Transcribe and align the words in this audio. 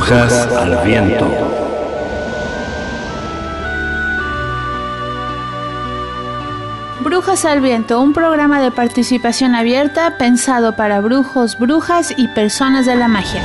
Brujas 0.00 0.32
al 0.56 0.82
viento. 0.82 1.30
Brujas 7.00 7.44
al 7.44 7.60
Viento, 7.60 8.00
un 8.00 8.14
programa 8.14 8.62
de 8.62 8.70
participación 8.70 9.54
abierta 9.54 10.16
pensado 10.16 10.74
para 10.74 11.02
brujos, 11.02 11.58
brujas 11.58 12.14
y 12.16 12.28
personas 12.28 12.86
de 12.86 12.96
la 12.96 13.08
magia. 13.08 13.42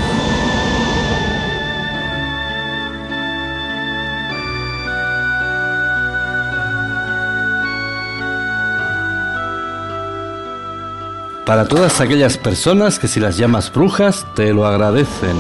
Para 11.46 11.68
todas 11.68 12.02
aquellas 12.02 12.40
personas 12.40 12.98
que 12.98 13.08
si 13.08 13.20
las 13.20 13.38
llamas 13.38 13.72
brujas 13.72 14.26
te 14.34 14.52
lo 14.52 14.66
agradecen. 14.66 15.38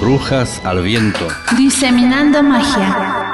Brujas 0.00 0.62
al 0.64 0.82
viento. 0.82 1.28
Diseminando 1.58 2.42
magia. 2.42 3.28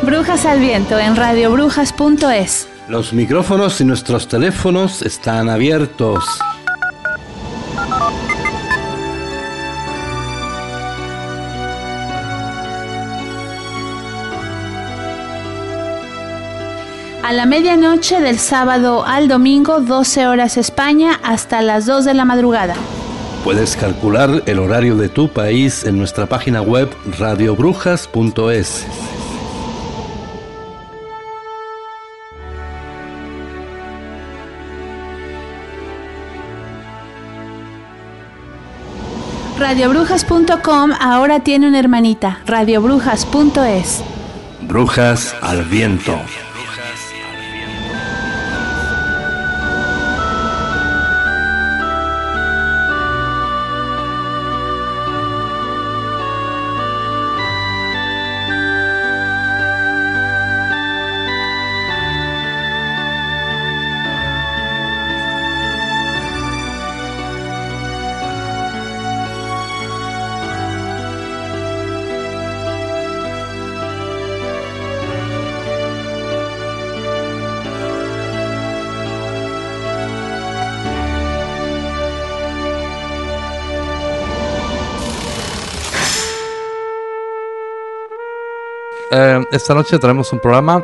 Brujas 0.00 0.46
al 0.46 0.58
viento 0.58 0.98
en 0.98 1.16
radiobrujas.es. 1.16 2.68
Los 2.88 3.12
micrófonos 3.12 3.78
y 3.82 3.84
nuestros 3.84 4.26
teléfonos 4.26 5.02
están 5.02 5.50
abiertos. 5.50 6.24
A 17.32 17.34
la 17.34 17.46
medianoche 17.46 18.20
del 18.20 18.38
sábado 18.38 19.06
al 19.06 19.26
domingo, 19.26 19.80
12 19.80 20.26
horas 20.26 20.58
España, 20.58 21.18
hasta 21.22 21.62
las 21.62 21.86
2 21.86 22.04
de 22.04 22.12
la 22.12 22.26
madrugada. 22.26 22.74
Puedes 23.42 23.74
calcular 23.74 24.42
el 24.44 24.58
horario 24.58 24.96
de 24.96 25.08
tu 25.08 25.28
país 25.28 25.86
en 25.86 25.96
nuestra 25.96 26.26
página 26.26 26.60
web 26.60 26.90
radiobrujas.es. 27.18 28.84
Radiobrujas.com 39.58 40.90
ahora 41.00 41.40
tiene 41.40 41.68
una 41.68 41.78
hermanita, 41.78 42.40
radiobrujas.es. 42.44 44.02
Brujas 44.68 45.34
al 45.40 45.64
viento. 45.64 46.20
Eh, 89.14 89.44
esta 89.52 89.74
noche 89.74 89.98
traemos 89.98 90.32
un 90.32 90.38
programa 90.38 90.82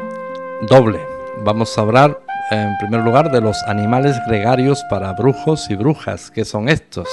doble. 0.69 1.01
Vamos 1.45 1.79
a 1.79 1.81
hablar 1.81 2.21
en 2.51 2.77
primer 2.77 3.01
lugar 3.01 3.31
de 3.31 3.41
los 3.41 3.63
animales 3.63 4.21
gregarios 4.27 4.85
para 4.91 5.15
brujos 5.15 5.71
y 5.71 5.77
brujas. 5.77 6.31
¿Qué 6.31 6.45
son 6.45 6.69
estos? 6.69 7.09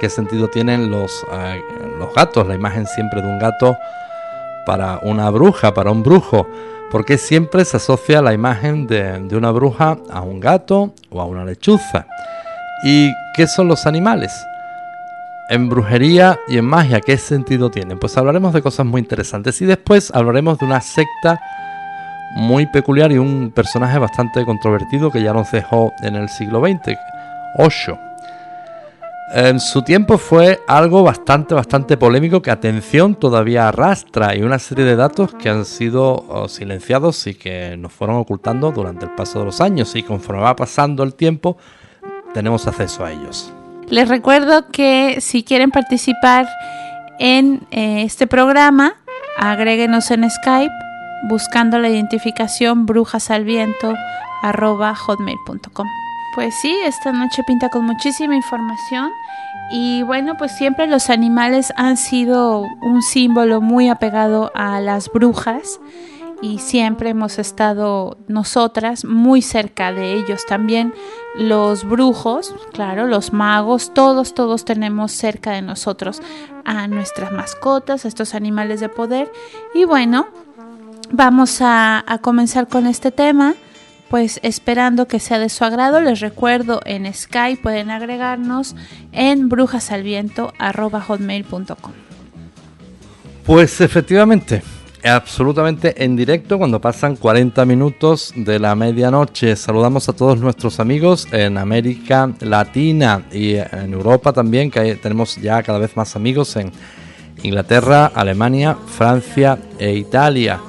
¿Qué 0.00 0.08
sentido 0.08 0.48
tienen 0.48 0.90
los, 0.90 1.26
eh, 1.30 1.60
los 1.98 2.14
gatos? 2.14 2.46
La 2.48 2.54
imagen 2.54 2.86
siempre 2.86 3.20
de 3.20 3.28
un 3.28 3.38
gato 3.38 3.76
para 4.64 4.98
una 5.02 5.28
bruja, 5.28 5.74
para 5.74 5.90
un 5.90 6.02
brujo. 6.02 6.48
¿Por 6.90 7.04
qué 7.04 7.18
siempre 7.18 7.62
se 7.66 7.76
asocia 7.76 8.22
la 8.22 8.32
imagen 8.32 8.86
de, 8.86 9.20
de 9.20 9.36
una 9.36 9.50
bruja 9.50 9.98
a 10.10 10.22
un 10.22 10.40
gato 10.40 10.94
o 11.10 11.20
a 11.20 11.26
una 11.26 11.44
lechuza? 11.44 12.06
¿Y 12.82 13.12
qué 13.34 13.46
son 13.46 13.68
los 13.68 13.84
animales? 13.84 14.32
En 15.48 15.68
brujería 15.68 16.38
y 16.48 16.58
en 16.58 16.64
magia, 16.64 17.00
¿qué 17.00 17.16
sentido 17.16 17.70
tienen? 17.70 17.98
Pues 17.98 18.16
hablaremos 18.16 18.52
de 18.52 18.62
cosas 18.62 18.86
muy 18.86 19.00
interesantes 19.00 19.60
y 19.62 19.64
después 19.64 20.10
hablaremos 20.14 20.58
de 20.58 20.66
una 20.66 20.80
secta 20.80 21.40
muy 22.36 22.66
peculiar 22.66 23.12
y 23.12 23.18
un 23.18 23.52
personaje 23.54 23.98
bastante 23.98 24.44
controvertido 24.44 25.10
que 25.10 25.22
ya 25.22 25.32
nos 25.32 25.50
dejó 25.52 25.92
en 26.02 26.16
el 26.16 26.28
siglo 26.28 26.60
XX, 26.60 26.96
Osho. 27.58 27.98
En 29.34 29.58
su 29.58 29.82
tiempo 29.82 30.18
fue 30.18 30.60
algo 30.68 31.02
bastante, 31.02 31.54
bastante 31.54 31.96
polémico 31.96 32.42
que 32.42 32.50
atención 32.50 33.16
todavía 33.16 33.68
arrastra 33.68 34.36
y 34.36 34.42
una 34.42 34.58
serie 34.58 34.84
de 34.84 34.94
datos 34.94 35.34
que 35.34 35.48
han 35.48 35.64
sido 35.64 36.24
oh, 36.28 36.48
silenciados 36.48 37.26
y 37.26 37.34
que 37.34 37.76
nos 37.76 37.92
fueron 37.92 38.16
ocultando 38.16 38.70
durante 38.70 39.06
el 39.06 39.12
paso 39.12 39.40
de 39.40 39.46
los 39.46 39.60
años 39.60 39.96
y 39.96 40.02
conforme 40.04 40.42
va 40.42 40.54
pasando 40.54 41.02
el 41.02 41.14
tiempo 41.14 41.56
tenemos 42.34 42.66
acceso 42.68 43.04
a 43.04 43.10
ellos. 43.10 43.52
Les 43.88 44.08
recuerdo 44.08 44.66
que 44.68 45.20
si 45.20 45.44
quieren 45.44 45.70
participar 45.70 46.48
en 47.18 47.66
eh, 47.70 48.02
este 48.02 48.26
programa, 48.26 48.96
agréguenos 49.38 50.10
en 50.10 50.28
Skype 50.28 50.74
buscando 51.28 51.78
la 51.78 51.88
identificación 51.88 52.84
brujasalviento.hotmail.com. 52.86 55.86
Pues 56.34 56.54
sí, 56.60 56.74
esta 56.84 57.12
noche 57.12 57.44
pinta 57.46 57.70
con 57.70 57.86
muchísima 57.86 58.34
información 58.34 59.10
y 59.70 60.02
bueno, 60.02 60.36
pues 60.36 60.52
siempre 60.52 60.86
los 60.86 61.08
animales 61.08 61.72
han 61.76 61.96
sido 61.96 62.64
un 62.82 63.02
símbolo 63.02 63.60
muy 63.60 63.88
apegado 63.88 64.52
a 64.54 64.80
las 64.80 65.10
brujas 65.10 65.80
y 66.42 66.58
siempre 66.58 67.10
hemos 67.10 67.38
estado 67.38 68.18
nosotras 68.28 69.04
muy 69.04 69.42
cerca 69.42 69.92
de 69.92 70.14
ellos 70.14 70.44
también. 70.46 70.94
Los 71.34 71.84
brujos, 71.84 72.54
claro, 72.72 73.06
los 73.06 73.32
magos, 73.32 73.92
todos, 73.94 74.34
todos 74.34 74.64
tenemos 74.64 75.12
cerca 75.12 75.52
de 75.52 75.62
nosotros 75.62 76.20
a 76.64 76.88
nuestras 76.88 77.32
mascotas, 77.32 78.04
a 78.04 78.08
estos 78.08 78.34
animales 78.34 78.80
de 78.80 78.88
poder. 78.88 79.32
Y 79.74 79.84
bueno, 79.84 80.28
vamos 81.10 81.58
a, 81.60 82.04
comenzar 82.20 82.68
con 82.68 82.86
este 82.86 83.10
tema 83.10 83.54
pues 84.08 84.38
esperando 84.44 85.08
que 85.08 85.18
sea 85.18 85.40
de 85.40 85.48
su 85.48 85.64
agrado, 85.64 86.00
les 86.00 86.20
recuerdo 86.20 86.80
en 86.84 87.12
Skype 87.12 87.60
pueden 87.60 87.90
agregarnos 87.90 88.76
en 89.10 89.48
brujasalviento.com. 89.48 91.92
Pues 93.44 93.80
efectivamente, 93.80 94.62
absolutamente 95.06 96.02
en 96.04 96.16
directo 96.16 96.58
cuando 96.58 96.80
pasan 96.80 97.16
40 97.16 97.64
minutos 97.64 98.32
de 98.34 98.58
la 98.58 98.74
medianoche. 98.74 99.54
Saludamos 99.56 100.08
a 100.08 100.12
todos 100.12 100.38
nuestros 100.40 100.80
amigos 100.80 101.28
en 101.32 101.58
América 101.58 102.32
Latina 102.40 103.22
y 103.32 103.54
en 103.54 103.92
Europa 103.92 104.32
también, 104.32 104.70
que 104.70 104.96
tenemos 104.96 105.36
ya 105.36 105.62
cada 105.62 105.78
vez 105.78 105.96
más 105.96 106.16
amigos 106.16 106.56
en 106.56 106.72
Inglaterra, 107.42 108.10
Alemania, 108.14 108.76
Francia 108.86 109.58
e 109.78 109.92
Italia. 109.94 110.60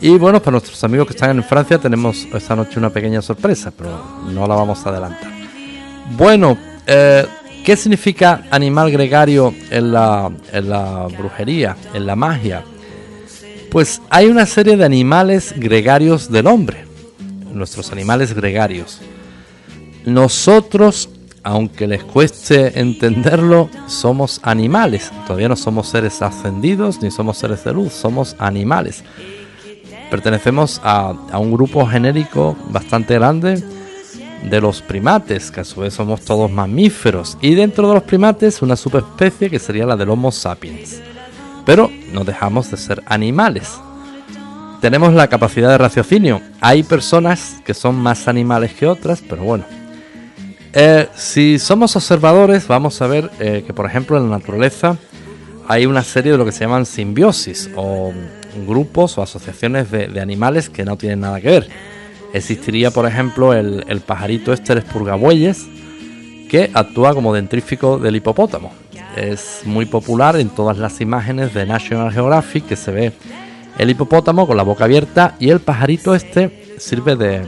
Y 0.00 0.16
bueno, 0.16 0.40
para 0.40 0.52
nuestros 0.52 0.82
amigos 0.84 1.08
que 1.08 1.14
están 1.14 1.36
en 1.36 1.42
Francia 1.42 1.78
tenemos 1.78 2.26
esta 2.32 2.54
noche 2.54 2.78
una 2.78 2.90
pequeña 2.90 3.20
sorpresa, 3.20 3.72
pero 3.76 4.00
no 4.32 4.46
la 4.46 4.54
vamos 4.54 4.86
a 4.86 4.90
adelantar. 4.90 5.30
Bueno, 6.16 6.56
eh, 6.86 7.26
¿qué 7.64 7.76
significa 7.76 8.44
animal 8.50 8.90
gregario 8.90 9.52
en 9.70 9.92
la, 9.92 10.30
en 10.52 10.70
la 10.70 11.08
brujería, 11.08 11.76
en 11.92 12.06
la 12.06 12.16
magia? 12.16 12.62
Pues 13.70 14.00
hay 14.08 14.26
una 14.28 14.46
serie 14.46 14.78
de 14.78 14.84
animales 14.84 15.52
gregarios 15.54 16.30
del 16.30 16.46
hombre, 16.46 16.86
nuestros 17.52 17.92
animales 17.92 18.32
gregarios. 18.32 18.98
Nosotros, 20.06 21.10
aunque 21.42 21.86
les 21.86 22.02
cueste 22.02 22.80
entenderlo, 22.80 23.68
somos 23.86 24.40
animales. 24.42 25.12
Todavía 25.26 25.50
no 25.50 25.56
somos 25.56 25.88
seres 25.88 26.22
ascendidos 26.22 27.02
ni 27.02 27.10
somos 27.10 27.36
seres 27.36 27.62
de 27.64 27.74
luz, 27.74 27.92
somos 27.92 28.36
animales. 28.38 29.04
Pertenecemos 30.10 30.80
a, 30.82 31.12
un 31.38 31.52
grupo 31.52 31.86
genérico 31.86 32.56
bastante 32.70 33.14
grande 33.14 33.62
de 34.48 34.60
los 34.62 34.80
primates, 34.80 35.50
que 35.50 35.60
a 35.60 35.64
su 35.64 35.80
vez 35.80 35.92
somos 35.92 36.22
todos 36.22 36.50
mamíferos. 36.50 37.36
Y 37.42 37.54
dentro 37.54 37.86
de 37.88 37.94
los 37.94 38.02
primates, 38.04 38.62
una 38.62 38.76
subespecie 38.76 39.50
que 39.50 39.58
sería 39.58 39.84
la 39.84 39.96
del 39.96 40.08
Homo 40.08 40.32
sapiens 40.32 41.02
pero 41.68 41.90
no 42.14 42.24
dejamos 42.24 42.70
de 42.70 42.78
ser 42.78 43.02
animales. 43.04 43.78
tenemos 44.80 45.12
la 45.12 45.28
capacidad 45.28 45.68
de 45.68 45.76
raciocinio. 45.76 46.40
Hay 46.62 46.82
personas 46.82 47.56
que 47.62 47.74
son 47.74 47.94
más 47.94 48.26
animales 48.26 48.72
que 48.72 48.86
otras, 48.86 49.20
pero 49.28 49.42
bueno. 49.42 49.66
Eh, 50.72 51.08
si 51.14 51.58
somos 51.58 51.94
observadores, 51.94 52.66
vamos 52.68 53.02
a 53.02 53.06
ver 53.06 53.30
eh, 53.38 53.64
que, 53.66 53.74
por 53.74 53.84
ejemplo, 53.84 54.16
en 54.16 54.30
la 54.30 54.38
naturaleza 54.38 54.96
hay 55.68 55.84
una 55.84 56.02
serie 56.04 56.32
de 56.32 56.38
lo 56.38 56.46
que 56.46 56.52
se 56.52 56.60
llaman 56.60 56.86
simbiosis, 56.86 57.68
o 57.76 58.14
grupos 58.66 59.18
o 59.18 59.22
asociaciones 59.22 59.90
de, 59.90 60.18
animales 60.22 60.70
que 60.70 60.86
no 60.86 60.96
tienen 60.96 61.20
nada 61.20 61.38
que 61.38 61.48
ver. 61.48 61.68
Existiría, 62.32 62.90
por 62.92 63.04
ejemplo, 63.04 63.52
el, 63.52 64.00
pajarito 64.06 64.54
este, 64.54 64.72
el 64.72 64.84
que 66.48 66.70
actúa 66.72 67.12
como 67.12 67.34
dentrífico 67.34 67.98
del 67.98 68.16
hipopótamo. 68.16 68.72
Es 69.16 69.62
muy 69.64 69.86
popular 69.86 70.36
en 70.36 70.48
todas 70.48 70.78
las 70.78 71.00
imágenes 71.00 71.54
de 71.54 71.66
National 71.66 72.12
Geographic 72.12 72.66
que 72.66 72.76
se 72.76 72.90
ve 72.90 73.12
el 73.78 73.90
hipopótamo 73.90 74.46
con 74.46 74.56
la 74.56 74.62
boca 74.62 74.84
abierta 74.84 75.36
y 75.38 75.50
el 75.50 75.60
pajarito 75.60 76.14
este 76.14 76.76
sirve 76.78 77.16
de, 77.16 77.42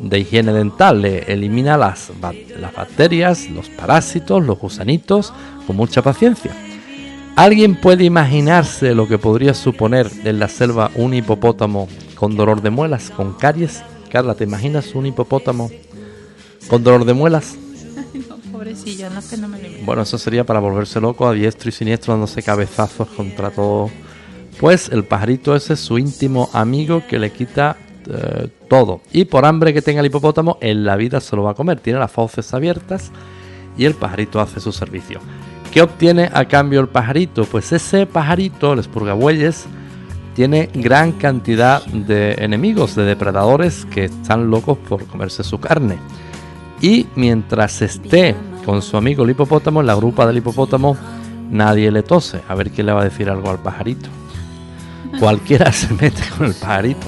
de 0.00 0.18
higiene 0.18 0.52
dental, 0.52 1.02
le 1.02 1.20
elimina 1.32 1.76
las, 1.76 2.10
las 2.58 2.74
bacterias, 2.74 3.48
los 3.50 3.68
parásitos, 3.68 4.42
los 4.44 4.58
gusanitos 4.58 5.32
con 5.66 5.76
mucha 5.76 6.02
paciencia. 6.02 6.52
¿Alguien 7.36 7.76
puede 7.76 8.04
imaginarse 8.04 8.94
lo 8.94 9.08
que 9.08 9.18
podría 9.18 9.54
suponer 9.54 10.10
en 10.24 10.38
la 10.38 10.48
selva 10.48 10.90
un 10.94 11.14
hipopótamo 11.14 11.88
con 12.14 12.36
dolor 12.36 12.60
de 12.60 12.70
muelas, 12.70 13.10
con 13.10 13.32
caries? 13.34 13.82
Carla, 14.10 14.34
¿te 14.34 14.44
imaginas 14.44 14.94
un 14.94 15.06
hipopótamo 15.06 15.70
con 16.68 16.82
dolor 16.82 17.06
de 17.06 17.14
muelas? 17.14 17.56
Bueno, 19.84 20.02
eso 20.02 20.18
sería 20.18 20.44
para 20.44 20.60
volverse 20.60 21.00
loco 21.00 21.26
a 21.26 21.32
diestro 21.32 21.68
y 21.68 21.72
siniestro 21.72 22.14
dándose 22.14 22.42
cabezazos 22.42 23.08
contra 23.08 23.50
todo 23.50 23.90
pues 24.62 24.90
el 24.90 25.04
pajarito 25.04 25.56
ese 25.56 25.72
es 25.72 25.80
su 25.80 25.98
íntimo 25.98 26.48
amigo 26.52 27.02
que 27.08 27.18
le 27.18 27.32
quita 27.32 27.76
eh, 28.08 28.48
todo. 28.68 29.00
Y 29.12 29.24
por 29.24 29.44
hambre 29.44 29.74
que 29.74 29.82
tenga 29.82 30.00
el 30.00 30.06
hipopótamo, 30.06 30.58
en 30.60 30.84
la 30.84 30.96
vida 30.96 31.20
se 31.20 31.34
lo 31.34 31.42
va 31.42 31.50
a 31.50 31.54
comer. 31.54 31.80
Tiene 31.80 31.98
las 31.98 32.12
fauces 32.12 32.52
abiertas 32.54 33.10
y 33.76 33.86
el 33.86 33.94
pajarito 33.94 34.40
hace 34.40 34.60
su 34.60 34.72
servicio. 34.72 35.20
¿Qué 35.72 35.82
obtiene 35.82 36.30
a 36.32 36.44
cambio 36.44 36.80
el 36.80 36.88
pajarito? 36.88 37.44
Pues 37.44 37.72
ese 37.72 38.06
pajarito, 38.06 38.74
el 38.74 38.78
espurgabueyes, 38.78 39.64
tiene 40.34 40.68
gran 40.72 41.12
cantidad 41.12 41.84
de 41.86 42.34
enemigos, 42.34 42.94
de 42.94 43.04
depredadores 43.04 43.84
que 43.86 44.04
están 44.04 44.50
locos 44.50 44.78
por 44.78 45.06
comerse 45.06 45.42
su 45.42 45.58
carne. 45.58 45.98
Y 46.80 47.06
mientras 47.16 47.82
esté 47.82 48.36
con 48.64 48.82
su 48.82 48.96
amigo 48.96 49.24
el 49.24 49.30
hipopótamo, 49.30 49.80
en 49.80 49.86
la 49.86 49.94
grupa 49.94 50.26
del 50.26 50.38
hipopótamo, 50.38 50.96
nadie 51.50 51.90
le 51.90 52.02
tose. 52.02 52.40
A 52.48 52.54
ver 52.54 52.70
quién 52.70 52.86
le 52.86 52.92
va 52.92 53.02
a 53.02 53.04
decir 53.04 53.28
algo 53.28 53.50
al 53.50 53.58
pajarito 53.58 54.08
cualquiera 55.18 55.72
se 55.72 55.92
mete 55.94 56.22
con 56.36 56.46
el 56.46 56.54
pajarito. 56.54 57.06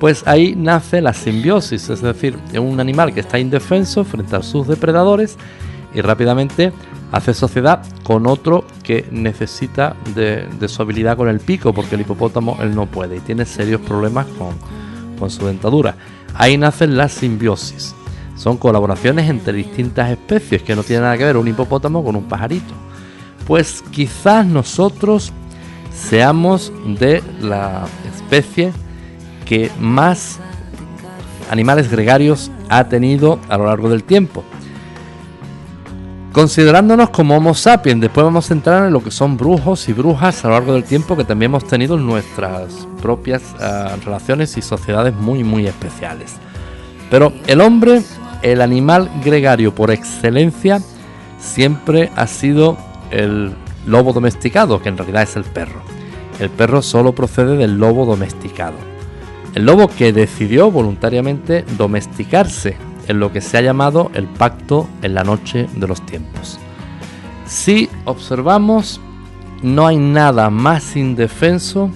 Pues 0.00 0.22
ahí 0.26 0.54
nace 0.56 1.00
la 1.00 1.12
simbiosis, 1.12 1.90
es 1.90 2.02
decir, 2.02 2.38
un 2.58 2.78
animal 2.78 3.12
que 3.12 3.20
está 3.20 3.38
indefenso 3.38 4.04
frente 4.04 4.36
a 4.36 4.42
sus 4.42 4.68
depredadores 4.68 5.36
y 5.92 6.00
rápidamente 6.02 6.72
hace 7.10 7.34
sociedad 7.34 7.82
con 8.04 8.26
otro 8.28 8.64
que 8.84 9.06
necesita 9.10 9.96
de, 10.14 10.46
su 10.68 10.82
habilidad 10.82 11.16
con 11.16 11.28
el 11.28 11.40
pico, 11.40 11.72
porque 11.72 11.96
el 11.96 12.02
hipopótamo 12.02 12.58
él 12.60 12.76
no 12.76 12.86
puede 12.86 13.16
y 13.16 13.20
tiene 13.20 13.44
serios 13.44 13.80
problemas 13.80 14.26
con, 14.38 14.54
con 15.18 15.30
su 15.30 15.46
dentadura. 15.46 15.96
Ahí 16.34 16.56
nace 16.56 16.86
la 16.86 17.08
simbiosis. 17.08 17.92
Son 18.38 18.56
colaboraciones 18.56 19.28
entre 19.28 19.52
distintas 19.52 20.10
especies 20.10 20.62
que 20.62 20.76
no 20.76 20.84
tienen 20.84 21.02
nada 21.02 21.18
que 21.18 21.24
ver 21.24 21.36
un 21.36 21.48
hipopótamo 21.48 22.04
con 22.04 22.14
un 22.14 22.24
pajarito. 22.24 22.72
Pues 23.46 23.82
quizás 23.90 24.46
nosotros 24.46 25.32
seamos 25.92 26.72
de 26.86 27.22
la 27.40 27.86
especie 28.14 28.72
que 29.44 29.70
más 29.80 30.38
animales 31.50 31.90
gregarios 31.90 32.50
ha 32.68 32.84
tenido 32.84 33.40
a 33.48 33.58
lo 33.58 33.66
largo 33.66 33.88
del 33.88 34.04
tiempo. 34.04 34.44
Considerándonos 36.32 37.10
como 37.10 37.36
Homo 37.36 37.54
sapiens, 37.54 38.00
después 38.00 38.22
vamos 38.22 38.48
a 38.48 38.54
entrar 38.54 38.86
en 38.86 38.92
lo 38.92 39.02
que 39.02 39.10
son 39.10 39.36
brujos 39.36 39.88
y 39.88 39.92
brujas 39.92 40.44
a 40.44 40.48
lo 40.48 40.54
largo 40.54 40.74
del 40.74 40.84
tiempo 40.84 41.16
que 41.16 41.24
también 41.24 41.50
hemos 41.50 41.66
tenido 41.66 41.96
en 41.96 42.06
nuestras 42.06 42.86
propias 43.02 43.42
ah, 43.60 43.96
relaciones 44.04 44.56
y 44.56 44.62
sociedades 44.62 45.14
muy 45.14 45.42
muy 45.42 45.66
especiales. 45.66 46.36
Pero 47.10 47.32
el 47.46 47.60
hombre, 47.60 48.02
el 48.42 48.60
animal 48.60 49.10
gregario 49.24 49.74
por 49.74 49.90
excelencia, 49.90 50.80
siempre 51.38 52.10
ha 52.16 52.26
sido 52.26 52.76
el 53.10 53.52
lobo 53.86 54.12
domesticado, 54.12 54.80
que 54.82 54.88
en 54.88 54.98
realidad 54.98 55.22
es 55.22 55.36
el 55.36 55.44
perro. 55.44 55.80
El 56.38 56.50
perro 56.50 56.82
solo 56.82 57.14
procede 57.14 57.56
del 57.56 57.78
lobo 57.78 58.06
domesticado. 58.06 58.76
El 59.54 59.64
lobo 59.64 59.88
que 59.88 60.12
decidió 60.12 60.70
voluntariamente 60.70 61.64
domesticarse 61.76 62.76
en 63.08 63.18
lo 63.18 63.32
que 63.32 63.40
se 63.40 63.56
ha 63.56 63.62
llamado 63.62 64.10
el 64.14 64.26
pacto 64.26 64.86
en 65.02 65.14
la 65.14 65.24
noche 65.24 65.66
de 65.74 65.88
los 65.88 66.04
tiempos. 66.04 66.58
Si 67.46 67.88
observamos, 68.04 69.00
no 69.62 69.86
hay 69.86 69.96
nada 69.96 70.50
más 70.50 70.94
indefenso 70.96 71.90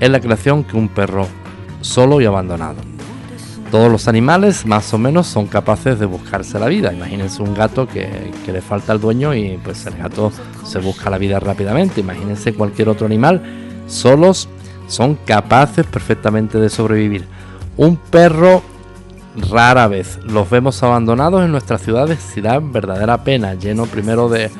en 0.00 0.12
la 0.12 0.20
creación 0.20 0.64
que 0.64 0.76
un 0.76 0.88
perro 0.88 1.28
solo 1.82 2.20
y 2.20 2.24
abandonado. 2.24 2.95
Todos 3.76 3.92
los 3.92 4.08
animales 4.08 4.64
más 4.64 4.94
o 4.94 4.98
menos 4.98 5.26
son 5.26 5.48
capaces 5.48 5.98
de 5.98 6.06
buscarse 6.06 6.58
la 6.58 6.64
vida. 6.64 6.94
Imagínense 6.94 7.42
un 7.42 7.52
gato 7.52 7.86
que, 7.86 8.32
le 8.46 8.62
falta 8.62 8.92
al 8.92 9.02
dueño 9.02 9.34
y 9.34 9.60
pues 9.62 9.84
el 9.84 9.98
gato 9.98 10.32
se 10.64 10.78
busca 10.78 11.10
la 11.10 11.18
vida 11.18 11.38
rápidamente. 11.40 12.00
Imagínense 12.00 12.54
cualquier 12.54 12.88
otro 12.88 13.04
animal. 13.04 13.42
Solos 13.86 14.48
son 14.88 15.16
capaces 15.26 15.84
perfectamente 15.84 16.58
de 16.58 16.70
sobrevivir. 16.70 17.26
Un 17.76 17.98
perro 17.98 18.62
rara 19.50 19.88
vez. 19.88 20.20
Los 20.24 20.48
vemos 20.48 20.82
abandonados 20.82 21.44
en 21.44 21.52
nuestras 21.52 21.82
ciudades 21.82 22.18
si 22.20 22.40
da 22.40 22.58
verdadera 22.60 23.24
pena. 23.24 23.52
Lleno 23.52 23.84
primero 23.84 24.30
de 24.30 24.50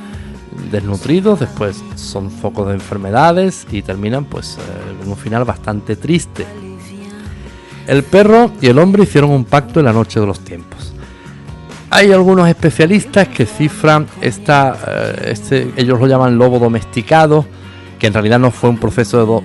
desnutridos, 0.71 1.41
después 1.41 1.83
son 1.95 2.31
focos 2.31 2.69
de 2.69 2.75
enfermedades 2.75 3.67
y 3.73 3.81
terminan 3.81 4.27
pues 4.27 4.59
eh, 4.59 5.03
en 5.03 5.09
un 5.09 5.17
final 5.17 5.45
bastante 5.45 5.97
triste. 5.97 6.45
El 7.87 8.03
perro 8.03 8.51
y 8.61 8.67
el 8.67 8.79
hombre 8.79 9.05
hicieron 9.05 9.31
un 9.31 9.45
pacto 9.45 9.81
en 9.81 9.87
la 9.87 9.93
noche 9.93 10.19
de 10.19 10.27
los 10.27 10.41
tiempos. 10.41 10.93
Hay 11.91 12.11
algunos 12.11 12.49
especialistas 12.49 13.29
que 13.29 13.47
cifran 13.47 14.07
esta, 14.21 14.77
eh, 14.87 15.31
este, 15.31 15.73
ellos 15.77 16.01
lo 16.01 16.07
llaman 16.07 16.37
lobo 16.37 16.59
domesticado, 16.59 17.47
que 17.99 18.09
en 18.09 18.13
realidad 18.13 18.41
no 18.41 18.51
fue 18.51 18.71
un 18.71 18.79
proceso 18.79 19.43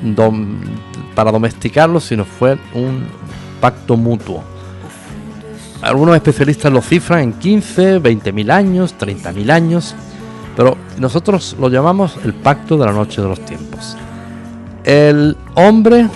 para 1.14 1.32
domesticarlo, 1.32 2.00
sino 2.00 2.26
fue 2.26 2.58
un 2.74 3.06
pacto 3.62 3.96
mutuo. 3.96 4.44
Algunos 5.82 6.16
especialistas 6.16 6.72
lo 6.72 6.82
cifran 6.82 7.22
en 7.22 7.34
15, 7.34 8.00
20 8.00 8.32
mil 8.34 8.52
años, 8.52 8.94
30 8.98 9.32
mil 9.34 9.52
años, 9.52 9.96
pero 10.56 10.78
nosotros 11.00 11.56
lo 11.60 11.70
llamamos 11.70 12.18
el 12.24 12.34
pacto 12.34 12.78
de 12.78 12.86
la 12.86 12.92
noche 12.92 13.22
de 13.22 13.28
los 13.28 13.40
tiempos. 13.46 13.96
El 14.84 15.38
hombre 15.54 16.08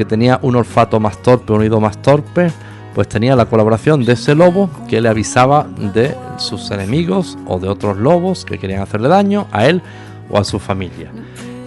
que 0.00 0.06
tenía 0.06 0.38
un 0.40 0.56
olfato 0.56 0.98
más 0.98 1.20
torpe, 1.20 1.52
un 1.52 1.60
oído 1.60 1.78
más 1.78 2.00
torpe, 2.00 2.50
pues 2.94 3.06
tenía 3.06 3.36
la 3.36 3.44
colaboración 3.44 4.02
de 4.02 4.14
ese 4.14 4.34
lobo 4.34 4.70
que 4.88 4.98
le 4.98 5.10
avisaba 5.10 5.66
de 5.76 6.16
sus 6.38 6.70
enemigos 6.70 7.36
o 7.46 7.58
de 7.58 7.68
otros 7.68 7.98
lobos 7.98 8.46
que 8.46 8.56
querían 8.56 8.80
hacerle 8.80 9.08
daño 9.08 9.46
a 9.52 9.66
él 9.66 9.82
o 10.30 10.38
a 10.38 10.44
su 10.44 10.58
familia. 10.58 11.12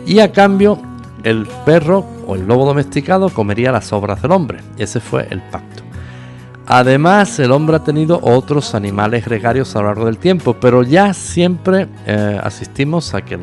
Y 0.08 0.18
a 0.18 0.32
cambio, 0.32 0.80
el 1.24 1.48
perro 1.64 2.08
o 2.26 2.34
el 2.34 2.48
lobo 2.48 2.66
domesticado 2.66 3.30
comería 3.30 3.72
las 3.72 3.94
obras 3.94 4.24
del 4.24 4.32
hombre. 4.32 4.62
Ese 4.80 5.00
fue 5.00 5.28
el 5.30 5.40
pacto. 5.40 5.84
Además, 6.66 7.38
el 7.38 7.52
hombre 7.52 7.76
ha 7.76 7.84
tenido 7.84 8.20
otros 8.24 8.74
animales 8.74 9.26
gregarios 9.26 9.76
a 9.76 9.82
lo 9.82 9.90
largo 9.90 10.06
del 10.08 10.18
tiempo, 10.18 10.56
pero 10.60 10.82
ya 10.82 11.14
siempre 11.14 11.88
eh, 12.08 12.40
asistimos 12.42 13.14
a 13.14 13.22
que 13.22 13.38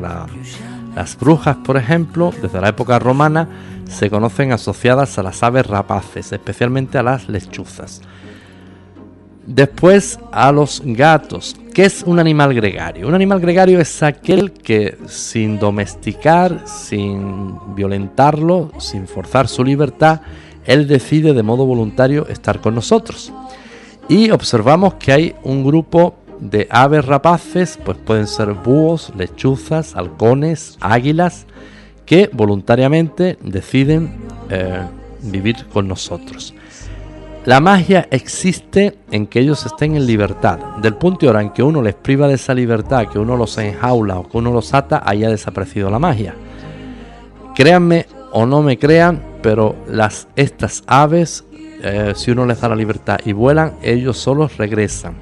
las 0.95 1.17
brujas, 1.17 1.57
por 1.57 1.77
ejemplo, 1.77 2.33
desde 2.41 2.59
la 2.61 2.69
época 2.69 2.99
romana, 2.99 3.47
se 3.89 4.09
conocen 4.09 4.51
asociadas 4.51 5.17
a 5.17 5.23
las 5.23 5.43
aves 5.43 5.67
rapaces, 5.67 6.31
especialmente 6.31 6.97
a 6.97 7.03
las 7.03 7.29
lechuzas. 7.29 8.01
Después 9.45 10.19
a 10.31 10.51
los 10.51 10.81
gatos. 10.85 11.55
¿Qué 11.73 11.85
es 11.85 12.03
un 12.03 12.19
animal 12.19 12.53
gregario? 12.53 13.07
Un 13.07 13.15
animal 13.15 13.39
gregario 13.39 13.79
es 13.79 14.03
aquel 14.03 14.51
que 14.51 14.97
sin 15.07 15.57
domesticar, 15.57 16.63
sin 16.65 17.75
violentarlo, 17.75 18.71
sin 18.77 19.07
forzar 19.07 19.47
su 19.47 19.63
libertad, 19.63 20.21
él 20.65 20.87
decide 20.87 21.33
de 21.33 21.43
modo 21.43 21.65
voluntario 21.65 22.27
estar 22.27 22.61
con 22.61 22.75
nosotros. 22.75 23.33
Y 24.09 24.29
observamos 24.31 24.95
que 24.95 25.11
hay 25.11 25.35
un 25.43 25.63
grupo 25.63 26.15
de 26.41 26.67
aves 26.69 27.05
rapaces, 27.05 27.79
pues 27.85 27.97
pueden 27.97 28.27
ser 28.27 28.53
búhos, 28.53 29.13
lechuzas, 29.15 29.95
halcones, 29.95 30.77
águilas, 30.81 31.45
que 32.05 32.29
voluntariamente 32.33 33.37
deciden 33.41 34.15
eh, 34.49 34.81
vivir 35.21 35.67
con 35.71 35.87
nosotros. 35.87 36.53
La 37.45 37.59
magia 37.59 38.07
existe 38.11 38.99
en 39.09 39.25
que 39.25 39.39
ellos 39.39 39.65
estén 39.65 39.95
en 39.95 40.05
libertad. 40.05 40.59
Del 40.81 40.95
punto 40.95 41.25
y 41.25 41.29
hora 41.29 41.41
en 41.41 41.49
que 41.51 41.63
uno 41.63 41.81
les 41.81 41.95
priva 41.95 42.27
de 42.27 42.35
esa 42.35 42.53
libertad, 42.53 43.07
que 43.07 43.17
uno 43.17 43.35
los 43.35 43.57
enjaula 43.57 44.19
o 44.19 44.29
que 44.29 44.37
uno 44.37 44.51
los 44.51 44.73
ata, 44.73 45.01
ahí 45.05 45.23
ha 45.23 45.29
desaparecido 45.29 45.89
la 45.89 45.97
magia. 45.97 46.35
Créanme 47.55 48.05
o 48.31 48.45
no 48.45 48.61
me 48.61 48.77
crean, 48.77 49.23
pero 49.41 49.75
las, 49.87 50.27
estas 50.35 50.83
aves, 50.85 51.43
eh, 51.81 52.13
si 52.15 52.29
uno 52.29 52.45
les 52.45 52.61
da 52.61 52.69
la 52.69 52.75
libertad 52.75 53.17
y 53.25 53.33
vuelan, 53.33 53.73
ellos 53.81 54.17
solos 54.17 54.57
regresan. 54.57 55.15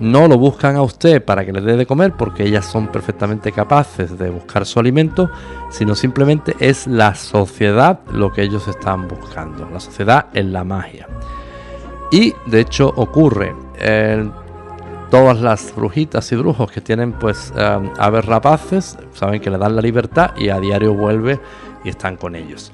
No 0.00 0.28
lo 0.28 0.36
buscan 0.36 0.76
a 0.76 0.82
usted 0.82 1.24
para 1.24 1.44
que 1.44 1.52
les 1.52 1.64
dé 1.64 1.76
de 1.76 1.86
comer 1.86 2.12
porque 2.12 2.44
ellas 2.44 2.66
son 2.66 2.88
perfectamente 2.88 3.50
capaces 3.50 4.18
de 4.18 4.28
buscar 4.28 4.66
su 4.66 4.78
alimento, 4.78 5.30
sino 5.70 5.94
simplemente 5.94 6.54
es 6.60 6.86
la 6.86 7.14
sociedad 7.14 8.00
lo 8.12 8.30
que 8.30 8.42
ellos 8.42 8.68
están 8.68 9.08
buscando. 9.08 9.68
La 9.72 9.80
sociedad 9.80 10.26
es 10.34 10.44
la 10.44 10.64
magia. 10.64 11.08
Y 12.10 12.34
de 12.46 12.60
hecho 12.60 12.92
ocurre. 12.96 13.54
todas 15.10 15.40
las 15.40 15.72
brujitas 15.74 16.30
y 16.32 16.36
brujos 16.36 16.70
que 16.70 16.80
tienen 16.80 17.12
pues 17.12 17.52
eh, 17.56 17.90
aves 17.98 18.24
rapaces 18.24 18.98
saben 19.14 19.40
que 19.40 19.50
le 19.50 19.56
dan 19.56 19.76
la 19.76 19.82
libertad 19.82 20.32
y 20.36 20.48
a 20.48 20.58
diario 20.58 20.94
vuelve 20.94 21.38
y 21.84 21.88
están 21.88 22.16
con 22.16 22.34
ellos. 22.34 22.72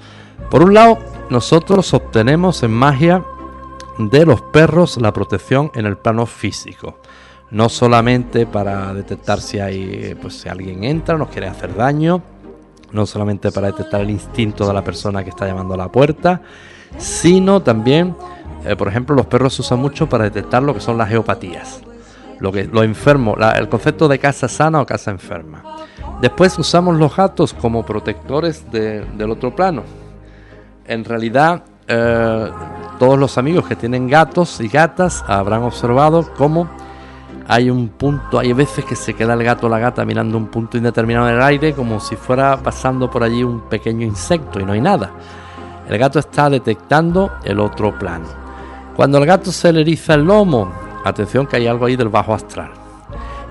Por 0.50 0.62
un 0.62 0.75
lado, 0.75 0.99
nosotros 1.31 1.93
obtenemos 1.95 2.62
en 2.62 2.73
magia 2.73 3.23
de 3.99 4.26
los 4.26 4.41
perros 4.41 4.97
la 5.00 5.12
protección 5.12 5.71
en 5.75 5.87
el 5.87 5.97
plano 5.97 6.26
físico. 6.26 6.99
No 7.52 7.68
solamente 7.68 8.47
para 8.47 8.92
detectar 8.92 9.40
si 9.40 9.61
hay 9.61 10.16
pues 10.21 10.40
si 10.40 10.49
alguien 10.49 10.82
entra, 10.82 11.16
nos 11.16 11.28
quiere 11.28 11.47
hacer 11.47 11.76
daño, 11.76 12.21
no 12.90 13.06
solamente 13.06 13.52
para 13.52 13.68
detectar 13.68 14.00
el 14.00 14.11
instinto 14.11 14.66
de 14.66 14.75
la 14.75 14.82
persona 14.82 15.23
que 15.23 15.30
está 15.30 15.47
llamando 15.47 15.75
a 15.75 15.76
la 15.76 15.88
puerta, 15.88 16.42
sino 16.99 17.62
también 17.62 18.16
eh, 18.64 18.76
por 18.76 18.88
ejemplo, 18.88 19.16
los 19.16 19.26
perros 19.26 19.54
se 19.54 19.62
usan 19.62 19.80
mucho 19.80 20.09
para 20.09 20.25
detectar 20.25 20.62
lo 20.62 20.75
que 20.75 20.80
son 20.80 20.97
las 20.97 21.09
geopatías, 21.09 21.80
lo 22.38 22.52
que 22.52 22.64
lo 22.64 22.82
enfermo, 22.82 23.37
el 23.54 23.68
concepto 23.68 24.06
de 24.09 24.18
casa 24.18 24.49
sana 24.49 24.80
o 24.80 24.87
casa 24.87 25.11
enferma. 25.11 25.62
Después 26.21 26.56
usamos 26.59 26.97
los 26.97 27.14
gatos 27.16 27.52
como 27.54 27.85
protectores 27.85 28.71
del 28.71 29.30
otro 29.30 29.54
plano. 29.54 29.82
En 30.87 31.04
realidad, 31.04 31.64
eh, 31.88 32.50
todos 32.99 33.18
los 33.18 33.37
amigos 33.37 33.66
que 33.66 33.75
tienen 33.75 34.06
gatos 34.06 34.61
y 34.61 34.68
gatas 34.68 35.25
habrán 35.26 35.64
observado 35.64 36.32
cómo 36.37 36.68
hay 37.49 37.71
un 37.71 37.89
punto, 37.89 38.39
hay 38.39 38.53
veces 38.53 38.85
que 38.85 38.97
se 38.97 39.15
queda 39.15 39.35
el 39.35 39.45
gato 39.45 39.67
o 39.67 39.71
la 39.71 39.79
gata 39.79 40.05
mirando 40.05 40.37
un 40.37 40.47
punto 40.47 40.77
indeterminado 40.77 41.29
en 41.29 41.37
el 41.37 41.43
aire 41.43 41.75
como 41.75 42.01
si 42.01 42.17
fuera 42.17 42.57
pasando 42.57 43.11
por 43.11 43.23
allí 43.23 43.43
un 43.43 43.63
pequeño 43.63 44.07
insecto 44.07 44.61
y 44.61 44.65
no 44.65 44.73
hay 44.73 44.81
nada. 44.81 45.11
El 45.89 45.99
gato 45.99 46.19
está 46.19 46.49
detectando 46.49 47.33
el 47.45 47.61
otro 47.61 47.99
plano. 47.99 48.27
Cuando 48.97 49.19
el 49.19 49.27
gato 49.27 49.51
se 49.51 49.73
le 49.73 49.81
eriza 49.81 50.15
el 50.15 50.25
lomo, 50.25 50.71
atención 51.05 51.47
que 51.47 51.57
hay 51.57 51.67
algo 51.67 51.87
ahí 51.87 51.97
del 51.97 52.09
bajo 52.09 52.35
astral. 52.35 52.71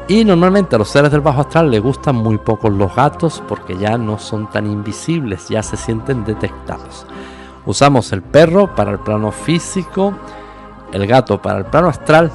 Y 0.08 0.26
normalmente 0.26 0.76
a 0.76 0.80
los 0.80 0.90
seres 0.90 1.12
del 1.12 1.22
bajo 1.22 1.42
astral 1.42 1.70
les 1.72 1.82
gustan 1.82 2.16
muy 2.16 2.38
pocos 2.38 2.72
los 2.72 2.94
gatos 2.96 3.42
porque 3.48 3.78
ya 3.78 3.98
no 3.98 4.18
son 4.18 4.50
tan 4.50 4.66
invisibles, 4.66 5.48
ya 5.50 5.64
se 5.64 5.78
sienten 5.78 6.26
detectados. 6.26 7.06
Usamos 7.66 8.12
el 8.12 8.22
perro 8.22 8.76
para 8.76 8.92
el 8.92 9.00
plano 9.00 9.32
físico, 9.32 10.14
el 10.92 11.08
gato 11.08 11.42
para 11.42 11.60
el 11.60 11.66
plano 11.66 11.90
astral 11.90 12.32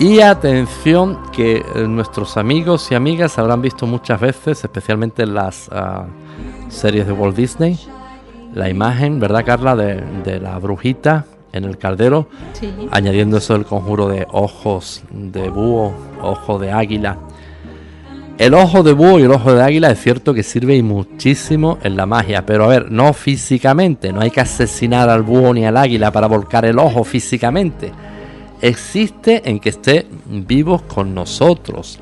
y 0.00 0.20
atención 0.20 1.18
que 1.30 1.56
eh, 1.58 1.86
nuestros 1.86 2.38
amigos 2.38 2.90
y 2.90 2.94
amigas 2.94 3.38
habrán 3.38 3.60
visto 3.60 3.86
muchas 3.86 4.18
veces, 4.18 4.64
especialmente 4.64 5.24
en 5.24 5.34
las 5.34 5.68
ah, 5.70 6.06
series 6.70 7.06
de 7.06 7.12
Walt 7.12 7.36
Disney, 7.36 7.78
la 8.54 8.70
imagen, 8.70 9.20
¿verdad 9.20 9.44
Carla? 9.44 9.76
De, 9.76 10.02
de 10.24 10.40
la 10.40 10.58
brujita 10.58 11.26
en 11.52 11.64
el 11.64 11.76
caldero, 11.76 12.28
añadiendo 12.90 13.36
eso 13.36 13.54
el 13.56 13.66
conjuro 13.66 14.08
de 14.08 14.26
ojos 14.32 15.02
de 15.10 15.50
búho, 15.50 15.92
ojo 16.22 16.58
de 16.58 16.72
águila. 16.72 17.18
El 18.38 18.54
ojo 18.54 18.82
de 18.82 18.94
búho 18.94 19.18
y 19.18 19.24
el 19.24 19.32
ojo 19.32 19.52
de 19.52 19.62
águila 19.62 19.90
es 19.90 20.00
cierto 20.00 20.32
que 20.32 20.42
sirve 20.42 20.82
muchísimo 20.82 21.76
en 21.82 21.94
la 21.94 22.06
magia, 22.06 22.46
pero 22.46 22.64
a 22.64 22.68
ver, 22.68 22.90
no 22.90 23.12
físicamente, 23.12 24.14
no 24.14 24.22
hay 24.22 24.30
que 24.30 24.40
asesinar 24.40 25.10
al 25.10 25.22
búho 25.22 25.52
ni 25.52 25.66
al 25.66 25.76
águila 25.76 26.10
para 26.10 26.26
volcar 26.26 26.64
el 26.64 26.78
ojo 26.78 27.04
físicamente. 27.04 27.92
Existe 28.62 29.48
en 29.48 29.58
que 29.60 29.70
esté 29.70 30.06
vivos 30.26 30.82
con 30.82 31.14
nosotros. 31.14 32.00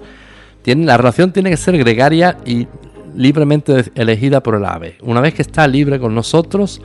Tiene, 0.63 0.87
la 0.87 0.97
relación 0.97 1.33
tiene 1.33 1.51
que 1.51 1.57
ser 1.57 1.79
gregaria 1.79 2.39
y 2.45 2.67
libremente 3.15 3.85
elegida 3.95 4.43
por 4.43 4.55
el 4.57 4.65
ave. 4.65 4.99
Una 5.03 5.21
vez 5.21 5.35
que 5.35 5.43
está 5.43 5.67
libre 5.67 5.99
con 5.99 6.15
nosotros, 6.15 6.81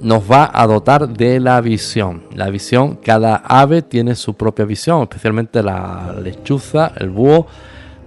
nos 0.00 0.30
va 0.30 0.50
a 0.52 0.66
dotar 0.66 1.08
de 1.08 1.40
la 1.40 1.60
visión. 1.60 2.24
La 2.34 2.50
visión, 2.50 2.96
cada 2.96 3.36
ave 3.36 3.82
tiene 3.82 4.14
su 4.14 4.34
propia 4.34 4.64
visión, 4.64 5.02
especialmente 5.02 5.62
la 5.62 6.14
lechuza, 6.22 6.92
el 6.96 7.10
búho, 7.10 7.46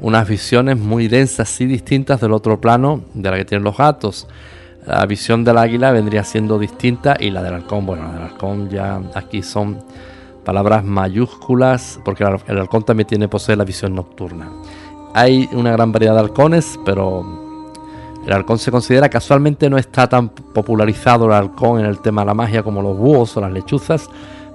unas 0.01 0.27
visiones 0.27 0.77
muy 0.77 1.07
densas 1.07 1.59
y 1.61 1.65
distintas 1.65 2.21
del 2.21 2.31
otro 2.31 2.61
plano 2.61 3.03
de 3.13 3.31
la 3.31 3.37
que 3.37 3.45
tienen 3.45 3.63
los 3.63 3.77
gatos. 3.77 4.27
La 4.85 5.05
visión 5.05 5.43
del 5.43 5.57
águila 5.57 5.91
vendría 5.91 6.23
siendo 6.23 6.57
distinta 6.57 7.17
y 7.19 7.31
la 7.31 7.43
del 7.43 7.53
halcón, 7.55 7.85
bueno, 7.85 8.07
la 8.07 8.13
del 8.13 8.23
halcón 8.23 8.69
ya 8.69 9.01
aquí 9.13 9.43
son 9.43 9.77
palabras 10.43 10.83
mayúsculas 10.83 11.99
porque 12.03 12.23
el 12.23 12.57
halcón 12.57 12.83
también 12.83 13.07
tiene 13.07 13.27
posee 13.27 13.55
la 13.55 13.65
visión 13.65 13.95
nocturna. 13.95 14.49
Hay 15.13 15.49
una 15.53 15.71
gran 15.71 15.91
variedad 15.91 16.13
de 16.13 16.19
halcones, 16.19 16.79
pero 16.85 17.25
el 18.25 18.33
halcón 18.33 18.59
se 18.59 18.71
considera 18.71 19.09
casualmente 19.09 19.69
no 19.69 19.77
está 19.77 20.07
tan 20.07 20.29
popularizado 20.29 21.25
el 21.25 21.33
halcón 21.33 21.79
en 21.79 21.85
el 21.85 21.99
tema 21.99 22.21
de 22.21 22.27
la 22.27 22.33
magia 22.33 22.63
como 22.63 22.81
los 22.81 22.97
búhos 22.97 23.35
o 23.37 23.41
las 23.41 23.51
lechuzas, 23.51 24.09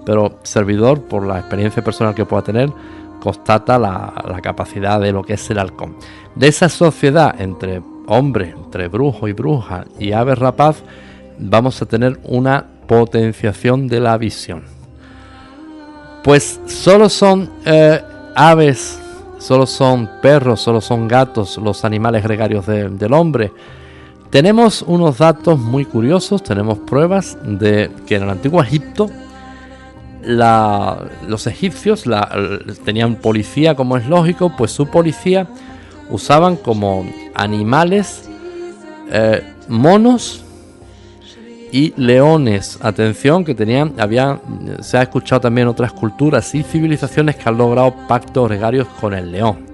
pero 0.04 0.38
servidor, 0.42 1.02
por 1.02 1.26
la 1.26 1.38
experiencia 1.38 1.82
personal 1.82 2.14
que 2.14 2.26
pueda 2.26 2.42
tener, 2.42 2.70
constata 3.20 3.78
la, 3.78 4.12
capacidad 4.42 5.00
de 5.00 5.12
lo 5.12 5.22
que 5.22 5.34
es 5.34 5.50
el 5.50 5.58
halcón. 5.58 5.96
De 6.34 6.48
esa 6.48 6.68
sociedad 6.68 7.40
entre 7.40 7.82
hombre, 8.06 8.54
entre 8.56 8.88
brujo 8.88 9.28
y 9.28 9.32
bruja 9.32 9.86
y 9.98 10.12
ave 10.12 10.34
rapaz, 10.34 10.82
vamos 11.38 11.80
a 11.80 11.86
tener 11.86 12.20
una 12.24 12.66
potenciación 12.86 13.88
de 13.88 14.00
la 14.00 14.18
visión. 14.18 14.73
Pues 16.24 16.58
solo 16.66 17.08
son 17.08 17.48
eh, 17.64 18.02
aves 18.34 18.98
solo 19.44 19.66
son 19.66 20.08
perros, 20.22 20.62
solo 20.62 20.80
son 20.80 21.06
gatos 21.06 21.58
los 21.58 21.84
animales 21.84 22.24
gregarios 22.24 22.66
del 22.66 23.12
hombre. 23.12 23.52
Tenemos 24.30 24.80
unos 24.80 25.18
datos 25.18 25.58
muy 25.58 25.84
curiosos, 25.84 26.42
tenemos 26.42 26.78
pruebas 26.78 27.36
de 27.44 27.90
que 28.06 28.16
en 28.16 28.22
el 28.22 28.30
antiguo 28.30 28.62
Egipto 28.62 29.10
los 30.26 31.46
egipcios 31.46 32.04
tenían 32.86 33.16
policía, 33.16 33.74
como 33.74 33.98
es 33.98 34.06
lógico, 34.06 34.50
pues 34.56 34.70
su 34.70 34.86
policía 34.86 35.46
usaban 36.08 36.56
como 36.56 37.06
animales 37.34 38.30
eh, 39.10 39.42
monos 39.68 40.42
y 41.74 41.92
leones. 41.96 42.78
Atención, 42.82 43.44
que 43.44 43.52
tenían, 43.52 43.94
había, 43.98 44.40
se 44.78 44.96
ha 44.96 45.02
escuchado 45.02 45.40
también 45.40 45.66
otras 45.66 45.92
culturas 45.92 46.54
y 46.54 46.62
civilizaciones 46.62 47.34
que 47.34 47.48
han 47.48 47.58
logrado 47.58 47.92
pactos 48.06 48.48
gregarios 48.48 48.86
con 49.00 49.12
el 49.12 49.32
león, 49.32 49.66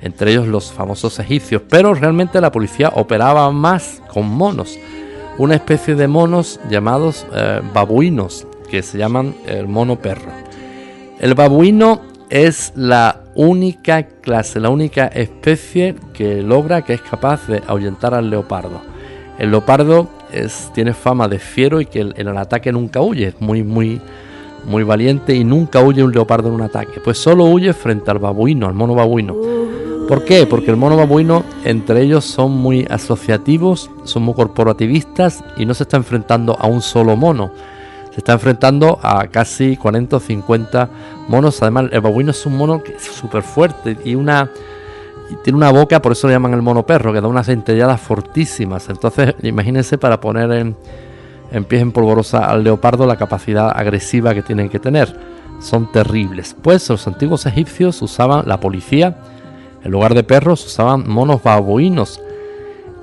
entre 0.00 0.32
ellos 0.32 0.48
los 0.48 0.72
famosos 0.72 1.20
egipcios, 1.20 1.62
pero 1.70 1.94
realmente 1.94 2.40
la 2.40 2.50
policía 2.50 2.90
operaba 2.96 3.52
más 3.52 4.02
con 4.12 4.26
monos, 4.26 4.76
una 5.38 5.54
especie 5.54 5.94
de 5.94 6.08
monos 6.08 6.58
llamados 6.68 7.24
eh, 7.32 7.60
babuinos, 7.72 8.44
que 8.68 8.82
se 8.82 8.98
llaman 8.98 9.32
el 9.46 9.68
mono 9.68 10.00
perro. 10.00 10.32
El 11.20 11.34
babuino 11.34 12.00
es 12.30 12.72
la 12.74 13.20
única 13.36 14.02
clase, 14.02 14.58
la 14.58 14.70
única 14.70 15.06
especie 15.06 15.94
que 16.14 16.42
logra, 16.42 16.82
que 16.82 16.94
es 16.94 17.00
capaz 17.00 17.46
de 17.46 17.62
ahuyentar 17.68 18.12
al 18.12 18.28
leopardo. 18.28 18.82
El 19.38 19.52
leopardo 19.52 20.08
tiene 20.74 20.94
fama 20.94 21.28
de 21.28 21.38
fiero 21.38 21.80
y 21.80 21.86
que 21.86 22.00
en 22.00 22.14
el, 22.16 22.36
ataque 22.36 22.72
nunca 22.72 23.00
huye, 23.00 23.28
es 23.28 23.40
muy, 23.40 23.62
muy, 23.62 24.00
muy 24.64 24.82
valiente 24.82 25.34
y 25.34 25.44
nunca 25.44 25.80
huye 25.80 26.02
un 26.02 26.12
leopardo 26.12 26.48
en 26.48 26.54
un 26.54 26.62
ataque. 26.62 27.00
Pues 27.02 27.18
solo 27.18 27.44
huye 27.44 27.72
frente 27.72 28.10
al 28.10 28.18
babuino, 28.18 28.66
al 28.66 28.74
mono 28.74 28.94
babuino. 28.94 29.36
¿Por 30.08 30.24
qué? 30.24 30.46
Porque 30.46 30.70
el 30.70 30.76
mono 30.76 30.96
babuino 30.96 31.44
entre 31.64 32.02
ellos 32.02 32.24
son 32.24 32.52
muy 32.52 32.86
asociativos, 32.90 33.90
son 34.04 34.24
muy 34.24 34.34
corporativistas 34.34 35.44
y 35.56 35.64
no 35.64 35.74
se 35.74 35.84
está 35.84 35.96
enfrentando 35.96 36.56
a 36.58 36.66
un 36.66 36.82
solo 36.82 37.16
mono. 37.16 37.52
Se 38.10 38.18
está 38.18 38.32
enfrentando 38.32 38.98
a 39.02 39.26
casi 39.28 39.76
40 39.76 40.16
o 40.16 40.20
50 40.20 40.90
monos. 41.28 41.62
Además, 41.62 41.86
el 41.92 42.00
babuino 42.02 42.32
es 42.32 42.44
un 42.44 42.56
mono 42.56 42.82
súper 42.98 43.42
fuerte 43.42 43.96
y 44.04 44.14
una 44.14 44.50
tiene 45.42 45.56
una 45.56 45.70
boca, 45.70 46.02
por 46.02 46.12
eso 46.12 46.26
lo 46.26 46.32
llaman 46.32 46.54
el 46.54 46.62
mono 46.62 46.84
perro, 46.84 47.12
que 47.12 47.20
da 47.20 47.28
unas 47.28 47.46
dentelladas 47.46 48.00
fortísimas. 48.00 48.88
Entonces, 48.88 49.34
imagínense 49.42 49.98
para 49.98 50.20
poner 50.20 50.50
en, 50.52 50.76
en 51.50 51.64
pies 51.64 51.82
en 51.82 51.92
polvorosa 51.92 52.46
al 52.46 52.64
leopardo 52.64 53.06
la 53.06 53.16
capacidad 53.16 53.70
agresiva 53.74 54.34
que 54.34 54.42
tienen 54.42 54.68
que 54.68 54.78
tener. 54.78 55.14
Son 55.60 55.90
terribles. 55.92 56.56
Pues 56.60 56.88
los 56.88 57.06
antiguos 57.06 57.46
egipcios 57.46 58.02
usaban 58.02 58.48
la 58.48 58.58
policía, 58.58 59.16
en 59.84 59.90
lugar 59.90 60.14
de 60.14 60.24
perros, 60.24 60.64
usaban 60.66 61.08
monos 61.08 61.42
babuinos, 61.42 62.20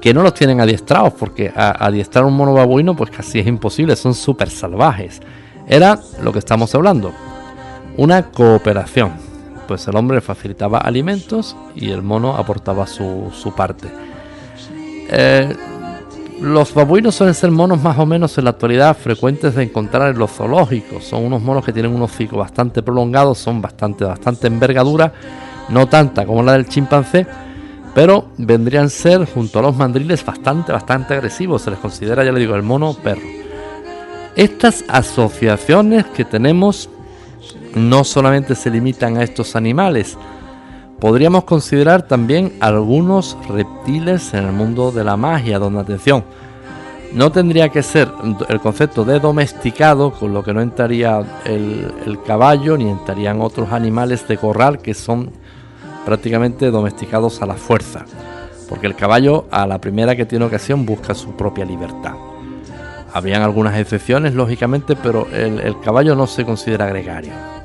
que 0.01 0.13
no 0.13 0.23
los 0.23 0.33
tienen 0.33 0.61
adiestrados, 0.61 1.13
porque 1.13 1.51
adiestrar 1.55 2.25
un 2.25 2.35
mono 2.35 2.53
babuino, 2.53 2.95
pues 2.95 3.11
casi 3.11 3.39
es 3.39 3.47
imposible, 3.47 3.95
son 3.95 4.13
súper 4.13 4.49
salvajes. 4.49 5.21
Era 5.67 5.99
lo 6.23 6.31
que 6.31 6.39
estamos 6.39 6.73
hablando, 6.73 7.11
una 7.97 8.23
cooperación 8.23 9.28
pues 9.69 9.87
el 9.87 9.95
hombre 9.95 10.19
facilitaba 10.19 10.79
alimentos 10.79 11.55
y 11.75 11.91
el 11.91 12.01
mono 12.01 12.35
aportaba 12.35 12.87
su, 12.87 13.53
parte. 13.55 13.87
Eh, 15.11 15.55
los 16.41 16.73
babuinos 16.73 17.13
suelen 17.13 17.35
ser 17.35 17.51
monos 17.51 17.79
más 17.79 17.99
o 17.99 18.05
menos 18.07 18.35
en 18.39 18.45
la 18.45 18.49
actualidad 18.49 18.97
frecuentes 18.97 19.53
de 19.53 19.61
encontrar 19.61 20.09
en 20.09 20.17
los 20.17 20.31
zoológicos. 20.31 21.03
Son 21.03 21.23
unos 21.23 21.43
monos 21.43 21.63
que 21.63 21.71
tienen 21.71 21.93
un 21.93 22.01
hocico 22.01 22.37
bastante 22.37 22.81
prolongado, 22.81 23.35
son 23.35 23.61
bastante, 23.61 24.05
bastante 24.05 24.47
envergadura, 24.47 25.13
no 25.69 25.87
tanta 25.87 26.25
como 26.25 26.41
la 26.41 26.53
del 26.53 26.67
chimpancé, 26.67 27.27
pero 27.93 28.29
vendrían 28.39 28.85
a 28.85 28.89
ser 28.89 29.25
junto 29.31 29.59
a 29.59 29.61
los 29.61 29.75
mandriles 29.75 30.25
bastante, 30.25 30.71
bastante 30.71 31.13
agresivos. 31.13 31.61
Se 31.61 31.69
les 31.69 31.77
considera, 31.77 32.23
ya 32.23 32.31
le 32.31 32.39
digo, 32.39 32.55
el 32.55 32.63
mono 32.63 32.95
perro. 32.95 33.21
Estas 34.35 34.83
asociaciones 34.87 36.05
que 36.05 36.25
tenemos 36.25 36.89
no 37.75 38.03
solamente 38.03 38.55
se 38.55 38.69
limitan 38.69 39.17
a 39.17 39.23
estos 39.23 39.55
animales, 39.55 40.17
Podríamos 40.99 41.45
considerar 41.45 42.01
también 42.01 42.51
algunos 42.59 43.37
reptiles 43.47 44.33
en 44.33 44.45
el 44.45 44.51
mundo 44.51 44.91
de 44.91 45.05
la 45.05 45.15
magia, 45.15 45.57
donde 45.57 45.79
atención, 45.79 46.25
no 47.13 47.31
tendría 47.31 47.69
que 47.69 47.83
ser 47.83 48.11
el 48.49 48.59
concepto 48.59 49.05
de 49.05 49.21
domesticado, 49.21 50.11
con 50.11 50.33
lo 50.33 50.43
que 50.43 50.53
no 50.53 50.61
entraría 50.61 51.41
el, 51.45 52.19
caballo 52.27 52.77
ni 52.77 52.89
entrarían 52.89 53.39
otros 53.39 53.71
animales 53.71 54.27
de 54.27 54.37
corral 54.37 54.79
que 54.79 54.93
son 54.93 55.31
prácticamente 56.05 56.69
domesticados 56.69 57.41
a 57.41 57.45
la 57.45 57.55
fuerza, 57.55 58.05
porque 58.67 58.87
el 58.87 58.95
caballo 58.95 59.45
a 59.51 59.65
la 59.65 59.79
primera 59.79 60.17
que 60.17 60.25
tiene 60.25 60.45
ocasión 60.45 60.85
busca 60.85 61.15
su 61.15 61.31
propia 61.31 61.63
libertad. 61.63 62.15
Habrían 63.13 63.41
algunas 63.41 63.77
excepciones, 63.77 64.35
lógicamente, 64.35 64.97
pero 64.97 65.27
el, 65.31 65.61
el 65.61 65.79
caballo 65.79 66.13
no 66.13 66.27
se 66.27 66.43
considera 66.43 66.87
gregario. 66.87 67.58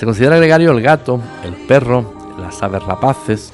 Se 0.00 0.06
considera 0.06 0.38
gregario 0.38 0.70
el 0.70 0.80
gato, 0.80 1.20
el 1.44 1.52
perro, 1.66 2.14
las 2.40 2.62
aves 2.62 2.82
rapaces. 2.84 3.52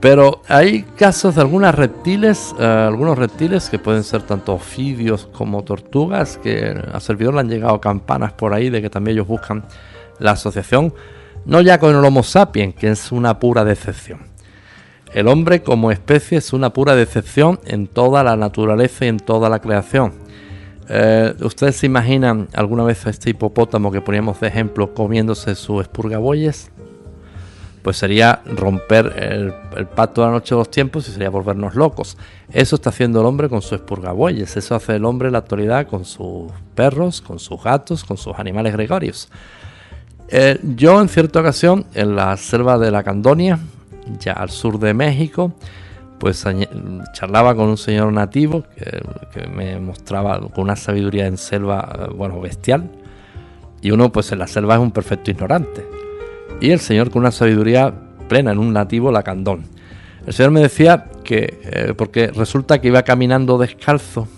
Pero 0.00 0.42
hay 0.48 0.82
casos 0.82 1.36
de 1.36 1.42
algunos 1.42 1.72
reptiles, 1.76 2.52
eh, 2.58 2.64
algunos 2.64 3.16
reptiles 3.16 3.70
que 3.70 3.78
pueden 3.78 4.02
ser 4.02 4.22
tanto 4.22 4.52
ofidios 4.52 5.28
como 5.32 5.62
tortugas, 5.62 6.38
que 6.38 6.76
a 6.92 6.98
servidor 6.98 7.34
le 7.34 7.40
han 7.40 7.48
llegado 7.48 7.80
campanas 7.80 8.32
por 8.32 8.52
ahí 8.52 8.68
de 8.68 8.82
que 8.82 8.90
también 8.90 9.14
ellos 9.14 9.28
buscan 9.28 9.62
la 10.18 10.32
asociación, 10.32 10.92
no 11.44 11.60
ya 11.60 11.78
con 11.78 11.94
el 11.94 12.04
Homo 12.04 12.24
sapiens, 12.24 12.74
que 12.74 12.90
es 12.90 13.12
una 13.12 13.38
pura 13.38 13.64
decepción. 13.64 14.22
El 15.14 15.28
hombre 15.28 15.62
como 15.62 15.92
especie 15.92 16.38
es 16.38 16.52
una 16.52 16.70
pura 16.70 16.96
decepción 16.96 17.60
en 17.64 17.86
toda 17.86 18.24
la 18.24 18.34
naturaleza 18.36 19.04
y 19.04 19.08
en 19.08 19.18
toda 19.18 19.48
la 19.48 19.60
creación. 19.60 20.14
Eh, 20.88 21.34
¿Ustedes 21.40 21.76
se 21.76 21.86
imaginan 21.86 22.48
alguna 22.54 22.84
vez 22.84 23.06
a 23.06 23.10
este 23.10 23.30
hipopótamo 23.30 23.92
que 23.92 24.00
poníamos 24.00 24.40
de 24.40 24.48
ejemplo 24.48 24.92
comiéndose 24.94 25.54
sus 25.54 25.82
espurgaboyes? 25.82 26.70
pues 27.82 27.96
sería 27.96 28.40
romper 28.46 29.12
el, 29.16 29.86
pacto 29.86 30.20
de 30.20 30.28
la 30.28 30.32
noche 30.32 30.54
de 30.54 30.60
los 30.60 30.70
tiempos 30.70 31.08
y 31.08 31.12
sería 31.12 31.30
volvernos 31.30 31.74
locos. 31.74 32.16
Eso 32.52 32.76
está 32.76 32.90
haciendo 32.90 33.20
el 33.20 33.26
hombre 33.26 33.48
con 33.48 33.60
sus 33.60 33.72
espurgabueyes, 33.72 34.56
eso 34.56 34.74
hace 34.74 34.96
el 34.96 35.04
hombre 35.04 35.28
en 35.28 35.32
la 35.32 35.38
actualidad 35.38 35.86
con 35.86 36.04
sus 36.04 36.52
perros, 36.74 37.20
con 37.20 37.38
sus 37.38 37.62
gatos, 37.62 38.04
con 38.04 38.16
sus 38.16 38.38
animales 38.38 38.72
gregorios. 38.72 39.28
Eh, 40.28 40.58
yo 40.62 41.00
en 41.00 41.08
cierta 41.08 41.40
ocasión, 41.40 41.84
en 41.94 42.14
la 42.14 42.36
selva 42.36 42.78
de 42.78 42.90
la 42.90 43.02
Candonia, 43.02 43.58
ya 44.20 44.32
al 44.32 44.50
sur 44.50 44.78
de 44.78 44.94
México, 44.94 45.52
pues 46.22 46.46
charlaba 47.14 47.56
con 47.56 47.68
un 47.68 47.76
señor 47.76 48.12
nativo 48.12 48.62
que, 49.32 49.48
me 49.48 49.80
mostraba 49.80 50.38
con 50.38 50.62
una 50.62 50.76
sabiduría 50.76 51.26
en 51.26 51.36
selva, 51.36 51.96
eh, 51.98 52.12
bueno, 52.14 52.40
bestial. 52.40 52.88
Y 53.80 53.90
uno 53.90 54.12
pues 54.12 54.30
en 54.30 54.38
la 54.38 54.46
selva 54.46 54.74
es 54.74 54.80
un 54.80 54.92
perfecto 54.92 55.32
ignorante 55.32 55.84
y 56.60 56.70
el 56.70 56.78
Señor 56.78 57.10
con 57.10 57.22
una 57.22 57.32
sabiduría 57.32 57.92
plena 58.28 58.52
en 58.52 58.60
un 58.60 58.72
nativo 58.72 59.10
lacandón. 59.10 59.64
El 60.24 60.32
Señor 60.32 60.52
me 60.52 60.60
decía 60.60 61.06
que, 61.24 61.58
eh, 61.64 61.94
porque 61.96 62.28
resulta 62.28 62.80
que 62.80 62.86
iba 62.86 63.02
caminando 63.02 63.58
descalzo 63.58 64.28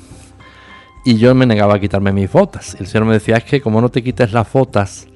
y 1.05 1.19
yo 1.19 1.35
me 1.35 1.45
negaba 1.45 1.75
a 1.75 1.81
quitarme 1.81 2.13
mis 2.13 2.33
botas. 2.33 2.79
El 2.81 2.87
Señor 2.87 3.07
me 3.09 3.13
decía, 3.13 3.37
es 3.37 3.45
que 3.45 3.61
como 3.61 3.83
no 3.83 3.91
te 3.91 4.03
quites 4.03 4.33
las 4.33 4.51
botas, 4.51 5.07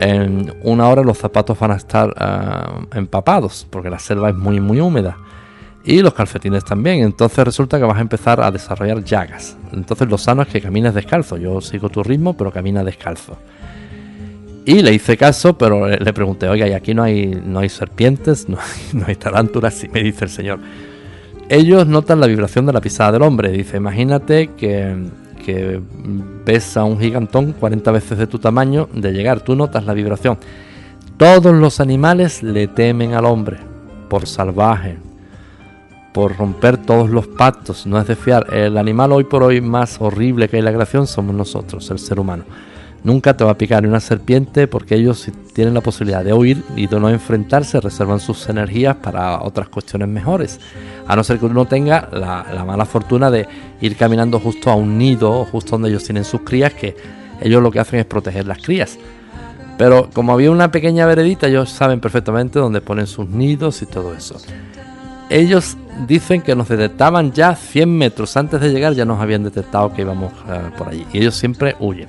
en 0.00 0.54
una 0.62 0.88
hora 0.88 1.02
los 1.02 1.18
zapatos 1.18 1.58
van 1.58 1.72
a 1.72 1.76
estar 1.76 2.14
ah, 2.16 2.80
empapados, 2.94 3.66
porque 3.68 3.90
la 3.90 3.98
selva 3.98 4.30
es 4.30 4.34
muy, 4.34 4.58
muy 4.58 4.80
húmeda. 4.80 5.18
Y 5.84 6.00
los 6.00 6.14
calcetines 6.14 6.64
también. 6.64 7.02
Entonces 7.02 7.44
resulta 7.44 7.78
que 7.78 7.84
vas 7.84 7.98
a 7.98 8.00
empezar 8.00 8.40
a 8.40 8.50
desarrollar 8.50 9.02
llagas. 9.02 9.56
Entonces 9.72 10.08
lo 10.08 10.18
sano 10.18 10.42
es 10.42 10.48
que 10.48 10.60
camines 10.60 10.94
descalzo. 10.94 11.36
Yo 11.36 11.60
sigo 11.60 11.88
tu 11.88 12.02
ritmo, 12.02 12.36
pero 12.36 12.52
camina 12.52 12.84
descalzo. 12.84 13.36
Y 14.64 14.80
le 14.82 14.94
hice 14.94 15.16
caso, 15.16 15.58
pero 15.58 15.88
le 15.88 16.12
pregunté, 16.12 16.48
oiga, 16.48 16.68
¿y 16.68 16.72
aquí 16.72 16.94
no 16.94 17.02
hay, 17.02 17.26
no 17.44 17.58
hay 17.58 17.68
serpientes? 17.68 18.48
¿No 18.48 18.58
hay, 18.58 18.98
no 18.98 19.06
hay 19.08 19.16
tarántulas? 19.16 19.82
Y 19.82 19.88
me 19.88 20.02
dice 20.02 20.24
el 20.24 20.30
Señor. 20.30 20.60
Ellos 21.48 21.86
notan 21.86 22.20
la 22.20 22.28
vibración 22.28 22.64
de 22.66 22.72
la 22.72 22.80
pisada 22.80 23.12
del 23.12 23.22
hombre. 23.22 23.50
Dice, 23.50 23.76
imagínate 23.76 24.50
que, 24.56 24.96
que 25.44 25.80
ves 26.46 26.76
a 26.76 26.84
un 26.84 27.00
gigantón 27.00 27.52
40 27.52 27.90
veces 27.90 28.18
de 28.18 28.26
tu 28.28 28.38
tamaño 28.38 28.88
de 28.94 29.12
llegar. 29.12 29.40
Tú 29.40 29.56
notas 29.56 29.84
la 29.84 29.94
vibración. 29.94 30.38
Todos 31.16 31.54
los 31.54 31.80
animales 31.80 32.42
le 32.42 32.68
temen 32.68 33.14
al 33.14 33.26
hombre 33.26 33.58
por 34.08 34.26
salvaje, 34.26 34.96
por 36.12 36.36
romper 36.36 36.76
todos 36.76 37.10
los 37.10 37.26
pactos. 37.26 37.86
No 37.86 37.98
es 37.98 38.06
de 38.06 38.16
fiar. 38.16 38.52
El 38.54 38.76
animal 38.78 39.12
hoy 39.12 39.24
por 39.24 39.42
hoy 39.42 39.60
más 39.60 40.00
horrible 40.00 40.48
que 40.48 40.56
hay 40.56 40.60
en 40.60 40.66
la 40.66 40.72
creación 40.72 41.06
somos 41.06 41.34
nosotros, 41.34 41.90
el 41.90 41.98
ser 41.98 42.20
humano. 42.20 42.44
Nunca 43.04 43.36
te 43.36 43.42
va 43.42 43.52
a 43.52 43.58
picar 43.58 43.84
una 43.84 43.98
serpiente 43.98 44.68
porque 44.68 44.94
ellos 44.94 45.18
si 45.18 45.32
tienen 45.32 45.74
la 45.74 45.80
posibilidad 45.80 46.24
de 46.24 46.32
huir 46.32 46.62
y 46.76 46.86
de 46.86 47.00
no 47.00 47.08
enfrentarse, 47.08 47.80
reservan 47.80 48.20
sus 48.20 48.48
energías 48.48 48.94
para 48.96 49.42
otras 49.42 49.68
cuestiones 49.68 50.06
mejores. 50.08 50.60
A 51.08 51.16
no 51.16 51.24
ser 51.24 51.40
que 51.40 51.46
uno 51.46 51.64
tenga 51.64 52.08
la, 52.12 52.64
mala 52.64 52.84
fortuna 52.84 53.28
de 53.28 53.48
ir 53.80 53.96
caminando 53.96 54.38
justo 54.38 54.70
a 54.70 54.76
un 54.76 54.98
nido, 54.98 55.44
justo 55.46 55.72
donde 55.72 55.88
ellos 55.88 56.04
tienen 56.04 56.24
sus 56.24 56.42
crías, 56.42 56.74
que 56.74 56.94
ellos 57.40 57.60
lo 57.60 57.72
que 57.72 57.80
hacen 57.80 57.98
es 57.98 58.06
proteger 58.06 58.46
las 58.46 58.62
crías. 58.62 58.96
Pero 59.78 60.08
como 60.12 60.32
había 60.32 60.52
una 60.52 60.70
pequeña 60.70 61.04
veredita, 61.04 61.48
ellos 61.48 61.70
saben 61.70 61.98
perfectamente 61.98 62.60
dónde 62.60 62.80
ponen 62.80 63.08
sus 63.08 63.28
nidos 63.28 63.82
y 63.82 63.86
todo 63.86 64.14
eso. 64.14 64.36
Ellos 65.28 65.76
dicen 66.06 66.42
que 66.42 66.54
nos 66.54 66.68
detectaban 66.68 67.32
ya 67.32 67.54
100 67.54 67.96
metros 67.96 68.36
antes 68.36 68.60
de 68.60 68.70
llegar, 68.70 68.94
ya 68.94 69.04
nos 69.04 69.20
habían 69.20 69.44
detectado 69.44 69.92
que 69.92 70.02
íbamos 70.02 70.32
eh, 70.48 70.70
por 70.76 70.88
allí. 70.88 71.06
Y 71.12 71.18
ellos 71.18 71.34
siempre 71.34 71.76
huyen. 71.80 72.08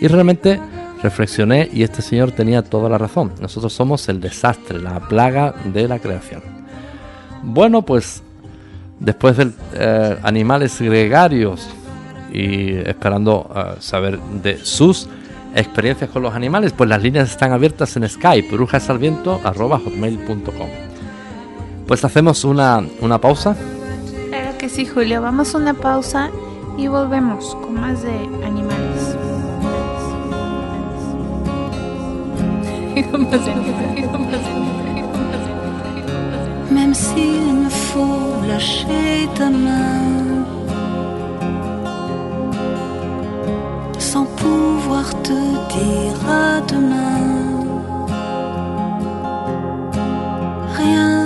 Y 0.00 0.08
realmente 0.08 0.60
reflexioné 1.02 1.68
y 1.72 1.82
este 1.82 2.02
señor 2.02 2.32
tenía 2.32 2.62
toda 2.62 2.88
la 2.88 2.98
razón. 2.98 3.32
Nosotros 3.40 3.72
somos 3.72 4.08
el 4.08 4.20
desastre, 4.20 4.78
la 4.78 5.00
plaga 5.00 5.54
de 5.64 5.88
la 5.88 5.98
creación. 5.98 6.42
Bueno, 7.42 7.82
pues 7.82 8.22
después 9.00 9.36
de 9.36 9.50
eh, 9.74 10.16
animales 10.22 10.80
gregarios 10.80 11.68
y 12.32 12.74
esperando 12.74 13.50
eh, 13.54 13.74
saber 13.80 14.20
de 14.20 14.64
sus 14.64 15.08
experiencias 15.54 16.10
con 16.10 16.22
los 16.22 16.34
animales, 16.34 16.72
pues 16.72 16.88
las 16.88 17.02
líneas 17.02 17.30
están 17.30 17.52
abiertas 17.52 17.96
en 17.96 18.08
Skype, 18.08 18.48
brujasalviento.com. 18.52 20.91
Pues 21.86 22.04
hacemos 22.04 22.44
una, 22.44 22.84
una 23.00 23.18
pausa. 23.18 23.56
Claro 24.28 24.56
que 24.58 24.68
sí, 24.68 24.86
Julio. 24.86 25.20
Vamos 25.20 25.54
a 25.54 25.58
una 25.58 25.74
pausa 25.74 26.30
y 26.76 26.86
volvemos 26.86 27.54
con 27.56 27.74
más 27.74 28.02
de 28.02 28.14
animales. 28.44 29.16
Même 36.70 36.94
s'il 36.94 37.54
me 37.64 37.70
faut 37.70 38.42
lâcher 38.46 39.28
ta 39.34 39.50
main, 39.50 40.44
sans 43.98 44.26
pouvoir 44.36 45.08
te 45.22 45.32
dire 45.32 46.20
à 46.28 46.60
demain, 46.70 47.64
rien 50.76 51.21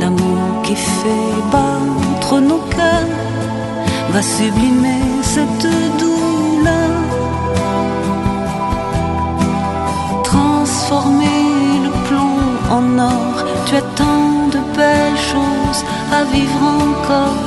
L'amour 0.00 0.62
qui 0.62 0.76
fait 0.76 1.34
battre 1.50 2.38
nos 2.38 2.62
cœurs 2.70 3.16
va 4.10 4.22
sublimer 4.22 5.02
cette 5.22 5.66
douleur. 5.98 7.00
Transformer 10.22 11.80
le 11.86 11.90
plomb 12.06 12.38
en 12.70 12.98
or, 13.00 13.44
tu 13.66 13.74
attends 13.74 14.46
de 14.52 14.60
belles 14.76 15.22
choses 15.32 15.82
à 16.12 16.22
vivre 16.32 16.62
encore. 16.86 17.42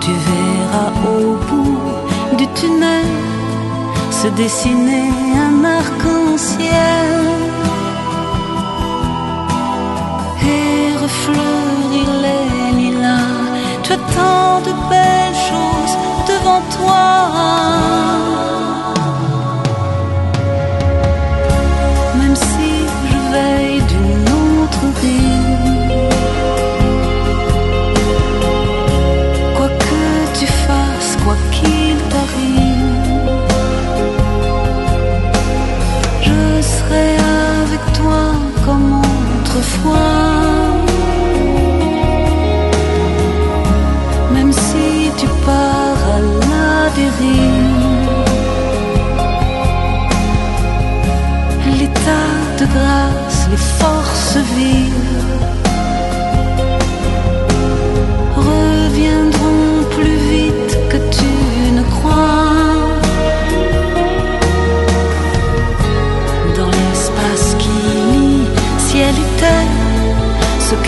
Tu 0.00 0.12
verras 0.12 0.92
Au 1.12 1.36
bout 1.46 2.36
du 2.38 2.46
tunnel 2.58 3.19
se 4.22 4.28
dessinait 4.28 5.12
un 5.46 5.64
arc-en-ciel 5.64 7.20
et 10.42 10.96
refleurir 11.04 12.08
les 12.24 12.76
lilas. 12.80 13.38
Tu 13.82 13.92
as 13.94 14.02
tant 14.16 14.60
de 14.68 14.72
belles 14.90 15.40
choses 15.48 15.96
devant 16.28 16.62
toi. 16.76 17.69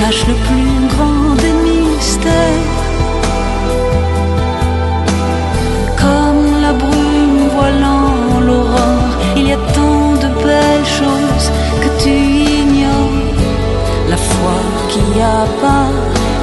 Cache 0.03 0.27
le 0.27 0.37
plus 0.47 0.79
grand 0.93 1.29
des 1.43 1.55
mystères. 1.67 2.71
Comme 6.03 6.45
la 6.65 6.73
brume 6.83 7.43
voilant 7.57 8.41
l'aurore, 8.47 9.13
il 9.37 9.47
y 9.51 9.53
a 9.53 9.61
tant 9.79 10.07
de 10.25 10.29
belles 10.47 10.91
choses 11.01 11.49
que 11.83 11.91
tu 12.03 12.15
ignores. 12.63 13.41
La 14.13 14.21
foi 14.31 14.57
qui 14.91 15.05
abat 15.41 15.93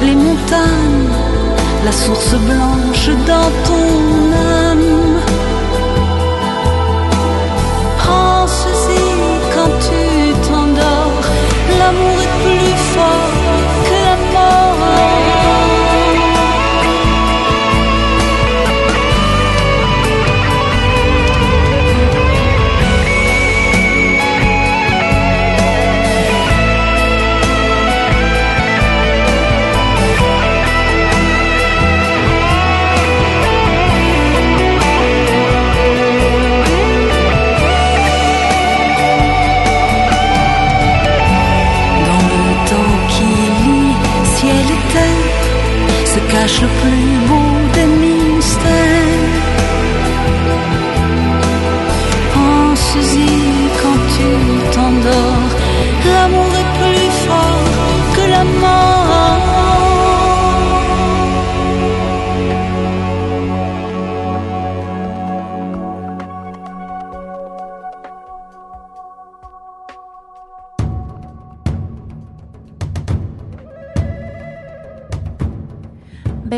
les 0.06 0.16
montagnes, 0.24 1.08
la 1.86 1.92
source 2.02 2.34
blanche 2.48 3.08
dans 3.30 3.50
ton 3.68 3.90
âme. 4.68 4.92
Pense-y 8.04 9.04
quand 9.54 9.72
tu 9.86 10.02
t'endors, 10.46 11.24
l'amour 11.78 12.19
se 46.48 46.66
cache 46.66 47.39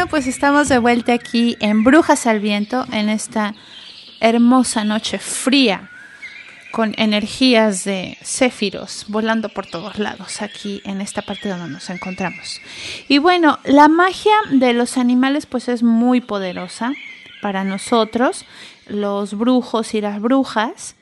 Bueno, 0.00 0.12
pues 0.12 0.26
estamos 0.28 0.70
de 0.70 0.78
vuelta 0.78 1.12
aquí 1.12 1.58
en 1.60 1.84
Brujas 1.84 2.26
al 2.26 2.40
Viento, 2.40 2.86
en 2.90 3.10
esta 3.10 3.54
hermosa 4.20 4.82
noche 4.82 5.18
fría, 5.18 5.90
con 6.72 6.94
energías 6.96 7.84
de 7.84 8.16
céfiros 8.22 9.04
volando 9.08 9.50
por 9.50 9.66
todos 9.66 9.98
lados, 9.98 10.40
aquí 10.40 10.80
en 10.86 11.02
esta 11.02 11.20
parte 11.20 11.50
donde 11.50 11.68
nos 11.68 11.90
encontramos. 11.90 12.62
Y 13.08 13.18
bueno, 13.18 13.58
la 13.64 13.88
magia 13.88 14.32
de 14.50 14.72
los 14.72 14.96
animales 14.96 15.44
pues 15.44 15.68
es 15.68 15.82
muy 15.82 16.22
poderosa 16.22 16.94
para 17.42 17.62
nosotros, 17.62 18.46
los 18.86 19.34
brujos 19.34 19.92
y 19.92 20.00
las 20.00 20.18
brujas, 20.18 20.96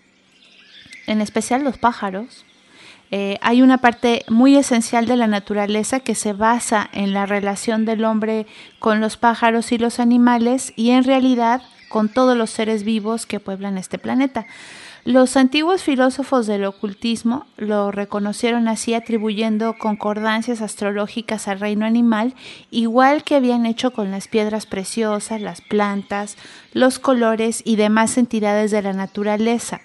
en 1.07 1.21
especial 1.21 1.63
los 1.63 1.79
pájaros, 1.79 2.45
eh, 3.11 3.39
hay 3.41 3.63
una 3.63 3.79
parte 3.79 4.25
muy 4.29 4.57
esencial 4.57 5.07
de 5.07 5.17
la 5.17 5.27
naturaleza 5.27 6.01
que 6.01 6.15
se 6.15 6.33
basa 6.33 6.89
en 6.93 7.13
la 7.13 7.27
relación 7.27 7.85
del 7.85 8.05
hombre 8.05 8.47
con 8.79 9.01
los 9.01 9.17
pájaros 9.17 9.73
y 9.73 9.79
los 9.79 9.99
animales 9.99 10.73
y 10.77 10.91
en 10.91 11.05
realidad 11.05 11.63
con 11.89 12.09
todos 12.09 12.37
los 12.37 12.51
seres 12.51 12.85
vivos 12.85 13.25
que 13.25 13.41
pueblan 13.41 13.79
este 13.79 13.99
planeta. 13.99 14.47
Los 15.05 15.39
antiguos 15.39 15.83
filósofos 15.83 16.47
del 16.47 16.67
ocultismo 16.67 17.47
lo 17.57 17.91
reconocieron 17.91 18.69
así 18.69 18.93
atribuyendo 18.93 19.75
concordancias 19.79 20.61
astrológicas 20.61 21.49
al 21.49 21.61
reino 21.61 21.87
animal, 21.87 22.35
igual 22.71 23.25
que 23.25 23.37
habían 23.37 23.65
hecho 23.65 23.93
con 23.93 24.11
las 24.11 24.29
piedras 24.29 24.67
preciosas, 24.67 25.41
las 25.41 25.63
plantas, 25.63 26.37
los 26.75 26.99
colores 26.99 27.63
y 27.65 27.77
demás 27.77 28.19
entidades 28.19 28.71
de 28.71 28.83
la 28.83 28.93
naturaleza. 28.93 29.81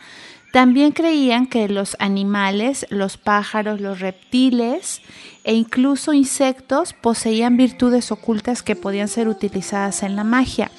También 0.53 0.91
creían 0.91 1.47
que 1.47 1.67
los 1.67 1.97
animales, 1.97 2.85
los 2.91 3.17
pájaros, 3.17 3.81
los 3.81 4.01
reptiles 4.01 5.01
e 5.43 5.55
incluso 5.55 6.13
insectos 6.13 6.93
poseían 6.93 7.57
virtudes 7.57 8.11
ocultas 8.11 8.61
que 8.61 8.75
podían 8.75 9.07
ser 9.07 9.29
utilizadas 9.29 10.03
en 10.03 10.15
la 10.15 10.23
magia. 10.23 10.69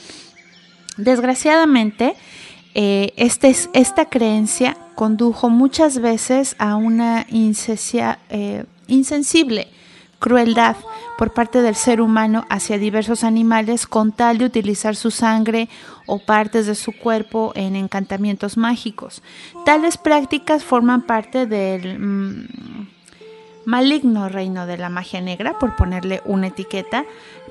Desgraciadamente, 0.96 2.14
eh, 2.74 3.14
este, 3.16 3.52
esta 3.72 4.04
creencia 4.04 4.76
condujo 4.94 5.50
muchas 5.50 5.98
veces 5.98 6.54
a 6.60 6.76
una 6.76 7.26
insesia, 7.28 8.20
eh, 8.28 8.66
insensible 8.86 9.66
crueldad 10.24 10.76
por 11.18 11.34
parte 11.34 11.60
del 11.60 11.74
ser 11.74 12.00
humano 12.00 12.46
hacia 12.48 12.78
diversos 12.78 13.24
animales 13.24 13.86
con 13.86 14.10
tal 14.10 14.38
de 14.38 14.46
utilizar 14.46 14.96
su 14.96 15.10
sangre 15.10 15.68
o 16.06 16.18
partes 16.18 16.66
de 16.66 16.74
su 16.74 16.92
cuerpo 16.92 17.52
en 17.54 17.76
encantamientos 17.76 18.56
mágicos. 18.56 19.22
Tales 19.66 19.98
prácticas 19.98 20.64
forman 20.64 21.02
parte 21.02 21.44
del 21.44 21.98
mm, 21.98 22.88
maligno 23.66 24.30
reino 24.30 24.64
de 24.64 24.78
la 24.78 24.88
magia 24.88 25.20
negra, 25.20 25.58
por 25.58 25.76
ponerle 25.76 26.22
una 26.24 26.46
etiqueta, 26.46 27.04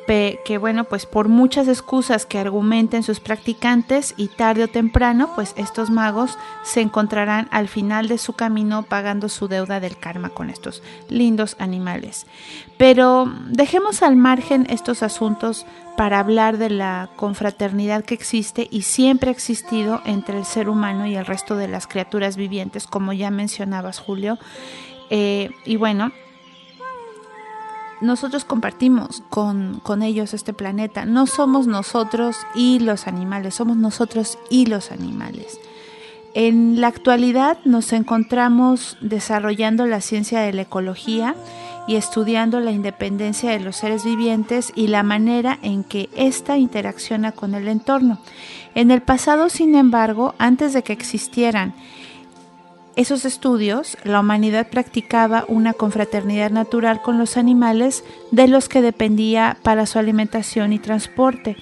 que 0.05 0.57
bueno, 0.59 0.83
pues 0.83 1.05
por 1.05 1.29
muchas 1.29 1.67
excusas 1.67 2.25
que 2.25 2.39
argumenten 2.39 3.03
sus 3.03 3.19
practicantes 3.19 4.13
y 4.17 4.27
tarde 4.27 4.65
o 4.65 4.67
temprano, 4.67 5.31
pues 5.35 5.53
estos 5.57 5.89
magos 5.89 6.37
se 6.63 6.81
encontrarán 6.81 7.47
al 7.51 7.67
final 7.67 8.07
de 8.07 8.17
su 8.17 8.33
camino 8.33 8.83
pagando 8.83 9.29
su 9.29 9.47
deuda 9.47 9.79
del 9.79 9.97
karma 9.97 10.29
con 10.29 10.49
estos 10.49 10.83
lindos 11.09 11.55
animales. 11.59 12.25
Pero 12.77 13.31
dejemos 13.47 14.03
al 14.03 14.15
margen 14.15 14.67
estos 14.69 15.03
asuntos 15.03 15.65
para 15.95 16.19
hablar 16.19 16.57
de 16.57 16.69
la 16.69 17.09
confraternidad 17.15 18.03
que 18.03 18.15
existe 18.15 18.67
y 18.69 18.81
siempre 18.81 19.29
ha 19.29 19.33
existido 19.33 20.01
entre 20.05 20.37
el 20.37 20.45
ser 20.45 20.69
humano 20.69 21.05
y 21.05 21.15
el 21.15 21.25
resto 21.25 21.55
de 21.55 21.67
las 21.67 21.87
criaturas 21.87 22.35
vivientes, 22.35 22.87
como 22.87 23.13
ya 23.13 23.31
mencionabas, 23.31 23.99
Julio. 23.99 24.37
Eh, 25.09 25.51
y 25.65 25.75
bueno, 25.75 26.11
nosotros 28.03 28.45
compartimos 28.45 29.23
con, 29.29 29.79
con, 29.81 30.03
ellos 30.03 30.33
este 30.33 30.53
planeta. 30.53 31.05
No 31.05 31.25
somos 31.25 31.67
nosotros 31.67 32.37
y 32.53 32.79
los 32.79 33.07
animales, 33.07 33.55
somos 33.55 33.77
nosotros 33.77 34.37
y 34.49 34.67
los 34.67 34.91
animales. 34.91 35.59
En 36.35 36.81
la 36.81 36.87
actualidad 36.87 37.57
nos 37.63 37.93
encontramos 37.93 38.97
desarrollando 39.01 39.85
la 39.85 40.01
ciencia 40.01 40.41
de 40.41 40.51
la 40.53 40.63
ecología 40.63 41.35
y 41.87 41.95
estudiando 41.95 42.59
la 42.59 42.71
independencia 42.71 43.51
de 43.51 43.59
los 43.59 43.75
seres 43.75 44.03
vivientes 44.03 44.71
y 44.75 44.87
la 44.87 45.03
manera 45.03 45.59
en 45.61 45.83
que 45.83 46.09
ésta 46.15 46.57
interacciona 46.57 47.33
con 47.33 47.55
el 47.55 47.67
entorno. 47.67 48.19
En 48.73 48.89
el 48.89 49.01
pasado, 49.01 49.49
sin 49.49 49.75
embargo, 49.75 50.33
antes 50.37 50.73
de 50.73 50.83
que 50.83 50.93
existieran 50.93 51.73
esos 52.95 53.25
estudios, 53.25 53.97
la 54.03 54.19
humanidad 54.19 54.67
practicaba 54.69 55.45
una 55.47 55.73
confraternidad 55.73 56.51
natural 56.51 57.01
con 57.01 57.17
los 57.17 57.37
animales 57.37 58.03
de 58.31 58.47
los 58.47 58.69
que 58.69 58.81
dependía 58.81 59.57
para 59.63 59.85
su 59.85 59.97
alimentación 59.97 60.73
y 60.73 60.79
transporte. 60.79 61.57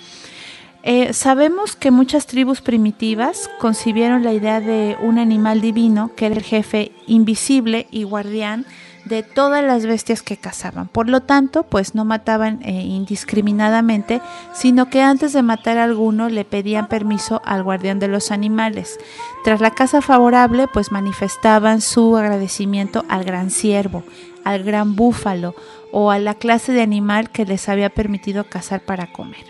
Eh, 0.84 1.14
sabemos 1.14 1.76
que 1.76 1.92
muchas 1.92 2.26
tribus 2.26 2.62
primitivas 2.62 3.50
concibieron 3.60 4.24
la 4.24 4.34
idea 4.34 4.60
de 4.60 4.98
un 5.00 5.20
animal 5.20 5.62
divino 5.62 6.12
que 6.16 6.26
era 6.26 6.36
el 6.36 6.44
jefe 6.44 6.92
invisible 7.06 7.88
y 7.92 8.04
guardián 8.04 8.66
de 9.12 9.24
todas 9.24 9.62
las 9.62 9.86
bestias 9.86 10.22
que 10.22 10.38
cazaban. 10.38 10.88
Por 10.88 11.10
lo 11.10 11.20
tanto, 11.20 11.64
pues 11.64 11.96
no 11.96 12.06
mataban 12.06 12.62
eh, 12.64 12.72
indiscriminadamente, 12.72 14.22
sino 14.54 14.90
que 14.90 15.02
antes 15.02 15.34
de 15.34 15.42
matar 15.42 15.78
a 15.78 15.84
alguno 15.84 16.30
le 16.30 16.46
pedían 16.46 16.88
permiso 16.88 17.42
al 17.44 17.62
guardián 17.62 18.00
de 18.00 18.08
los 18.08 18.32
animales. 18.32 18.98
Tras 19.44 19.60
la 19.60 19.72
caza 19.72 20.02
favorable, 20.02 20.70
pues 20.72 20.94
manifestaban 20.94 21.82
su 21.82 22.16
agradecimiento 22.16 23.04
al 23.10 23.26
gran 23.26 23.50
ciervo, 23.50 24.06
al 24.46 24.64
gran 24.64 24.96
búfalo 24.96 25.56
o 25.92 26.10
a 26.10 26.18
la 26.18 26.36
clase 26.36 26.72
de 26.72 26.82
animal 26.82 27.32
que 27.32 27.44
les 27.44 27.68
había 27.68 27.90
permitido 27.90 28.46
cazar 28.46 28.80
para 28.80 29.12
comer. 29.12 29.44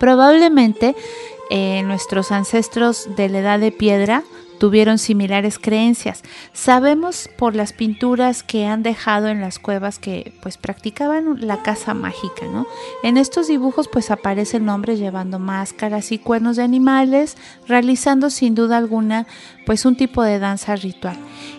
Probablemente 0.00 0.96
eh, 1.50 1.84
nuestros 1.84 2.32
ancestros 2.32 3.08
de 3.14 3.28
la 3.28 3.38
edad 3.38 3.60
de 3.60 3.70
piedra 3.70 4.24
tuvieron 4.58 4.98
similares 4.98 5.58
creencias. 5.58 6.22
Sabemos 6.52 7.28
por 7.36 7.54
las 7.54 7.72
pinturas 7.72 8.42
que 8.42 8.66
han 8.66 8.82
dejado 8.82 9.28
en 9.28 9.40
las 9.40 9.58
cuevas 9.58 9.98
que 9.98 10.32
pues 10.42 10.56
practicaban 10.56 11.46
la 11.46 11.62
caza 11.62 11.94
mágica, 11.94 12.46
¿no? 12.46 12.66
En 13.02 13.16
estos 13.16 13.48
dibujos 13.48 13.88
pues 13.88 14.10
aparecen 14.10 14.68
hombres 14.68 14.98
llevando 14.98 15.38
máscaras 15.38 16.12
y 16.12 16.18
cuernos 16.18 16.56
de 16.56 16.62
animales, 16.62 17.36
realizando 17.66 18.30
sin 18.30 18.54
duda 18.54 18.76
alguna 18.76 19.26
pues 19.66 19.84
un 19.84 19.96
tipo 19.96 20.22
de 20.22 20.38
danza 20.38 20.76
ritual. 20.76 21.18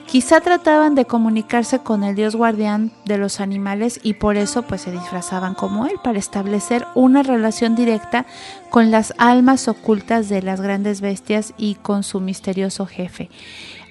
Quizá 0.09 0.41
trataban 0.41 0.95
de 0.95 1.05
comunicarse 1.05 1.79
con 1.79 2.03
el 2.03 2.15
dios 2.15 2.35
guardián 2.35 2.91
de 3.05 3.19
los 3.19 3.39
animales 3.39 3.99
y 4.01 4.15
por 4.15 4.37
eso 4.37 4.63
pues 4.63 4.81
se 4.81 4.91
disfrazaban 4.91 5.53
como 5.53 5.85
él 5.85 5.97
para 6.03 6.17
establecer 6.17 6.87
una 6.95 7.21
relación 7.21 7.75
directa 7.75 8.25
con 8.71 8.89
las 8.89 9.13
almas 9.19 9.67
ocultas 9.67 10.27
de 10.27 10.41
las 10.41 10.61
grandes 10.61 11.01
bestias 11.01 11.53
y 11.59 11.75
con 11.75 12.01
su 12.01 12.21
misterioso 12.21 12.87
jefe. 12.87 13.29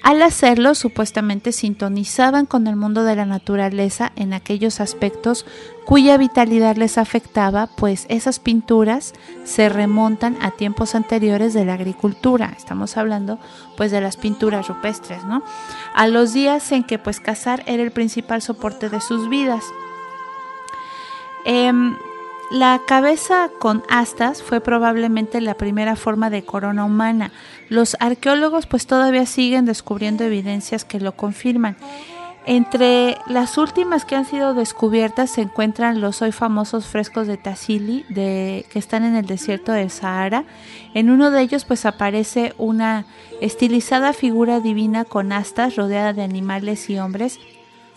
Al 0.02 0.22
hacerlo, 0.22 0.74
supuestamente 0.74 1.52
sintonizaban 1.52 2.46
con 2.46 2.66
el 2.66 2.76
mundo 2.76 3.04
de 3.04 3.16
la 3.16 3.26
naturaleza 3.26 4.12
en 4.16 4.32
aquellos 4.32 4.80
aspectos 4.80 5.44
cuya 5.84 6.16
vitalidad 6.16 6.76
les 6.76 6.98
afectaba, 6.98 7.66
pues 7.76 8.06
esas 8.08 8.38
pinturas 8.38 9.12
se 9.44 9.68
remontan 9.68 10.37
a 10.40 10.52
tiempos 10.52 10.94
anteriores 10.94 11.52
de 11.52 11.64
la 11.64 11.74
agricultura. 11.74 12.54
Estamos 12.56 12.96
hablando 12.96 13.38
pues 13.76 13.90
de 13.90 14.00
las 14.00 14.16
pinturas 14.16 14.68
rupestres, 14.68 15.24
¿no? 15.24 15.42
A 15.94 16.06
los 16.06 16.32
días 16.32 16.70
en 16.72 16.84
que 16.84 16.98
pues 16.98 17.20
cazar 17.20 17.62
era 17.66 17.82
el 17.82 17.90
principal 17.90 18.40
soporte 18.40 18.88
de 18.88 19.00
sus 19.00 19.28
vidas. 19.28 19.64
Em, 21.44 21.96
la 22.50 22.80
cabeza 22.87 23.50
con 23.58 23.82
astas 23.90 24.42
fue 24.42 24.61
probablemente 24.61 25.40
la 25.42 25.54
primera 25.54 25.96
forma 25.96 26.30
de 26.30 26.44
corona 26.44 26.84
humana. 26.84 27.30
Los 27.68 27.96
arqueólogos 28.00 28.66
pues 28.66 28.87
todavía 28.87 29.26
siguen 29.26 29.66
descubriendo 29.66 30.24
evidencias 30.24 30.84
que 30.87 30.98
lo 30.98 31.12
confirman. 31.12 31.76
Entre 32.46 33.18
las 33.26 33.58
últimas 33.58 34.06
que 34.06 34.16
han 34.16 34.24
sido 34.24 34.54
descubiertas 34.54 35.28
se 35.28 35.42
encuentran 35.42 36.00
los 36.00 36.22
hoy 36.22 36.32
famosos 36.32 36.87
frescos 36.87 37.26
de 37.26 37.37
Tassili 37.37 38.06
de, 38.08 38.64
que 38.70 38.78
están 38.78 39.04
en 39.04 39.16
el 39.16 39.26
desierto 39.26 39.72
del 39.72 39.90
Sahara. 39.90 40.44
En 40.94 41.11
uno 41.11 41.30
de 41.30 41.42
ellos 41.42 41.66
pues 41.66 41.84
aparece 41.84 42.54
una 42.56 43.04
estilizada 43.42 44.14
figura 44.14 44.61
divina 44.61 45.04
con 45.04 45.32
astas 45.32 45.76
rodeada 45.76 46.14
de 46.14 46.22
animales 46.22 46.88
y 46.88 46.98
hombres 46.98 47.38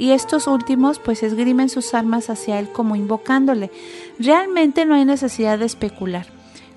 y 0.02 0.14
estos 0.14 0.48
últimos 0.48 0.98
pues 0.98 1.22
esgrimen 1.22 1.70
sus 1.70 1.94
armas 1.94 2.32
hacia 2.32 2.58
él 2.58 2.72
como 2.72 2.96
invocándole. 2.96 3.70
Realmente 4.18 4.84
no 4.84 4.96
hay 4.96 5.06
necesidad 5.06 5.60
de 5.60 5.66
especular, 5.66 6.26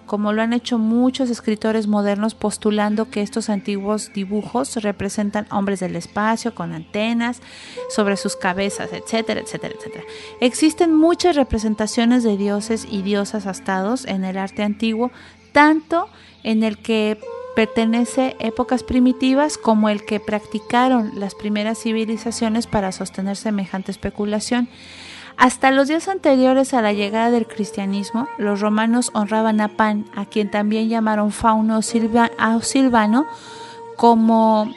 como 0.04 0.34
lo 0.34 0.42
han 0.42 0.52
hecho 0.52 0.76
muchos 0.76 1.30
escritores 1.30 1.86
modernos 1.86 2.34
postulando 2.34 3.08
que 3.08 3.22
estos 3.22 3.48
antiguos 3.48 4.12
dibujos 4.12 4.76
representan 4.76 5.46
hombres 5.50 5.80
del 5.80 5.96
espacio 5.96 6.54
con 6.54 6.74
antenas 6.74 7.40
sobre 7.88 8.18
sus 8.18 8.36
cabezas, 8.36 8.90
etcétera, 8.92 9.40
etcétera, 9.40 9.72
etcétera. 9.74 10.04
Existen 10.40 10.94
muchas 10.94 11.34
representaciones 11.34 12.24
de 12.24 12.36
dioses 12.36 12.86
y 12.90 13.00
diosas 13.00 13.46
astados 13.46 14.04
en 14.04 14.24
el 14.24 14.36
arte 14.36 14.62
antiguo, 14.62 15.10
tanto 15.52 16.10
en 16.42 16.62
el 16.62 16.76
que 16.76 17.18
pertenece 17.54 18.36
épocas 18.38 18.82
primitivas 18.82 19.58
como 19.58 19.88
el 19.88 20.04
que 20.04 20.20
practicaron 20.20 21.12
las 21.14 21.34
primeras 21.34 21.78
civilizaciones 21.78 22.66
para 22.66 22.92
sostener 22.92 23.36
semejante 23.36 23.90
especulación. 23.90 24.68
Hasta 25.36 25.72
los 25.72 25.88
días 25.88 26.08
anteriores 26.08 26.74
a 26.74 26.82
la 26.82 26.92
llegada 26.92 27.30
del 27.30 27.46
cristianismo, 27.46 28.28
los 28.38 28.60
romanos 28.60 29.10
honraban 29.14 29.60
a 29.60 29.68
Pan, 29.68 30.04
a 30.14 30.26
quien 30.26 30.50
también 30.50 30.88
llamaron 30.88 31.32
Fauno 31.32 31.78
o 31.78 31.82
Silvano, 32.62 33.26
como 33.96 34.72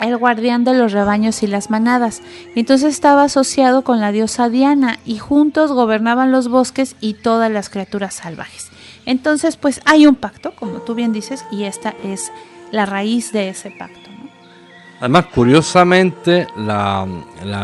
el 0.00 0.16
guardián 0.16 0.64
de 0.64 0.74
los 0.74 0.92
rebaños 0.92 1.42
y 1.42 1.46
las 1.46 1.70
manadas. 1.70 2.22
Entonces 2.54 2.92
estaba 2.92 3.24
asociado 3.24 3.82
con 3.82 4.00
la 4.00 4.12
diosa 4.12 4.48
Diana 4.48 4.98
y 5.04 5.18
juntos 5.18 5.72
gobernaban 5.72 6.30
los 6.30 6.48
bosques 6.48 6.96
y 7.00 7.14
todas 7.14 7.50
las 7.50 7.70
criaturas 7.70 8.14
salvajes. 8.14 8.70
Entonces, 9.06 9.56
pues 9.56 9.80
hay 9.84 10.06
un 10.06 10.14
pacto, 10.14 10.52
como 10.52 10.80
tú 10.80 10.94
bien 10.94 11.12
dices, 11.12 11.44
y 11.50 11.64
esta 11.64 11.94
es 12.04 12.32
la 12.70 12.86
raíz 12.86 13.32
de 13.32 13.48
ese 13.48 13.70
pacto. 13.70 14.10
Además, 15.00 15.26
curiosamente, 15.34 16.46
la, 16.56 17.06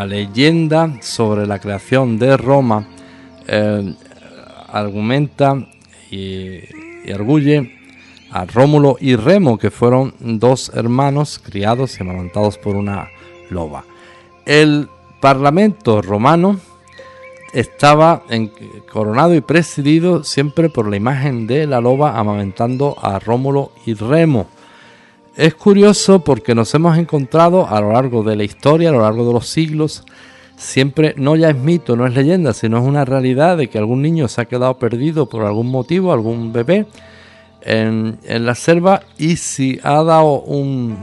leyenda 0.07 0.90
sobre 1.03 1.46
la 1.46 1.59
creación 1.59 2.18
de 2.18 2.37
Roma 2.37 2.88
eh, 3.46 3.94
argumenta 4.72 5.55
y, 6.11 6.61
y 7.05 7.12
arguye 7.12 7.77
a 8.31 8.44
Rómulo 8.46 8.96
y 9.01 9.16
Remo, 9.16 9.59
que 9.59 9.70
fueron 9.70 10.14
dos 10.18 10.70
hermanos 10.75 11.38
criados 11.38 11.99
y 11.99 12.03
amamantados 12.03 12.59
por 12.59 12.75
una 12.75 13.09
loba. 13.51 13.85
El 14.44 14.88
Parlamento 15.20 16.03
romano 16.03 16.59
estaba 17.52 18.22
coronado 18.92 19.35
y 19.35 19.40
presidido 19.40 20.24
siempre 20.24 20.68
por 20.68 20.88
la 20.88 20.96
imagen 20.96 21.46
de 21.46 21.66
la 21.66 21.80
loba 21.80 22.18
amamentando 22.18 22.96
a 23.00 23.18
Rómulo 23.18 23.72
y 23.85 23.94
Remo. 23.94 24.46
Es 25.37 25.54
curioso 25.54 26.20
porque 26.20 26.54
nos 26.54 26.74
hemos 26.74 26.96
encontrado 26.96 27.68
a 27.68 27.80
lo 27.80 27.92
largo 27.92 28.22
de 28.22 28.37
la 28.37 28.44
historia, 28.44 28.88
a 28.88 28.92
lo 28.92 29.00
largo 29.00 29.26
de 29.26 29.35
los 29.35 29.48
siglos, 29.48 30.04
siempre 30.56 31.14
no 31.16 31.37
ya 31.37 31.50
es 31.50 31.56
mito, 31.56 31.96
no 31.96 32.06
es 32.06 32.14
leyenda, 32.14 32.52
sino 32.54 32.78
es 32.78 32.85
una 32.85 33.04
realidad 33.04 33.56
de 33.56 33.68
que 33.68 33.78
algún 33.78 34.02
niño 34.02 34.28
se 34.28 34.40
ha 34.40 34.46
quedado 34.46 34.78
perdido 34.78 35.26
por 35.26 35.44
algún 35.44 35.70
motivo, 35.70 36.12
algún 36.12 36.52
bebé 36.52 36.87
en, 37.61 38.18
la 38.26 38.54
selva 38.54 39.02
y 39.18 39.37
si 39.37 39.78
ha 39.82 40.02
dado 40.02 40.40
un, 40.40 40.96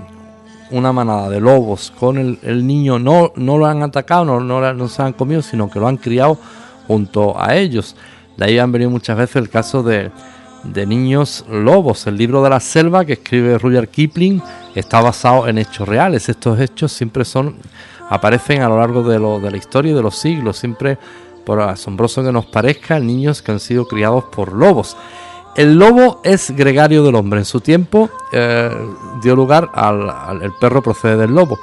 una 0.73 0.91
manada 0.91 1.29
de 1.29 1.39
lobos 1.39 1.93
con 1.99 2.17
el, 2.17 2.67
niño, 2.67 2.99
no, 2.99 3.31
no 3.35 3.57
lo 3.57 3.65
han 3.65 3.83
atacado, 3.83 4.25
no, 4.25 4.39
no, 4.41 4.87
se 4.87 5.01
han 5.01 5.13
comido, 5.13 5.41
sino 5.41 5.69
que 5.69 5.79
lo 5.79 5.87
han 5.87 5.97
criado 5.97 6.37
junto 6.87 7.39
a 7.39 7.55
ellos. 7.55 7.95
De 8.37 8.45
ahí 8.45 8.59
han 8.59 8.71
venido 8.71 8.89
muchas 8.89 9.17
veces 9.17 9.37
el 9.37 9.49
caso 9.49 9.83
de, 9.83 10.11
de 10.63 10.85
niños 10.85 11.45
lobos. 11.49 12.07
El 12.07 12.17
libro 12.17 12.43
de 12.43 12.49
la 12.49 12.59
selva 12.59 13.05
que 13.05 13.13
escribe 13.13 13.57
Rudyard 13.57 13.89
Kipling 13.89 14.41
está 14.75 15.01
basado 15.01 15.47
en 15.47 15.59
hechos 15.59 15.87
reales. 15.87 16.27
Estos 16.27 16.59
hechos 16.59 16.91
siempre 16.91 17.23
son 17.23 17.55
aparecen 18.09 18.61
a 18.61 18.69
lo 18.69 18.79
largo 18.79 19.03
de, 19.03 19.19
lo, 19.19 19.39
de 19.39 19.51
la 19.51 19.57
historia 19.57 19.91
y 19.91 19.95
de 19.95 20.01
los 20.01 20.17
siglos. 20.17 20.57
Siempre 20.57 20.97
por 21.45 21.61
asombroso 21.61 22.23
que 22.23 22.31
nos 22.31 22.45
parezca, 22.45 22.99
niños 22.99 23.41
que 23.41 23.51
han 23.51 23.59
sido 23.59 23.87
criados 23.87 24.25
por 24.25 24.53
lobos. 24.53 24.95
El 25.55 25.75
lobo 25.75 26.19
es 26.23 26.51
gregario 26.51 27.03
del 27.03 27.15
hombre. 27.15 27.39
En 27.39 27.45
su 27.45 27.61
tiempo 27.61 28.09
eh, 28.31 28.71
dio 29.21 29.35
lugar 29.35 29.69
al, 29.73 30.41
el 30.41 30.51
perro 30.59 30.81
procede 30.81 31.17
del 31.17 31.35
lobo. 31.35 31.59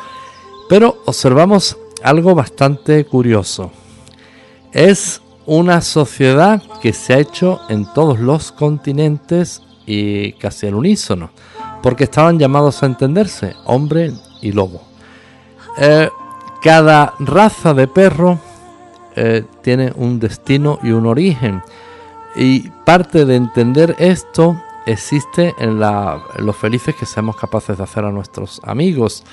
Pero 0.68 1.03
observamos 1.07 1.76
algo 2.03 2.35
bastante 2.35 3.05
curioso. 3.05 3.72
Es 4.72 5.20
una 5.46 5.81
sociedad 5.81 6.62
que 6.81 6.92
se 6.92 7.14
ha 7.14 7.18
hecho 7.18 7.61
en 7.68 7.92
todos 7.92 8.20
los 8.20 8.53
continentes 8.53 9.62
y 9.85 10.35
casi 10.35 10.68
al 10.68 10.76
unísono, 10.76 11.31
porque 11.83 12.05
estaban 12.05 12.38
llamados 12.38 12.83
a 12.83 12.87
entenderse, 12.87 13.57
hombre 13.64 14.12
y 14.40 14.53
lobo. 14.53 14.83
Eh, 15.79 16.09
cada 16.62 17.14
raza 17.18 17.74
de 17.74 17.88
perro 17.88 18.38
eh, 19.16 19.44
tiene 19.62 19.92
un 19.96 20.20
destino 20.20 20.79
y 20.83 20.90
un 20.92 21.07
origen. 21.07 21.62
Y 22.37 22.71
parte 22.85 23.25
de 23.25 23.37
entender 23.37 23.97
esto 23.99 24.61
existe 24.87 25.55
en, 25.59 25.81
la, 25.81 26.23
los 26.38 26.57
felices 26.57 26.95
que 26.95 27.07
seamos 27.07 27.37
capaces 27.37 27.77
de 27.77 27.85
hacer 27.85 28.05
a 28.05 28.11
nuestros 28.11 28.61
amigos. 28.64 29.25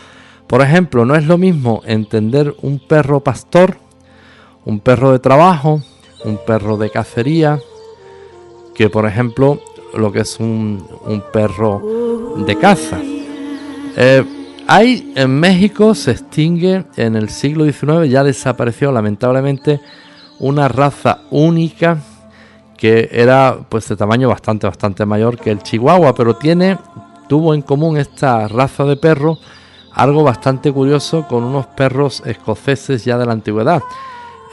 Por 0.47 0.62
ejemplo, 0.62 1.05
no 1.05 1.15
es 1.15 1.25
lo 1.25 1.38
mismo 1.38 1.81
entender 1.86 2.55
un 2.62 2.79
perro 2.79 3.19
pastor, 3.19 3.77
un 4.65 4.79
perro 4.79 5.12
de 5.12 5.19
trabajo, 5.19 5.81
un 6.25 6.39
perro 6.45 6.77
de 6.77 6.89
cacería, 6.89 7.60
que 8.73 8.89
por 8.89 9.05
ejemplo 9.05 9.60
lo 9.93 10.12
que 10.12 10.21
es 10.21 10.39
un, 10.39 10.83
perro 11.33 12.36
de 12.38 12.55
caza. 12.57 12.99
Eh, 13.01 14.23
hay 14.67 15.13
en 15.15 15.39
México, 15.39 15.95
se 15.95 16.12
extingue 16.12 16.86
en 16.97 17.15
el 17.15 17.29
siglo 17.29 17.65
XIX, 17.65 18.10
ya 18.10 18.23
desapareció 18.23 18.91
lamentablemente 18.91 19.79
una 20.39 20.67
raza 20.67 21.21
única 21.31 21.99
que 22.77 23.09
era 23.11 23.57
pues 23.67 23.87
de 23.89 23.95
tamaño 23.95 24.29
bastante 24.29 24.67
bastante 24.67 25.05
mayor 25.05 25.37
que 25.37 25.51
el 25.51 25.63
chihuahua, 25.63 26.13
pero 26.13 26.35
tiene 26.35 26.77
tuvo 27.27 27.53
en 27.53 27.61
común 27.61 27.97
esta 27.97 28.47
raza 28.47 28.85
de 28.85 28.95
perro 28.95 29.37
algo 29.91 30.23
bastante 30.23 30.71
curioso 30.71 31.27
con 31.27 31.43
unos 31.43 31.65
perros 31.67 32.21
escoceses 32.25 33.03
ya 33.03 33.17
de 33.17 33.25
la 33.25 33.33
antigüedad. 33.33 33.81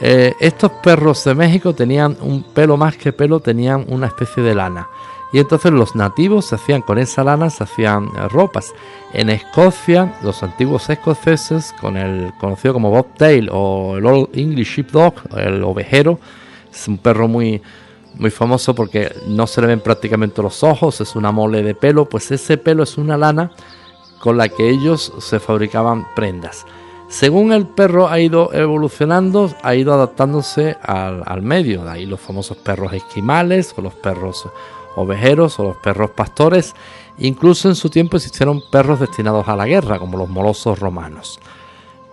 Eh, 0.01 0.33
estos 0.39 0.71
perros 0.83 1.23
de 1.23 1.35
México 1.35 1.73
tenían 1.73 2.17
un 2.21 2.43
pelo 2.43 2.77
más 2.77 2.97
que 2.97 3.13
pelo, 3.13 3.39
tenían 3.39 3.85
una 3.87 4.07
especie 4.07 4.41
de 4.43 4.55
lana. 4.55 4.87
Y 5.31 5.39
entonces 5.39 5.71
los 5.71 5.95
nativos 5.95 6.47
se 6.47 6.55
hacían 6.55 6.81
con 6.81 6.97
esa 6.97 7.23
lana, 7.23 7.49
se 7.49 7.63
hacían 7.63 8.05
eh, 8.05 8.27
ropas. 8.27 8.73
En 9.13 9.29
Escocia, 9.29 10.15
los 10.23 10.41
antiguos 10.43 10.89
escoceses, 10.89 11.73
con 11.79 11.95
el 11.95 12.33
conocido 12.39 12.73
como 12.73 12.89
bobtail 12.89 13.49
o 13.51 13.97
el 13.97 14.05
Old 14.05 14.29
English 14.33 14.75
Sheepdog, 14.75 15.13
el 15.37 15.63
ovejero, 15.63 16.19
es 16.73 16.87
un 16.87 16.97
perro 16.97 17.27
muy, 17.27 17.61
muy 18.17 18.31
famoso 18.31 18.73
porque 18.73 19.13
no 19.27 19.47
se 19.47 19.61
le 19.61 19.67
ven 19.67 19.81
prácticamente 19.81 20.41
los 20.41 20.63
ojos, 20.63 21.01
es 21.01 21.15
una 21.15 21.31
mole 21.31 21.63
de 21.63 21.75
pelo, 21.75 22.05
pues 22.05 22.31
ese 22.31 22.57
pelo 22.57 22.83
es 22.83 22.97
una 22.97 23.17
lana 23.17 23.51
con 24.19 24.37
la 24.37 24.49
que 24.49 24.69
ellos 24.69 25.13
se 25.19 25.39
fabricaban 25.39 26.07
prendas. 26.15 26.65
Según 27.07 27.53
el 27.53 27.67
perro 27.67 28.07
ha 28.07 28.19
ido 28.19 28.51
evolucionando, 28.53 29.53
ha 29.61 29.75
ido 29.75 29.93
adaptándose 29.93 30.75
al, 30.81 31.41
medio, 31.43 31.83
de 31.83 31.91
ahí 31.91 32.05
los 32.05 32.19
famosos 32.19 32.57
perros 32.57 32.93
esquimales 32.93 33.73
o 33.77 33.81
los 33.81 33.93
perros 33.93 34.49
ovejeros 34.95 35.59
o 35.59 35.63
los 35.63 35.77
perros 35.77 36.09
pastores. 36.11 36.73
Incluso 37.19 37.69
en 37.69 37.75
su 37.75 37.89
tiempo 37.89 38.17
existieron 38.17 38.63
perros 38.71 38.99
destinados 38.99 39.47
a 39.47 39.55
la 39.55 39.67
guerra, 39.67 39.99
como 39.99 40.17
los 40.17 40.29
molosos 40.29 40.79
romanos. 40.79 41.39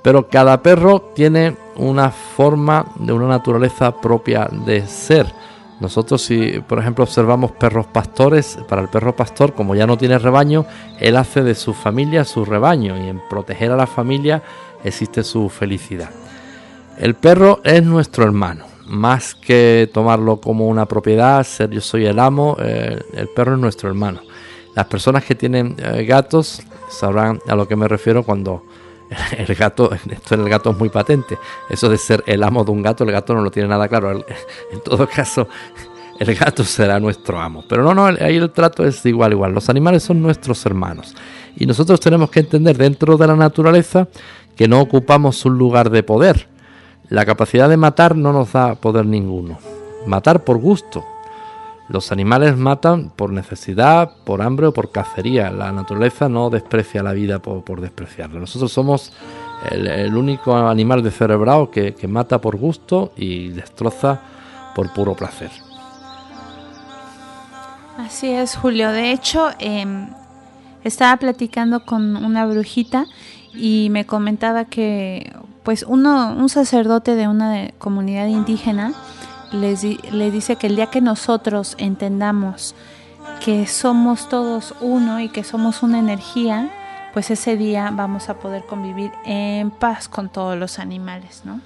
Pero 0.03 0.29
cada 0.29 0.62
perro 0.62 1.01
tiene 1.15 1.57
una 1.77 2.11
forma 2.11 2.87
de 2.97 3.12
una 3.12 3.29
naturaleza 3.29 4.01
propia 4.01 4.49
de 4.51 4.87
ser. 4.87 5.33
Nosotros 5.83 6.23
si 6.23 6.61
por 6.61 6.79
ejemplo 6.79 7.03
observamos 7.03 7.51
perros 7.51 7.87
pastores, 7.87 8.57
para 8.68 8.83
el 8.83 8.88
perro 8.88 9.16
pastor 9.16 9.53
como 9.53 9.75
ya 9.75 9.85
no 9.85 9.99
tiene 9.99 10.16
rebaño, 10.16 10.64
él 11.01 11.16
hace 11.16 11.42
de 11.42 11.57
su 11.57 11.75
familia 11.75 12.25
su 12.25 12.45
rebaño 12.45 12.97
y 13.05 13.09
en 13.09 13.21
proteger 13.29 13.73
a 13.73 13.77
la 13.77 13.88
familia 13.88 14.45
existe 14.85 15.25
su 15.25 15.49
felicidad. 15.49 16.11
El 16.99 17.14
perro 17.16 17.61
es 17.64 17.83
nuestro 17.83 18.23
hermano, 18.23 18.64
más 18.87 19.35
que 19.35 19.90
tomarlo 19.92 20.40
como 20.40 20.68
una 20.68 20.87
propiedad, 20.87 21.42
ser 21.42 21.71
yo 21.71 21.81
soy 21.81 22.07
el 22.07 22.21
amo, 22.21 22.57
eh, 22.61 23.01
el 23.14 23.27
perro 23.27 23.55
es 23.55 23.59
nuestro 23.59 23.88
hermano. 23.88 24.21
Las 24.77 24.87
personas 24.87 25.25
que 25.25 25.35
tienen 25.35 25.75
eh, 25.79 26.05
gatos 26.05 26.62
sabrán 26.88 27.40
a 27.49 27.57
lo 27.57 27.66
que 27.66 27.75
me 27.75 27.88
refiero 27.88 28.23
cuando 28.23 28.62
el 29.37 29.55
gato, 29.55 29.92
esto 29.92 30.35
el 30.35 30.48
gato 30.48 30.70
es 30.70 30.79
muy 30.79 30.88
patente, 30.88 31.38
eso 31.68 31.88
de 31.88 31.98
ser 31.98 32.22
el 32.27 32.42
amo 32.42 32.64
de 32.64 32.70
un 32.70 32.83
gato, 32.83 33.05
el 33.05 33.12
gato 33.12 33.35
no 33.35 33.42
lo 33.42 33.51
tiene 33.51 33.68
nada 33.68 33.88
claro, 33.88 34.11
en 34.12 34.81
todo 34.85 35.09
caso 35.09 35.48
el 36.18 36.35
gato 36.35 36.64
será 36.64 37.01
nuestro 37.01 37.40
amo, 37.40 37.64
pero 37.68 37.83
no, 37.83 37.94
no, 37.94 38.07
ahí 38.07 38.37
el 38.37 38.51
trato 38.51 38.85
es 38.85 39.05
igual, 39.07 39.33
igual, 39.33 39.53
los 39.53 39.68
animales 39.68 40.03
son 40.03 40.22
nuestros 40.22 40.64
hermanos. 40.66 41.14
Y 41.57 41.66
nosotros 41.66 42.01
tenemos 42.01 42.31
que 42.31 42.40
entender 42.40 42.79
dentro 42.79 43.16
de 43.16 43.27
la 43.27 43.37
naturaleza 43.37 44.09
que 44.57 44.68
no 44.68 44.81
ocupamos 44.81 45.44
un 45.44 45.59
lugar 45.59 45.90
de 45.90 46.03
poder, 46.03 46.48
la 47.09 47.27
capacidad 47.27 47.68
de 47.68 47.77
matar 47.77 48.16
no 48.16 48.33
nos 48.33 48.53
da 48.53 48.75
poder 48.75 49.05
ninguno. 49.05 49.59
Matar 50.07 50.44
por 50.44 50.57
gusto. 50.57 51.05
Los 51.88 52.12
animales 52.12 52.57
matan 52.57 53.11
por 53.11 53.33
necesidad, 53.33 54.12
por 54.25 54.40
hambre 54.40 54.66
o 54.68 54.73
por 54.73 54.92
cacería. 54.92 55.51
La 55.51 55.73
naturaleza 55.73 56.29
no 56.29 56.49
desprecia 56.49 57.03
la 57.03 57.12
vida 57.12 57.40
por, 57.40 57.81
despreciarla. 57.81 58.40
Nosotros 58.40 58.73
somos 58.73 59.12
el, 59.71 60.16
único 60.16 60.57
animal 60.57 61.03
descerebrado 61.03 61.71
que, 61.71 61.95
que 61.95 62.09
mata 62.09 62.40
por 62.40 62.57
gusto 62.57 63.12
y 63.16 63.49
destroza 63.49 64.21
por 64.75 64.92
puro 64.92 65.14
placer. 65.14 65.51
Así 67.99 68.31
es, 68.31 68.57
Julio. 68.57 68.90
De 68.90 69.12
hecho, 69.12 69.51
em, 69.59 70.09
estaba 70.83 71.16
platicando 71.18 71.85
con 71.85 72.16
una 72.16 72.47
brujita 72.47 73.07
y 73.55 73.88
me 73.90 74.07
comentaba 74.07 74.64
que 74.64 75.33
pues 75.62 75.85
uno, 75.87 76.35
un 76.37 76.49
sacerdote 76.49 77.14
de 77.14 77.29
una 77.29 77.71
comunidad 77.79 78.27
indígena 78.27 78.92
les, 79.53 79.83
le 80.12 80.31
dice 80.31 80.57
que 80.57 80.67
el 80.67 80.77
día 80.77 80.87
que 80.87 81.01
nosotros 81.01 81.75
entendamos 81.79 82.75
que 83.45 83.67
somos 83.67 84.29
todos 84.29 84.75
uno 84.81 85.21
y 85.21 85.29
que 85.29 85.45
somos 85.45 85.83
una 85.83 85.99
energía, 85.99 86.71
pues 87.12 87.31
ese 87.31 87.57
día 87.57 87.91
vamos 87.93 88.29
a 88.29 88.35
poder 88.35 88.65
convivir 88.65 89.11
en 89.25 89.71
paz 89.71 90.09
con 90.09 90.29
todos 90.29 90.57
los 90.57 90.79
animales, 90.79 91.43
¿no? 91.45 91.61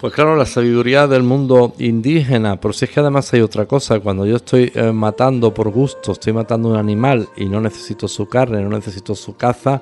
Pues 0.00 0.12
claro, 0.12 0.36
la 0.36 0.44
sabiduría 0.44 1.06
del 1.06 1.22
mundo 1.22 1.72
indígena, 1.78 2.60
pero 2.60 2.74
si 2.74 2.84
es 2.84 2.90
que 2.90 3.00
además 3.00 3.32
hay 3.32 3.40
otra 3.40 3.64
cosa, 3.64 3.98
cuando 4.00 4.26
yo 4.26 4.36
estoy 4.36 4.70
eh, 4.74 4.92
matando 4.92 5.54
por 5.54 5.70
gusto, 5.70 6.12
estoy 6.12 6.34
matando 6.34 6.68
un 6.68 6.76
animal 6.76 7.28
y 7.34 7.46
no 7.46 7.62
necesito 7.62 8.06
su 8.06 8.28
carne, 8.28 8.60
no 8.60 8.68
necesito 8.68 9.14
su 9.14 9.36
caza, 9.36 9.80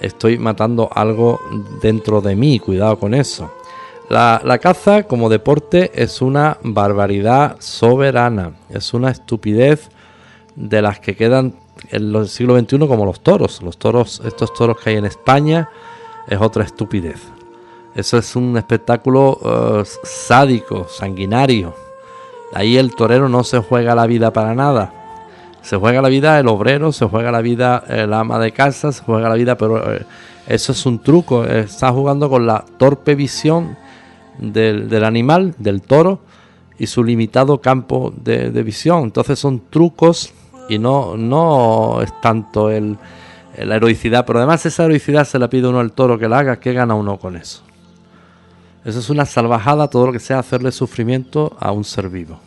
estoy 0.00 0.38
matando 0.38 0.88
algo 0.94 1.40
dentro 1.82 2.20
de 2.20 2.36
mí, 2.36 2.60
cuidado 2.60 2.96
con 2.98 3.12
eso. 3.12 3.52
La, 4.10 4.58
caza 4.58 5.04
como 5.04 5.28
deporte 5.28 5.92
es 5.94 6.20
una 6.20 6.58
barbaridad 6.64 7.54
soberana, 7.60 8.54
es 8.68 8.92
una 8.92 9.08
estupidez 9.08 9.88
de 10.56 10.82
las 10.82 10.98
que 10.98 11.14
quedan 11.14 11.54
en 11.90 12.12
el 12.16 12.28
siglo 12.28 12.58
XXI 12.58 12.88
como 12.88 13.04
los 13.04 13.20
toros. 13.20 13.62
Los 13.62 13.78
toros, 13.78 14.20
estos 14.24 14.52
toros 14.52 14.80
que 14.80 14.90
hay 14.90 14.96
en 14.96 15.04
España, 15.04 15.68
es 16.26 16.40
otra 16.40 16.64
estupidez. 16.64 17.20
Eso 17.94 18.18
es 18.18 18.34
un 18.34 18.56
espectáculo 18.56 19.38
eh, 19.44 19.84
sádico, 20.02 20.88
sanguinario. 20.88 21.76
Ahí 22.52 22.78
el 22.78 22.96
torero 22.96 23.28
no 23.28 23.44
se 23.44 23.60
juega 23.60 23.94
la 23.94 24.08
vida 24.08 24.32
para 24.32 24.56
nada. 24.56 24.92
Se 25.62 25.76
juega 25.76 26.02
la 26.02 26.08
vida 26.08 26.40
el 26.40 26.48
obrero, 26.48 26.90
se 26.90 27.06
juega 27.06 27.30
la 27.30 27.42
vida 27.42 27.84
el 27.86 28.12
ama 28.12 28.40
de 28.40 28.50
casa, 28.50 28.90
se 28.90 29.04
juega 29.04 29.28
la 29.28 29.36
vida, 29.36 29.56
pero 29.56 29.94
eh, 29.94 30.04
eso 30.48 30.72
es 30.72 30.84
un 30.84 31.00
truco. 31.00 31.44
Está 31.44 31.92
jugando 31.92 32.28
con 32.28 32.44
la 32.44 32.64
torpe 32.76 33.14
visión 33.14 33.78
del, 34.40 35.04
animal, 35.04 35.54
del 35.58 35.82
toro, 35.82 36.20
y 36.78 36.86
su 36.86 37.04
limitado 37.04 37.60
campo 37.60 38.12
de, 38.16 38.50
visión. 38.62 39.04
Entonces 39.04 39.38
son 39.38 39.62
trucos 39.70 40.32
y 40.68 40.78
no, 40.78 41.16
no 41.16 42.00
es 42.02 42.18
tanto 42.20 42.70
el, 42.70 42.96
la 43.56 43.76
heroicidad, 43.76 44.24
pero 44.26 44.38
además 44.38 44.64
esa 44.66 44.84
heroicidad 44.84 45.26
se 45.26 45.38
la 45.38 45.50
pide 45.50 45.68
uno 45.68 45.80
al 45.80 45.92
toro 45.92 46.18
que 46.18 46.28
la 46.28 46.38
haga, 46.38 46.60
que 46.60 46.72
gana 46.72 46.94
uno 46.94 47.18
con 47.18 47.36
eso? 47.36 47.62
Eso 48.84 48.98
es 48.98 49.10
una 49.10 49.26
salvajada, 49.26 49.88
todo 49.88 50.06
lo 50.06 50.12
que 50.12 50.20
sea 50.20 50.38
hacerle 50.38 50.72
sufrimiento 50.72 51.54
a 51.60 51.70
un 51.70 51.84
ser 51.84 52.08
vivo. 52.08 52.40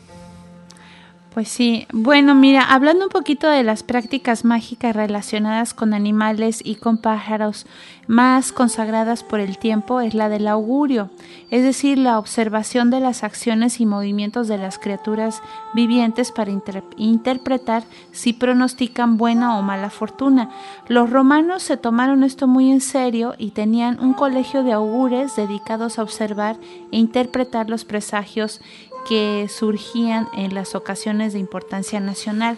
Pues 1.33 1.47
sí, 1.47 1.87
bueno, 1.91 2.35
mira, 2.35 2.61
hablando 2.61 3.05
un 3.05 3.09
poquito 3.09 3.49
de 3.49 3.63
las 3.63 3.81
prácticas 3.81 4.45
mágicas 4.45 4.95
relacionadas 4.95 5.73
con 5.73 5.95
animales 5.95 6.61
y 6.63 6.75
con 6.75 6.99
pájaros 6.99 7.65
más 8.05 8.51
consagradas 8.51 9.23
por 9.23 9.39
el 9.39 9.57
tiempo 9.57 9.99
es 9.99 10.13
la 10.13 10.29
del 10.29 10.47
augurio, 10.47 11.09
es 11.49 11.63
decir, 11.63 11.97
la 11.97 12.19
observación 12.19 12.91
de 12.91 12.99
las 12.99 13.23
acciones 13.23 13.79
y 13.79 13.87
movimientos 13.87 14.47
de 14.47 14.59
las 14.59 14.77
criaturas 14.77 15.41
vivientes 15.73 16.31
para 16.31 16.51
interpretar 16.97 17.83
si 18.11 18.33
pronostican 18.33 19.17
buena 19.17 19.57
o 19.57 19.63
mala 19.63 19.89
fortuna. 19.89 20.51
Los 20.87 21.09
romanos 21.09 21.63
se 21.63 21.77
tomaron 21.77 22.23
esto 22.23 22.45
muy 22.45 22.71
en 22.71 22.81
serio 22.81 23.33
y 23.39 23.51
tenían 23.51 23.99
un 23.99 24.13
colegio 24.13 24.61
de 24.61 24.73
augures 24.73 25.35
dedicados 25.35 25.97
a 25.97 26.03
observar 26.03 26.57
e 26.91 26.97
interpretar 26.97 27.71
los 27.71 27.85
presagios 27.85 28.61
que 29.07 29.47
surgían 29.49 30.27
en 30.35 30.53
las 30.53 30.75
ocasiones 30.75 31.33
de 31.33 31.39
importancia 31.39 31.99
nacional. 31.99 32.57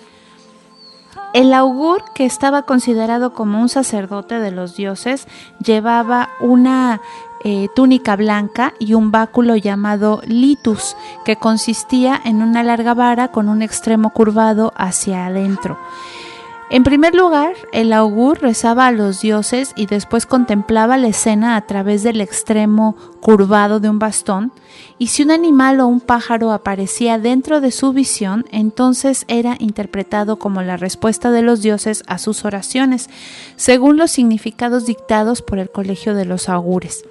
El 1.34 1.54
augur, 1.54 2.04
que 2.14 2.26
estaba 2.26 2.64
considerado 2.64 3.34
como 3.34 3.60
un 3.60 3.70
sacerdote 3.70 4.40
de 4.40 4.52
los 4.52 4.76
dioses, 4.76 5.28
llevaba 5.64 6.30
una 6.40 7.02
eh, 7.44 7.68
túnica 7.76 8.16
blanca 8.16 8.74
y 8.80 8.94
un 8.94 9.12
báculo 9.12 9.56
llamado 9.56 10.22
litus, 10.26 10.96
que 11.26 11.36
consistía 11.36 12.20
en 12.24 12.42
una 12.42 12.64
larga 12.64 12.94
vara 12.94 13.28
con 13.28 13.50
un 13.50 13.62
extremo 13.62 14.12
curvado 14.12 14.74
hacia 14.76 15.26
adentro. 15.26 15.78
En 16.72 16.84
primer 16.84 17.14
lugar, 17.14 17.54
el 17.72 17.94
augur 17.94 18.42
rezaba 18.42 18.88
a 18.88 18.92
los 18.92 19.22
dioses 19.22 19.74
y 19.76 19.86
después 19.86 20.26
contemplaba 20.26 20.98
la 20.98 21.08
escena 21.08 21.56
a 21.56 21.62
través 21.68 22.02
del 22.02 22.22
extremo 22.22 22.96
curvado 23.22 23.80
de 23.80 23.90
un 23.90 24.00
bastón, 24.00 24.52
y 24.98 25.08
si 25.08 25.24
un 25.24 25.32
animal 25.32 25.80
o 25.82 25.88
un 25.88 26.00
pájaro 26.00 26.52
aparecía 26.52 27.20
dentro 27.20 27.60
de 27.60 27.72
su 27.72 27.92
visión, 27.92 28.46
entonces 28.52 29.26
era 29.28 29.58
interpretado 29.60 30.38
como 30.40 30.62
la 30.62 30.78
respuesta 30.78 31.32
de 31.32 31.42
los 31.42 31.62
dioses 31.62 32.04
a 32.08 32.18
sus 32.18 32.46
oraciones, 32.46 33.10
según 33.58 33.98
los 33.98 34.12
significados 34.12 34.86
dictados 34.86 35.42
por 35.42 35.60
el 35.60 35.70
Colegio 35.70 36.16
de 36.16 36.26
los 36.26 36.48
Augures. 36.48 37.04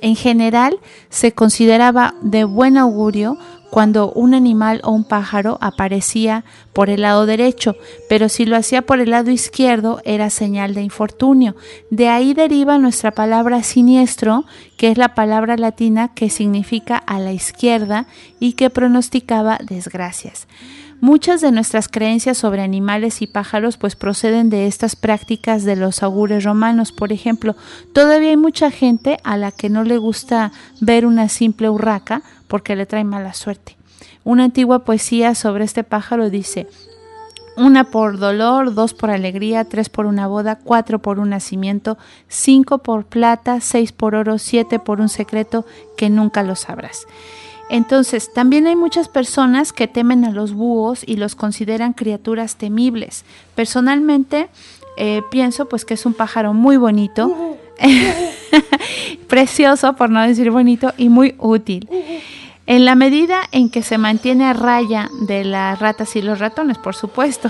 En 0.00 0.16
general, 0.16 0.78
se 1.10 1.32
consideraba 1.32 2.14
de 2.22 2.44
buen 2.44 2.76
augurio 2.76 3.36
cuando 3.70 4.12
un 4.12 4.34
animal 4.34 4.80
o 4.84 4.92
un 4.92 5.04
pájaro 5.04 5.58
aparecía 5.60 6.44
por 6.72 6.90
el 6.90 7.02
lado 7.02 7.26
derecho, 7.26 7.76
pero 8.08 8.28
si 8.28 8.44
lo 8.44 8.56
hacía 8.56 8.82
por 8.82 9.00
el 9.00 9.10
lado 9.10 9.30
izquierdo 9.30 10.00
era 10.04 10.30
señal 10.30 10.74
de 10.74 10.82
infortunio. 10.82 11.54
De 11.90 12.08
ahí 12.08 12.34
deriva 12.34 12.78
nuestra 12.78 13.10
palabra 13.10 13.62
siniestro, 13.62 14.44
que 14.76 14.90
es 14.90 14.98
la 14.98 15.14
palabra 15.14 15.56
latina 15.56 16.08
que 16.14 16.30
significa 16.30 16.96
a 16.96 17.18
la 17.18 17.32
izquierda 17.32 18.06
y 18.40 18.54
que 18.54 18.70
pronosticaba 18.70 19.58
desgracias. 19.62 20.46
Muchas 21.00 21.40
de 21.40 21.52
nuestras 21.52 21.86
creencias 21.86 22.38
sobre 22.38 22.60
animales 22.60 23.22
y 23.22 23.28
pájaros 23.28 23.76
pues 23.76 23.94
proceden 23.94 24.50
de 24.50 24.66
estas 24.66 24.96
prácticas 24.96 25.62
de 25.62 25.76
los 25.76 26.02
augures 26.02 26.42
romanos. 26.42 26.90
Por 26.90 27.12
ejemplo, 27.12 27.54
todavía 27.92 28.30
hay 28.30 28.36
mucha 28.36 28.72
gente 28.72 29.18
a 29.22 29.36
la 29.36 29.52
que 29.52 29.70
no 29.70 29.84
le 29.84 29.96
gusta 29.96 30.50
ver 30.80 31.06
una 31.06 31.28
simple 31.28 31.70
urraca 31.70 32.22
porque 32.48 32.76
le 32.76 32.86
trae 32.86 33.04
mala 33.04 33.34
suerte. 33.34 33.76
Una 34.24 34.44
antigua 34.44 34.80
poesía 34.80 35.34
sobre 35.34 35.64
este 35.64 35.84
pájaro 35.84 36.30
dice, 36.30 36.66
una 37.56 37.84
por 37.84 38.18
dolor, 38.18 38.74
dos 38.74 38.94
por 38.94 39.10
alegría, 39.10 39.64
tres 39.64 39.88
por 39.88 40.06
una 40.06 40.26
boda, 40.26 40.58
cuatro 40.62 41.00
por 41.00 41.18
un 41.18 41.30
nacimiento, 41.30 41.98
cinco 42.28 42.78
por 42.78 43.04
plata, 43.04 43.60
seis 43.60 43.90
por 43.90 44.14
oro, 44.14 44.38
siete 44.38 44.78
por 44.78 45.00
un 45.00 45.08
secreto 45.08 45.66
que 45.96 46.08
nunca 46.08 46.42
lo 46.42 46.54
sabrás. 46.54 47.06
Entonces, 47.68 48.32
también 48.32 48.66
hay 48.66 48.76
muchas 48.76 49.08
personas 49.08 49.72
que 49.72 49.88
temen 49.88 50.24
a 50.24 50.30
los 50.30 50.52
búhos 50.54 51.02
y 51.04 51.16
los 51.16 51.34
consideran 51.34 51.92
criaturas 51.92 52.56
temibles. 52.56 53.24
Personalmente, 53.54 54.48
eh, 54.96 55.22
pienso 55.30 55.68
pues 55.68 55.84
que 55.84 55.94
es 55.94 56.06
un 56.06 56.14
pájaro 56.14 56.54
muy 56.54 56.76
bonito, 56.76 57.56
precioso 59.28 59.94
por 59.96 60.10
no 60.10 60.22
decir 60.22 60.50
bonito 60.50 60.94
y 60.96 61.08
muy 61.08 61.34
útil. 61.38 61.88
En 62.68 62.84
la 62.84 62.94
medida 62.94 63.40
en 63.50 63.70
que 63.70 63.82
se 63.82 63.96
mantiene 63.96 64.44
a 64.44 64.52
raya 64.52 65.08
de 65.22 65.42
las 65.42 65.78
ratas 65.78 66.14
y 66.16 66.20
los 66.20 66.38
ratones, 66.38 66.76
por 66.76 66.94
supuesto. 66.94 67.48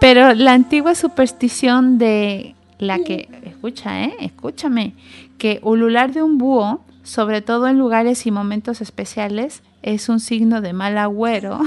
Pero 0.00 0.32
la 0.32 0.54
antigua 0.54 0.94
superstición 0.94 1.98
de 1.98 2.54
la 2.78 2.98
que, 3.00 3.28
escucha, 3.44 4.04
¿eh? 4.04 4.16
Escúchame, 4.18 4.94
que 5.36 5.60
ulular 5.62 6.14
de 6.14 6.22
un 6.22 6.38
búho, 6.38 6.82
sobre 7.02 7.42
todo 7.42 7.68
en 7.68 7.78
lugares 7.78 8.26
y 8.26 8.30
momentos 8.30 8.80
especiales, 8.80 9.62
es 9.82 10.08
un 10.08 10.20
signo 10.20 10.62
de 10.62 10.72
mal 10.72 10.96
agüero. 10.96 11.60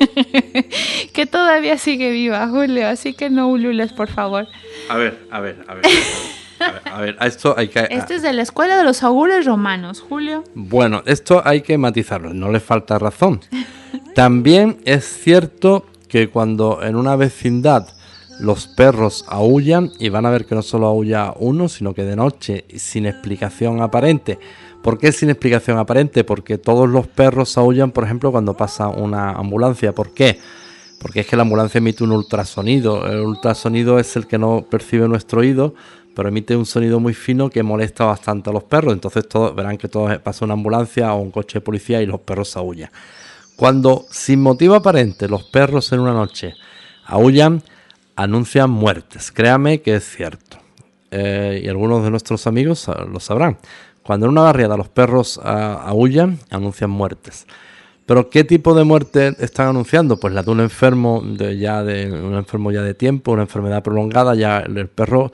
que 1.12 1.26
todavía 1.26 1.76
sigue 1.76 2.12
viva, 2.12 2.48
Julio, 2.48 2.88
así 2.88 3.12
que 3.12 3.28
no 3.28 3.48
ulules, 3.48 3.92
por 3.92 4.08
favor. 4.08 4.48
A 4.88 4.96
ver, 4.96 5.18
a 5.30 5.40
ver, 5.40 5.62
a 5.68 5.74
ver. 5.74 5.84
A 6.84 7.00
ver, 7.00 7.16
esto 7.20 7.54
hay 7.56 7.68
que... 7.68 7.86
Este 7.90 8.16
es 8.16 8.22
de 8.22 8.32
la 8.32 8.42
escuela 8.42 8.76
de 8.76 8.84
los 8.84 9.02
augures 9.02 9.46
romanos, 9.46 10.00
Julio. 10.00 10.44
Bueno, 10.54 11.02
esto 11.06 11.42
hay 11.44 11.62
que 11.62 11.78
matizarlo, 11.78 12.32
no 12.32 12.50
le 12.50 12.60
falta 12.60 12.98
razón. 12.98 13.40
También 14.14 14.78
es 14.84 15.04
cierto 15.04 15.86
que 16.08 16.28
cuando 16.28 16.82
en 16.82 16.96
una 16.96 17.16
vecindad 17.16 17.88
los 18.40 18.66
perros 18.66 19.24
aullan, 19.28 19.90
y 19.98 20.08
van 20.08 20.26
a 20.26 20.30
ver 20.30 20.46
que 20.46 20.54
no 20.54 20.62
solo 20.62 20.86
aulla 20.86 21.32
uno, 21.38 21.68
sino 21.68 21.94
que 21.94 22.04
de 22.04 22.16
noche, 22.16 22.64
sin 22.76 23.06
explicación 23.06 23.80
aparente. 23.80 24.38
¿Por 24.82 24.98
qué 24.98 25.12
sin 25.12 25.30
explicación 25.30 25.78
aparente? 25.78 26.24
Porque 26.24 26.58
todos 26.58 26.88
los 26.88 27.06
perros 27.06 27.56
aullan, 27.56 27.92
por 27.92 28.04
ejemplo, 28.04 28.32
cuando 28.32 28.56
pasa 28.56 28.88
una 28.88 29.30
ambulancia. 29.30 29.92
¿Por 29.92 30.12
qué? 30.12 30.40
Porque 31.00 31.20
es 31.20 31.26
que 31.26 31.36
la 31.36 31.42
ambulancia 31.42 31.78
emite 31.78 32.02
un 32.02 32.12
ultrasonido. 32.12 33.06
El 33.06 33.20
ultrasonido 33.20 33.98
es 33.98 34.16
el 34.16 34.26
que 34.26 34.38
no 34.38 34.66
percibe 34.68 35.06
nuestro 35.08 35.40
oído, 35.40 35.74
pero 36.14 36.28
emite 36.28 36.56
un 36.56 36.66
sonido 36.66 37.00
muy 37.00 37.14
fino 37.14 37.50
que 37.50 37.62
molesta 37.62 38.04
bastante 38.04 38.50
a 38.50 38.52
los 38.52 38.64
perros. 38.64 38.92
Entonces 38.92 39.28
todos 39.28 39.54
verán 39.54 39.78
que 39.78 39.88
todo 39.88 40.08
pasa 40.20 40.44
una 40.44 40.54
ambulancia 40.54 41.12
o 41.14 41.20
un 41.20 41.30
coche 41.30 41.58
de 41.58 41.60
policía 41.60 42.02
y 42.02 42.06
los 42.06 42.20
perros 42.20 42.56
aullan. 42.56 42.90
Cuando 43.56 44.06
sin 44.10 44.40
motivo 44.40 44.74
aparente 44.74 45.28
los 45.28 45.44
perros 45.44 45.92
en 45.92 46.00
una 46.00 46.12
noche 46.12 46.54
aullan, 47.04 47.62
anuncian 48.16 48.70
muertes. 48.70 49.32
Créame 49.32 49.82
que 49.82 49.96
es 49.96 50.04
cierto. 50.04 50.58
Eh, 51.10 51.60
y 51.64 51.68
algunos 51.68 52.02
de 52.02 52.10
nuestros 52.10 52.46
amigos 52.46 52.88
lo 53.10 53.20
sabrán. 53.20 53.58
Cuando 54.02 54.26
en 54.26 54.32
una 54.32 54.42
barriada 54.42 54.76
los 54.76 54.88
perros 54.88 55.38
ah, 55.42 55.82
aullan, 55.86 56.38
anuncian 56.50 56.90
muertes. 56.90 57.46
Pero 58.06 58.30
¿qué 58.30 58.44
tipo 58.44 58.74
de 58.74 58.84
muerte 58.84 59.36
están 59.38 59.68
anunciando? 59.68 60.18
Pues 60.18 60.34
la 60.34 60.42
de 60.42 60.50
un 60.50 60.60
enfermo 60.60 61.22
ya 61.36 61.84
de 61.84 62.10
un 62.10 62.34
enfermo 62.34 62.72
ya 62.72 62.82
de 62.82 62.94
tiempo, 62.94 63.32
una 63.32 63.42
enfermedad 63.42 63.82
prolongada, 63.82 64.34
ya 64.34 64.58
el 64.58 64.88
perro 64.88 65.32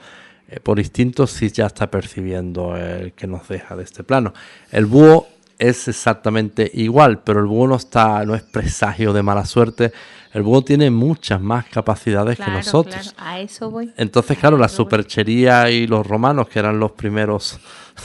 eh, 0.49 0.61
por 0.61 0.78
instinto 0.78 1.26
sí 1.26 1.51
ya 1.51 1.66
está 1.66 1.90
percibiendo 1.90 2.76
el 2.76 3.12
que 3.12 3.26
nos 3.26 3.46
deja 3.49 3.76
de 3.76 3.84
este 3.84 4.03
plano. 4.03 4.32
El 4.70 4.86
búho 4.86 5.26
es 5.59 5.88
exactamente 5.88 6.70
igual, 6.74 7.20
pero 7.22 7.40
el 7.40 7.46
búho 7.46 7.68
no 7.68 7.76
está, 7.76 8.24
no 8.24 8.34
es 8.34 8.42
presagio 8.42 9.12
de 9.12 9.22
mala 9.22 9.44
suerte. 9.44 9.92
El 10.32 10.42
búho 10.42 10.62
tiene 10.62 10.90
muchas 10.90 11.40
más 11.40 11.66
capacidades 11.66 12.38
que 12.38 12.51
nosotros. 12.51 13.14
Claro, 13.14 13.30
a 13.30 13.40
eso 13.40 13.70
voy. 13.70 13.92
Entonces, 13.96 14.38
claro, 14.38 14.57
la 14.57 14.68
superchería 14.68 15.70
y 15.70 15.86
los 15.86 16.07
romanos, 16.07 16.49
que 16.49 16.59
eran 16.59 16.78
los 16.78 16.92
primeros 16.92 17.59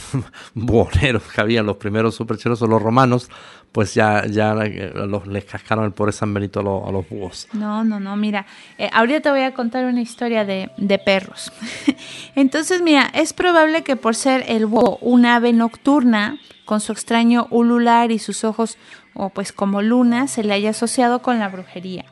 buhoneros 0.54 1.22
que 1.22 1.40
habían, 1.40 1.66
los 1.66 1.76
primeros 1.76 2.14
supercheros 2.14 2.58
son 2.58 2.70
los 2.70 2.82
romanos, 2.82 3.28
pues 3.74 3.92
ya, 3.92 4.24
ya 4.26 4.54
los, 4.54 5.26
les 5.26 5.44
cascaron 5.44 5.84
el 5.84 5.90
pobre 5.90 6.12
San 6.12 6.32
Benito 6.32 6.60
a 6.60 6.92
los, 6.92 7.08
búhos. 7.08 7.48
No, 7.52 7.82
no, 7.82 7.98
no, 7.98 8.14
mira, 8.14 8.46
eh, 8.78 8.88
ahorita 8.92 9.20
te 9.20 9.30
voy 9.30 9.40
a 9.40 9.52
contar 9.52 9.84
una 9.86 10.00
historia 10.00 10.44
de, 10.44 10.70
de 10.76 10.98
perros. 11.00 11.50
Entonces, 12.36 12.82
mira, 12.82 13.10
es 13.12 13.32
probable 13.32 13.82
que 13.82 13.96
por 13.96 14.14
ser 14.14 14.44
el 14.46 14.66
búho 14.66 14.98
un 15.00 15.26
ave 15.26 15.52
nocturna, 15.52 16.38
con 16.64 16.80
su 16.80 16.92
extraño 16.92 17.48
ulular 17.50 18.12
y 18.12 18.20
sus 18.20 18.44
ojos, 18.44 18.78
o 19.12 19.30
pues 19.30 19.52
como 19.52 19.82
luna, 19.82 20.28
se 20.28 20.44
le 20.44 20.54
haya 20.54 20.70
asociado 20.70 21.20
con 21.20 21.40
la 21.40 21.48
brujería. 21.48 22.04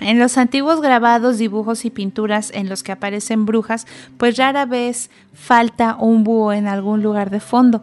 En 0.00 0.18
los 0.18 0.38
antiguos 0.38 0.80
grabados, 0.80 1.38
dibujos 1.38 1.84
y 1.84 1.90
pinturas 1.90 2.50
en 2.52 2.68
los 2.68 2.82
que 2.82 2.90
aparecen 2.90 3.46
brujas, 3.46 3.86
pues 4.18 4.36
rara 4.36 4.66
vez 4.66 5.08
falta 5.32 5.96
un 5.98 6.24
búho 6.24 6.52
en 6.52 6.66
algún 6.66 7.02
lugar 7.02 7.30
de 7.30 7.40
fondo. 7.40 7.82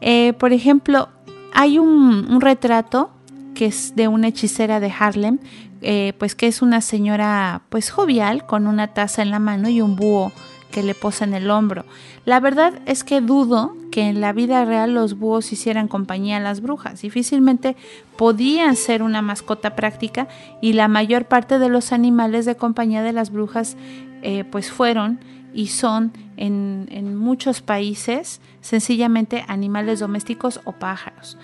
Eh, 0.00 0.32
por 0.38 0.52
ejemplo, 0.52 1.10
hay 1.52 1.78
un, 1.78 2.40
retrato 2.40 3.10
que 3.54 3.66
es 3.66 3.94
de 3.96 4.08
una 4.08 4.28
hechicera 4.28 4.80
de 4.80 4.92
Harlem, 4.96 5.38
eh, 5.82 6.12
pues 6.18 6.34
que 6.34 6.46
es 6.46 6.62
una 6.62 6.80
señora 6.80 7.62
pues 7.68 7.90
jovial 7.90 8.46
con 8.46 8.66
una 8.66 8.88
taza 8.88 9.22
en 9.22 9.30
la 9.30 9.38
mano 9.38 9.68
y 9.68 9.80
un 9.80 9.96
búho 9.96 10.32
que 10.70 10.82
le 10.82 10.94
posa 10.94 11.24
en 11.24 11.34
el 11.34 11.50
hombro. 11.50 11.84
La 12.24 12.40
verdad 12.40 12.74
es 12.86 13.02
que 13.04 13.20
dudo 13.20 13.74
que 13.90 14.02
en 14.02 14.20
la 14.20 14.32
vida 14.32 14.64
real 14.64 14.94
los 14.94 15.18
búhos 15.18 15.52
hicieran 15.52 15.88
compañía 15.88 16.36
a 16.36 16.40
las 16.40 16.60
brujas. 16.60 17.02
Difícilmente 17.02 17.76
podían 18.16 18.76
ser 18.76 19.02
una 19.02 19.20
mascota 19.20 19.74
práctica 19.74 20.28
y 20.60 20.74
la 20.74 20.86
mayor 20.86 21.24
parte 21.24 21.58
de 21.58 21.68
los 21.68 21.92
animales 21.92 22.44
de 22.44 22.56
compañía 22.56 23.02
de 23.02 23.12
las 23.12 23.30
brujas 23.30 23.76
eh, 24.22 24.44
pues 24.44 24.70
fueron 24.70 25.18
y 25.52 25.68
son 25.68 26.12
en, 26.36 27.16
muchos 27.16 27.60
países 27.60 28.40
sencillamente 28.60 29.44
animales 29.48 30.00
domésticos 30.00 30.60
o 30.64 30.72
pájaros. 30.72 31.36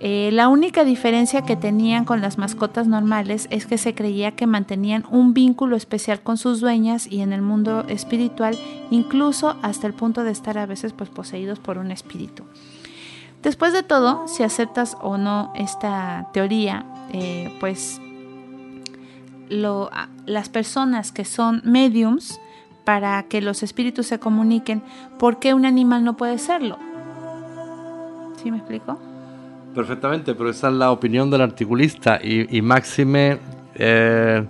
Eh, 0.00 0.30
la 0.32 0.48
única 0.48 0.84
diferencia 0.84 1.42
que 1.42 1.56
tenían 1.56 2.04
con 2.04 2.20
las 2.20 2.38
mascotas 2.38 2.86
normales 2.86 3.48
es 3.50 3.66
que 3.66 3.78
se 3.78 3.94
creía 3.94 4.36
que 4.36 4.46
mantenían 4.46 5.04
un 5.10 5.34
vínculo 5.34 5.74
especial 5.74 6.20
con 6.20 6.36
sus 6.36 6.60
dueñas 6.60 7.08
y 7.10 7.20
en 7.20 7.32
el 7.32 7.42
mundo 7.42 7.84
espiritual, 7.88 8.56
incluso 8.90 9.56
hasta 9.62 9.88
el 9.88 9.94
punto 9.94 10.22
de 10.22 10.30
estar 10.30 10.56
a 10.56 10.66
veces 10.66 10.92
pues, 10.92 11.10
poseídos 11.10 11.58
por 11.58 11.78
un 11.78 11.90
espíritu. 11.90 12.44
Después 13.42 13.72
de 13.72 13.82
todo, 13.82 14.26
si 14.28 14.42
aceptas 14.42 14.96
o 15.00 15.16
no 15.16 15.52
esta 15.56 16.28
teoría, 16.32 16.86
eh, 17.12 17.56
pues 17.60 18.00
las 19.48 20.48
personas 20.50 21.10
que 21.12 21.24
son 21.24 21.62
mediums 21.64 22.38
para 22.88 23.22
que 23.24 23.42
los 23.42 23.62
espíritus 23.62 24.06
se 24.06 24.18
comuniquen, 24.18 24.82
¿por 25.18 25.38
qué 25.38 25.52
un 25.52 25.66
animal 25.66 26.04
no 26.04 26.16
puede 26.16 26.38
serlo? 26.38 26.78
¿Sí 28.42 28.50
me 28.50 28.56
explico? 28.56 28.98
Perfectamente, 29.74 30.34
pero 30.34 30.48
esa 30.48 30.68
es 30.68 30.72
la 30.72 30.90
opinión 30.90 31.30
del 31.30 31.42
articulista 31.42 32.18
y, 32.24 32.62
máxime, 32.62 33.40
eh, 33.74 34.42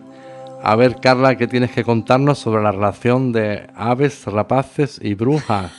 a 0.63 0.77
ver 0.77 1.01
Carla, 1.01 1.37
¿qué 1.37 1.49
tienes 1.49 1.73
que 1.73 1.83
contarnos 1.83 2.39
sobre 2.39 2.63
la 2.63 2.71
relación 2.71 3.33
de 3.33 3.67
aves, 3.75 4.25
rapaces 4.27 5.01
y 5.03 5.15
brujas? 5.15 5.73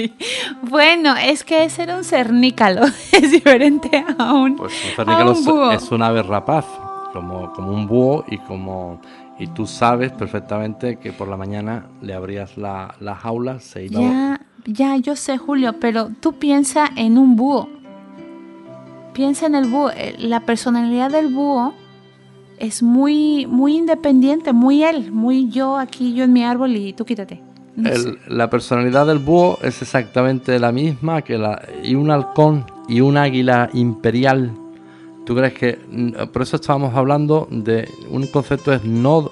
bueno, 0.70 1.14
es 1.18 1.44
que 1.44 1.64
ese 1.64 1.82
era 1.82 1.98
un 1.98 2.04
cernícalo, 2.04 2.80
es 3.12 3.30
diferente 3.30 4.02
a 4.16 4.32
un, 4.32 4.56
pues 4.56 4.72
un 4.72 4.96
cernícalo 4.96 5.72
es 5.72 5.92
un 5.92 6.02
ave 6.02 6.22
rapaz, 6.22 6.64
como, 7.12 7.52
como 7.52 7.72
un 7.72 7.86
búho 7.86 8.24
y 8.26 8.38
como 8.38 9.02
y 9.40 9.48
tú 9.48 9.66
sabes 9.66 10.12
perfectamente 10.12 10.96
que 10.96 11.12
por 11.12 11.26
la 11.26 11.36
mañana 11.36 11.86
le 12.00 12.14
abrías 12.14 12.56
la, 12.56 12.94
la 13.00 13.16
jaula, 13.16 13.58
se 13.58 13.86
iba... 13.86 14.00
Ya, 14.00 14.40
ya, 14.66 14.96
yo 14.98 15.16
sé, 15.16 15.38
Julio, 15.38 15.80
pero 15.80 16.10
tú 16.20 16.34
piensa 16.34 16.86
en 16.94 17.18
un 17.18 17.34
búho 17.34 17.80
piensa 19.12 19.46
en 19.46 19.54
el 19.54 19.66
búho, 19.66 19.90
eh, 19.90 20.14
la 20.18 20.40
personalidad 20.40 21.10
del 21.10 21.28
búho 21.28 21.74
es 22.58 22.82
muy, 22.82 23.46
muy 23.46 23.76
independiente, 23.76 24.52
muy 24.52 24.82
él, 24.82 25.12
muy 25.12 25.48
yo 25.50 25.78
aquí, 25.78 26.14
yo 26.14 26.24
en 26.24 26.32
mi 26.32 26.44
árbol 26.44 26.76
y 26.76 26.92
tú 26.92 27.04
quítate. 27.04 27.42
la 28.28 28.50
personalidad 28.50 29.06
del 29.06 29.18
búho 29.18 29.58
es 29.62 29.80
exactamente 29.80 30.58
la 30.58 30.72
misma 30.72 31.22
que 31.22 31.38
la 31.38 31.62
y 31.82 31.94
un 31.94 32.10
halcón 32.10 32.66
y 32.88 33.00
un 33.00 33.16
águila 33.16 33.70
imperial. 33.72 34.52
¿Tú 35.30 35.36
crees 35.36 35.54
que 35.54 35.78
mm, 35.88 36.32
por 36.32 36.42
eso 36.42 36.56
estábamos 36.56 36.92
hablando 36.96 37.46
de 37.52 37.88
un 38.08 38.26
concepto 38.26 38.72
es 38.72 38.82
no 38.84 39.30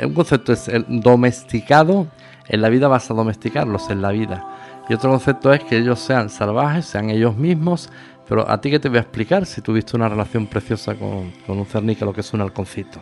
un 0.00 0.14
concepto 0.14 0.52
es 0.52 0.68
el 0.68 0.84
domesticado, 0.88 2.06
en 2.46 2.62
la 2.62 2.68
vida 2.68 2.86
vas 2.86 3.10
a 3.10 3.14
domesticarlos 3.14 3.90
en 3.90 4.00
la 4.00 4.12
vida. 4.12 4.46
Y 4.88 4.94
otro 4.94 5.10
concepto 5.10 5.52
es 5.52 5.64
que 5.64 5.78
ellos 5.78 5.98
sean 5.98 6.30
salvajes, 6.30 6.84
sean 6.86 7.10
ellos 7.10 7.36
mismos, 7.36 7.90
pero 8.28 8.48
a 8.48 8.60
ti 8.60 8.70
que 8.70 8.78
te 8.78 8.88
voy 8.88 8.98
a 8.98 9.00
explicar 9.00 9.44
si 9.44 9.60
tuviste 9.60 9.96
una 9.96 10.08
relación 10.08 10.46
preciosa 10.46 10.94
con, 10.94 11.32
con 11.48 11.58
un 11.58 11.66
cernique, 11.66 12.04
lo 12.04 12.12
que 12.12 12.20
es 12.20 12.32
un 12.32 12.40
halconcito. 12.40 13.00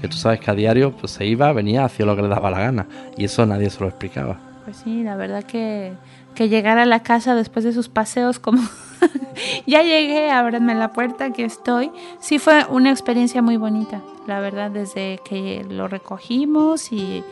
Que 0.00 0.08
tú 0.08 0.16
sabes 0.16 0.40
que 0.40 0.50
a 0.50 0.54
diario 0.54 0.92
pues, 0.92 1.12
se 1.12 1.26
iba, 1.26 1.52
venía, 1.52 1.84
hacía 1.84 2.06
lo 2.06 2.16
que 2.16 2.22
le 2.22 2.28
daba 2.28 2.50
la 2.50 2.60
gana. 2.60 2.86
Y 3.18 3.26
eso 3.26 3.44
nadie 3.44 3.68
se 3.68 3.80
lo 3.80 3.88
explicaba. 3.88 4.51
Pues 4.64 4.76
sí, 4.76 5.02
la 5.02 5.16
verdad 5.16 5.42
que, 5.44 5.92
que 6.34 6.48
llegar 6.48 6.78
a 6.78 6.86
la 6.86 7.02
casa 7.02 7.34
después 7.34 7.64
de 7.64 7.72
sus 7.72 7.88
paseos 7.88 8.38
como 8.38 8.62
ya 9.66 9.82
llegué, 9.82 10.30
ábranme 10.30 10.74
la 10.74 10.92
puerta, 10.92 11.26
aquí 11.26 11.42
estoy. 11.42 11.90
Sí 12.20 12.38
fue 12.38 12.64
una 12.68 12.90
experiencia 12.90 13.42
muy 13.42 13.56
bonita, 13.56 14.02
la 14.26 14.40
verdad, 14.40 14.70
desde 14.70 15.20
que 15.24 15.66
lo 15.68 15.88
recogimos 15.88 16.92
y 16.92 17.24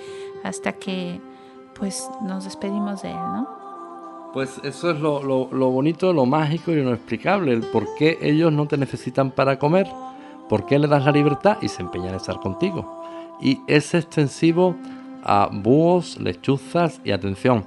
hasta 0.43 0.73
que 0.73 1.21
pues 1.79 2.11
nos 2.23 2.45
despedimos 2.45 3.03
de 3.03 3.11
él, 3.11 3.17
¿no? 3.17 3.61
Pues 4.33 4.61
eso 4.63 4.91
es 4.93 5.01
lo, 5.01 5.23
lo, 5.25 5.71
bonito, 5.71 6.13
lo 6.13 6.25
mágico 6.25 6.71
y 6.71 6.77
lo 6.77 6.83
inexplicable, 6.83 7.53
el 7.53 7.63
por 7.63 7.95
qué 7.97 8.19
ellos 8.21 8.53
no 8.53 8.67
te 8.67 8.77
necesitan 8.77 9.33
para 9.33 9.59
comer, 9.59 9.89
por 10.49 10.67
qué 10.67 10.79
le 10.79 10.87
das 10.87 11.05
la 11.05 11.11
libertad 11.11 11.59
y 11.61 11.69
se 11.69 11.83
empeñan 11.83 12.11
en 12.11 12.15
estar 12.17 12.39
contigo. 12.39 13.03
Y 13.41 13.63
es 13.67 13.93
extensivo 13.95 14.77
a 15.23 15.49
búhos, 15.53 16.19
lechuzas 16.21 17.01
y 17.05 17.13
atención, 17.13 17.65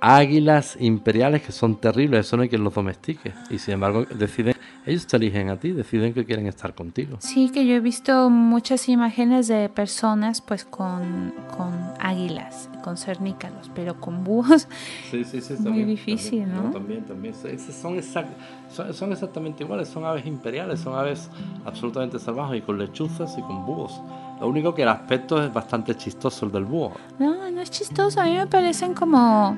águilas 0.00 0.76
imperiales 0.80 1.42
que 1.42 1.52
son 1.52 1.76
terribles, 1.76 2.26
eso 2.26 2.36
no 2.36 2.42
hay 2.42 2.48
quien 2.48 2.64
los 2.64 2.74
domestique. 2.74 3.32
Y 3.50 3.58
sin 3.58 3.74
embargo 3.74 4.04
deciden, 4.04 4.54
ellos 4.84 5.06
te 5.06 5.16
eligen 5.16 5.50
a 5.50 5.58
ti, 5.58 5.72
deciden 5.72 6.14
que 6.14 6.24
quieren 6.24 6.46
estar 6.46 6.74
contigo. 6.74 7.16
Sí, 7.20 7.50
que 7.50 7.66
yo 7.66 7.74
he 7.74 7.80
visto 7.80 8.30
muchas 8.30 8.88
imágenes 8.88 9.48
de 9.48 9.68
personas 9.68 10.40
pues 10.40 10.64
con, 10.64 11.34
con 11.56 11.72
águilas, 12.00 12.68
con 12.82 12.96
cernícalos, 12.96 13.70
pero 13.74 14.00
con 14.00 14.22
búhos 14.22 14.68
sí, 15.10 15.24
sí, 15.24 15.40
sí, 15.40 15.54
muy 15.60 15.84
difícil, 15.84 16.46
¿no? 16.48 16.70
También, 16.70 17.04
también. 17.04 17.34
Son, 17.34 18.02
son, 18.02 18.94
son, 18.94 19.12
exactamente 19.12 19.64
iguales, 19.64 19.88
son 19.88 20.04
aves 20.04 20.26
imperiales, 20.26 20.80
son 20.80 20.94
aves 20.94 21.30
absolutamente 21.64 22.18
salvajes 22.18 22.58
y 22.58 22.62
con 22.62 22.78
lechuzas 22.78 23.36
y 23.38 23.42
con 23.42 23.64
búhos. 23.66 24.00
Lo 24.40 24.48
único 24.48 24.74
que 24.74 24.82
el 24.82 24.88
aspecto 24.88 25.42
es 25.42 25.52
bastante 25.52 25.94
chistoso 25.94 26.46
el 26.46 26.52
del 26.52 26.64
búho. 26.64 26.92
No, 27.18 27.50
no 27.50 27.60
es 27.60 27.70
chistoso, 27.70 28.20
a 28.20 28.24
mí 28.24 28.34
me 28.34 28.46
parecen 28.46 28.92
como 28.92 29.56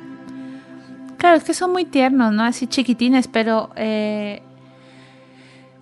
Claro, 1.19 1.37
es 1.37 1.45
que 1.45 1.53
son 1.53 1.73
muy 1.73 1.85
tiernos, 1.85 2.33
¿no? 2.33 2.45
Así 2.45 2.67
chiquitines, 2.67 3.29
pero 3.29 3.71
eh, 3.77 4.41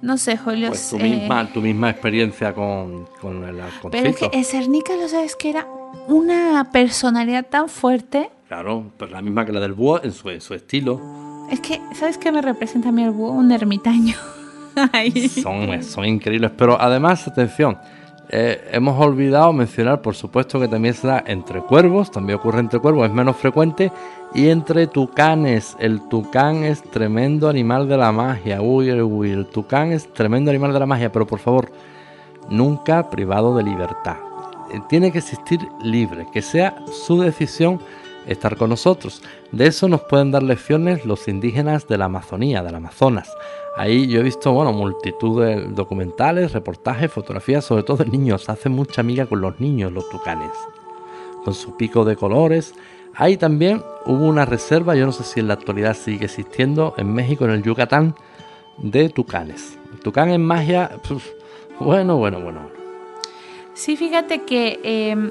no 0.01 0.18
sé, 0.18 0.37
Julio. 0.37 0.68
Pues 0.68 0.91
tu, 0.91 0.99
misma, 0.99 1.47
tu 1.53 1.61
misma 1.61 1.91
experiencia 1.91 2.55
con, 2.55 3.07
con 3.20 3.45
el 3.45 3.61
halconcito. 3.61 3.91
Pero 3.91 4.09
es 4.09 4.16
que 4.16 4.30
el 4.32 4.45
cernícalo, 4.45 5.09
¿sabes 5.09 5.37
que 5.37 5.51
Era 5.51 5.66
una 6.09 6.70
personalidad 6.72 7.47
tan 7.47 7.68
fuerte. 7.68 8.30
Claro, 8.49 8.93
pues 8.97 9.11
la 9.11 9.20
misma 9.20 9.45
que 9.45 9.53
la 9.53 9.61
del 9.61 9.74
búho 9.74 10.03
en 10.03 10.12
su, 10.12 10.28
su 10.41 10.55
estilo. 10.55 11.47
Es 11.51 11.61
que, 11.61 11.80
¿sabes 11.95 12.18
qué 12.18 12.32
me 12.32 12.41
representa 12.43 12.89
a 12.89 12.93
mí 12.93 13.03
el 13.03 13.11
búho? 13.11 13.32
Un 13.32 13.53
ermitaño. 13.53 14.16
son, 15.43 15.82
son 15.82 16.05
increíbles, 16.05 16.51
pero 16.57 16.80
además, 16.80 17.26
atención, 17.26 17.78
eh, 18.28 18.68
hemos 18.72 18.99
olvidado 19.01 19.53
mencionar, 19.53 20.03
por 20.03 20.16
supuesto, 20.16 20.59
que 20.59 20.66
también 20.66 20.95
se 20.95 21.07
da 21.07 21.22
entre 21.26 21.61
cuervos, 21.61 22.11
también 22.11 22.39
ocurre 22.39 22.61
entre 22.61 22.80
cuervos, 22.80 23.07
es 23.07 23.14
menos 23.14 23.37
frecuente, 23.37 23.93
y 24.37 24.51
entre 24.51 24.87
tucanes. 24.87 25.76
El 25.80 26.07
tucán 26.09 26.62
es 26.62 26.82
tremendo 26.82 27.49
animal 27.49 27.89
de 27.89 27.97
la 27.97 28.12
magia. 28.12 28.61
Uy, 28.61 28.93
uy, 29.01 29.30
el 29.30 29.47
tucán 29.47 29.93
es 29.93 30.12
tremendo 30.12 30.51
animal 30.51 30.74
de 30.74 30.78
la 30.78 30.87
magia, 30.87 31.11
pero 31.11 31.26
por 31.26 31.39
favor, 31.39 31.72
nunca 32.51 33.09
privado 33.09 33.57
de 33.57 33.64
libertad. 33.64 34.16
Eh, 34.72 34.80
tiene 34.91 35.11
que 35.11 35.18
existir 35.18 35.66
libre, 35.82 36.26
que 36.32 36.43
sea 36.43 36.76
su 37.07 37.18
decisión 37.18 37.80
estar 38.26 38.59
con 38.59 38.68
nosotros. 38.68 39.22
De 39.53 39.68
eso 39.68 39.89
nos 39.89 40.03
pueden 40.03 40.32
dar 40.32 40.43
lecciones 40.43 41.07
los 41.07 41.28
indígenas 41.28 41.89
de 41.89 41.97
la 41.97 42.05
Amazonía, 42.05 42.62
del 42.62 42.74
Amazonas. 42.74 43.32
Ahí 43.74 44.07
yo 44.07 44.20
he 44.20 44.22
visto, 44.22 44.53
bueno, 44.53 44.70
multitud 44.72 45.43
de 45.43 45.62
documentales, 45.68 46.53
reportajes, 46.53 47.11
fotografías, 47.11 47.64
sobre 47.64 47.84
todo 47.84 48.05
de 48.05 48.11
niños. 48.11 48.51
Hace 48.51 48.68
mucha 48.68 49.01
amiga 49.01 49.24
con 49.24 49.41
los 49.41 49.59
niños, 49.61 49.93
los 49.93 50.11
tucanes. 50.11 50.51
Con 51.43 51.55
su 51.55 51.74
pico 51.78 52.05
de 52.05 52.16
colores. 52.16 52.74
Ahí 53.17 53.37
también 53.37 53.83
hubo 54.05 54.27
una 54.27 54.45
reserva, 54.45 54.95
yo 54.95 55.07
no 55.07 55.12
sé 55.12 55.25
si 55.25 55.41
en 55.41 55.49
la 55.49 55.55
actualidad 55.55 55.97
sigue 55.97 56.27
existiendo, 56.27 56.95
en 56.99 57.12
México, 57.14 57.47
en 57.47 57.53
el 57.53 57.62
Yucatán, 57.62 58.14
de 58.79 59.09
tucanes. 59.09 59.79
tucán 60.03 60.29
en 60.31 60.45
magia, 60.45 60.91
bueno, 61.81 62.17
bueno, 62.17 62.41
bueno. 62.41 62.71
Sí, 63.75 63.97
fíjate 63.97 64.43
que 64.43 64.81
em, 64.83 65.31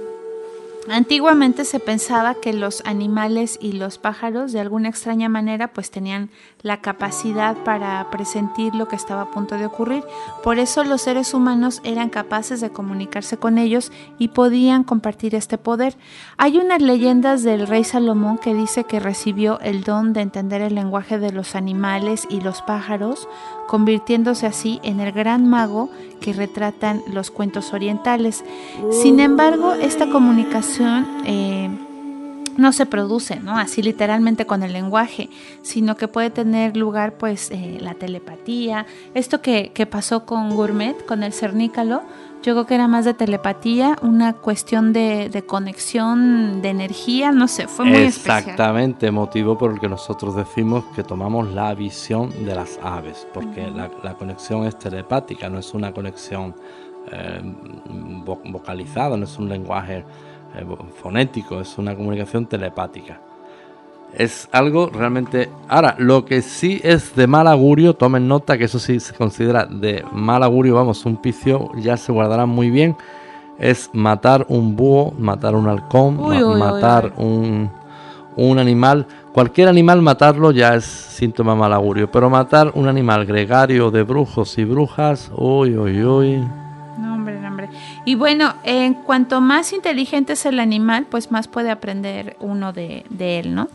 Antiguamente 0.87 1.65
se 1.65 1.79
pensaba 1.79 2.35
que 2.35 2.53
los 2.53 2.85
animales 2.85 3.57
y 3.59 3.71
los 3.71 3.97
pájaros 3.97 4.51
de 4.51 4.59
alguna 4.59 4.87
extraña 4.89 5.29
manera 5.29 5.69
pues 5.73 5.89
tenían 5.89 6.29
la 6.65 6.81
capacidad 6.81 7.55
para 7.57 8.09
presentir 8.09 8.73
lo 8.73 8.87
que 8.87 8.95
estaba 8.95 9.21
a 9.21 9.29
punto 9.29 9.55
de 9.55 9.67
ocurrir. 9.67 10.03
Por 10.43 10.57
eso 10.57 10.83
los 10.83 11.03
seres 11.03 11.35
humanos 11.35 11.79
eran 11.83 12.09
capaces 12.09 12.59
de 12.59 12.71
comunicarse 12.71 13.37
con 13.37 13.59
ellos 13.59 13.91
y 14.17 14.29
podían 14.29 14.83
compartir 14.83 15.35
este 15.35 15.59
poder. 15.59 15.95
Hay 16.37 16.57
unas 16.57 16.81
leyendas 16.81 17.43
del 17.43 17.67
rey 17.67 17.83
Salomón 17.83 18.39
que 18.39 18.55
dice 18.55 18.83
que 18.85 18.99
recibió 18.99 19.59
el 19.59 19.83
don 19.83 20.11
de 20.13 20.21
entender 20.21 20.63
el 20.63 20.73
lenguaje 20.73 21.19
de 21.19 21.31
los 21.31 21.53
animales 21.53 22.25
y 22.31 22.41
los 22.41 22.63
pájaros, 22.63 23.29
convirtiéndose 23.67 24.47
así 24.47 24.79
en 24.81 24.99
el 24.99 25.11
gran 25.11 25.47
mago 25.47 25.91
que 26.19 26.33
retratan 26.33 27.03
los 27.13 27.29
cuentos 27.29 27.73
orientales. 27.73 28.43
Sin 28.89 29.19
embargo, 29.19 29.75
esta 29.75 30.09
comunicación 30.09 31.05
eh, 31.25 31.69
no 32.57 32.71
se 32.73 32.85
produce, 32.85 33.39
¿no? 33.39 33.57
Así 33.57 33.81
literalmente 33.81 34.45
con 34.45 34.63
el 34.63 34.73
lenguaje, 34.73 35.29
sino 35.61 35.95
que 35.95 36.07
puede 36.07 36.29
tener 36.29 36.77
lugar, 36.77 37.17
pues, 37.17 37.51
eh, 37.51 37.77
la 37.79 37.93
telepatía. 37.93 38.85
Esto 39.13 39.41
que, 39.41 39.71
que 39.73 39.85
pasó 39.85 40.25
con 40.25 40.55
Gourmet, 40.55 41.05
con 41.05 41.23
el 41.23 41.33
cernícalo, 41.33 42.03
yo 42.45 42.53
creo 42.53 42.67
que 42.67 42.75
era 42.75 42.87
más 42.87 43.05
de 43.05 43.15
telepatía, 43.15 43.97
una 44.03 44.33
cuestión 44.33 44.93
de, 44.93 45.43
conexión, 45.47 46.61
de 46.61 46.69
energía, 46.69 47.31
no 47.31 47.47
sé, 47.47 47.67
fue 47.67 47.85
muy 47.85 47.97
Exactamente, 47.97 49.09
motivo 49.09 49.57
por 49.57 49.71
el 49.71 49.79
que 49.79 49.89
nosotros 49.89 50.35
decimos 50.35 50.85
que 50.95 51.01
tomamos 51.03 51.51
la 51.51 51.73
visión 51.73 52.29
de 52.45 52.53
las 52.53 52.79
aves, 52.83 53.25
porque 53.33 53.71
la, 53.71 53.89
conexión 54.13 54.63
es 54.67 54.77
telepática, 54.77 55.49
no 55.49 55.57
es 55.57 55.73
una 55.73 55.91
conexión 55.91 56.53
eh, 57.11 57.41
vocalizada, 58.45 59.17
no 59.17 59.23
es 59.23 59.39
un 59.39 59.49
lenguaje 59.49 60.05
eh, 60.57 60.65
fonético, 61.01 61.59
es 61.59 61.77
una 61.77 61.95
comunicación 61.95 62.45
telepática. 62.45 63.19
Es 64.13 64.47
algo 64.51 64.89
realmente... 64.89 65.49
Ahora, 65.67 65.95
lo 65.97 66.23
que 66.23 66.41
sí 66.41 66.79
es 66.83 67.15
de 67.15 67.27
mal 67.27 67.47
augurio, 67.47 67.95
tomen 67.95 68.27
nota 68.27 68.57
que 68.57 68.65
eso 68.65 68.79
sí 68.79 68.99
se 68.99 69.13
considera 69.13 69.65
de 69.65 70.05
mal 70.11 70.43
augurio, 70.43 70.75
vamos, 70.75 71.05
un 71.05 71.17
picio 71.17 71.71
ya 71.75 71.97
se 71.97 72.11
guardará 72.11 72.45
muy 72.45 72.69
bien, 72.69 72.95
es 73.59 73.89
matar 73.93 74.45
un 74.49 74.75
búho, 74.75 75.11
matar 75.17 75.55
un 75.55 75.67
halcón, 75.67 76.17
matar 76.57 77.13
Un, 77.17 77.69
un 78.37 78.59
animal. 78.59 79.05
Cualquier 79.33 79.67
animal 79.67 80.01
matarlo 80.01 80.51
ya 80.51 80.75
es 80.75 80.85
síntoma 80.85 81.55
mal 81.55 81.73
augurio, 81.73 82.09
pero 82.09 82.29
matar 82.29 82.71
un 82.73 82.87
animal 82.87 83.25
gregario 83.25 83.91
de 83.91 84.03
brujos 84.03 84.57
y 84.57 84.63
brujas, 84.63 85.29
uy, 85.35 85.77
uy, 85.77 86.03
uy. 86.03 86.64
Y 88.05 88.13
bueno, 88.13 88.53
en 88.63 88.93
cuanto 88.93 89.41
más 89.41 89.73
inteligente 89.73 90.33
es 90.33 90.45
el 90.45 90.59
animal, 90.59 91.07
pues 91.09 91.31
más 91.31 91.47
puede 91.47 91.71
aprender 91.71 92.37
uno 92.39 92.71
de, 92.71 93.03
él, 93.19 93.55
¿no? 93.55 93.67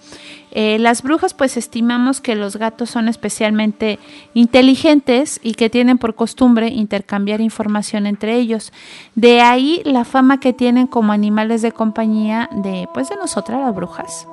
Eh, 0.52 0.78
las 0.78 1.02
brujas 1.02 1.34
pues 1.34 1.56
estimamos 1.56 2.20
que 2.20 2.36
los 2.36 2.56
gatos 2.56 2.90
son 2.90 3.08
especialmente 3.08 3.98
inteligentes 4.34 5.40
y 5.42 5.54
que 5.54 5.70
tienen 5.70 5.98
por 5.98 6.14
costumbre 6.14 6.68
intercambiar 6.68 7.40
información 7.40 8.06
entre 8.06 8.36
ellos. 8.36 8.72
De 9.14 9.40
ahí 9.40 9.82
la 9.84 10.04
fama 10.04 10.40
que 10.40 10.52
tienen 10.52 10.86
como 10.86 11.12
animales 11.12 11.62
de 11.62 11.72
compañía 11.72 12.48
de 12.52 12.88
pues 12.94 13.08
de 13.08 13.16
nosotras 13.16 13.60
las 13.60 13.74
brujas 13.74 14.26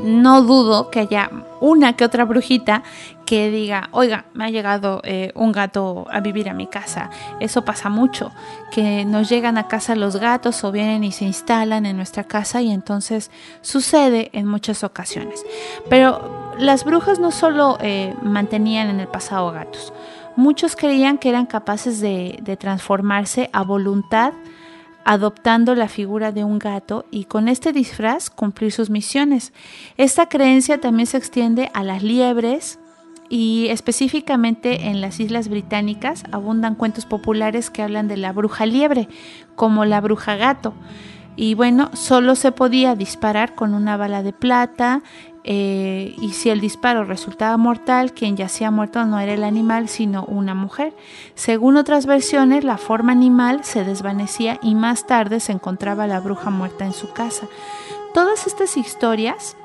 no 0.00 0.42
dudo 0.42 0.90
que 0.90 1.00
haya 1.00 1.30
una 1.60 1.94
que 1.94 2.04
otra 2.04 2.24
brujita 2.24 2.82
que 3.24 3.50
diga, 3.50 3.88
oiga, 3.92 4.26
me 4.34 4.44
ha 4.44 4.50
llegado 4.50 5.00
eh, 5.04 5.32
un 5.34 5.52
gato 5.52 6.06
a 6.10 6.20
vivir 6.20 6.48
a 6.48 6.54
mi 6.54 6.66
casa. 6.66 7.10
Eso 7.40 7.64
pasa 7.64 7.88
mucho, 7.88 8.30
que 8.70 9.04
nos 9.04 9.28
llegan 9.28 9.56
a 9.56 9.66
casa 9.66 9.94
los 9.94 10.16
gatos 10.16 10.62
o 10.64 10.72
vienen 10.72 11.04
y 11.04 11.12
se 11.12 11.24
instalan 11.24 11.86
en 11.86 11.96
nuestra 11.96 12.24
casa 12.24 12.60
y 12.60 12.70
entonces 12.70 13.30
sucede 13.62 14.30
en 14.32 14.46
muchas 14.46 14.84
ocasiones. 14.84 15.44
Pero 15.88 16.54
las 16.58 16.84
brujas 16.84 17.18
no 17.18 17.30
solo 17.30 17.78
eh, 17.80 18.14
mantenían 18.22 18.90
en 18.90 19.00
el 19.00 19.08
pasado 19.08 19.50
gatos, 19.52 19.92
muchos 20.36 20.76
creían 20.76 21.18
que 21.18 21.30
eran 21.30 21.46
capaces 21.46 22.00
de, 22.00 22.38
de 22.42 22.56
transformarse 22.56 23.48
a 23.52 23.62
voluntad 23.62 24.34
adoptando 25.04 25.74
la 25.74 25.88
figura 25.88 26.32
de 26.32 26.44
un 26.44 26.58
gato 26.58 27.04
y 27.10 27.24
con 27.24 27.48
este 27.48 27.72
disfraz 27.72 28.30
cumplir 28.30 28.72
sus 28.72 28.90
misiones. 28.90 29.52
Esta 29.96 30.28
creencia 30.28 30.80
también 30.80 31.06
se 31.06 31.18
extiende 31.18 31.70
a 31.74 31.84
las 31.84 32.02
liebres 32.02 32.78
y 33.28 33.68
específicamente 33.68 34.88
en 34.88 35.00
las 35.00 35.20
Islas 35.20 35.48
Británicas 35.48 36.24
abundan 36.32 36.74
cuentos 36.74 37.06
populares 37.06 37.70
que 37.70 37.82
hablan 37.82 38.08
de 38.08 38.16
la 38.16 38.32
bruja 38.32 38.66
liebre, 38.66 39.08
como 39.56 39.84
la 39.84 40.00
bruja 40.00 40.36
gato. 40.36 40.74
Y 41.36 41.54
bueno, 41.54 41.90
solo 41.94 42.36
se 42.36 42.52
podía 42.52 42.94
disparar 42.94 43.54
con 43.54 43.74
una 43.74 43.96
bala 43.96 44.22
de 44.22 44.32
plata 44.32 45.02
eh, 45.46 46.14
y 46.18 46.30
si 46.30 46.48
el 46.48 46.60
disparo 46.60 47.04
resultaba 47.04 47.56
mortal, 47.58 48.14
quien 48.14 48.36
yacía 48.36 48.70
muerto 48.70 49.04
no 49.04 49.20
era 49.20 49.34
el 49.34 49.44
animal, 49.44 49.88
sino 49.88 50.24
una 50.24 50.54
mujer. 50.54 50.94
Según 51.34 51.76
otras 51.76 52.06
versiones, 52.06 52.64
la 52.64 52.78
forma 52.78 53.12
animal 53.12 53.62
se 53.62 53.84
desvanecía 53.84 54.58
y 54.62 54.74
más 54.74 55.06
tarde 55.06 55.40
se 55.40 55.52
encontraba 55.52 56.06
la 56.06 56.20
bruja 56.20 56.48
muerta 56.48 56.86
en 56.86 56.94
su 56.94 57.12
casa. 57.12 57.46
Todas 58.14 58.46
estas 58.46 58.78
historias 58.78 59.56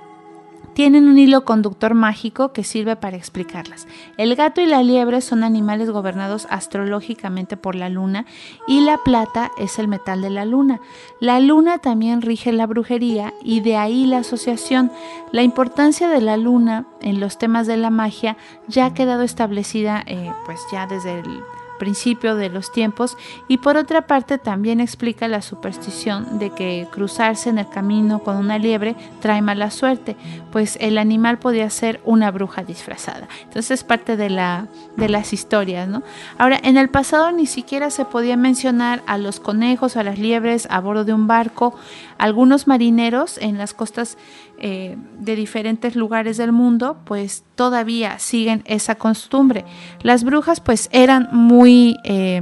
tienen 0.73 1.07
un 1.07 1.17
hilo 1.17 1.45
conductor 1.45 1.93
mágico 1.93 2.53
que 2.53 2.63
sirve 2.63 2.95
para 2.95 3.17
explicarlas. 3.17 3.87
El 4.17 4.35
gato 4.35 4.61
y 4.61 4.65
la 4.65 4.83
liebre 4.83 5.21
son 5.21 5.43
animales 5.43 5.89
gobernados 5.89 6.47
astrológicamente 6.49 7.57
por 7.57 7.75
la 7.75 7.89
luna 7.89 8.25
y 8.67 8.81
la 8.81 8.97
plata 8.97 9.51
es 9.57 9.79
el 9.79 9.87
metal 9.87 10.21
de 10.21 10.29
la 10.29 10.45
luna. 10.45 10.79
La 11.19 11.39
luna 11.39 11.79
también 11.79 12.21
rige 12.21 12.51
la 12.51 12.67
brujería 12.67 13.33
y 13.43 13.61
de 13.61 13.77
ahí 13.77 14.05
la 14.05 14.19
asociación. 14.19 14.91
La 15.31 15.43
importancia 15.43 16.07
de 16.09 16.21
la 16.21 16.37
luna 16.37 16.85
en 17.01 17.19
los 17.19 17.37
temas 17.37 17.67
de 17.67 17.77
la 17.77 17.89
magia 17.89 18.37
ya 18.67 18.85
ha 18.85 18.93
quedado 18.93 19.23
establecida 19.23 20.03
eh, 20.05 20.31
pues 20.45 20.59
ya 20.71 20.87
desde 20.87 21.19
el 21.19 21.43
principio 21.79 22.35
de 22.35 22.49
los 22.49 22.71
tiempos 22.71 23.17
y 23.47 23.57
por 23.57 23.77
otra 23.77 24.05
parte 24.05 24.37
también 24.37 24.79
explica 24.79 25.27
la 25.27 25.41
superstición 25.41 26.37
de 26.37 26.51
que 26.51 26.87
cruzarse 26.91 27.49
en 27.49 27.57
el 27.57 27.67
camino 27.67 28.19
con 28.19 28.37
una 28.37 28.59
liebre 28.59 28.95
trae 29.19 29.41
mala 29.41 29.71
suerte, 29.71 30.15
pues 30.51 30.77
el 30.79 30.99
animal 30.99 31.39
podía 31.39 31.69
ser 31.71 31.99
una 32.05 32.29
bruja 32.29 32.63
disfrazada. 32.63 33.27
Entonces 33.41 33.71
es 33.71 33.83
parte 33.83 34.17
de, 34.17 34.29
la, 34.29 34.67
de 34.95 35.09
las 35.09 35.33
historias, 35.33 35.87
¿no? 35.87 36.03
Ahora, 36.37 36.59
en 36.61 36.77
el 36.77 36.89
pasado 36.89 37.31
ni 37.31 37.47
siquiera 37.47 37.89
se 37.89 38.05
podía 38.05 38.37
mencionar 38.37 39.01
a 39.07 39.17
los 39.17 39.39
conejos, 39.39 39.97
a 39.97 40.03
las 40.03 40.19
liebres 40.19 40.67
a 40.69 40.79
bordo 40.79 41.05
de 41.05 41.13
un 41.13 41.27
barco. 41.27 41.73
Algunos 42.17 42.67
marineros 42.67 43.37
en 43.37 43.57
las 43.57 43.73
costas 43.73 44.17
eh, 44.61 44.97
de 45.19 45.35
diferentes 45.35 45.95
lugares 45.95 46.37
del 46.37 46.51
mundo, 46.51 46.97
pues 47.05 47.43
todavía 47.55 48.19
siguen 48.19 48.63
esa 48.65 48.95
costumbre. 48.95 49.65
Las 50.01 50.23
brujas 50.23 50.59
pues 50.59 50.89
eran 50.91 51.29
muy... 51.31 51.97
Eh, 52.03 52.41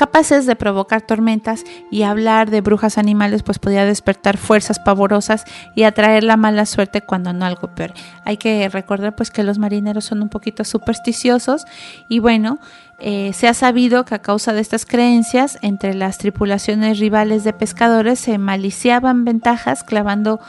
capaces 0.00 0.46
de 0.46 0.56
provocar 0.56 1.02
tormentas 1.02 1.62
y 1.90 2.04
hablar 2.04 2.48
de 2.48 2.62
brujas 2.62 2.96
animales 2.96 3.42
pues 3.42 3.58
podía 3.58 3.84
despertar 3.84 4.38
fuerzas 4.38 4.78
pavorosas 4.78 5.44
y 5.74 5.82
atraer 5.82 6.24
la 6.24 6.38
mala 6.38 6.64
suerte 6.64 7.02
cuando 7.02 7.34
no 7.34 7.44
algo 7.44 7.74
peor. 7.74 7.92
Hay 8.24 8.38
que 8.38 8.66
recordar 8.70 9.14
pues 9.14 9.30
que 9.30 9.42
los 9.42 9.58
marineros 9.58 10.06
son 10.06 10.22
un 10.22 10.30
poquito 10.30 10.64
supersticiosos 10.64 11.66
y 12.08 12.18
bueno, 12.18 12.58
eh, 12.98 13.32
se 13.34 13.46
ha 13.46 13.52
sabido 13.52 14.06
que 14.06 14.14
a 14.14 14.22
causa 14.22 14.54
de 14.54 14.62
estas 14.62 14.86
creencias 14.86 15.58
entre 15.60 15.92
las 15.92 16.16
tripulaciones 16.16 16.98
rivales 16.98 17.44
de 17.44 17.52
pescadores 17.52 18.20
se 18.20 18.38
maliciaban 18.38 19.26
ventajas 19.26 19.84
clavando 19.84 20.40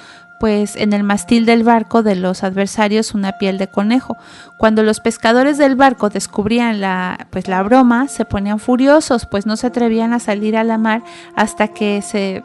pues 0.42 0.76
en 0.76 0.92
el 0.94 1.04
mastil 1.04 1.46
del 1.46 1.64
barco 1.64 2.02
de 2.02 2.16
los 2.16 2.44
adversarios 2.44 3.14
una 3.14 3.34
piel 3.34 3.60
de 3.60 3.68
conejo. 3.68 4.18
Cuando 4.58 4.82
los 4.82 5.00
pescadores 5.00 5.60
del 5.60 5.76
barco 5.76 6.10
descubrían 6.10 6.82
la, 6.82 7.28
pues 7.30 7.48
la 7.48 7.62
broma, 7.62 8.08
se 8.08 8.26
ponían 8.26 8.58
furiosos, 8.58 9.28
pues 9.28 9.46
no 9.46 9.56
se 9.56 9.68
atrevían 9.68 10.14
a 10.14 10.20
salir 10.20 10.58
a 10.58 10.64
la 10.64 10.80
mar 10.80 11.04
hasta 11.36 11.68
que 11.68 12.02
se 12.02 12.44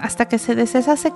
hasta 0.00 0.26
que 0.26 0.38
se 0.38 0.56
deshace 0.56 1.12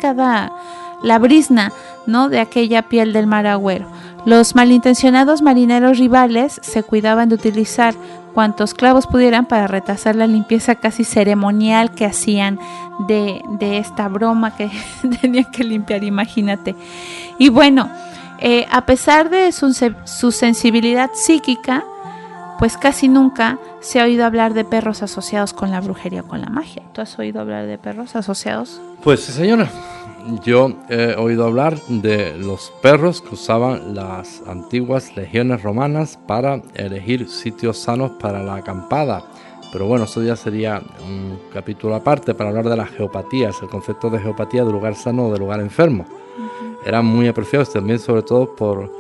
la 1.03 1.19
brisna, 1.19 1.73
¿no? 2.07 2.29
de 2.29 2.39
aquella 2.39 2.83
piel 2.83 3.13
del 3.13 3.27
mar 3.27 3.49
agüero. 3.49 3.91
Los 4.25 4.55
malintencionados 4.55 5.43
marineros 5.43 5.99
rivales 5.99 6.61
se 6.63 6.85
cuidaban 6.85 7.29
de 7.29 7.35
utilizar 7.35 7.95
cuantos 8.33 8.75
clavos 8.75 9.07
pudieran 9.07 9.47
para 9.47 9.67
retrasar 9.67 10.17
la 10.17 10.27
limpieza 10.27 10.75
casi 10.77 11.05
ceremonial 11.05 11.93
que 11.93 12.05
hacían 12.05 12.59
de, 13.07 13.43
esta 13.61 14.09
broma 14.09 14.57
que 14.57 14.71
tenían 15.21 15.51
que 15.51 15.65
limpiar, 15.65 16.05
imagínate. 16.05 16.75
Y 17.39 17.49
bueno, 17.49 17.91
eh, 18.41 18.67
a 18.71 18.87
pesar 18.87 19.31
de 19.31 19.53
su, 19.53 19.73
su 20.05 20.33
sensibilidad 20.33 21.11
psíquica, 21.15 21.85
pues 22.59 22.77
casi 22.77 23.09
nunca 23.09 23.59
se 23.81 24.01
ha 24.01 24.05
oído 24.05 24.25
hablar 24.25 24.55
de 24.55 24.65
perros 24.65 25.03
asociados 25.03 25.53
con 25.53 25.71
la 25.71 25.81
brujería 25.81 26.21
o 26.21 26.29
con 26.29 26.41
la 26.41 26.49
magia. 26.49 26.83
¿Tú 26.93 27.01
has 27.01 27.19
oído 27.19 27.41
hablar 27.41 27.67
de 27.67 27.79
perros 27.79 28.15
asociados? 28.15 28.81
Pues 29.03 29.25
sí, 29.25 29.33
señora 29.33 29.69
yo 30.45 30.73
he 30.89 31.15
oído 31.17 31.45
hablar 31.45 31.79
de 31.89 32.37
los 32.37 32.73
perros 32.83 33.21
que 33.21 33.35
usaban 33.35 33.95
las 33.95 34.43
antiguas 34.47 35.17
legiones 35.17 35.63
romanas 35.63 36.19
para 36.27 36.63
elegir 36.75 37.29
sitios 37.29 37.79
sanos 37.79 38.13
para 38.13 38.43
la 38.43 38.57
acampada. 38.57 39.25
Pero 39.73 39.87
bueno, 39.87 40.05
eso 40.05 40.23
ya 40.23 40.37
sería 40.37 40.83
un 41.03 41.39
capítulo 41.53 41.95
aparte 41.95 42.35
para 42.35 42.51
hablar 42.51 42.69
de 42.69 42.77
las 42.77 42.91
geopatías, 42.91 43.61
el 43.63 43.69
concepto 43.69 44.11
de 44.11 44.19
geopatía 44.19 44.65
de 44.65 44.73
lugar 44.73 44.95
sano 44.95 45.29
o 45.29 45.33
de 45.33 45.39
lugar 45.39 45.61
enfermo. 45.61 46.05
Eran 46.85 47.07
muy 47.07 47.27
apreciados 47.29 47.73
también, 47.73 47.99
sobre 47.99 48.23
todo 48.23 48.55
por, 48.55 48.93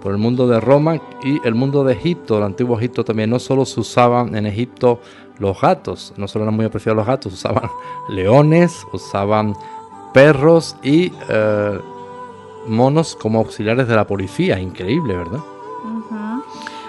por 0.00 0.12
el 0.12 0.18
mundo 0.18 0.46
de 0.46 0.60
Roma 0.60 1.00
y 1.24 1.40
el 1.46 1.54
mundo 1.54 1.82
de 1.82 1.94
Egipto, 1.94 2.38
el 2.38 2.44
antiguo 2.44 2.78
Egipto 2.78 3.04
también. 3.04 3.30
No 3.30 3.38
solo 3.38 3.64
se 3.64 3.80
usaban 3.80 4.36
en 4.36 4.46
Egipto 4.46 5.00
los 5.38 5.60
gatos, 5.60 6.14
no 6.16 6.28
solo 6.28 6.44
eran 6.44 6.54
muy 6.54 6.66
apreciados 6.66 6.96
los 6.98 7.06
gatos, 7.06 7.32
usaban 7.32 7.68
leones, 8.08 8.86
usaban 8.92 9.54
perros 10.12 10.76
y 10.82 11.12
eh, 11.28 11.80
monos 12.66 13.16
como 13.16 13.38
auxiliares 13.38 13.88
de 13.88 13.96
la 13.96 14.06
policía. 14.06 14.58
Increíble, 14.58 15.16
¿verdad? 15.16 15.40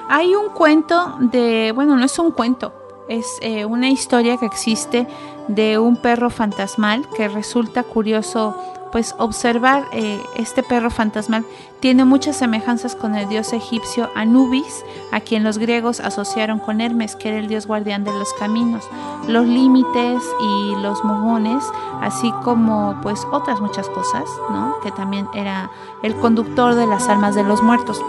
Hay 0.09 0.35
un 0.35 0.49
cuento 0.49 1.15
de, 1.19 1.71
bueno, 1.73 1.95
no 1.95 2.03
es 2.03 2.19
un 2.19 2.31
cuento, 2.31 2.73
es 3.07 3.37
eh, 3.41 3.63
una 3.63 3.89
historia 3.89 4.35
que 4.35 4.45
existe 4.45 5.07
de 5.47 5.79
un 5.79 5.95
perro 5.95 6.29
fantasmal 6.29 7.07
que 7.15 7.29
resulta 7.29 7.83
curioso 7.83 8.55
pues 8.91 9.15
observar 9.17 9.85
eh, 9.93 10.21
este 10.35 10.63
perro 10.63 10.89
fantasmal 10.89 11.45
tiene 11.79 12.05
muchas 12.05 12.35
semejanzas 12.37 12.95
con 12.95 13.15
el 13.15 13.27
dios 13.27 13.53
egipcio 13.53 14.09
Anubis, 14.15 14.85
a 15.11 15.19
quien 15.19 15.43
los 15.43 15.57
griegos 15.57 15.99
asociaron 15.99 16.59
con 16.59 16.81
Hermes, 16.81 17.15
que 17.15 17.29
era 17.29 17.39
el 17.39 17.47
dios 17.47 17.67
guardián 17.67 18.03
de 18.03 18.11
los 18.11 18.33
caminos, 18.33 18.87
los 19.27 19.47
límites 19.47 20.21
y 20.41 20.75
los 20.75 21.03
mogones, 21.03 21.63
así 22.01 22.31
como 22.43 22.99
pues 23.01 23.25
otras 23.31 23.61
muchas 23.61 23.87
cosas, 23.89 24.25
¿no? 24.51 24.75
que 24.83 24.91
también 24.91 25.27
era 25.33 25.71
el 26.03 26.15
conductor 26.15 26.75
de 26.75 26.85
las 26.85 27.07
almas 27.07 27.33
de 27.35 27.43
los 27.43 27.63
muertos. 27.63 27.99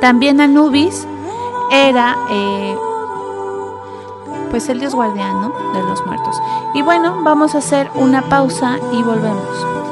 También 0.00 0.40
Anubis 0.40 1.06
era 1.70 2.16
eh, 2.30 2.76
pues 4.50 4.68
el 4.68 4.78
dios 4.78 4.94
guardián 4.94 5.40
de 5.72 5.82
los 5.82 6.04
muertos. 6.04 6.36
Y 6.74 6.82
bueno, 6.82 7.22
vamos 7.22 7.54
a 7.54 7.58
hacer 7.58 7.90
una 7.94 8.22
pausa 8.28 8.78
y 8.92 9.02
volvemos. 9.02 9.83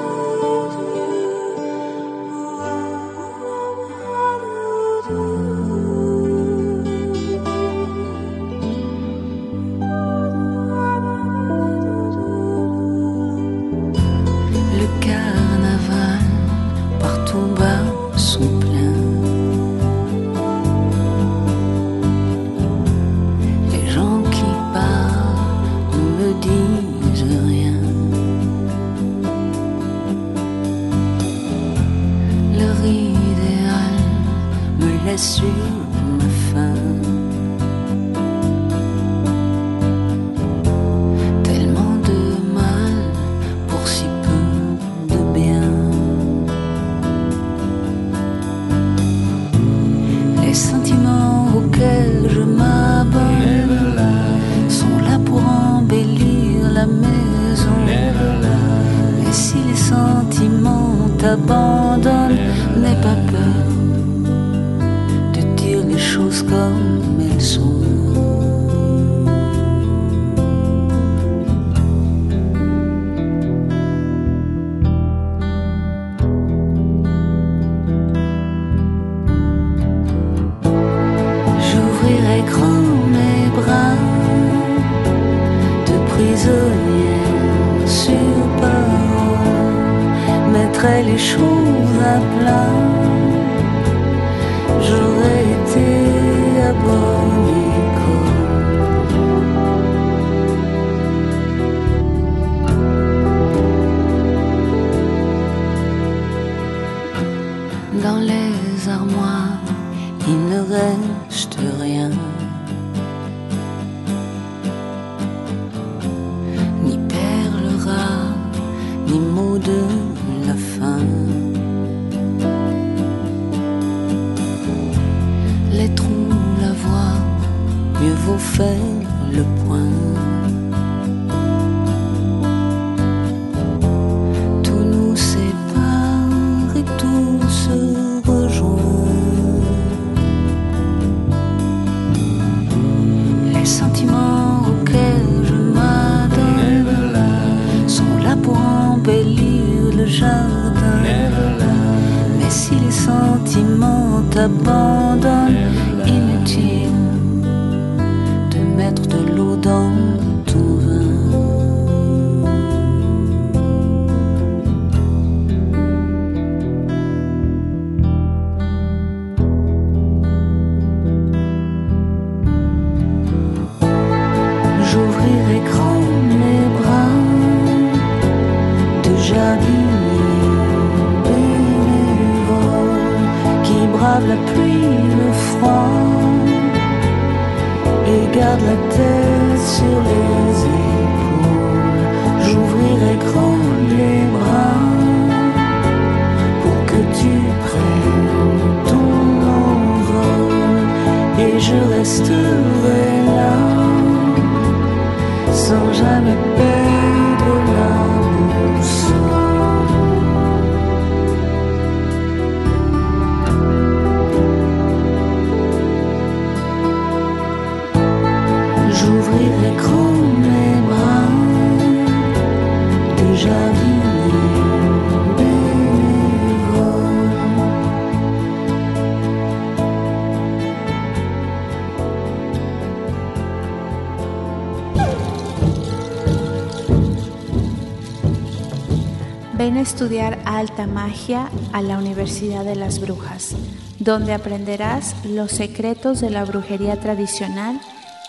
Ven 239.63 239.77
a 239.77 239.81
estudiar 239.81 240.41
alta 240.45 240.89
magia 240.89 241.49
a 241.73 241.83
la 241.83 241.97
Universidad 241.97 242.65
de 242.65 242.75
las 242.75 242.99
Brujas, 243.01 243.55
donde 244.01 244.33
aprenderás 244.33 245.15
los 245.25 245.53
secretos 245.53 246.21
de 246.21 246.31
la 246.31 246.45
brujería 246.45 246.99
tradicional 246.99 247.81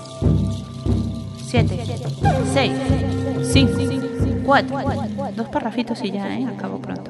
7, 1.48 1.86
6, 2.54 2.74
5, 3.52 3.74
4, 4.46 4.80
dos 5.36 5.48
parrafitos 5.48 6.04
y 6.04 6.12
ya, 6.12 6.38
¿eh? 6.38 6.46
Acabo 6.46 6.78
pronto. 6.78 7.10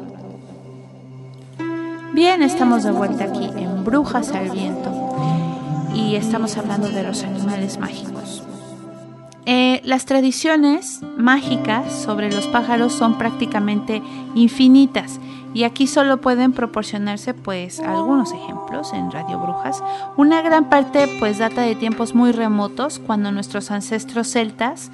Bien, 2.14 2.42
estamos 2.42 2.86
de 2.86 2.92
vuelta 2.92 3.26
aquí 3.26 3.50
en 3.58 3.84
Brujas 3.84 4.32
al 4.32 4.50
Viento 4.50 5.18
y 5.94 6.16
estamos 6.16 6.56
hablando 6.56 6.88
de 6.88 7.04
los 7.04 7.22
animales 7.24 7.78
mágicos. 7.78 8.15
Eh, 9.46 9.82
las 9.84 10.06
tradiciones 10.06 11.02
mágicas 11.18 11.94
sobre 11.94 12.32
los 12.32 12.48
pájaros 12.48 12.94
son 12.94 13.18
prácticamente 13.18 14.02
infinitas 14.34 15.20
y 15.54 15.64
aquí 15.64 15.88
solo 15.88 16.20
pueden 16.20 16.52
proporcionarse 16.52 17.34
pues 17.34 17.80
algunos 17.80 18.34
ejemplos 18.34 18.92
en 18.94 19.12
Radio 19.12 19.40
Brujas. 19.40 19.84
Una 20.18 20.42
gran 20.42 20.70
parte 20.70 21.08
pues 21.20 21.38
data 21.38 21.62
de 21.62 21.76
tiempos 21.76 22.16
muy 22.16 22.32
remotos 22.32 23.00
cuando 23.00 23.32
nuestros 23.32 23.72
ancestros 23.72 24.28
celtas 24.28 24.92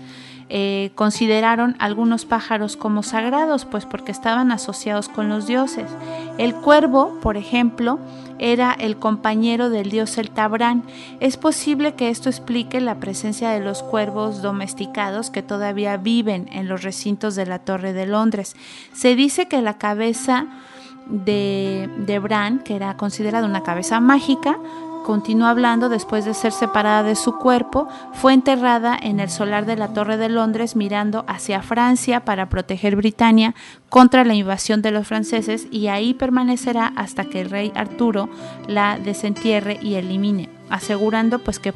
eh, 0.53 0.91
consideraron 0.95 1.77
algunos 1.79 2.25
pájaros 2.25 2.75
como 2.75 3.03
sagrados, 3.03 3.63
pues 3.63 3.85
porque 3.85 4.11
estaban 4.11 4.51
asociados 4.51 5.07
con 5.07 5.29
los 5.29 5.47
dioses. 5.47 5.89
El 6.37 6.53
cuervo, 6.55 7.17
por 7.21 7.37
ejemplo, 7.37 7.99
era 8.41 8.73
el 8.73 8.97
compañero 8.97 9.69
del 9.69 9.91
dios 9.91 10.11
celta 10.11 10.47
Bran. 10.47 10.83
Es 11.19 11.37
posible 11.37 11.93
que 11.93 12.09
esto 12.09 12.27
explique 12.27 12.81
la 12.81 12.95
presencia 12.95 13.51
de 13.51 13.61
los 13.61 13.83
cuervos 13.83 14.41
domesticados 14.41 15.29
que 15.29 15.43
todavía 15.43 15.95
viven 15.95 16.49
en 16.51 16.67
los 16.67 16.81
recintos 16.81 17.35
de 17.35 17.45
la 17.45 17.59
Torre 17.59 17.93
de 17.93 18.07
Londres. 18.07 18.55
Se 18.93 19.15
dice 19.15 19.47
que 19.47 19.61
la 19.61 19.77
cabeza 19.77 20.47
de, 21.07 21.87
de 21.99 22.19
Bran, 22.19 22.59
que 22.59 22.75
era 22.75 22.97
considerada 22.97 23.45
una 23.45 23.61
cabeza 23.61 23.99
mágica, 23.99 24.57
continuó 25.11 25.47
hablando 25.47 25.89
después 25.89 26.23
de 26.23 26.33
ser 26.33 26.53
separada 26.53 27.03
de 27.03 27.17
su 27.17 27.33
cuerpo, 27.33 27.89
fue 28.13 28.31
enterrada 28.31 28.97
en 28.97 29.19
el 29.19 29.29
solar 29.29 29.65
de 29.65 29.75
la 29.75 29.89
Torre 29.89 30.15
de 30.15 30.29
Londres 30.29 30.77
mirando 30.77 31.25
hacia 31.27 31.61
Francia 31.61 32.23
para 32.23 32.47
proteger 32.47 32.95
Britania 32.95 33.53
contra 33.89 34.23
la 34.23 34.35
invasión 34.35 34.81
de 34.81 34.91
los 34.91 35.05
franceses 35.05 35.67
y 35.69 35.87
ahí 35.87 36.13
permanecerá 36.13 36.93
hasta 36.95 37.25
que 37.25 37.41
el 37.41 37.49
rey 37.49 37.73
Arturo 37.75 38.29
la 38.69 38.97
desentierre 38.97 39.79
y 39.81 39.95
elimine, 39.95 40.47
asegurando 40.69 41.39
pues 41.39 41.59
que 41.59 41.73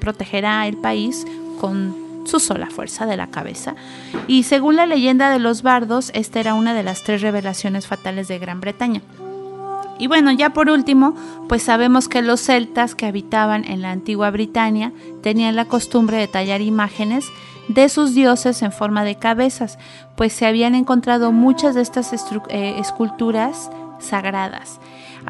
protegerá 0.00 0.66
el 0.66 0.78
país 0.78 1.26
con 1.60 2.24
su 2.24 2.40
sola 2.40 2.70
fuerza 2.70 3.04
de 3.04 3.18
la 3.18 3.26
cabeza. 3.26 3.76
Y 4.28 4.44
según 4.44 4.76
la 4.76 4.86
leyenda 4.86 5.28
de 5.28 5.40
los 5.40 5.60
bardos, 5.60 6.10
esta 6.14 6.40
era 6.40 6.54
una 6.54 6.72
de 6.72 6.84
las 6.84 7.02
tres 7.02 7.20
revelaciones 7.20 7.86
fatales 7.86 8.28
de 8.28 8.38
Gran 8.38 8.62
Bretaña. 8.62 9.02
Y 9.98 10.06
bueno, 10.06 10.30
ya 10.32 10.50
por 10.50 10.70
último, 10.70 11.14
pues 11.48 11.62
sabemos 11.62 12.08
que 12.08 12.22
los 12.22 12.40
celtas 12.40 12.94
que 12.94 13.06
habitaban 13.06 13.64
en 13.64 13.82
la 13.82 13.90
antigua 13.90 14.30
Britania 14.30 14.92
tenían 15.22 15.56
la 15.56 15.64
costumbre 15.64 16.16
de 16.16 16.28
tallar 16.28 16.60
imágenes 16.60 17.26
de 17.68 17.88
sus 17.88 18.14
dioses 18.14 18.62
en 18.62 18.72
forma 18.72 19.04
de 19.04 19.16
cabezas, 19.16 19.78
pues 20.16 20.32
se 20.32 20.46
habían 20.46 20.74
encontrado 20.74 21.32
muchas 21.32 21.74
de 21.74 21.82
estas 21.82 22.12
eh, 22.48 22.76
esculturas 22.78 23.70
sagradas. 23.98 24.80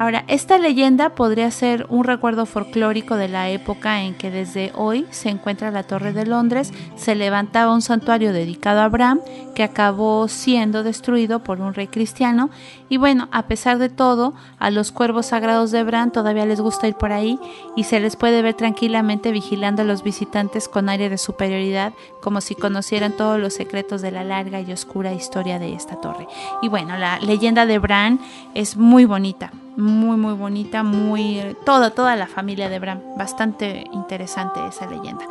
Ahora, 0.01 0.23
esta 0.29 0.57
leyenda 0.57 1.09
podría 1.09 1.51
ser 1.51 1.85
un 1.89 2.05
recuerdo 2.05 2.45
folclórico 2.45 3.17
de 3.17 3.27
la 3.27 3.49
época 3.49 4.01
en 4.03 4.15
que 4.15 4.31
desde 4.31 4.71
hoy 4.73 5.05
se 5.09 5.27
encuentra 5.27 5.71
la 5.71 5.83
Torre 5.83 6.13
de 6.13 6.25
Londres, 6.25 6.71
se 6.95 7.15
levantaba 7.15 7.73
un 7.73 7.81
santuario 7.81 8.31
dedicado 8.31 8.79
a 8.79 8.85
Abraham 8.85 9.19
que 9.55 9.63
acabó 9.63 10.29
siendo 10.29 10.83
destruido 10.83 11.43
por 11.43 11.59
un 11.59 11.73
rey 11.73 11.87
cristiano 11.87 12.49
y 12.87 12.95
bueno, 12.95 13.27
a 13.33 13.47
pesar 13.47 13.77
de 13.77 13.89
todo, 13.89 14.33
a 14.57 14.71
los 14.71 14.93
cuervos 14.93 15.25
sagrados 15.25 15.71
de 15.71 15.83
Bran 15.83 16.13
todavía 16.13 16.45
les 16.45 16.61
gusta 16.61 16.87
ir 16.87 16.95
por 16.95 17.11
ahí 17.11 17.37
y 17.75 17.83
se 17.83 17.99
les 17.99 18.15
puede 18.15 18.41
ver 18.41 18.53
tranquilamente 18.53 19.33
vigilando 19.33 19.81
a 19.81 19.85
los 19.85 20.01
visitantes 20.01 20.69
con 20.69 20.87
aire 20.87 21.09
de 21.09 21.17
superioridad, 21.17 21.91
como 22.21 22.39
si 22.39 22.55
conocieran 22.55 23.17
todos 23.17 23.37
los 23.37 23.53
secretos 23.53 24.01
de 24.01 24.11
la 24.11 24.23
larga 24.23 24.61
y 24.61 24.71
oscura 24.71 25.11
historia 25.11 25.59
de 25.59 25.73
esta 25.73 25.99
torre. 25.99 26.25
Y 26.61 26.69
bueno, 26.69 26.97
la 26.97 27.19
leyenda 27.19 27.65
de 27.65 27.79
Bran 27.79 28.21
es 28.53 28.77
muy 28.77 29.03
bonita 29.03 29.51
muy 29.77 30.17
muy 30.17 30.33
bonita, 30.33 30.83
muy 30.83 31.55
toda 31.65 31.91
toda 31.91 32.15
la 32.15 32.27
familia 32.27 32.69
de 32.69 32.79
Bram, 32.79 33.01
bastante 33.17 33.85
interesante 33.93 34.59
esa 34.67 34.87
leyenda. 34.87 35.25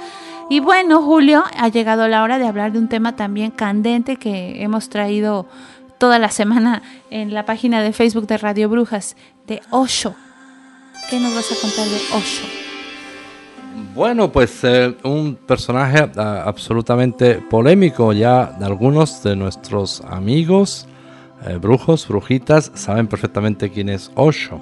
Y 0.51 0.61
bueno, 0.61 1.03
Julio, 1.03 1.45
ha 1.57 1.69
llegado 1.69 2.09
la 2.09 2.23
hora 2.23 2.39
de 2.39 2.47
hablar 2.47 2.73
de 2.73 2.79
un 2.79 2.89
tema 2.89 3.17
también 3.17 3.51
candente 3.51 4.17
que 4.17 4.63
hemos 4.63 4.89
traído 4.89 5.47
toda 5.99 6.19
la 6.19 6.31
semana 6.31 6.83
en 7.11 7.35
la 7.35 7.45
página 7.45 7.83
de 7.83 7.93
Facebook 7.93 8.27
de 8.27 8.39
Radio 8.39 8.69
Brujas 8.69 9.17
de 9.47 9.61
Osho. 9.71 10.15
¿Qué 11.11 11.21
nos 11.21 11.35
vas 11.35 11.51
a 11.53 11.61
contar 11.61 11.87
de 11.87 11.97
Osho? 12.17 12.47
Bueno, 13.95 14.31
pues 14.31 14.63
eh, 14.65 14.97
un 15.05 15.35
personaje 15.35 16.11
ah, 16.17 16.43
absolutamente 16.47 17.37
polémico 17.37 18.13
ya 18.13 18.47
de 18.59 18.65
algunos 18.65 19.23
de 19.23 19.37
nuestros 19.37 20.01
amigos 20.03 20.87
eh, 21.47 21.57
brujos, 21.57 22.09
brujitas, 22.09 22.73
saben 22.75 23.07
perfectamente 23.07 23.71
quién 23.71 23.89
es 23.89 24.11
Osho. 24.15 24.61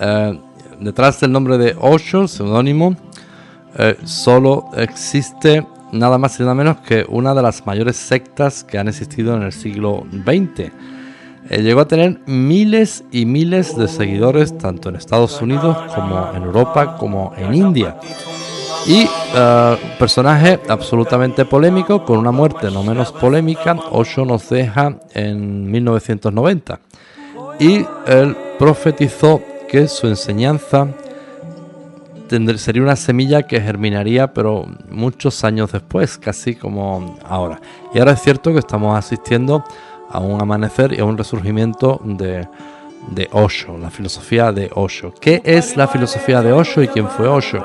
Eh, 0.00 0.40
detrás 0.80 1.20
del 1.20 1.32
nombre 1.32 1.58
de 1.58 1.76
Osho, 1.78 2.26
seudónimo, 2.26 2.96
eh, 3.76 3.96
solo 4.04 4.70
existe 4.76 5.66
nada 5.92 6.18
más 6.18 6.38
y 6.38 6.42
nada 6.42 6.54
menos 6.54 6.78
que 6.78 7.04
una 7.08 7.34
de 7.34 7.42
las 7.42 7.66
mayores 7.66 7.96
sectas 7.96 8.64
que 8.64 8.78
han 8.78 8.88
existido 8.88 9.36
en 9.36 9.42
el 9.42 9.52
siglo 9.52 10.06
XX. 10.10 10.72
llegó 11.50 11.80
a 11.80 11.88
tener 11.88 12.20
miles 12.26 13.04
y 13.10 13.26
miles 13.26 13.76
de 13.76 13.88
seguidores 13.88 14.56
tanto 14.56 14.88
en 14.88 14.96
Estados 14.96 15.42
Unidos 15.42 15.76
como 15.94 16.32
en 16.34 16.44
Europa 16.44 16.96
como 16.96 17.32
en 17.36 17.54
India. 17.54 17.96
Y 18.86 19.04
uh, 19.04 19.98
personaje 19.98 20.58
absolutamente 20.68 21.44
polémico, 21.44 22.04
con 22.04 22.18
una 22.18 22.32
muerte 22.32 22.70
no 22.70 22.82
menos 22.82 23.12
polémica, 23.12 23.76
Osho 23.90 24.24
nos 24.24 24.48
deja 24.48 24.96
en 25.12 25.70
1990. 25.70 26.80
Y 27.58 27.84
él 28.06 28.36
profetizó 28.58 29.42
que 29.68 29.86
su 29.86 30.06
enseñanza 30.06 30.88
sería 32.56 32.82
una 32.82 32.96
semilla 32.96 33.42
que 33.42 33.60
germinaría, 33.60 34.32
pero 34.32 34.66
muchos 34.88 35.44
años 35.44 35.72
después, 35.72 36.16
casi 36.16 36.54
como 36.54 37.18
ahora. 37.28 37.60
Y 37.92 37.98
ahora 37.98 38.12
es 38.12 38.22
cierto 38.22 38.52
que 38.52 38.60
estamos 38.60 38.96
asistiendo 38.96 39.64
a 40.08 40.20
un 40.20 40.40
amanecer 40.40 40.92
y 40.92 41.00
a 41.00 41.04
un 41.04 41.18
resurgimiento 41.18 42.00
de, 42.04 42.48
de 43.08 43.28
Osho, 43.32 43.76
la 43.78 43.90
filosofía 43.90 44.52
de 44.52 44.70
Osho. 44.74 45.12
¿Qué 45.20 45.42
es 45.44 45.76
la 45.76 45.88
filosofía 45.88 46.40
de 46.42 46.52
Osho 46.52 46.82
y 46.82 46.88
quién 46.88 47.08
fue 47.08 47.28
Osho? 47.28 47.64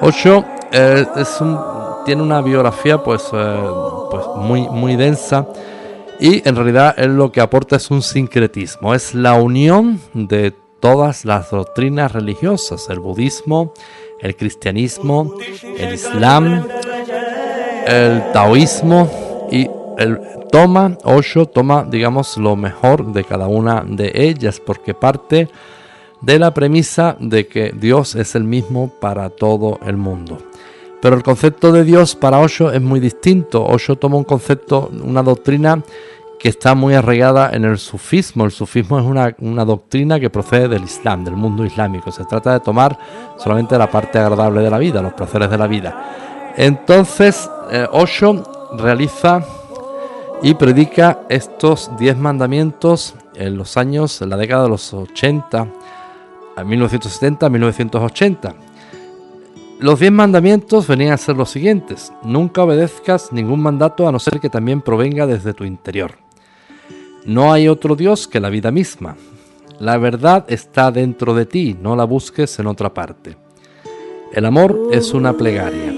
Osho 0.00 0.44
eh, 0.72 1.06
tiene 2.04 2.22
una 2.22 2.40
biografía 2.40 3.02
pues, 3.02 3.28
eh, 3.32 3.60
pues 4.10 4.24
muy, 4.36 4.96
densa. 4.96 5.46
Y 6.20 6.46
en 6.48 6.56
realidad 6.56 6.96
lo 6.98 7.30
que 7.30 7.40
aporta 7.40 7.76
es 7.76 7.90
un 7.90 8.02
sincretismo, 8.02 8.94
es 8.94 9.14
la 9.14 9.34
unión 9.34 10.00
de 10.14 10.52
todas 10.80 11.24
las 11.24 11.50
doctrinas 11.50 12.12
religiosas, 12.12 12.88
el 12.88 12.98
budismo, 12.98 13.72
el 14.20 14.34
cristianismo, 14.34 15.34
el 15.78 15.94
islam, 15.94 16.66
el 17.86 18.32
taoísmo 18.32 19.48
y 19.50 19.68
el 19.98 20.20
toma, 20.50 20.96
Osho 21.04 21.46
toma 21.46 21.86
digamos 21.88 22.36
lo 22.36 22.56
mejor 22.56 23.12
de 23.12 23.24
cada 23.24 23.46
una 23.46 23.84
de 23.86 24.10
ellas 24.14 24.60
porque 24.60 24.94
parte 24.94 25.48
de 26.20 26.38
la 26.38 26.52
premisa 26.52 27.16
de 27.20 27.46
que 27.46 27.72
Dios 27.74 28.14
es 28.14 28.34
el 28.34 28.44
mismo 28.44 28.88
para 29.00 29.30
todo 29.30 29.78
el 29.86 29.96
mundo. 29.96 30.38
Pero 31.00 31.16
el 31.16 31.22
concepto 31.22 31.70
de 31.70 31.84
Dios 31.84 32.16
para 32.16 32.40
Osho 32.40 32.72
es 32.72 32.82
muy 32.82 32.98
distinto. 32.98 33.64
Osho 33.64 33.96
toma 33.96 34.16
un 34.16 34.24
concepto, 34.24 34.90
una 35.04 35.22
doctrina 35.22 35.82
que 36.40 36.48
está 36.48 36.74
muy 36.74 36.94
arraigada 36.94 37.50
en 37.52 37.64
el 37.64 37.78
sufismo. 37.78 38.44
El 38.44 38.50
sufismo 38.50 38.98
es 38.98 39.04
una, 39.04 39.64
doctrina 39.64 40.18
que 40.18 40.30
procede 40.30 40.68
del 40.68 40.84
Islam, 40.84 41.24
del 41.24 41.34
mundo 41.34 41.64
islámico. 41.64 42.10
Se 42.10 42.24
trata 42.24 42.52
de 42.52 42.60
tomar 42.60 42.98
solamente 43.36 43.78
la 43.78 43.90
parte 43.90 44.18
agradable 44.18 44.62
de 44.62 44.70
la 44.70 44.78
vida, 44.78 45.02
los 45.02 45.14
placeres 45.14 45.50
de 45.50 45.58
la 45.58 45.66
vida. 45.66 46.52
Entonces, 46.56 47.48
eh, 47.70 47.86
Osho 47.92 48.42
realiza 48.76 49.44
y 50.42 50.54
predica 50.54 51.20
estos 51.28 51.90
10 51.98 52.16
mandamientos 52.16 53.14
en 53.34 53.56
los 53.56 53.76
años, 53.76 54.20
en 54.20 54.30
la 54.30 54.36
década 54.36 54.64
de 54.64 54.68
los 54.68 54.92
80 54.92 55.68
1970 56.64 57.48
1980. 57.48 58.54
Los 59.80 60.00
diez 60.00 60.10
mandamientos 60.10 60.88
venían 60.88 61.12
a 61.12 61.16
ser 61.18 61.36
los 61.36 61.50
siguientes. 61.50 62.12
Nunca 62.24 62.64
obedezcas 62.64 63.32
ningún 63.32 63.60
mandato 63.60 64.08
a 64.08 64.12
no 64.12 64.18
ser 64.18 64.40
que 64.40 64.50
también 64.50 64.80
provenga 64.80 65.26
desde 65.26 65.54
tu 65.54 65.64
interior. 65.64 66.18
No 67.24 67.52
hay 67.52 67.68
otro 67.68 67.94
Dios 67.94 68.26
que 68.26 68.40
la 68.40 68.48
vida 68.48 68.70
misma. 68.70 69.16
La 69.78 69.96
verdad 69.96 70.44
está 70.48 70.90
dentro 70.90 71.34
de 71.34 71.46
ti, 71.46 71.76
no 71.80 71.94
la 71.94 72.04
busques 72.04 72.58
en 72.58 72.66
otra 72.66 72.92
parte. 72.92 73.36
El 74.32 74.44
amor 74.44 74.88
es 74.92 75.14
una 75.14 75.32
plegaria. 75.32 75.94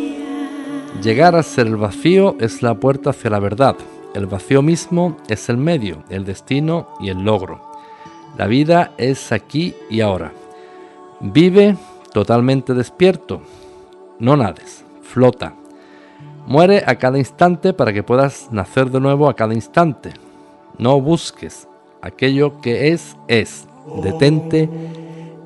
Llegar 1.02 1.34
a 1.34 1.42
ser 1.42 1.66
el 1.66 1.76
vacío 1.76 2.36
es 2.38 2.62
la 2.62 2.74
puerta 2.74 3.10
hacia 3.10 3.30
la 3.30 3.38
verdad. 3.38 3.76
El 4.12 4.26
vacío 4.26 4.60
mismo 4.60 5.16
es 5.28 5.48
el 5.48 5.56
medio, 5.56 6.04
el 6.10 6.26
destino 6.26 6.88
y 7.00 7.08
el 7.08 7.24
logro. 7.24 7.62
La 8.36 8.46
vida 8.46 8.92
es 8.98 9.32
aquí 9.32 9.74
y 9.88 10.02
ahora. 10.02 10.32
Vive 11.20 11.76
totalmente 12.12 12.72
despierto. 12.72 13.42
No 14.18 14.36
nades, 14.36 14.84
flota. 15.02 15.54
Muere 16.46 16.82
a 16.86 16.96
cada 16.96 17.18
instante 17.18 17.74
para 17.74 17.92
que 17.92 18.02
puedas 18.02 18.48
nacer 18.50 18.90
de 18.90 19.00
nuevo 19.00 19.28
a 19.28 19.34
cada 19.34 19.52
instante. 19.52 20.14
No 20.78 20.98
busques. 21.00 21.68
Aquello 22.00 22.60
que 22.62 22.92
es, 22.92 23.16
es. 23.28 23.68
Detente 24.02 24.68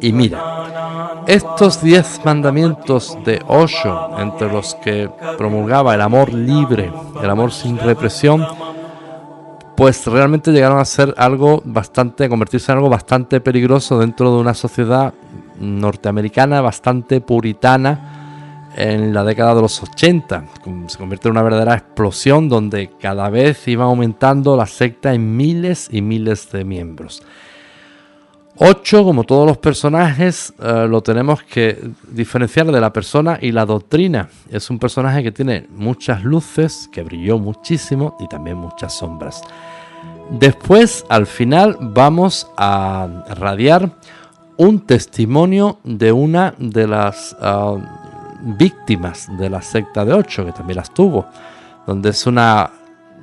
y 0.01 0.13
mira. 0.13 1.25
Estos 1.27 1.83
diez 1.83 2.21
mandamientos 2.25 3.19
de 3.25 3.43
Osho, 3.49 4.19
entre 4.19 4.53
los 4.53 4.77
que 4.77 5.11
promulgaba 5.37 5.95
el 5.95 6.03
amor 6.03 6.33
libre, 6.33 6.93
el 7.21 7.31
amor 7.31 7.51
sin 7.51 7.79
represión, 7.79 8.47
pues 9.77 10.07
realmente 10.07 10.53
llegaron 10.53 10.79
a 10.79 10.85
ser 10.85 11.15
algo 11.17 11.63
bastante, 11.65 12.25
a 12.25 12.29
convertirse 12.29 12.71
en 12.71 12.79
algo 12.79 12.91
bastante 12.91 13.41
peligroso 13.41 13.99
dentro 13.99 14.33
de 14.33 14.41
una 14.41 14.55
sociedad 14.55 15.15
norteamericana 15.59 16.61
bastante 16.61 17.21
puritana 17.21 18.73
en 18.77 19.15
la 19.15 19.25
década 19.25 19.55
de 19.55 19.63
los 19.63 19.83
80. 19.83 20.45
Se 20.89 20.99
convierte 20.99 21.29
en 21.29 21.33
una 21.33 21.43
verdadera 21.43 21.75
explosión 21.75 22.49
donde 22.49 22.91
cada 23.01 23.31
vez 23.31 23.67
iba 23.69 23.85
aumentando 23.85 24.57
la 24.57 24.67
secta 24.67 25.15
en 25.15 25.37
miles 25.37 25.89
y 25.91 26.03
miles 26.03 26.51
de 26.51 26.65
miembros. 26.65 27.23
Ocho, 28.57 29.03
como 29.03 29.25
todos 29.25 29.49
los 29.49 29.59
personajes, 29.59 30.55
eh, 30.63 30.87
lo 30.89 31.03
tenemos 31.03 31.43
que 31.43 31.91
diferenciar 32.09 32.71
de 32.71 32.81
la 32.81 32.93
persona 32.93 33.37
y 33.41 33.51
la 33.51 33.67
doctrina. 33.67 34.29
Es 34.49 34.71
un 34.71 34.79
personaje 34.79 35.25
que 35.25 35.33
tiene 35.33 35.67
muchas 35.75 36.23
luces, 36.23 36.89
que 36.93 37.03
brilló 37.03 37.41
muchísimo 37.41 38.17
y 38.21 38.29
también 38.29 38.57
muchas 38.57 38.95
sombras. 38.95 39.43
Después, 40.31 41.05
al 41.09 41.27
final, 41.27 41.77
vamos 41.81 42.49
a 42.57 43.09
radiar 43.37 43.91
un 44.57 44.81
testimonio 44.81 45.79
de 45.85 46.13
una 46.13 46.55
de 46.59 46.87
las 46.87 47.37
ah, 47.41 47.77
víctimas 48.59 49.29
de 49.39 49.51
la 49.51 49.63
secta 49.63 50.05
de 50.05 50.13
ocho, 50.13 50.45
que 50.45 50.53
también 50.53 50.77
las 50.77 50.93
tuvo, 50.93 51.27
donde 51.87 52.11
es 52.11 52.27
una 52.27 52.71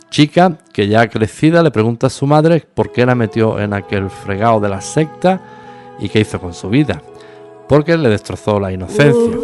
chica 0.09 0.57
que 0.73 0.87
ya 0.87 1.07
crecida 1.07 1.63
le 1.63 1.71
pregunta 1.71 2.07
a 2.07 2.09
su 2.09 2.27
madre 2.27 2.65
por 2.73 2.91
qué 2.91 3.05
la 3.05 3.15
metió 3.15 3.59
en 3.59 3.73
aquel 3.73 4.09
fregado 4.09 4.59
de 4.59 4.69
la 4.69 4.81
secta 4.81 5.41
y 5.99 6.09
qué 6.09 6.19
hizo 6.19 6.39
con 6.39 6.53
su 6.53 6.69
vida, 6.69 7.01
porque 7.69 7.97
le 7.97 8.09
destrozó 8.09 8.59
la 8.59 8.71
inocencia. 8.71 9.37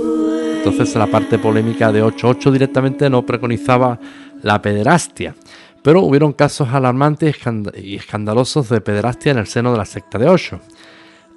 Entonces 0.57 0.93
la 0.95 1.07
parte 1.07 1.39
polémica 1.39 1.91
de 1.93 2.03
8.8 2.03 2.51
directamente 2.51 3.09
no 3.09 3.25
preconizaba 3.25 3.97
la 4.41 4.61
pederastia. 4.61 5.33
Pero 5.81 6.01
hubieron 6.01 6.33
casos 6.33 6.67
alarmantes 6.69 7.37
y 7.75 7.95
escandalosos 7.95 8.67
de 8.67 8.81
pederastia 8.81 9.31
en 9.31 9.37
el 9.37 9.47
seno 9.47 9.71
de 9.71 9.77
la 9.77 9.85
secta 9.85 10.17
de 10.17 10.27
Osho. 10.27 10.59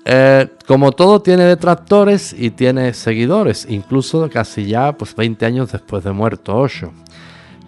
Eh, 0.05 0.49
como 0.67 0.93
todo 0.93 1.21
tiene 1.21 1.45
detractores 1.45 2.35
y 2.37 2.51
tiene 2.51 2.95
seguidores, 2.95 3.67
incluso 3.69 4.29
casi 4.31 4.67
ya 4.67 4.93
pues 4.93 5.15
20 5.15 5.45
años 5.45 5.73
después 5.73 6.05
de 6.05 6.13
muerto 6.13 6.57
Osho. 6.57 6.93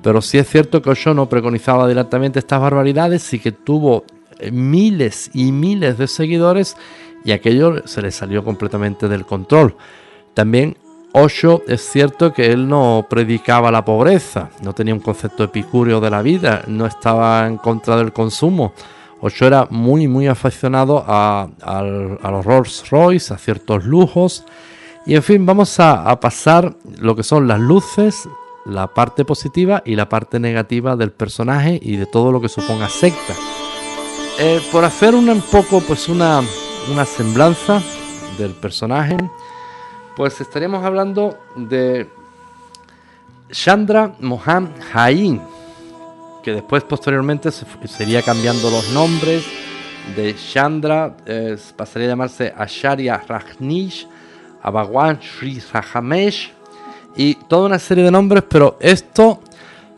Pero 0.03 0.23
sí 0.23 0.39
es 0.39 0.49
cierto 0.49 0.83
que 0.83 0.91
Osho 0.91 1.15
no 1.15 1.29
preconizaba 1.29 1.87
directamente 1.87 2.39
estas 2.39 2.61
barbaridades 2.61 3.33
y 3.35 3.39
que 3.39 3.53
tuvo 3.53 4.05
eh, 4.39 4.51
miles 4.51 5.31
y 5.35 5.53
miles 5.53 5.99
de 5.99 6.09
seguidores 6.09 6.77
y 7.25 7.33
aquello 7.33 7.87
se 7.87 8.03
le 8.03 8.11
salió 8.11 8.43
completamente 8.45 9.09
del 9.09 9.27
control. 9.27 9.77
También 10.35 10.77
Osho 11.13 11.63
es 11.69 11.83
cierto 11.83 12.33
que 12.33 12.53
él 12.53 12.69
no 12.69 13.07
predicaba 13.09 13.71
la 13.71 13.85
pobreza, 13.85 14.51
no 14.63 14.73
tenía 14.73 14.95
un 14.95 15.01
concepto 15.01 15.45
epicúreo 15.45 16.01
de 16.01 16.11
la 16.11 16.23
vida, 16.23 16.65
no 16.67 16.87
estaba 16.87 17.47
en 17.47 17.59
contra 17.59 17.97
del 17.97 18.13
consumo. 18.13 18.73
Osho 19.23 19.47
era 19.47 19.69
muy 19.71 20.09
muy 20.09 20.27
aficionado 20.27 21.05
a, 21.07 21.49
los 22.31 22.45
Rolls 22.45 22.91
Royce, 22.91 23.33
a 23.33 23.39
ciertos 23.39 23.85
lujos. 23.85 24.45
Y 25.07 25.15
en 25.15 25.23
fin, 25.23 25.47
vamos 25.47 25.79
a, 25.79 26.19
pasar 26.21 26.75
lo 26.99 27.15
que 27.15 27.23
son 27.23 27.47
las 27.47 27.61
luces, 27.61 28.29
la 28.67 28.89
parte 28.89 29.25
positiva 29.25 29.83
y 29.87 29.95
la 29.95 30.09
parte 30.09 30.41
negativa 30.41 30.97
del 30.97 31.13
personaje 31.13 31.79
y 31.81 31.97
de 31.97 32.07
todo 32.07 32.33
lo 32.33 32.41
que 32.41 32.49
suponga 32.49 32.89
secta. 32.89 33.35
Eh, 34.41 34.61
por 34.73 34.85
hacer 34.85 35.15
un 35.15 35.41
poco 35.53 35.81
pues 35.81 36.09
una, 36.09 36.41
una 36.91 37.05
semblanza 37.05 37.81
del 38.39 38.51
personaje, 38.53 39.17
pues 40.17 40.41
estaríamos 40.41 40.85
hablando 40.85 41.39
de 41.55 42.09
Chandra 43.53 44.15
Mohan 44.19 44.75
Jain, 44.93 45.41
que 46.43 46.53
después 46.53 46.85
posteriormente 46.85 47.51
se 47.51 47.65
sería 47.87 48.23
cambiando 48.23 48.71
los 48.71 48.91
nombres 48.91 49.45
de 50.17 50.35
Chandra, 50.35 51.17
pasaría 51.77 52.09
a 52.09 52.11
llamarse 52.11 52.53
Acharya 52.57 53.23
Rajnish, 53.27 54.07
Bhagwan 54.63 55.21
Sri 55.21 55.61
Rajamesh 55.73 56.53
y 57.17 57.35
toda 57.35 57.67
una 57.67 57.79
serie 57.79 58.05
de 58.05 58.11
nombres, 58.11 58.45
pero 58.49 58.77
esto 58.81 59.41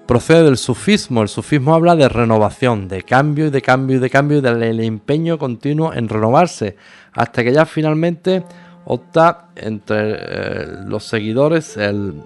procede 0.06 0.44
del 0.44 0.56
sufismo. 0.56 1.22
El 1.22 1.28
sufismo 1.28 1.74
habla 1.74 1.96
de 1.96 2.08
renovación, 2.08 2.88
de 2.88 3.02
cambio 3.02 3.46
y 3.46 3.50
de 3.50 3.62
cambio 3.62 3.96
y 3.96 4.00
de 4.00 4.10
cambio 4.10 4.38
y 4.38 4.40
del 4.40 4.80
empeño 4.80 5.38
continuo 5.38 5.92
en 5.92 6.08
renovarse, 6.08 6.76
hasta 7.12 7.42
que 7.42 7.52
ya 7.52 7.66
finalmente 7.66 8.44
opta 8.86 9.48
entre 9.56 10.16
eh, 10.18 10.66
los 10.86 11.04
seguidores 11.04 11.76
el, 11.76 12.22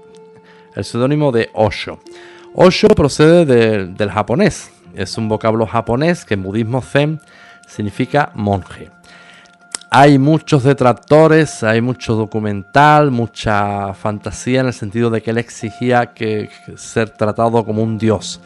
seudónimo 0.81 1.33
de 1.33 1.51
Osho. 1.55 2.01
Osho 2.61 2.89
procede 2.89 3.47
del 3.87 4.11
japonés, 4.11 4.73
es 4.93 5.17
un 5.17 5.29
vocablo 5.29 5.65
japonés 5.65 6.25
que 6.25 6.35
en 6.35 6.43
budismo 6.43 6.83
zen 6.83 7.21
significa 7.69 8.33
monje. 8.35 8.91
Hay 9.91 10.19
muchos 10.19 10.65
detractores, 10.65 11.63
hay 11.63 11.81
mucho 11.81 12.17
documental, 12.17 13.13
mucha 13.13 13.95
fantasía 13.95 14.63
en 14.63 14.67
el 14.67 14.73
sentido 14.73 15.09
de 15.09 15.23
que 15.23 15.31
él 15.31 15.39
exigía 15.39 16.07
que, 16.07 16.51
ser 16.75 17.11
tratado 17.11 17.65
como 17.65 17.81
un 17.81 17.97
dios. 17.97 18.41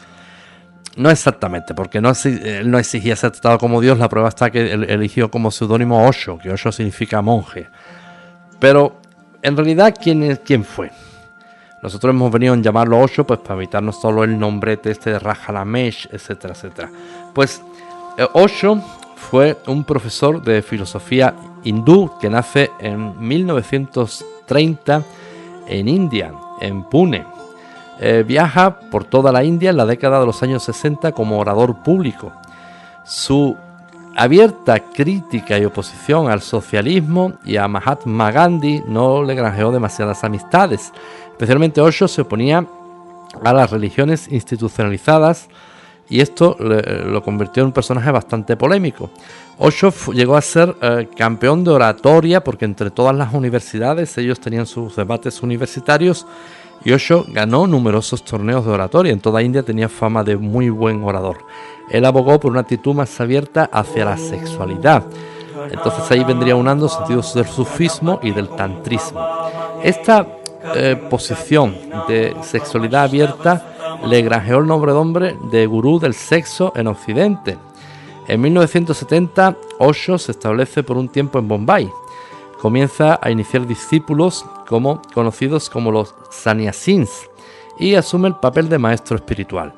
No 0.95 1.09
exactamente, 1.09 1.73
porque 1.73 1.99
no, 1.99 2.11
él 2.23 2.69
no 2.69 2.77
exigía 2.77 3.15
ser 3.15 3.31
tratado 3.31 3.57
como 3.57 3.81
dios, 3.81 3.97
la 3.97 4.09
prueba 4.09 4.29
está 4.29 4.51
que 4.51 4.73
él 4.73 4.83
eligió 4.91 5.31
como 5.31 5.49
seudónimo 5.49 6.07
Osho, 6.07 6.37
que 6.37 6.51
Osho 6.51 6.71
significa 6.71 7.23
monje. 7.23 7.67
Pero 8.59 9.01
en 9.41 9.57
realidad, 9.57 9.95
¿quién, 9.99 10.39
quién 10.45 10.63
fue? 10.63 10.91
Nosotros 11.83 12.11
hemos 12.15 12.31
venido 12.31 12.53
a 12.53 12.57
llamarlo 12.57 12.97
Osho 13.01 13.25
pues 13.25 13.41
para 13.41 13.55
evitarnos 13.55 13.99
solo 13.99 14.23
el 14.23 14.39
nombrete 14.39 14.89
este 14.89 15.11
de 15.11 15.19
Rajalamesh, 15.19 16.07
etcétera, 16.13 16.53
etcétera. 16.53 16.89
Pues 17.33 17.61
eh, 18.17 18.25
Osho 18.33 18.79
fue 19.17 19.57
un 19.67 19.83
profesor 19.83 20.41
de 20.41 20.61
filosofía 20.61 21.35
hindú 21.63 22.09
que 22.21 22.29
nace 22.29 22.71
en 22.79 23.19
1930 23.19 25.03
en 25.67 25.87
India, 25.89 26.33
en 26.61 26.83
Pune. 26.85 27.25
Eh, 27.99 28.23
viaja 28.25 28.79
por 28.79 29.03
toda 29.03 29.33
la 29.33 29.43
India 29.43 29.69
en 29.71 29.77
la 29.77 29.85
década 29.85 30.21
de 30.21 30.25
los 30.25 30.41
años 30.41 30.63
60 30.63 31.11
como 31.11 31.37
orador 31.37 31.83
público. 31.83 32.31
Su 33.03 33.57
abierta 34.15 34.79
crítica 34.79 35.57
y 35.57 35.65
oposición 35.65 36.29
al 36.29 36.41
socialismo 36.41 37.33
y 37.43 37.57
a 37.57 37.67
Mahatma 37.67 38.31
Gandhi 38.31 38.83
no 38.87 39.23
le 39.23 39.35
granjeó 39.35 39.71
demasiadas 39.71 40.23
amistades. 40.23 40.93
Especialmente 41.33 41.81
Osho 41.81 42.07
se 42.07 42.21
oponía 42.21 42.65
a 43.43 43.53
las 43.53 43.71
religiones 43.71 44.31
institucionalizadas 44.31 45.49
y 46.09 46.21
esto 46.21 46.55
lo 46.59 47.23
convirtió 47.23 47.63
en 47.63 47.67
un 47.67 47.73
personaje 47.73 48.11
bastante 48.11 48.55
polémico. 48.55 49.09
Osho 49.57 49.91
llegó 50.13 50.35
a 50.35 50.41
ser 50.41 50.75
eh, 50.81 51.09
campeón 51.15 51.63
de 51.63 51.71
oratoria 51.71 52.43
porque 52.43 52.65
entre 52.65 52.91
todas 52.91 53.15
las 53.15 53.33
universidades 53.33 54.17
ellos 54.17 54.39
tenían 54.39 54.65
sus 54.65 54.95
debates 54.95 55.41
universitarios 55.41 56.25
y 56.83 56.91
Osho 56.91 57.25
ganó 57.29 57.65
numerosos 57.65 58.23
torneos 58.23 58.65
de 58.65 58.71
oratoria. 58.71 59.11
En 59.11 59.21
toda 59.21 59.41
India 59.41 59.63
tenía 59.63 59.89
fama 59.89 60.23
de 60.23 60.37
muy 60.37 60.69
buen 60.69 61.03
orador. 61.03 61.37
Él 61.89 62.05
abogó 62.05 62.39
por 62.39 62.51
una 62.51 62.61
actitud 62.61 62.93
más 62.93 63.19
abierta 63.21 63.69
hacia 63.71 64.05
la 64.05 64.17
sexualidad. 64.17 65.03
Entonces 65.71 66.11
ahí 66.11 66.23
vendría 66.23 66.55
unando 66.55 66.89
sentidos 66.89 67.33
del 67.33 67.45
sufismo 67.45 68.19
y 68.21 68.31
del 68.31 68.49
tantrismo. 68.49 69.25
Esta 69.83 70.27
eh, 70.75 70.95
posición 71.09 71.75
de 72.07 72.35
sexualidad 72.41 73.03
abierta 73.03 73.99
le 74.07 74.21
granjeó 74.21 74.59
el 74.59 74.67
nombre 74.67 74.91
de 74.91 74.97
hombre 74.97 75.37
de 75.51 75.65
gurú 75.65 75.99
del 75.99 76.13
sexo 76.13 76.73
en 76.75 76.87
Occidente. 76.87 77.57
En 78.27 78.41
1970, 78.41 79.57
Osho 79.79 80.17
se 80.17 80.31
establece 80.31 80.83
por 80.83 80.97
un 80.97 81.09
tiempo 81.09 81.39
en 81.39 81.47
Bombay. 81.47 81.89
Comienza 82.61 83.19
a 83.21 83.29
iniciar 83.29 83.67
discípulos 83.67 84.45
como 84.67 85.01
conocidos 85.13 85.69
como 85.69 85.91
los 85.91 86.15
sannyasins 86.29 87.29
y 87.77 87.95
asume 87.95 88.29
el 88.29 88.35
papel 88.35 88.69
de 88.69 88.77
maestro 88.77 89.17
espiritual. 89.17 89.73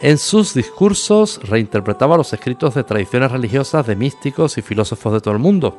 En 0.00 0.18
sus 0.18 0.54
discursos 0.54 1.40
reinterpretaba 1.42 2.16
los 2.16 2.32
escritos 2.32 2.74
de 2.74 2.84
tradiciones 2.84 3.32
religiosas 3.32 3.86
de 3.86 3.96
místicos 3.96 4.58
y 4.58 4.62
filósofos 4.62 5.14
de 5.14 5.20
todo 5.20 5.34
el 5.34 5.40
mundo. 5.40 5.76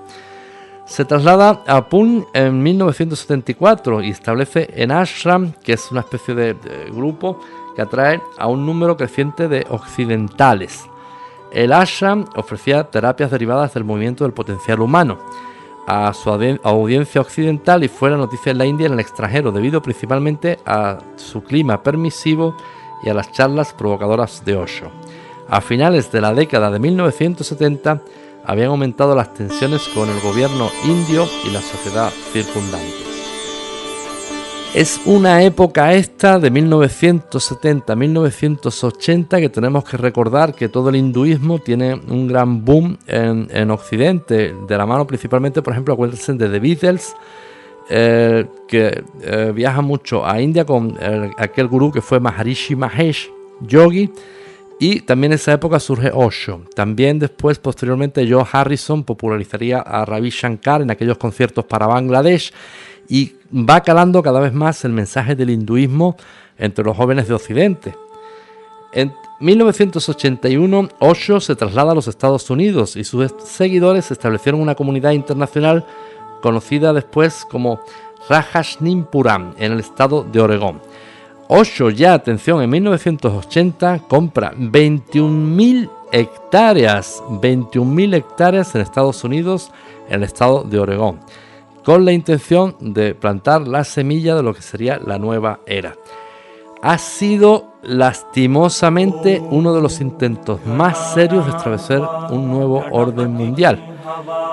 Se 0.89 1.05
traslada 1.05 1.61
a 1.67 1.87
Pune 1.87 2.25
en 2.33 2.63
1974 2.63 4.01
y 4.01 4.09
establece 4.09 4.67
en 4.73 4.91
Ashram, 4.91 5.53
que 5.63 5.73
es 5.73 5.91
una 5.91 6.01
especie 6.01 6.33
de, 6.33 6.55
grupo 6.91 7.39
que 7.75 7.83
atrae 7.83 8.19
a 8.39 8.47
un 8.47 8.65
número 8.65 8.97
creciente 8.97 9.47
de 9.47 9.67
occidentales. 9.69 10.89
El 11.51 11.73
Ashram 11.73 12.25
ofrecía 12.35 12.85
terapias 12.85 13.29
derivadas 13.29 13.75
del 13.75 13.83
movimiento 13.83 14.23
del 14.23 14.33
potencial 14.33 14.81
humano 14.81 15.19
a 15.85 16.11
su 16.15 16.31
audiencia 16.31 17.21
occidental 17.21 17.83
y 17.83 17.87
fuera 17.87 18.17
noticia 18.17 18.51
en 18.51 18.57
la 18.57 18.65
India 18.65 18.85
y 18.85 18.87
en 18.87 18.93
el 18.93 18.99
extranjero, 18.99 19.51
debido 19.51 19.83
principalmente 19.83 20.57
a 20.65 20.97
su 21.17 21.43
clima 21.43 21.83
permisivo 21.83 22.57
y 23.03 23.09
a 23.09 23.13
las 23.13 23.31
charlas 23.31 23.73
provocadoras 23.73 24.43
de 24.43 24.55
Osho. 24.55 24.89
A 25.47 25.61
finales 25.61 26.11
de 26.11 26.21
la 26.21 26.33
década 26.33 26.71
de 26.71 26.79
1970 26.79 28.01
habían 28.45 28.69
aumentado 28.69 29.15
las 29.15 29.33
tensiones 29.33 29.87
con 29.89 30.09
el 30.09 30.19
gobierno 30.21 30.69
indio 30.85 31.27
y 31.45 31.51
la 31.51 31.61
sociedad 31.61 32.09
circundante. 32.31 33.09
Es 34.75 35.01
una 35.05 35.41
época 35.41 35.93
esta 35.93 36.37
de 36.37 36.51
1970-1980 36.51 39.39
que 39.39 39.49
tenemos 39.49 39.83
que 39.83 39.97
recordar 39.97 40.53
que 40.53 40.69
todo 40.69 40.89
el 40.89 40.95
hinduismo 40.95 41.57
tiene 41.57 41.95
un 41.95 42.27
gran 42.27 42.63
boom 42.63 42.95
en, 43.07 43.71
Occidente, 43.71 44.53
de 44.67 44.77
la 44.77 44.85
mano 44.85 45.07
principalmente, 45.07 45.63
por 45.63 45.73
ejemplo, 45.73 45.95
acuérdense 45.95 46.33
de 46.33 46.49
The 46.49 46.59
Beatles, 46.59 47.15
eh, 47.89 48.45
que 48.67 49.03
eh, 49.23 49.51
viaja 49.55 49.81
mucho 49.81 50.23
a 50.23 50.39
India 50.39 50.65
con 50.65 50.95
aquel 51.37 51.67
gurú 51.67 51.91
que 51.91 52.01
fue 52.01 52.19
Maharishi 52.19 52.75
Mahesh 52.75 53.27
Yogi. 53.61 54.11
Y 54.79 55.01
también 55.01 55.33
en 55.33 55.35
esa 55.35 55.51
época 55.51 55.79
surge 55.79 56.09
Osho. 56.13 56.61
También 56.73 57.19
después, 57.19 57.59
posteriormente, 57.59 58.25
Joe 58.29 58.45
Harrison 58.49 59.03
popularizaría 59.03 59.79
a 59.79 60.05
Ravi 60.05 60.29
Shankar 60.29 60.81
en 60.81 60.89
aquellos 60.89 61.17
conciertos 61.17 61.65
para 61.65 61.85
Bangladesh 61.85 62.53
y 63.09 63.33
va 63.53 63.81
calando 63.81 64.23
cada 64.23 64.39
vez 64.39 64.53
más 64.53 64.85
el 64.85 64.93
mensaje 64.93 65.35
del 65.35 65.49
hinduismo 65.49 66.15
entre 66.57 66.85
los 66.85 66.95
jóvenes 66.95 67.27
de 67.27 67.33
Occidente. 67.33 67.93
En 68.93 69.13
1981, 69.41 70.89
Osho 70.99 71.41
se 71.41 71.55
traslada 71.55 71.91
a 71.91 71.95
los 71.95 72.07
Estados 72.07 72.49
Unidos 72.49 72.95
y 72.95 73.03
sus 73.03 73.33
seguidores 73.43 74.11
establecieron 74.11 74.61
una 74.61 74.75
comunidad 74.75 75.11
internacional 75.11 75.85
conocida 76.41 76.93
después 76.93 77.45
como 77.49 77.81
Rajashnimpuram, 78.29 79.55
en 79.57 79.73
el 79.73 79.79
estado 79.79 80.23
de 80.23 80.39
Oregón. 80.39 80.81
Osho 81.51 81.89
ya, 81.89 82.13
atención, 82.13 82.61
en 82.61 82.69
1980 82.69 84.03
compra 84.07 84.53
21.000 84.53 85.89
hectáreas, 86.11 87.21
21.000 87.27 88.15
hectáreas 88.15 88.75
en 88.75 88.81
Estados 88.81 89.23
Unidos, 89.23 89.71
en 90.07 90.15
el 90.15 90.23
estado 90.23 90.63
de 90.63 90.79
Oregón 90.79 91.19
con 91.83 92.05
la 92.05 92.11
intención 92.11 92.75
de 92.79 93.15
plantar 93.15 93.67
la 93.67 93.83
semilla 93.83 94.35
de 94.35 94.43
lo 94.43 94.53
que 94.53 94.61
sería 94.61 94.99
la 94.99 95.17
nueva 95.17 95.61
era. 95.65 95.95
Ha 96.83 96.97
sido 96.99 97.68
lastimosamente 97.83 99.41
uno 99.49 99.73
de 99.73 99.81
los 99.81 100.01
intentos 100.01 100.65
más 100.65 101.13
serios 101.13 101.45
de 101.45 101.51
establecer 101.51 102.01
un 102.29 102.49
nuevo 102.49 102.83
orden 102.91 103.31
mundial. 103.31 103.97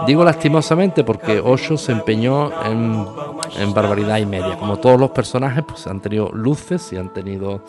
Digo 0.06 0.24
lastimosamente 0.24 1.02
porque 1.02 1.40
Osho 1.40 1.76
se 1.76 1.92
empeñó 1.92 2.50
en, 2.64 3.74
barbaridad 3.74 4.18
y 4.18 4.26
media. 4.26 4.56
Como 4.58 4.78
todos 4.78 5.00
los 5.00 5.10
personajes, 5.10 5.64
pues 5.66 5.86
han 5.86 6.00
tenido 6.00 6.30
luces 6.32 6.92
y 6.92 6.96
han 6.96 7.12
tenido 7.12 7.62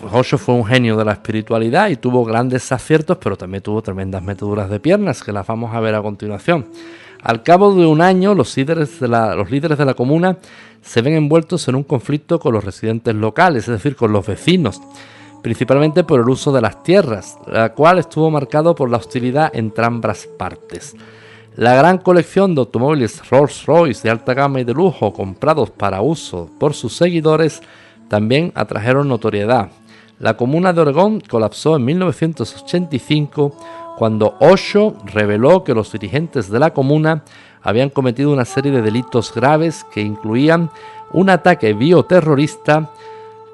pues 0.00 0.14
Osho 0.14 0.38
fue 0.38 0.54
un 0.54 0.64
genio 0.64 0.96
de 0.96 1.04
la 1.04 1.12
espiritualidad 1.12 1.90
y 1.90 1.96
tuvo 1.96 2.24
grandes 2.24 2.72
aciertos, 2.72 3.18
pero 3.18 3.36
también 3.36 3.62
tuvo 3.62 3.82
tremendas 3.82 4.22
meteduras 4.22 4.70
de 4.70 4.80
piernas, 4.80 5.22
que 5.22 5.30
las 5.30 5.46
vamos 5.46 5.74
a 5.74 5.80
ver 5.80 5.94
a 5.94 6.00
continuación. 6.00 6.66
Al 7.22 7.42
cabo 7.42 7.74
de 7.74 7.86
un 7.86 8.00
año, 8.00 8.34
los 8.34 8.56
líderes 8.56 9.00
de 9.00 9.08
la, 9.08 9.34
los 9.34 9.50
líderes 9.50 9.76
de 9.76 9.84
la 9.84 9.94
comuna 9.94 10.38
se 10.80 11.02
ven 11.02 11.14
envueltos 11.14 11.68
en 11.68 11.74
un 11.74 11.82
conflicto 11.82 12.38
con 12.40 12.54
los 12.54 12.64
residentes 12.64 13.14
locales, 13.14 13.64
es 13.64 13.74
decir, 13.74 13.94
con 13.94 14.12
los 14.12 14.26
vecinos, 14.26 14.80
principalmente 15.42 16.04
por 16.04 16.20
el 16.20 16.28
uso 16.28 16.52
de 16.52 16.62
las 16.62 16.82
tierras, 16.82 17.38
la 17.46 17.74
cual 17.74 17.98
estuvo 17.98 18.30
marcado 18.30 18.74
por 18.74 18.90
la 18.90 18.96
hostilidad 18.96 19.50
entre 19.54 19.84
ambas 19.84 20.26
partes. 20.38 20.96
La 21.56 21.74
gran 21.74 21.98
colección 21.98 22.54
de 22.54 22.60
automóviles 22.60 23.22
Rolls-Royce 23.28 24.02
de 24.04 24.10
alta 24.10 24.34
gama 24.34 24.60
y 24.60 24.64
de 24.64 24.72
lujo 24.72 25.12
comprados 25.12 25.70
para 25.70 26.00
uso 26.00 26.48
por 26.58 26.74
sus 26.74 26.96
seguidores 26.96 27.60
también 28.08 28.52
atrajeron 28.54 29.08
notoriedad. 29.08 29.70
La 30.20 30.36
comuna 30.36 30.72
de 30.72 30.80
Oregón 30.82 31.20
colapsó 31.20 31.76
en 31.76 31.84
1985 31.84 33.56
cuando 34.00 34.34
Osho 34.40 34.96
reveló 35.04 35.62
que 35.62 35.74
los 35.74 35.92
dirigentes 35.92 36.48
de 36.48 36.58
la 36.58 36.72
comuna 36.72 37.22
habían 37.60 37.90
cometido 37.90 38.32
una 38.32 38.46
serie 38.46 38.72
de 38.72 38.80
delitos 38.80 39.30
graves 39.34 39.84
que 39.92 40.00
incluían 40.00 40.70
un 41.12 41.28
ataque 41.28 41.74
bioterrorista 41.74 42.92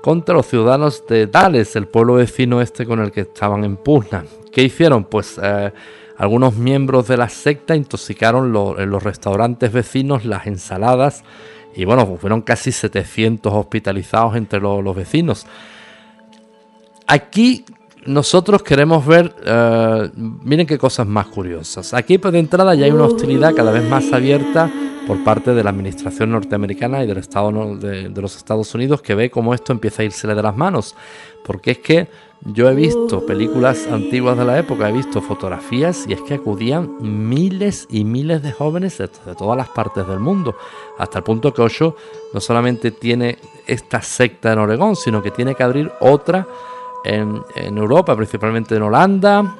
contra 0.05 0.36
los 0.36 0.47
ciudadanos 0.47 1.05
de 1.09 1.26
Dales, 1.26 1.74
el 1.74 1.88
pueblo 1.88 2.14
vecino 2.14 2.61
este 2.61 2.86
con 2.86 3.01
el 3.01 3.11
que 3.11 3.22
estaban 3.22 3.64
en 3.64 3.76
pugna. 3.76 4.24
¿Qué 4.53 4.62
hicieron? 4.62 5.03
Pues 5.03 5.36
eh, 5.42 5.72
algunos 6.16 6.55
miembros 6.55 7.09
de 7.09 7.16
la 7.16 7.28
secta 7.28 7.74
intoxicaron 7.74 8.55
en 8.78 8.88
los 8.88 9.03
restaurantes 9.03 9.72
vecinos 9.72 10.24
las 10.24 10.47
ensaladas 10.47 11.24
y 11.74 11.84
bueno, 11.86 12.07
fueron 12.20 12.42
casi 12.42 12.70
700 12.70 13.53
hospitalizados 13.53 14.36
entre 14.36 14.61
los 14.61 14.94
vecinos. 14.94 15.44
Aquí 17.09 17.64
nosotros 18.07 18.62
queremos 18.62 19.04
ver, 19.04 19.34
eh, 19.44 20.11
miren 20.14 20.66
qué 20.66 20.78
cosas 20.78 21.07
más 21.07 21.26
curiosas. 21.26 21.92
Aquí 21.94 22.18
pues 22.18 22.32
de 22.32 22.38
entrada 22.38 22.74
ya 22.74 22.86
hay 22.86 22.90
una 22.90 23.04
hostilidad 23.04 23.54
cada 23.54 23.72
vez 23.72 23.88
más 23.88 24.12
abierta 24.12 24.70
por 25.07 25.22
parte 25.22 25.54
de 25.54 25.62
la 25.62 25.70
administración 25.70 26.30
norteamericana 26.30 27.02
y 27.04 27.07
del 27.07 27.18
Estado 27.18 27.76
de, 27.76 28.09
los 28.11 28.36
Estados 28.36 28.74
Unidos 28.74 29.02
que 29.02 29.14
ve 29.14 29.30
cómo 29.30 29.54
esto 29.54 29.72
empieza 29.72 30.02
a 30.02 30.04
irse 30.04 30.26
de 30.26 30.42
las 30.42 30.57
manos. 30.57 30.94
Porque 31.44 31.72
es 31.72 31.78
que 31.78 32.09
yo 32.44 32.68
he 32.68 32.74
visto 32.74 33.24
películas 33.24 33.86
antiguas 33.90 34.36
de 34.36 34.44
la 34.44 34.59
época, 34.59 34.88
he 34.88 34.92
visto 34.92 35.20
fotografías 35.20 36.07
y 36.09 36.12
es 36.12 36.20
que 36.22 36.34
acudían 36.34 36.96
miles 37.00 37.86
y 37.90 38.04
miles 38.04 38.42
de 38.42 38.52
jóvenes 38.52 38.98
de, 38.98 39.09
de 39.24 39.34
todas 39.36 39.57
las 39.57 39.68
partes 39.68 40.07
del 40.07 40.20
mundo. 40.20 40.57
Hasta 40.98 41.18
el 41.18 41.24
punto 41.24 41.54
que 41.54 41.62
Osho 41.62 41.96
no 42.34 42.40
solamente 42.40 42.90
tiene 42.90 43.38
esta 43.66 44.02
secta 44.02 44.52
en 44.52 44.59
Oregón, 44.59 44.96
sino 44.96 45.22
que 45.22 45.30
tiene 45.30 45.54
que 45.54 45.62
abrir 45.62 45.90
otra 46.00 46.46
en, 47.07 47.78
Europa, 47.78 48.16
principalmente 48.16 48.76
en 48.76 48.82
Holanda, 48.82 49.54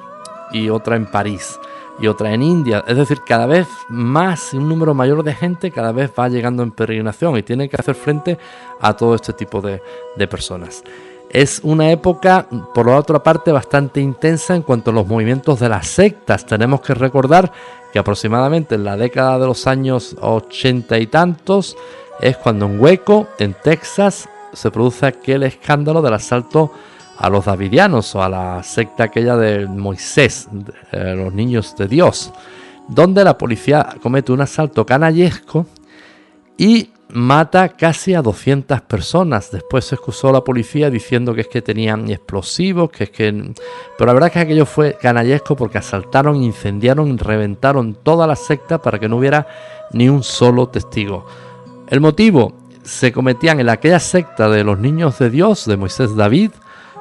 y 0.51 0.69
otra 0.69 0.95
en 0.95 1.05
París 1.05 1.59
y 1.99 2.07
otra 2.07 2.33
en 2.33 2.43
India. 2.43 2.83
Es 2.87 2.95
decir, 2.95 3.21
cada 3.25 3.45
vez 3.47 3.67
más, 3.89 4.53
un 4.53 4.69
número 4.69 4.93
mayor 4.93 5.23
de 5.23 5.33
gente 5.33 5.71
cada 5.71 5.91
vez 5.91 6.11
va 6.17 6.29
llegando 6.29 6.63
en 6.63 6.71
peregrinación 6.71 7.37
y 7.37 7.43
tiene 7.43 7.67
que 7.67 7.75
hacer 7.75 7.95
frente 7.95 8.37
a 8.79 8.95
todo 8.95 9.15
este 9.15 9.33
tipo 9.33 9.61
de, 9.61 9.81
de, 10.15 10.27
personas. 10.27 10.83
Es 11.29 11.59
una 11.63 11.89
época, 11.91 12.47
por 12.73 12.87
la 12.87 12.97
otra 12.97 13.21
parte, 13.21 13.51
bastante 13.51 13.99
intensa 13.99 14.55
en 14.55 14.61
cuanto 14.61 14.91
a 14.91 14.93
los 14.93 15.07
movimientos 15.07 15.59
de 15.59 15.69
las 15.69 15.87
sectas. 15.87 16.45
Tenemos 16.45 16.81
que 16.81 16.93
recordar 16.93 17.51
que 17.91 17.99
aproximadamente 17.99 18.75
en 18.75 18.85
la 18.85 18.95
década 18.95 19.39
de 19.39 19.47
los 19.47 19.67
años 19.67 20.15
ochenta 20.21 20.99
y 20.99 21.07
tantos 21.07 21.75
es 22.21 22.37
cuando 22.37 22.67
en 22.67 22.79
Hueco, 22.79 23.27
en 23.39 23.55
Texas, 23.55 24.29
se 24.53 24.71
produce 24.71 25.05
aquel 25.05 25.43
escándalo 25.43 26.01
del 26.01 26.13
asalto 26.13 26.71
a 27.17 27.29
los 27.29 27.45
davidianos 27.45 28.13
o 28.15 28.21
a 28.21 28.29
la 28.29 28.63
secta 28.63 29.05
aquella 29.05 29.35
de 29.35 29.65
Moisés, 29.67 30.47
eh, 30.91 31.13
los 31.15 31.33
niños 31.33 31.75
de 31.77 31.87
Dios, 31.87 32.31
donde 32.87 33.23
la 33.23 33.37
policía 33.37 33.95
comete 34.01 34.31
un 34.31 34.41
asalto 34.41 34.85
canallesco 34.85 35.65
y 36.57 36.91
mata 37.09 37.69
casi 37.69 38.13
a 38.13 38.21
200 38.21 38.81
personas. 38.81 39.51
Después 39.51 39.85
se 39.85 39.95
excusó 39.95 40.31
la 40.31 40.43
policía 40.43 40.89
diciendo 40.89 41.33
que 41.33 41.41
es 41.41 41.47
que 41.47 41.61
tenían 41.61 42.09
explosivos, 42.09 42.89
que 42.91 43.05
es 43.05 43.09
que... 43.09 43.53
Pero 43.97 44.07
la 44.07 44.13
verdad 44.13 44.27
es 44.27 44.33
que 44.33 44.39
aquello 44.39 44.65
fue 44.65 44.97
canallesco 45.01 45.55
porque 45.55 45.77
asaltaron, 45.77 46.35
incendiaron 46.43 47.17
reventaron 47.17 47.95
toda 47.95 48.27
la 48.27 48.35
secta 48.35 48.81
para 48.81 48.99
que 48.99 49.09
no 49.09 49.17
hubiera 49.17 49.47
ni 49.93 50.09
un 50.09 50.23
solo 50.23 50.67
testigo. 50.67 51.25
El 51.87 52.01
motivo, 52.01 52.53
se 52.83 53.11
cometían 53.11 53.59
en 53.59 53.69
aquella 53.69 53.99
secta 53.99 54.49
de 54.49 54.63
los 54.63 54.79
niños 54.79 55.19
de 55.19 55.29
Dios, 55.29 55.65
de 55.65 55.77
Moisés 55.77 56.15
David, 56.15 56.51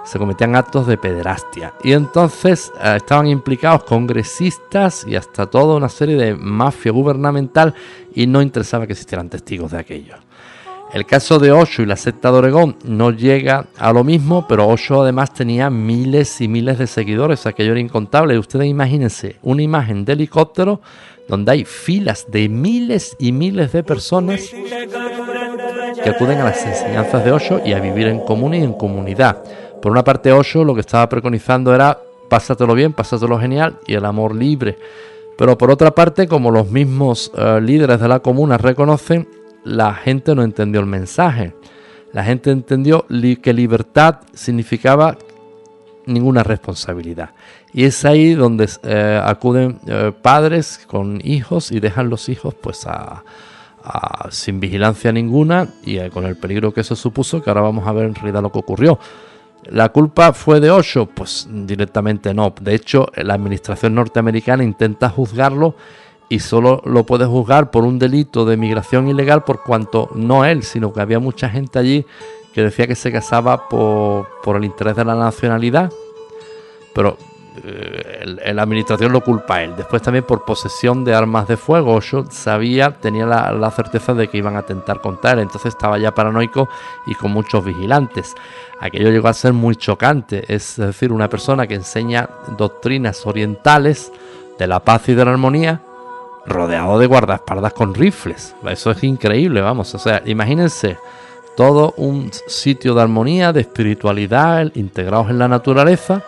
se 0.06 0.18
cometían 0.18 0.56
actos 0.56 0.86
de 0.86 0.96
pederastia. 0.96 1.74
Y 1.82 1.92
entonces 1.92 2.72
eh, 2.82 2.94
estaban 2.96 3.26
implicados 3.26 3.84
congresistas 3.84 5.04
y 5.06 5.16
hasta 5.16 5.46
toda 5.46 5.76
una 5.76 5.88
serie 5.88 6.16
de 6.16 6.34
mafia 6.34 6.92
gubernamental 6.92 7.74
y 8.14 8.26
no 8.26 8.40
interesaba 8.40 8.86
que 8.86 8.92
existieran 8.92 9.28
testigos 9.28 9.72
de 9.72 9.78
aquello. 9.78 10.14
El 10.92 11.04
caso 11.04 11.40
de 11.40 11.50
Osho 11.50 11.82
y 11.82 11.86
la 11.86 11.96
secta 11.96 12.30
de 12.30 12.38
Oregón 12.38 12.76
no 12.84 13.10
llega 13.10 13.66
a 13.76 13.92
lo 13.92 14.04
mismo, 14.04 14.46
pero 14.48 14.68
Osho 14.68 15.02
además 15.02 15.34
tenía 15.34 15.68
miles 15.68 16.40
y 16.40 16.46
miles 16.46 16.78
de 16.78 16.86
seguidores, 16.86 17.44
aquello 17.44 17.72
era 17.72 17.80
incontable. 17.80 18.38
Ustedes 18.38 18.66
imagínense 18.66 19.36
una 19.42 19.62
imagen 19.62 20.04
de 20.04 20.12
helicóptero 20.12 20.80
donde 21.28 21.50
hay 21.50 21.64
filas 21.64 22.26
de 22.30 22.48
miles 22.48 23.16
y 23.18 23.32
miles 23.32 23.72
de 23.72 23.82
personas 23.82 24.42
que 26.02 26.08
acuden 26.08 26.38
a 26.38 26.44
las 26.44 26.64
enseñanzas 26.64 27.24
de 27.24 27.32
Osho 27.32 27.60
y 27.64 27.72
a 27.72 27.80
vivir 27.80 28.06
en 28.06 28.20
común 28.20 28.54
y 28.54 28.62
en 28.62 28.72
comunidad. 28.72 29.42
Por 29.80 29.92
una 29.92 30.04
parte, 30.04 30.32
Osho 30.32 30.64
lo 30.64 30.74
que 30.74 30.80
estaba 30.80 31.08
preconizando 31.08 31.74
era 31.74 31.98
pásatelo 32.28 32.74
bien, 32.74 32.92
pásatelo 32.92 33.38
genial 33.38 33.78
y 33.86 33.94
el 33.94 34.04
amor 34.04 34.34
libre. 34.34 34.78
Pero 35.36 35.58
por 35.58 35.70
otra 35.70 35.94
parte, 35.94 36.26
como 36.26 36.50
los 36.50 36.70
mismos 36.70 37.30
eh, 37.36 37.60
líderes 37.60 38.00
de 38.00 38.08
la 38.08 38.20
comuna 38.20 38.56
reconocen, 38.56 39.28
la 39.64 39.94
gente 39.94 40.34
no 40.34 40.42
entendió 40.42 40.80
el 40.80 40.86
mensaje. 40.86 41.54
La 42.12 42.24
gente 42.24 42.50
entendió 42.50 43.04
que 43.42 43.52
libertad 43.52 44.20
significaba 44.32 45.18
ninguna 46.06 46.42
responsabilidad. 46.42 47.30
Y 47.74 47.84
es 47.84 48.04
ahí 48.04 48.34
donde 48.34 48.70
eh, 48.84 49.20
acuden 49.22 49.80
eh, 49.86 50.12
padres 50.22 50.80
con 50.86 51.20
hijos 51.22 51.72
y 51.72 51.80
dejan 51.80 52.08
los 52.08 52.28
hijos 52.28 52.54
pues 52.54 52.86
sin 54.30 54.58
vigilancia 54.58 55.12
ninguna 55.12 55.68
y 55.84 55.98
con 56.10 56.24
el 56.24 56.36
peligro 56.36 56.72
que 56.72 56.80
eso 56.80 56.96
supuso, 56.96 57.42
que 57.42 57.50
ahora 57.50 57.60
vamos 57.60 57.86
a 57.86 57.92
ver 57.92 58.06
en 58.06 58.14
realidad 58.14 58.40
lo 58.40 58.50
que 58.50 58.58
ocurrió. 58.58 58.98
¿La 59.70 59.88
culpa 59.90 60.32
fue 60.32 60.60
de 60.60 60.70
Osho? 60.70 61.06
Pues 61.06 61.48
directamente 61.50 62.32
no. 62.34 62.54
De 62.60 62.74
hecho, 62.74 63.08
la 63.16 63.34
administración 63.34 63.94
norteamericana 63.94 64.62
intenta 64.62 65.08
juzgarlo 65.10 65.74
y 66.28 66.40
solo 66.40 66.82
lo 66.84 67.04
puede 67.04 67.26
juzgar 67.26 67.70
por 67.70 67.84
un 67.84 67.98
delito 67.98 68.44
de 68.44 68.56
migración 68.56 69.08
ilegal 69.08 69.44
por 69.44 69.62
cuanto 69.62 70.10
no 70.14 70.44
él, 70.44 70.62
sino 70.62 70.92
que 70.92 71.00
había 71.00 71.18
mucha 71.18 71.48
gente 71.48 71.78
allí 71.78 72.06
que 72.52 72.62
decía 72.62 72.86
que 72.86 72.94
se 72.94 73.12
casaba 73.12 73.68
por, 73.68 74.28
por 74.42 74.56
el 74.56 74.64
interés 74.64 74.96
de 74.96 75.04
la 75.04 75.14
nacionalidad. 75.14 75.92
Pero 76.94 77.18
eh, 77.64 78.52
la 78.52 78.62
administración 78.62 79.12
lo 79.12 79.20
culpa 79.20 79.56
a 79.56 79.64
él. 79.64 79.74
Después 79.76 80.02
también 80.02 80.24
por 80.24 80.44
posesión 80.44 81.04
de 81.04 81.14
armas 81.14 81.48
de 81.48 81.56
fuego. 81.56 81.94
Osho 81.94 82.24
sabía, 82.30 82.90
tenía 82.90 83.26
la, 83.26 83.52
la, 83.52 83.70
certeza 83.70 84.14
de 84.14 84.28
que 84.28 84.38
iban 84.38 84.56
a 84.56 84.60
atentar 84.60 85.00
contra 85.00 85.32
él. 85.32 85.40
Entonces 85.40 85.74
estaba 85.74 85.98
ya 85.98 86.14
paranoico 86.14 86.68
y 87.06 87.14
con 87.14 87.32
muchos 87.32 87.64
vigilantes. 87.64 88.34
Aquello 88.80 89.10
llegó 89.10 89.28
a 89.28 89.34
ser 89.34 89.52
muy 89.52 89.76
chocante. 89.76 90.44
Es 90.48 90.76
decir, 90.76 91.12
una 91.12 91.28
persona 91.28 91.66
que 91.66 91.74
enseña 91.74 92.28
doctrinas 92.56 93.26
orientales 93.26 94.12
de 94.58 94.66
la 94.66 94.80
paz 94.80 95.08
y 95.08 95.14
de 95.14 95.24
la 95.24 95.32
armonía 95.32 95.82
rodeado 96.46 96.98
de 96.98 97.06
guardaespaldas 97.06 97.72
con 97.72 97.94
rifles. 97.94 98.54
Eso 98.68 98.90
es 98.90 99.02
increíble, 99.02 99.60
vamos. 99.60 99.94
O 99.94 99.98
sea, 99.98 100.22
imagínense 100.24 100.98
todo 101.56 101.94
un 101.96 102.30
sitio 102.46 102.94
de 102.94 103.02
armonía, 103.02 103.52
de 103.52 103.62
espiritualidad, 103.62 104.70
integrados 104.74 105.30
en 105.30 105.38
la 105.38 105.48
naturaleza 105.48 106.22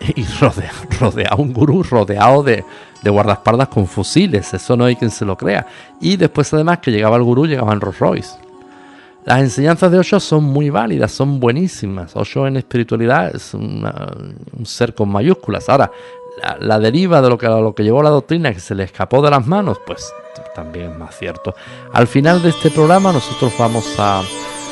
y 0.14 0.24
rodeado, 0.40 0.76
rodeado 1.00 1.36
un 1.36 1.52
gurú 1.52 1.82
rodeado 1.82 2.42
de, 2.42 2.64
de, 3.02 3.10
guardaespaldas 3.10 3.68
con 3.68 3.86
fusiles. 3.86 4.52
Eso 4.54 4.76
no 4.76 4.84
hay 4.84 4.96
quien 4.96 5.10
se 5.10 5.24
lo 5.24 5.36
crea. 5.36 5.66
Y 6.00 6.16
después, 6.16 6.52
además, 6.54 6.78
que 6.78 6.90
llegaba 6.90 7.16
el 7.16 7.22
gurú, 7.22 7.46
llegaba 7.46 7.72
en 7.72 7.80
Rolls 7.80 7.98
Royce. 7.98 8.36
Las 9.24 9.40
enseñanzas 9.40 9.90
de 9.90 9.98
Osho 9.98 10.20
son 10.20 10.44
muy 10.44 10.70
válidas, 10.70 11.10
son 11.10 11.40
buenísimas. 11.40 12.14
Osho 12.14 12.46
en 12.46 12.58
espiritualidad 12.58 13.34
es 13.34 13.54
un 13.54 13.84
ser 14.64 14.94
con 14.94 15.08
mayúsculas. 15.08 15.68
Ahora, 15.68 15.90
la, 16.60 16.78
deriva 16.78 17.22
de 17.22 17.28
lo 17.28 17.38
que, 17.38 17.46
lo 17.46 17.74
que 17.74 17.82
llevó 17.82 18.02
la 18.02 18.10
doctrina 18.10 18.52
que 18.52 18.60
se 18.60 18.74
le 18.74 18.84
escapó 18.84 19.22
de 19.22 19.30
las 19.30 19.46
manos, 19.46 19.78
pues 19.86 20.12
también 20.54 20.92
es 20.92 20.98
más 20.98 21.18
cierto. 21.18 21.54
Al 21.92 22.06
final 22.06 22.42
de 22.42 22.50
este 22.50 22.70
programa 22.70 23.12
nosotros 23.12 23.52
vamos 23.58 23.94
a, 23.98 24.22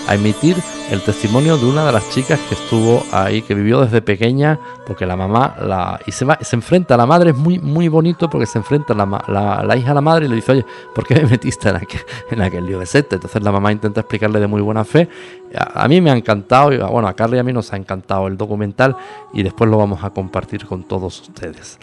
a 0.07 0.15
emitir 0.15 0.57
el 0.91 1.03
testimonio 1.03 1.57
de 1.57 1.67
una 1.67 1.85
de 1.87 1.93
las 1.93 2.09
chicas 2.11 2.39
que 2.49 2.55
estuvo 2.55 3.05
ahí, 3.13 3.43
que 3.43 3.55
vivió 3.55 3.81
desde 3.81 4.03
pequeña, 4.03 4.59
porque 4.87 5.07
la 5.07 5.17
mamá 5.17 5.57
la 5.61 6.01
y 6.07 6.13
se 6.13 6.25
va, 6.25 6.39
se 6.41 6.57
enfrenta 6.57 6.95
a 6.95 6.97
la 6.97 7.07
madre, 7.07 7.31
es 7.31 7.37
muy 7.37 7.59
muy 7.59 7.89
bonito 7.89 8.29
porque 8.29 8.47
se 8.47 8.59
enfrenta 8.59 8.95
la, 8.95 9.63
la, 9.65 9.77
hija 9.77 9.93
a 9.93 9.95
la 9.95 10.01
madre 10.01 10.27
y 10.27 10.29
le 10.29 10.37
dice, 10.37 10.53
oye, 10.53 10.67
¿por 10.95 11.07
qué 11.07 11.15
me 11.17 11.27
metiste 11.27 11.69
en 11.69 11.77
aquel, 11.77 12.01
en 12.31 12.43
aquel 12.43 12.67
lío 12.67 12.79
de 12.79 12.87
sete? 12.87 13.17
Entonces 13.17 13.43
la 13.43 13.53
mamá 13.53 13.73
intenta 13.73 14.01
explicarle 14.01 14.41
de 14.41 14.47
muy 14.47 14.61
buena 14.61 14.85
fe. 14.85 15.09
A, 15.57 15.87
mí 15.89 16.01
me 16.01 16.11
ha 16.11 16.17
encantado, 16.17 16.73
y, 16.73 16.79
bueno, 16.79 17.09
a 17.09 17.15
Carly 17.15 17.37
y 17.37 17.41
a 17.41 17.45
mí 17.45 17.53
nos 17.53 17.73
ha 17.73 17.77
encantado 17.77 18.27
el 18.27 18.37
documental 18.37 18.97
y 19.33 19.43
después 19.43 19.71
lo 19.71 19.79
vamos 19.79 20.03
a 20.03 20.11
compartir 20.11 20.67
con 20.67 20.85
todos 20.85 21.21
ustedes. 21.23 21.79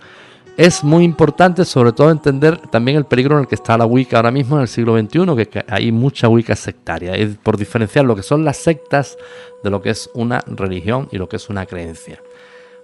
Es 0.58 0.84
muy 0.84 1.04
importante 1.04 1.64
sobre 1.64 1.94
todo 1.94 2.12
entender 2.12 2.58
también 2.58 2.98
el 2.98 3.06
peligro 3.06 3.36
en 3.36 3.42
el 3.42 3.48
que 3.48 3.56
está 3.56 3.78
la 3.78 3.86
Wicca 3.86 4.18
ahora 4.18 4.32
mismo 4.32 4.58
en 4.58 4.64
el 4.64 4.68
siglo 4.68 5.00
XXI, 5.00 5.46
que 5.48 5.66
hay 5.68 5.92
mucha 5.92 6.28
Wicca 6.28 6.56
sectaria, 6.56 7.14
por 7.42 7.58
diferenciar 7.58 8.06
lo 8.06 8.16
que 8.16 8.24
son 8.24 8.44
las 8.44 8.58
sectas 8.58 9.18
de 9.64 9.70
lo 9.70 9.82
que 9.82 9.92
es 9.92 10.10
una 10.14 10.44
religión 10.46 11.08
y 11.12 11.18
lo 11.18 11.30
que 11.30 11.38
es 11.38 11.50
una 11.50 11.66
creencia. 11.66 12.22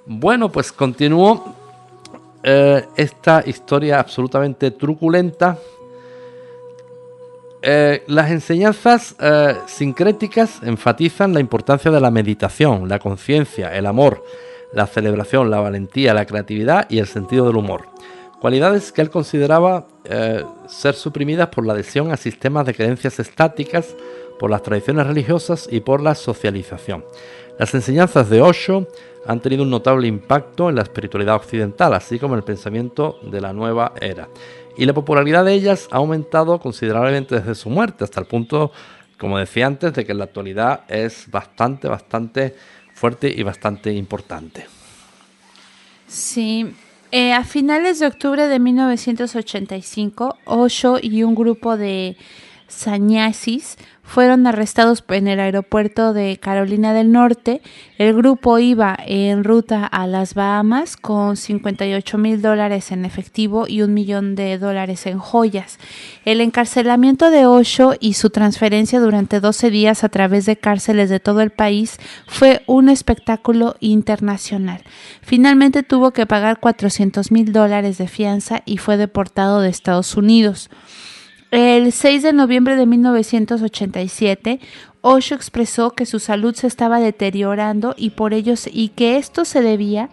Bueno, 0.05 0.49
pues 0.49 0.71
continúo 0.71 1.53
eh, 2.41 2.85
esta 2.95 3.43
historia 3.45 3.99
absolutamente 3.99 4.71
truculenta. 4.71 5.57
Eh, 7.61 8.03
las 8.07 8.31
enseñanzas 8.31 9.15
eh, 9.19 9.55
sincréticas 9.65 10.63
enfatizan 10.63 11.33
la 11.33 11.41
importancia 11.41 11.91
de 11.91 11.99
la 11.99 12.11
meditación, 12.11 12.87
la 12.87 12.99
conciencia, 12.99 13.75
el 13.75 13.85
amor, 13.85 14.23
la 14.73 14.87
celebración, 14.87 15.49
la 15.49 15.59
valentía, 15.59 16.13
la 16.13 16.25
creatividad 16.25 16.87
y 16.89 16.99
el 16.99 17.07
sentido 17.07 17.45
del 17.47 17.57
humor. 17.57 17.85
Cualidades 18.39 18.91
que 18.91 19.01
él 19.01 19.09
consideraba 19.09 19.87
eh, 20.03 20.43
ser 20.67 20.93
suprimidas 20.93 21.47
por 21.49 21.65
la 21.65 21.73
adhesión 21.73 22.11
a 22.11 22.17
sistemas 22.17 22.65
de 22.65 22.75
creencias 22.75 23.19
estáticas, 23.19 23.95
por 24.37 24.51
las 24.51 24.61
tradiciones 24.61 25.07
religiosas 25.07 25.67
y 25.71 25.79
por 25.79 26.01
la 26.01 26.13
socialización. 26.13 27.03
Las 27.57 27.73
enseñanzas 27.73 28.29
de 28.29 28.41
Osho 28.41 28.87
han 29.25 29.39
tenido 29.39 29.63
un 29.63 29.71
notable 29.71 30.07
impacto 30.07 30.69
en 30.69 30.75
la 30.75 30.83
espiritualidad 30.83 31.35
occidental, 31.35 31.93
así 31.93 32.19
como 32.19 32.35
en 32.35 32.39
el 32.39 32.43
pensamiento 32.43 33.17
de 33.23 33.41
la 33.41 33.53
nueva 33.53 33.93
era. 33.99 34.29
Y 34.77 34.85
la 34.85 34.93
popularidad 34.93 35.43
de 35.43 35.53
ellas 35.53 35.87
ha 35.91 35.97
aumentado 35.97 36.59
considerablemente 36.59 37.39
desde 37.39 37.55
su 37.55 37.69
muerte, 37.69 38.03
hasta 38.03 38.19
el 38.19 38.27
punto, 38.27 38.71
como 39.17 39.39
decía 39.39 39.65
antes, 39.65 39.93
de 39.93 40.05
que 40.05 40.11
en 40.11 40.19
la 40.19 40.25
actualidad 40.25 40.81
es 40.87 41.29
bastante, 41.31 41.87
bastante 41.87 42.55
fuerte 42.97 43.31
y 43.35 43.43
bastante 43.43 43.93
importante. 43.93 44.65
Sí, 46.07 46.65
eh, 47.11 47.31
a 47.31 47.43
finales 47.43 47.99
de 47.99 48.07
octubre 48.07 48.47
de 48.47 48.59
1985, 48.59 50.37
Osho 50.45 50.97
y 50.99 51.21
un 51.21 51.35
grupo 51.35 51.77
de 51.77 52.17
sannyasis 52.67 53.77
fueron 54.07 54.47
arrestados 54.47 55.03
en 55.09 55.27
el 55.27 55.41
aeropuerto 55.41 56.13
de 56.13 56.37
Carolina 56.37 56.93
del 56.93 57.11
Norte. 57.11 57.61
El 57.97 58.15
grupo 58.15 58.57
iba 58.57 58.97
en 59.05 59.43
ruta 59.43 59.85
a 59.85 60.07
las 60.07 60.33
Bahamas 60.33 60.95
con 60.95 61.35
58 61.35 62.17
mil 62.17 62.41
dólares 62.41 62.91
en 62.91 63.03
efectivo 63.03 63.67
y 63.67 63.81
un 63.81 63.93
millón 63.93 64.35
de 64.35 64.57
dólares 64.57 65.05
en 65.07 65.19
joyas. 65.19 65.77
El 66.23 66.39
encarcelamiento 66.39 67.29
de 67.29 67.45
Osho 67.45 67.95
y 67.99 68.13
su 68.13 68.29
transferencia 68.29 69.01
durante 69.01 69.41
12 69.41 69.69
días 69.69 70.05
a 70.05 70.09
través 70.09 70.45
de 70.45 70.55
cárceles 70.55 71.09
de 71.09 71.19
todo 71.19 71.41
el 71.41 71.51
país 71.51 71.99
fue 72.27 72.63
un 72.65 72.87
espectáculo 72.87 73.75
internacional. 73.81 74.81
Finalmente 75.21 75.83
tuvo 75.83 76.11
que 76.11 76.25
pagar 76.25 76.61
400 76.61 77.29
mil 77.31 77.51
dólares 77.51 77.97
de 77.97 78.07
fianza 78.07 78.61
y 78.65 78.77
fue 78.77 78.95
deportado 78.95 79.59
de 79.59 79.67
Estados 79.67 80.15
Unidos. 80.15 80.69
El 81.51 81.93
6 81.93 82.23
de 82.23 82.33
noviembre 82.33 82.75
de 82.75 82.85
1987, 82.85 84.59
Osho 85.01 85.35
expresó 85.35 85.91
que 85.91 86.05
su 86.05 86.19
salud 86.19 86.53
se 86.55 86.67
estaba 86.67 86.99
deteriorando 86.99 87.95
y 87.97 88.09
por 88.09 88.33
ello 88.33 88.55
y 88.71 88.89
que 88.89 89.17
esto 89.17 89.45
se 89.45 89.61
debía 89.61 90.09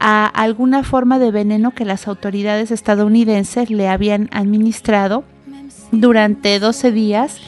a 0.00 0.26
alguna 0.26 0.84
forma 0.84 1.18
de 1.18 1.30
veneno 1.30 1.72
que 1.72 1.84
las 1.84 2.08
autoridades 2.08 2.70
estadounidenses 2.70 3.68
le 3.68 3.88
habían 3.88 4.30
administrado 4.32 5.24
durante 5.92 6.58
12 6.58 6.92
días 6.92 7.38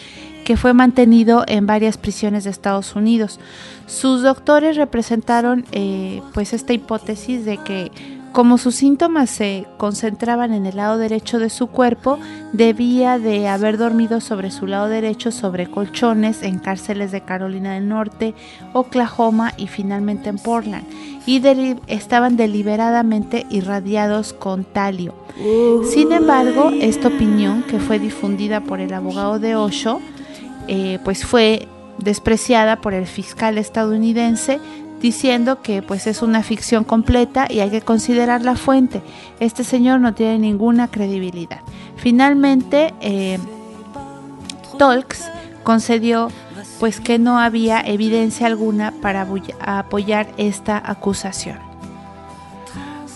que 0.44 0.56
fue 0.56 0.74
mantenido 0.74 1.44
en 1.46 1.66
varias 1.66 1.96
prisiones 1.96 2.44
de 2.44 2.50
Estados 2.50 2.96
Unidos. 2.96 3.38
Sus 3.86 4.22
doctores 4.22 4.76
representaron 4.76 5.64
eh, 5.72 6.22
pues 6.34 6.52
esta 6.52 6.72
hipótesis 6.72 7.44
de 7.44 7.56
que 7.58 7.90
como 8.32 8.59
sus 8.59 8.77
síntomas 8.77 9.31
se 9.31 9.66
concentraban 9.77 10.52
en 10.52 10.66
el 10.66 10.77
lado 10.77 10.98
derecho 10.98 11.39
de 11.39 11.51
su 11.51 11.66
cuerpo, 11.66 12.19
debía 12.52 13.19
de 13.19 13.48
haber 13.48 13.77
dormido 13.77 14.20
sobre 14.20 14.51
su 14.51 14.66
lado 14.66 14.89
derecho 14.89 15.32
sobre 15.32 15.70
colchones 15.70 16.43
en 16.43 16.59
cárceles 16.59 17.12
de 17.12 17.23
Carolina 17.23 17.74
del 17.74 17.89
Norte, 17.89 18.35
Oklahoma 18.73 19.52
y 19.57 19.66
finalmente 19.66 20.28
en 20.28 20.39
Portland, 20.39 20.85
y 21.27 21.43
estaban 21.86 22.36
deliberadamente 22.36 23.47
irradiados 23.51 24.32
con 24.32 24.65
talio. 24.65 25.15
Sin 25.93 26.12
embargo, 26.12 26.70
esta 26.81 27.09
opinión, 27.09 27.62
que 27.62 27.78
fue 27.78 27.98
difundida 27.98 28.61
por 28.61 28.81
el 28.81 28.93
abogado 28.93 29.39
de 29.39 29.57
Osho, 29.57 30.01
eh, 30.69 30.98
pues 31.05 31.24
fue 31.24 31.66
despreciada 31.98 32.81
por 32.81 32.94
el 32.94 33.07
fiscal 33.07 33.59
estadounidense 33.59 34.61
diciendo 35.01 35.62
que 35.62 35.82
pues 35.82 36.06
es 36.06 36.22
una 36.22 36.43
ficción 36.43 36.85
completa 36.85 37.47
y 37.48 37.60
hay 37.60 37.70
que 37.70 37.81
considerar 37.81 38.43
la 38.43 38.56
fuente. 38.56 39.02
Este 39.40 39.64
señor 39.64 40.01
no 40.01 40.14
tiene 40.14 40.39
ninguna 40.39 40.89
credibilidad. 40.89 41.60
Finalmente, 41.97 42.94
eh, 43.01 43.39
Tolks 44.78 45.31
concedió 45.64 46.31
pues 46.78 47.01
que 47.01 47.18
no 47.18 47.39
había 47.39 47.81
evidencia 47.81 48.47
alguna 48.47 48.93
para 49.02 49.27
apoyar 49.60 50.28
esta 50.39 50.82
acusación. 50.85 51.69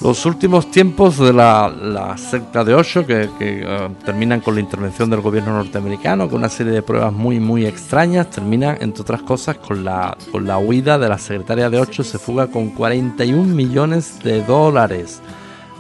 Los 0.05 0.27
últimos 0.27 0.71
tiempos 0.71 1.17
de 1.17 1.33
la, 1.33 2.15
secta 2.19 2.63
de 2.63 2.75
Osho, 2.75 3.07
que, 3.07 3.31
eh, 3.41 3.89
terminan 4.05 4.41
con 4.41 4.55
la 4.55 4.61
intervención 4.61 5.09
del 5.09 5.23
gobierno 5.23 5.55
norteamericano, 5.55 6.29
con 6.29 6.41
una 6.41 6.51
serie 6.51 6.75
de 6.75 6.83
pruebas 6.83 7.11
muy, 7.11 7.41
muy 7.41 7.65
extrañas, 7.65 8.29
terminan, 8.29 8.77
entre 8.83 9.01
otras 9.01 9.23
cosas, 9.23 9.57
con 9.57 9.83
la, 9.83 10.15
con 10.31 10.47
la 10.47 10.59
huida 10.59 10.99
de 10.99 11.09
la 11.09 11.17
secretaria 11.17 11.71
de 11.71 11.81
Osho, 11.81 12.05
se 12.05 12.19
fuga 12.19 12.49
con 12.49 12.69
41 12.69 13.55
millones 13.55 14.23
de 14.23 14.43
dólares. 14.43 15.23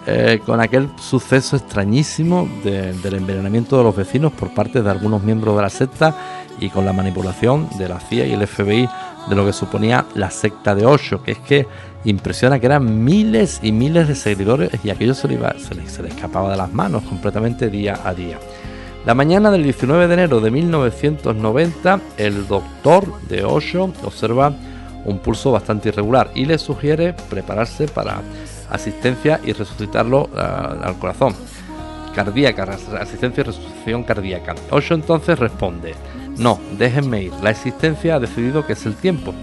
Eh, 0.06 0.40
con 0.44 0.60
aquel 0.60 0.88
suceso 0.98 1.56
extrañísimo 1.56 2.48
del 2.62 3.14
envenenamiento 3.14 3.78
de 3.78 3.84
los 3.84 3.96
vecinos 3.96 4.32
por 4.32 4.52
parte 4.52 4.82
de 4.82 4.90
algunos 4.90 5.22
miembros 5.22 5.56
de 5.56 5.62
la 5.62 5.70
secta 5.70 6.16
y 6.60 6.68
con 6.68 6.84
la 6.84 6.92
manipulación 6.92 7.68
de 7.78 7.88
la 7.88 8.01
CIA 8.01 8.26
y 8.26 8.32
el 8.32 8.46
FBI 8.46 8.88
de 9.28 9.36
lo 9.36 9.46
que 9.46 9.52
suponía 9.52 10.05
la 10.14 10.30
secta 10.30 10.74
de 10.74 10.86
Osho, 10.86 11.22
que 11.22 11.32
es 11.32 11.38
que 11.38 11.66
impresiona 12.05 12.59
que 12.59 12.66
eran 12.66 13.05
miles 13.05 13.60
y 13.62 13.72
miles 13.72 14.09
de 14.09 14.14
seguidores 14.14 14.70
y 14.84 14.90
aquello 14.90 15.14
se 15.14 15.28
le, 15.28 15.34
iba, 15.34 15.55
se, 15.59 15.74
le, 15.74 15.88
se 15.88 16.02
le 16.02 16.10
escapaba 16.10 16.51
de 16.51 16.56
las 16.56 16.72
manos 16.72 17.02
completamente 17.05 17.70
día 17.70 17.98
a 18.05 18.14
día. 18.14 18.38
La 19.06 19.14
mañana 19.14 19.51
del 19.51 19.62
19 19.62 20.09
de 20.09 20.14
enero 20.14 20.40
de 20.40 20.51
1990, 20.51 22.01
el 22.16 22.46
doctor 22.46 23.20
de 23.28 23.44
Osho 23.44 23.92
observa 24.02 24.55
un 25.05 25.18
pulso 25.18 25.52
bastante 25.52 25.90
irregular 25.90 26.30
y 26.34 26.46
le 26.46 26.56
sugiere 26.56 27.14
prepararse 27.28 27.86
para 27.86 28.22
asistencia 28.70 29.40
y 29.44 29.52
resucitarlo 29.52 30.30
ah, 30.36 30.76
al 30.82 30.98
corazón. 30.98 31.34
Cardíaca, 32.14 32.62
asistencia 33.01 33.42
y 33.42 33.44
resucitación 33.44 34.05
cardíaca. 34.05 34.55
Osho 34.70 34.94
entonces 34.94 35.38
responde, 35.38 35.94
no, 36.39 36.61
déjenme 36.78 37.23
ir, 37.23 37.32
la 37.43 37.51
existencia 37.51 38.16
ha 38.16 38.20
decidido 38.20 38.66
que 38.66 38.74
es 38.74 38.86
el 38.86 38.94
tiempo 38.94 39.35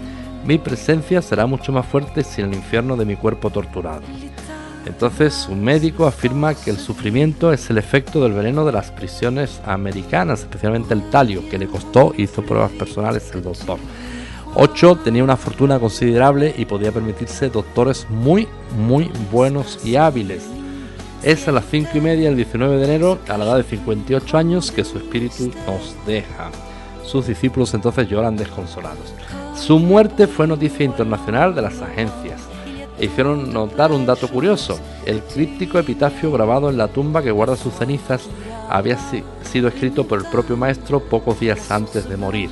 mi 0.44 0.58
presencia 0.58 1.22
será 1.22 1.46
mucho 1.46 1.70
más 1.70 1.86
fuerte 1.86 2.24
sin 2.24 2.46
el 2.46 2.54
infierno 2.54 2.96
de 2.96 3.04
mi 3.04 3.14
cuerpo 3.14 3.50
torturado. 3.50 4.02
Entonces, 4.84 5.46
un 5.48 5.62
médico 5.62 6.06
afirma 6.06 6.54
que 6.54 6.70
el 6.70 6.78
sufrimiento 6.78 7.52
es 7.52 7.70
el 7.70 7.78
efecto 7.78 8.20
del 8.20 8.32
veneno 8.32 8.64
de 8.64 8.72
las 8.72 8.90
prisiones 8.90 9.60
americanas, 9.64 10.40
especialmente 10.40 10.94
el 10.94 11.08
talio, 11.10 11.48
que 11.48 11.58
le 11.58 11.68
costó, 11.68 12.12
hizo 12.16 12.42
pruebas 12.42 12.72
personales 12.72 13.30
el 13.32 13.44
doctor. 13.44 13.78
Ocho 14.56 14.96
tenía 14.96 15.22
una 15.22 15.36
fortuna 15.36 15.78
considerable 15.78 16.52
y 16.58 16.64
podía 16.64 16.90
permitirse 16.90 17.48
doctores 17.48 18.08
muy, 18.10 18.48
muy 18.76 19.08
buenos 19.30 19.78
y 19.84 19.94
hábiles. 19.94 20.42
Es 21.22 21.46
a 21.46 21.52
las 21.52 21.66
cinco 21.70 21.90
y 21.94 22.00
media 22.00 22.28
del 22.28 22.36
19 22.36 22.78
de 22.78 22.84
enero, 22.84 23.20
a 23.28 23.38
la 23.38 23.44
edad 23.44 23.56
de 23.58 23.62
58 23.62 24.36
años, 24.36 24.72
que 24.72 24.84
su 24.84 24.98
espíritu 24.98 25.52
nos 25.64 25.94
deja. 26.04 26.50
Sus 27.04 27.26
discípulos 27.26 27.74
entonces 27.74 28.08
lloran 28.08 28.36
desconsolados. 28.36 29.12
Su 29.56 29.78
muerte 29.78 30.26
fue 30.26 30.46
noticia 30.46 30.84
internacional 30.84 31.54
de 31.54 31.62
las 31.62 31.80
agencias 31.82 32.40
e 32.98 33.06
hicieron 33.06 33.52
notar 33.52 33.92
un 33.92 34.06
dato 34.06 34.28
curioso. 34.28 34.78
El 35.04 35.22
críptico 35.22 35.78
epitafio 35.78 36.30
grabado 36.30 36.70
en 36.70 36.78
la 36.78 36.88
tumba 36.88 37.22
que 37.22 37.30
guarda 37.30 37.56
sus 37.56 37.74
cenizas 37.74 38.22
había 38.68 38.98
sido 39.42 39.68
escrito 39.68 40.06
por 40.06 40.20
el 40.20 40.26
propio 40.26 40.56
maestro 40.56 41.00
pocos 41.00 41.40
días 41.40 41.70
antes 41.70 42.08
de 42.08 42.16
morir. 42.16 42.50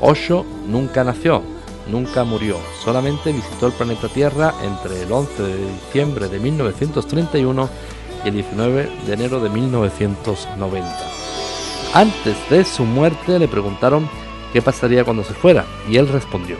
Osho 0.00 0.44
nunca 0.66 1.04
nació, 1.04 1.42
nunca 1.90 2.24
murió, 2.24 2.56
solamente 2.82 3.32
visitó 3.32 3.66
el 3.66 3.72
planeta 3.72 4.08
Tierra 4.08 4.54
entre 4.62 5.02
el 5.02 5.12
11 5.12 5.42
de 5.42 5.72
diciembre 5.72 6.28
de 6.28 6.38
1931 6.38 7.68
y 8.24 8.28
el 8.28 8.34
19 8.34 8.90
de 9.06 9.12
enero 9.12 9.40
de 9.40 9.50
1990. 9.50 11.19
Antes 11.92 12.36
de 12.48 12.64
su 12.64 12.84
muerte 12.84 13.40
le 13.40 13.48
preguntaron 13.48 14.08
qué 14.52 14.62
pasaría 14.62 15.02
cuando 15.02 15.24
se 15.24 15.34
fuera 15.34 15.64
y 15.88 15.96
él 15.96 16.06
respondió, 16.06 16.56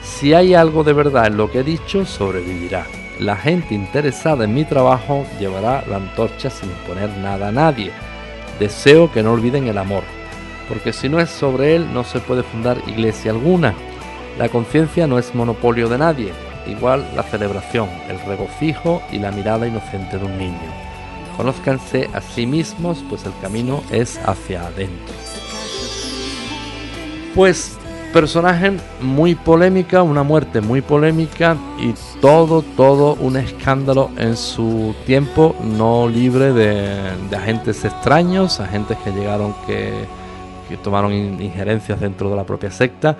si 0.00 0.32
hay 0.32 0.54
algo 0.54 0.84
de 0.84 0.92
verdad 0.92 1.26
en 1.26 1.36
lo 1.36 1.50
que 1.50 1.60
he 1.60 1.64
dicho, 1.64 2.06
sobrevivirá. 2.06 2.86
La 3.18 3.34
gente 3.34 3.74
interesada 3.74 4.44
en 4.44 4.54
mi 4.54 4.64
trabajo 4.64 5.26
llevará 5.40 5.82
la 5.88 5.96
antorcha 5.96 6.50
sin 6.50 6.70
imponer 6.70 7.10
nada 7.18 7.48
a 7.48 7.52
nadie. 7.52 7.90
Deseo 8.60 9.10
que 9.10 9.24
no 9.24 9.32
olviden 9.32 9.66
el 9.66 9.76
amor, 9.76 10.04
porque 10.68 10.92
si 10.92 11.08
no 11.08 11.18
es 11.18 11.30
sobre 11.30 11.74
él 11.74 11.92
no 11.92 12.04
se 12.04 12.20
puede 12.20 12.44
fundar 12.44 12.78
iglesia 12.86 13.32
alguna. 13.32 13.74
La 14.38 14.48
conciencia 14.48 15.08
no 15.08 15.18
es 15.18 15.34
monopolio 15.34 15.88
de 15.88 15.98
nadie, 15.98 16.32
igual 16.68 17.04
la 17.16 17.24
celebración, 17.24 17.88
el 18.08 18.20
regocijo 18.20 19.02
y 19.10 19.18
la 19.18 19.32
mirada 19.32 19.66
inocente 19.66 20.16
de 20.16 20.24
un 20.24 20.38
niño. 20.38 20.89
Conózcanse 21.36 22.08
a 22.12 22.20
sí 22.20 22.46
mismos, 22.46 23.04
pues 23.08 23.24
el 23.24 23.32
camino 23.40 23.82
es 23.90 24.18
hacia 24.26 24.66
adentro. 24.66 25.14
Pues 27.34 27.78
personaje 28.12 28.72
muy 29.00 29.34
polémica, 29.34 30.02
una 30.02 30.22
muerte 30.22 30.60
muy 30.60 30.82
polémica 30.82 31.56
y 31.78 31.94
todo, 32.20 32.62
todo 32.62 33.14
un 33.14 33.36
escándalo 33.36 34.10
en 34.16 34.36
su 34.36 34.94
tiempo, 35.06 35.54
no 35.62 36.08
libre 36.08 36.52
de, 36.52 37.36
agentes 37.36 37.84
extraños, 37.84 38.60
agentes 38.60 38.98
que 38.98 39.12
llegaron 39.12 39.54
que, 39.66 39.92
que 40.68 40.76
tomaron 40.76 41.12
injerencias 41.12 42.00
dentro 42.00 42.30
de 42.30 42.36
la 42.36 42.44
propia 42.44 42.70
secta 42.70 43.16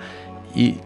y 0.53 0.77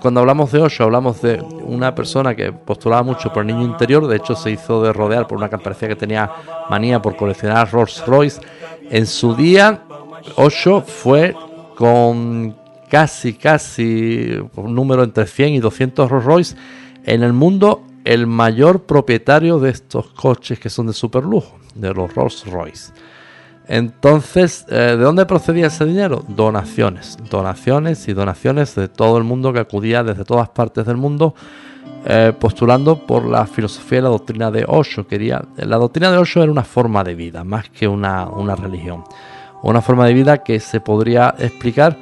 cuando 0.00 0.20
hablamos 0.20 0.50
de 0.52 0.60
Osho, 0.60 0.84
hablamos 0.84 1.22
de 1.22 1.40
una 1.40 1.94
persona 1.94 2.34
que 2.34 2.52
postulaba 2.52 3.02
mucho 3.02 3.32
por 3.32 3.42
el 3.42 3.48
niño 3.48 3.62
interior, 3.62 4.06
de 4.06 4.16
hecho 4.16 4.34
se 4.34 4.50
hizo 4.50 4.82
de 4.82 4.92
rodear 4.92 5.26
por 5.26 5.38
una 5.38 5.48
que 5.48 5.58
parecía 5.58 5.88
que 5.88 5.96
tenía 5.96 6.30
manía 6.68 7.00
por 7.00 7.16
coleccionar 7.16 7.70
Rolls 7.70 8.04
Royce. 8.06 8.40
En 8.90 9.06
su 9.06 9.34
día, 9.34 9.82
Osho 10.36 10.80
fue 10.80 11.34
con 11.76 12.56
casi, 12.88 13.34
casi 13.34 14.36
un 14.56 14.74
número 14.74 15.04
entre 15.04 15.26
100 15.26 15.54
y 15.54 15.58
200 15.60 16.10
Rolls 16.10 16.24
Royce 16.24 16.56
en 17.04 17.22
el 17.22 17.32
mundo 17.32 17.82
el 18.04 18.26
mayor 18.26 18.84
propietario 18.84 19.58
de 19.58 19.70
estos 19.70 20.08
coches 20.08 20.58
que 20.58 20.70
son 20.70 20.86
de 20.86 20.92
super 20.92 21.24
lujo, 21.24 21.58
de 21.74 21.92
los 21.92 22.14
Rolls 22.14 22.46
Royce. 22.46 22.92
Entonces, 23.68 24.64
eh, 24.70 24.74
¿de 24.74 24.96
dónde 24.96 25.26
procedía 25.26 25.66
ese 25.66 25.84
dinero? 25.84 26.24
Donaciones, 26.26 27.18
donaciones 27.30 28.08
y 28.08 28.14
donaciones 28.14 28.74
de 28.74 28.88
todo 28.88 29.18
el 29.18 29.24
mundo 29.24 29.52
que 29.52 29.60
acudía 29.60 30.02
desde 30.02 30.24
todas 30.24 30.48
partes 30.48 30.86
del 30.86 30.96
mundo 30.96 31.34
eh, 32.06 32.32
postulando 32.38 33.06
por 33.06 33.26
la 33.26 33.46
filosofía 33.46 33.98
y 33.98 34.02
la 34.02 34.08
doctrina 34.08 34.50
de 34.50 34.64
Osho. 34.66 35.06
Quería, 35.06 35.44
la 35.56 35.76
doctrina 35.76 36.10
de 36.10 36.16
Osho 36.16 36.42
era 36.42 36.50
una 36.50 36.64
forma 36.64 37.04
de 37.04 37.14
vida, 37.14 37.44
más 37.44 37.68
que 37.68 37.86
una, 37.86 38.26
religión. 38.56 39.04
Una 39.62 39.82
forma 39.82 40.06
de 40.06 40.14
vida 40.14 40.38
que 40.38 40.60
se 40.60 40.80
podría 40.80 41.34
explicar 41.38 41.98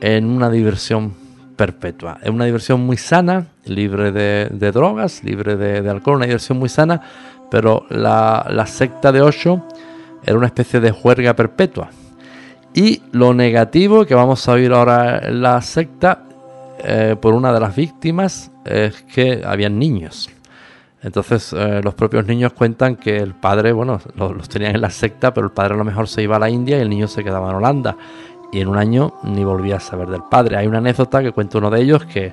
en 0.00 0.26
una 0.26 0.50
diversión 0.50 1.14
perpetua. 1.56 2.18
Es 2.22 2.30
una 2.30 2.44
diversión 2.44 2.86
muy 2.86 2.96
sana, 2.96 3.48
libre 3.64 4.12
de, 4.12 4.70
drogas, 4.70 5.24
libre 5.24 5.56
de, 5.56 5.90
alcohol, 5.90 6.16
una 6.16 6.26
diversión 6.26 6.58
muy 6.58 6.68
sana, 6.68 7.00
pero 7.50 7.86
la, 7.90 8.46
la 8.50 8.66
secta 8.66 9.10
de 9.10 9.22
Osho 9.22 9.64
era 10.24 10.36
una 10.36 10.46
especie 10.46 10.80
de 10.80 10.90
juerga 10.90 11.34
perpetua. 11.34 11.90
Y 12.74 13.02
lo 13.12 13.34
negativo 13.34 14.04
que 14.04 14.14
vamos 14.14 14.48
a 14.48 14.52
oír 14.52 14.72
ahora 14.72 15.18
en 15.18 15.42
la 15.42 15.60
secta 15.62 16.22
eh, 16.84 17.16
por 17.20 17.34
una 17.34 17.52
de 17.52 17.60
las 17.60 17.74
víctimas 17.74 18.50
es 18.64 19.02
que 19.02 19.42
habían 19.44 19.78
niños. 19.78 20.30
Entonces 21.02 21.52
eh, 21.52 21.80
los 21.82 21.94
propios 21.94 22.26
niños 22.26 22.52
cuentan 22.52 22.96
que 22.96 23.16
el 23.16 23.34
padre, 23.34 23.72
bueno, 23.72 24.00
los, 24.16 24.48
tenían 24.48 24.74
en 24.74 24.80
la 24.80 24.90
secta, 24.90 25.32
pero 25.32 25.46
el 25.46 25.52
padre 25.52 25.74
a 25.74 25.76
lo 25.76 25.84
mejor 25.84 26.08
se 26.08 26.22
iba 26.22 26.36
a 26.36 26.38
la 26.38 26.50
India 26.50 26.78
y 26.78 26.80
el 26.80 26.90
niño 26.90 27.08
se 27.08 27.24
quedaba 27.24 27.50
en 27.50 27.56
Holanda. 27.56 27.96
Y 28.52 28.60
en 28.60 28.68
un 28.68 28.78
año 28.78 29.14
ni 29.24 29.44
volvía 29.44 29.76
a 29.76 29.80
saber 29.80 30.08
del 30.08 30.22
padre. 30.30 30.56
Hay 30.56 30.66
una 30.66 30.78
anécdota 30.78 31.22
que 31.22 31.32
cuenta 31.32 31.58
uno 31.58 31.70
de 31.70 31.82
ellos 31.82 32.04
que 32.06 32.32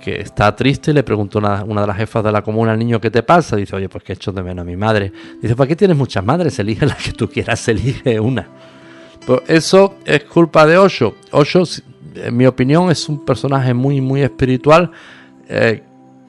que 0.00 0.20
está 0.20 0.56
triste 0.56 0.92
le 0.92 1.02
preguntó 1.02 1.38
una, 1.38 1.62
una, 1.62 1.82
de 1.82 1.86
las 1.86 1.96
jefas 1.96 2.24
de 2.24 2.32
la 2.32 2.42
comuna 2.42 2.72
al 2.72 2.78
niño 2.78 3.00
qué 3.00 3.10
te 3.10 3.22
pasa. 3.22 3.56
Dice, 3.56 3.76
oye, 3.76 3.88
pues 3.88 4.02
que 4.02 4.12
he 4.12 4.16
hecho 4.16 4.32
de 4.32 4.42
menos 4.42 4.62
a 4.62 4.64
mi 4.64 4.76
madre. 4.76 5.12
Dice, 5.40 5.54
¿para 5.54 5.68
qué 5.68 5.76
tienes 5.76 5.96
muchas 5.96 6.24
madres? 6.24 6.58
Elige 6.58 6.86
la 6.86 6.96
que 6.96 7.12
tú 7.12 7.28
quieras, 7.28 7.66
elige 7.68 8.18
una. 8.18 8.48
Pues 9.26 9.42
eso 9.46 9.96
es 10.04 10.24
culpa 10.24 10.66
de 10.66 10.78
Osho. 10.78 11.14
Osho, 11.30 11.62
en 12.14 12.36
mi 12.36 12.46
opinión, 12.46 12.90
es 12.90 13.08
un 13.08 13.24
personaje 13.24 13.74
muy, 13.74 14.00
muy 14.00 14.22
espiritual 14.22 14.90
eh, 15.48 15.82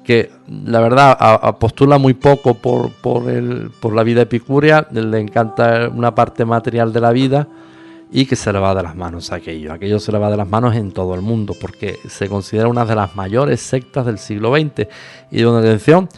que 0.04 0.32
la 0.48 0.82
verdad 0.82 1.58
postula 1.60 1.98
muy 1.98 2.14
poco 2.16 2.56
por, 2.56 2.92
por, 2.92 3.30
el, 3.30 3.72
por 3.80 3.94
la 3.94 4.04
vida 4.04 4.24
epicúrea. 4.24 4.88
Le 4.92 5.20
encanta 5.20 5.90
una 5.94 6.14
parte 6.14 6.44
material 6.44 6.92
de 6.92 7.00
la 7.00 7.12
vida 7.12 7.48
y 8.12 8.26
que 8.26 8.36
se 8.36 8.52
le 8.52 8.60
va 8.60 8.76
de 8.76 8.84
las 8.84 8.96
manos 8.96 9.32
aquello. 9.32 9.72
Aquello 9.72 10.00
se 10.00 10.12
le 10.12 10.18
va 10.18 10.30
de 10.30 10.38
las 10.38 10.48
manos 10.48 10.76
en 10.76 10.92
todo 10.92 11.16
el 11.16 11.22
mundo 11.22 11.56
porque 11.60 11.98
se 12.08 12.28
considera 12.28 12.68
una 12.68 12.86
de 12.86 12.96
las 12.96 13.16
mayores 13.16 13.62
sectas 13.62 14.06
del 14.06 14.20
siglo 14.20 14.54
XX 14.54 14.88
y 15.32 15.42
donde, 15.42 15.68
atención, 15.68 16.10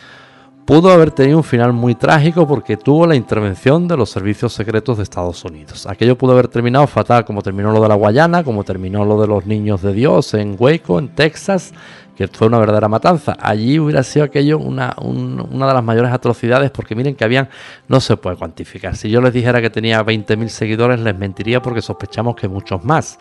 pudo 0.65 0.91
haber 0.91 1.11
tenido 1.11 1.37
un 1.37 1.43
final 1.43 1.71
muy 1.73 1.93
trágico 1.93 2.47
porque 2.47 2.77
tuvo 2.77 3.05
la 3.05 3.15
intervención 3.15 3.87
de 3.87 3.97
los 3.97 4.09
servicios 4.09 4.53
secretos 4.53 4.97
de 4.97 5.03
Estados 5.03 5.43
Unidos. 5.45 5.85
Aquello 5.85 6.17
pudo 6.17 6.31
haber 6.31 6.47
terminado 6.47 6.87
fatal 6.87 7.25
como 7.25 7.41
terminó 7.41 7.71
lo 7.71 7.81
de 7.81 7.89
la 7.89 7.95
Guayana, 7.95 8.43
como 8.43 8.63
terminó 8.63 9.05
lo 9.05 9.21
de 9.21 9.27
los 9.27 9.45
niños 9.45 9.81
de 9.81 9.93
Dios 9.93 10.33
en 10.33 10.55
Waco, 10.57 10.99
en 10.99 11.09
Texas, 11.09 11.73
que 12.15 12.27
fue 12.27 12.47
una 12.47 12.59
verdadera 12.59 12.87
matanza. 12.87 13.37
Allí 13.39 13.79
hubiera 13.79 14.03
sido 14.03 14.25
aquello 14.25 14.59
una, 14.59 14.95
una 15.01 15.67
de 15.67 15.73
las 15.73 15.83
mayores 15.83 16.11
atrocidades 16.11 16.71
porque 16.71 16.95
miren 16.95 17.15
que 17.15 17.23
habían, 17.23 17.49
no 17.87 17.99
se 17.99 18.17
puede 18.17 18.37
cuantificar. 18.37 18.95
Si 18.95 19.09
yo 19.09 19.21
les 19.21 19.33
dijera 19.33 19.61
que 19.61 19.69
tenía 19.69 20.03
20.000 20.03 20.47
seguidores 20.49 20.99
les 20.99 21.17
mentiría 21.17 21.61
porque 21.61 21.81
sospechamos 21.81 22.35
que 22.35 22.47
muchos 22.47 22.83
más. 22.83 23.17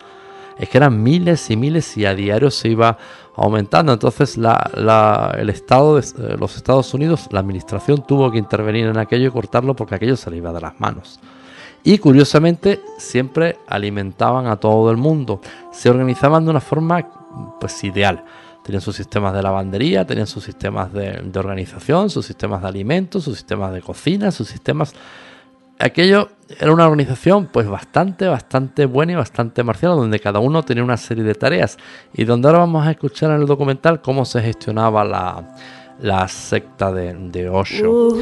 Es 0.58 0.68
que 0.68 0.76
eran 0.76 1.02
miles 1.02 1.50
y 1.50 1.56
miles 1.56 1.96
y 1.96 2.04
a 2.04 2.14
diario 2.14 2.50
se 2.50 2.68
iba 2.68 2.98
aumentando. 3.34 3.94
Entonces 3.94 4.36
la, 4.36 5.34
el 5.38 5.48
Estado 5.48 5.96
de 5.96 6.02
eh, 6.02 6.36
los 6.38 6.56
Estados 6.56 6.92
Unidos, 6.92 7.28
la 7.30 7.40
administración 7.40 8.04
tuvo 8.06 8.30
que 8.30 8.38
intervenir 8.38 8.86
en 8.86 8.98
aquello 8.98 9.28
y 9.28 9.30
cortarlo 9.30 9.74
porque 9.74 9.94
aquello 9.94 10.16
se 10.16 10.30
le 10.30 10.36
iba 10.36 10.52
de 10.52 10.60
las 10.60 10.78
manos. 10.78 11.18
Y 11.84 11.98
curiosamente 11.98 12.80
siempre 12.98 13.56
alimentaban 13.66 14.46
a 14.46 14.56
todo 14.56 14.90
el 14.90 14.98
mundo. 14.98 15.40
Se 15.72 15.88
organizaban 15.88 16.44
de 16.44 16.50
una 16.50 16.60
forma 16.60 17.08
pues 17.58 17.82
ideal 17.82 18.22
tenían 18.62 18.80
sus 18.80 18.96
sistemas 18.96 19.34
de 19.34 19.42
lavandería, 19.42 20.06
tenían 20.06 20.26
sus 20.26 20.44
sistemas 20.44 20.92
de, 20.92 21.22
organización, 21.34 22.10
sus 22.10 22.26
sistemas 22.26 22.62
de 22.62 22.68
alimentos, 22.68 23.24
sus 23.24 23.36
sistemas 23.36 23.72
de 23.72 23.82
cocina, 23.82 24.30
sus 24.30 24.48
sistemas... 24.48 24.94
Aquello 25.78 26.28
era 26.60 26.72
una 26.72 26.86
organización 26.86 27.48
pues 27.52 27.66
bastante, 27.66 28.28
bastante 28.28 28.86
buena 28.86 29.12
y 29.12 29.14
bastante 29.16 29.64
marcial, 29.64 29.96
donde 29.96 30.20
cada 30.20 30.38
uno 30.38 30.62
tenía 30.62 30.84
una 30.84 30.96
serie 30.96 31.24
de 31.24 31.34
tareas 31.34 31.76
y 32.14 32.22
donde 32.24 32.46
ahora 32.46 32.60
vamos 32.60 32.86
a 32.86 32.92
escuchar 32.92 33.32
en 33.32 33.40
el 33.40 33.46
documental 33.46 34.00
cómo 34.00 34.24
se 34.24 34.40
gestionaba 34.42 35.02
la, 35.98 36.28
secta 36.28 36.92
de, 36.92 37.14
de, 37.14 37.48
Osho. 37.48 38.16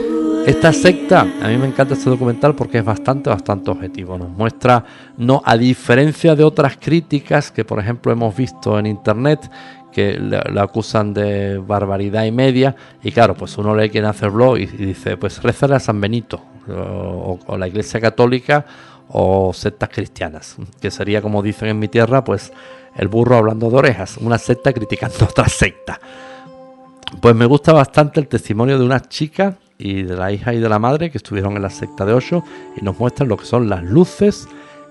Esta 0.46 0.72
secta, 0.72 1.20
a 1.20 1.48
mí 1.48 1.58
me 1.58 1.66
encanta 1.66 1.92
este 1.92 2.08
documental 2.08 2.54
porque 2.54 2.78
es 2.78 2.84
bastante, 2.84 3.28
bastante 3.28 3.70
objetivo. 3.70 4.16
Nos 4.16 4.30
muestra, 4.30 4.82
no 5.18 5.42
a 5.44 5.54
diferencia 5.58 6.34
de 6.34 6.44
otras 6.44 6.78
críticas 6.78 7.50
que 7.50 7.66
por 7.66 7.78
ejemplo 7.78 8.10
hemos 8.10 8.34
visto 8.34 8.78
en 8.78 8.86
internet, 8.86 9.50
que 9.92 10.18
le, 10.18 10.38
acusan 10.60 11.12
de 11.12 11.58
barbaridad 11.58 12.24
y 12.24 12.32
media. 12.32 12.74
Y 13.02 13.12
claro, 13.12 13.34
pues 13.34 13.56
uno 13.58 13.74
lee 13.74 13.90
quien 13.90 14.04
hace 14.04 14.26
el 14.26 14.32
blog 14.32 14.58
y, 14.58 14.66
dice, 14.66 15.16
pues 15.16 15.42
rezar 15.42 15.72
a 15.72 15.80
San 15.80 16.00
Benito 16.00 16.40
o, 16.68 17.38
la 17.56 17.68
Iglesia 17.68 18.00
Católica 18.00 18.64
o 19.08 19.52
sectas 19.52 19.88
cristianas, 19.88 20.56
que 20.80 20.90
sería 20.90 21.20
como 21.20 21.42
dicen 21.42 21.68
en 21.68 21.78
mi 21.78 21.88
tierra, 21.88 22.22
pues 22.22 22.52
el 22.96 23.08
burro 23.08 23.36
hablando 23.36 23.70
de 23.70 23.76
orejas, 23.76 24.16
una 24.18 24.38
secta 24.38 24.72
criticando 24.72 25.24
otra 25.28 25.48
secta. 25.48 26.00
Pues 27.20 27.34
me 27.34 27.46
gusta 27.46 27.72
bastante 27.72 28.20
el 28.20 28.28
testimonio 28.28 28.78
de 28.78 28.84
una 28.84 29.00
chica 29.00 29.56
y 29.78 30.02
de 30.02 30.14
la 30.14 30.30
hija 30.30 30.54
y 30.54 30.60
de 30.60 30.68
la 30.68 30.78
madre 30.78 31.10
que 31.10 31.18
estuvieron 31.18 31.56
en 31.56 31.62
la 31.62 31.70
secta 31.70 32.04
de 32.04 32.12
Osho 32.12 32.44
y 32.76 32.84
nos 32.84 32.98
muestran 32.98 33.28
lo 33.28 33.36
que 33.36 33.46
son 33.46 33.68
las 33.68 33.82
luces 33.82 34.46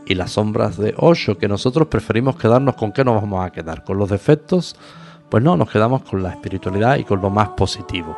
y 0.10 0.16
las 0.16 0.32
sombras 0.32 0.76
de 0.76 0.96
Osho, 0.98 1.38
que 1.38 1.48
nosotros 1.48 1.88
preferimos 1.88 2.36
quedarnos 2.36 2.76
con 2.76 2.92
qué 2.92 3.06
nos 3.06 3.22
vamos 3.22 3.46
a 3.46 3.52
quedar, 3.52 3.84
con 3.84 3.98
los 4.00 4.10
defectos, 4.10 4.76
pues 5.30 5.44
no, 5.44 5.56
nos 5.56 5.70
quedamos 5.70 6.02
con 6.02 6.24
la 6.24 6.32
espiritualidad 6.32 6.98
y 6.98 7.04
con 7.04 7.22
lo 7.22 7.30
más 7.30 7.50
positivo. 7.50 8.18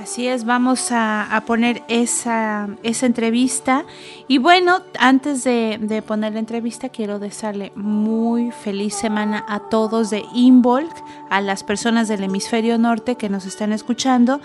Así 0.00 0.28
es, 0.28 0.44
vamos 0.44 0.92
a, 0.92 1.42
poner 1.44 1.82
esa, 1.88 2.68
esa, 2.84 3.04
entrevista. 3.04 3.84
Y 4.28 4.38
bueno, 4.38 4.80
antes 4.98 5.44
de, 5.44 5.78
de, 5.78 6.00
poner 6.00 6.32
la 6.34 6.38
entrevista, 6.38 6.88
quiero 6.88 7.18
desearle 7.18 7.70
muy 7.74 8.50
feliz 8.50 8.94
semana 8.94 9.44
a 9.46 9.68
todos 9.68 10.08
de 10.08 10.22
Involk, 10.34 10.94
a 11.28 11.42
las 11.42 11.64
personas 11.64 12.08
del 12.08 12.22
hemisferio 12.22 12.78
norte 12.78 13.16
que 13.16 13.28
nos 13.28 13.44
están 13.44 13.72
escuchando 13.72 14.40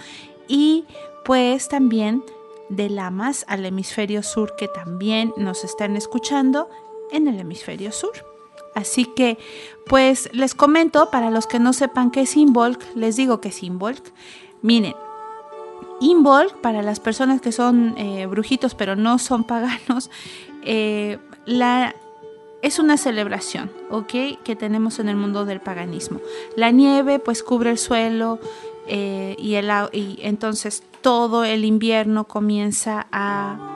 y 0.47 0.85
pues 1.23 1.69
también 1.69 2.21
de 2.69 2.89
Lamas 2.89 3.45
al 3.47 3.65
hemisferio 3.65 4.23
sur 4.23 4.55
que 4.57 4.67
también 4.67 5.33
nos 5.37 5.63
están 5.63 5.95
escuchando 5.95 6.69
en 7.11 7.27
el 7.27 7.39
hemisferio 7.39 7.91
sur. 7.91 8.13
Así 8.73 9.05
que, 9.05 9.37
pues 9.87 10.29
les 10.33 10.53
comento, 10.53 11.09
para 11.09 11.29
los 11.29 11.47
que 11.47 11.59
no 11.59 11.71
sepan 11.71 12.11
qué 12.11 12.21
es 12.21 12.35
Involk, 12.35 12.83
les 12.95 13.15
digo 13.15 13.39
que 13.39 13.49
es 13.49 13.63
Involk. 13.63 14.11
Miren, 14.61 14.95
Imbolc, 16.01 16.55
para 16.57 16.81
las 16.81 16.99
personas 16.99 17.41
que 17.41 17.51
son 17.51 17.97
eh, 17.97 18.25
brujitos 18.25 18.75
pero 18.75 18.95
no 18.95 19.17
son 19.17 19.45
paganos, 19.45 20.11
eh, 20.63 21.19
la, 21.45 21.95
es 22.61 22.79
una 22.79 22.97
celebración, 22.97 23.71
¿ok? 23.89 24.41
Que 24.43 24.55
tenemos 24.57 24.99
en 24.99 25.07
el 25.07 25.15
mundo 25.15 25.45
del 25.45 25.61
paganismo. 25.61 26.19
La 26.57 26.71
nieve 26.71 27.19
pues 27.19 27.43
cubre 27.43 27.69
el 27.69 27.77
suelo 27.77 28.39
eh, 28.87 29.35
y, 29.39 29.55
el, 29.55 29.71
y 29.93 30.19
entonces 30.21 30.83
todo 31.05 31.43
el 31.43 31.65
invierno 31.65 32.23
comienza 32.23 33.05
a 33.11 33.75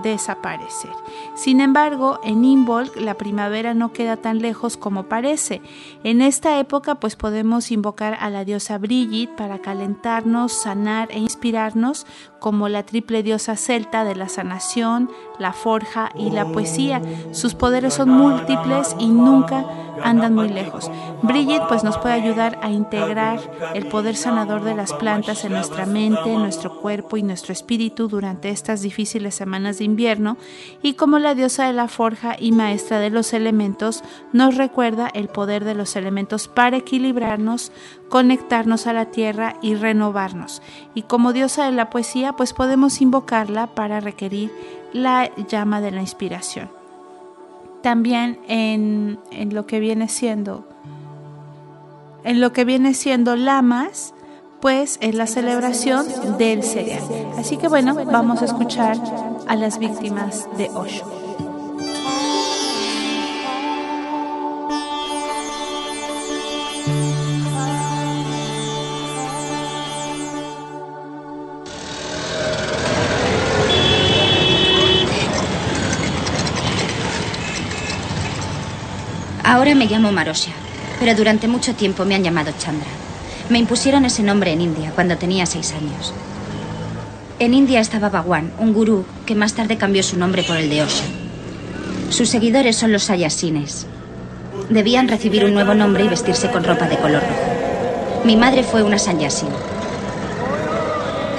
desaparecer. 0.00 0.92
Sin 1.34 1.60
embargo, 1.60 2.20
en 2.22 2.44
Imbolc 2.44 2.94
la 2.96 3.14
primavera 3.14 3.74
no 3.74 3.92
queda 3.92 4.16
tan 4.16 4.38
lejos 4.38 4.76
como 4.76 5.08
parece. 5.08 5.60
En 6.04 6.22
esta 6.22 6.60
época 6.60 6.94
pues 6.94 7.16
podemos 7.16 7.72
invocar 7.72 8.16
a 8.20 8.30
la 8.30 8.44
diosa 8.44 8.78
Brigitte 8.78 9.36
para 9.36 9.58
calentarnos, 9.58 10.52
sanar 10.52 11.10
e 11.10 11.18
inspirarnos 11.18 12.06
como 12.38 12.68
la 12.68 12.84
triple 12.84 13.22
diosa 13.22 13.56
celta 13.56 14.04
de 14.04 14.14
la 14.14 14.28
sanación, 14.28 15.10
la 15.38 15.52
forja 15.52 16.10
y 16.14 16.30
la 16.30 16.46
poesía. 16.46 17.00
Sus 17.32 17.54
poderes 17.54 17.94
son 17.94 18.10
múltiples 18.10 18.94
y 18.98 19.08
nunca 19.08 19.64
andan 20.02 20.34
muy 20.34 20.48
lejos. 20.48 20.90
Brigitte 21.22 21.66
pues 21.68 21.84
nos 21.84 21.98
puede 21.98 22.14
ayudar 22.14 22.58
a 22.62 22.70
integrar 22.70 23.40
el 23.74 23.86
poder 23.86 24.16
sanador 24.16 24.62
de 24.62 24.74
las 24.74 24.92
plantas 24.92 25.44
en 25.44 25.52
nuestra 25.52 25.86
mente, 25.86 26.36
nuestro 26.36 26.80
cuerpo 26.80 27.16
y 27.16 27.22
nuestro 27.22 27.52
espíritu 27.52 28.08
durante 28.08 28.50
estas 28.50 28.82
difíciles 28.82 29.34
semanas 29.34 29.78
de 29.78 29.84
invierno 29.84 30.36
y 30.82 30.94
como 30.94 31.18
la 31.18 31.34
diosa 31.34 31.66
de 31.66 31.72
la 31.72 31.88
forja 31.88 32.36
y 32.38 32.52
maestra 32.52 33.00
de 33.00 33.10
los 33.10 33.32
elementos 33.32 34.02
nos 34.32 34.56
recuerda 34.56 35.08
el 35.08 35.28
poder 35.28 35.64
de 35.64 35.74
los 35.74 35.96
elementos 35.96 36.48
para 36.48 36.76
equilibrarnos, 36.76 37.72
conectarnos 38.08 38.86
a 38.86 38.92
la 38.92 39.06
tierra 39.06 39.56
y 39.62 39.74
renovarnos. 39.74 40.62
Y 40.94 41.02
como 41.02 41.32
diosa 41.32 41.66
de 41.66 41.72
la 41.72 41.90
poesía 41.90 42.27
pues 42.34 42.52
podemos 42.52 43.00
invocarla 43.00 43.68
para 43.68 44.00
requerir 44.00 44.52
la 44.92 45.30
llama 45.48 45.80
de 45.80 45.90
la 45.90 46.00
inspiración. 46.00 46.70
También 47.82 48.40
en, 48.48 49.18
lo 49.50 49.66
que 49.66 49.80
viene 49.80 50.08
siendo 50.08 50.66
en 52.24 52.40
lo 52.40 52.52
que 52.52 52.64
viene 52.64 52.94
siendo 52.94 53.36
lamas 53.36 54.14
pues 54.60 54.98
es 55.00 55.14
la 55.14 55.26
celebración 55.26 56.06
del 56.36 56.64
cereal. 56.64 57.04
Así 57.38 57.56
que 57.56 57.68
bueno 57.68 57.94
vamos 58.06 58.42
a 58.42 58.46
escuchar 58.46 58.96
a 59.46 59.54
las 59.54 59.78
víctimas 59.78 60.48
de 60.56 60.68
Osho 60.70 61.27
Ahora 79.48 79.74
me 79.74 79.86
llamo 79.86 80.12
Marosha, 80.12 80.52
pero 81.00 81.14
durante 81.14 81.48
mucho 81.48 81.74
tiempo 81.74 82.04
me 82.04 82.14
han 82.14 82.22
llamado 82.22 82.52
Chandra. 82.58 82.90
Me 83.48 83.56
impusieron 83.56 84.04
ese 84.04 84.22
nombre 84.22 84.52
en 84.52 84.60
India 84.60 84.92
cuando 84.94 85.16
tenía 85.16 85.46
seis 85.46 85.72
años. 85.72 86.12
En 87.38 87.54
India 87.54 87.80
estaba 87.80 88.10
Bhagwan, 88.10 88.52
un 88.58 88.74
gurú 88.74 89.06
que 89.24 89.34
más 89.34 89.54
tarde 89.54 89.78
cambió 89.78 90.02
su 90.02 90.18
nombre 90.18 90.42
por 90.42 90.58
el 90.58 90.68
de 90.68 90.82
Osho. 90.82 91.02
Sus 92.10 92.28
seguidores 92.28 92.76
son 92.76 92.92
los 92.92 93.04
Sayasines. 93.04 93.86
Debían 94.68 95.08
recibir 95.08 95.46
un 95.46 95.54
nuevo 95.54 95.72
nombre 95.72 96.04
y 96.04 96.08
vestirse 96.08 96.50
con 96.50 96.62
ropa 96.62 96.86
de 96.86 96.98
color 96.98 97.22
rojo. 97.22 98.24
Mi 98.26 98.36
madre 98.36 98.62
fue 98.64 98.82
una 98.82 98.98
Sanyasin. 98.98 99.48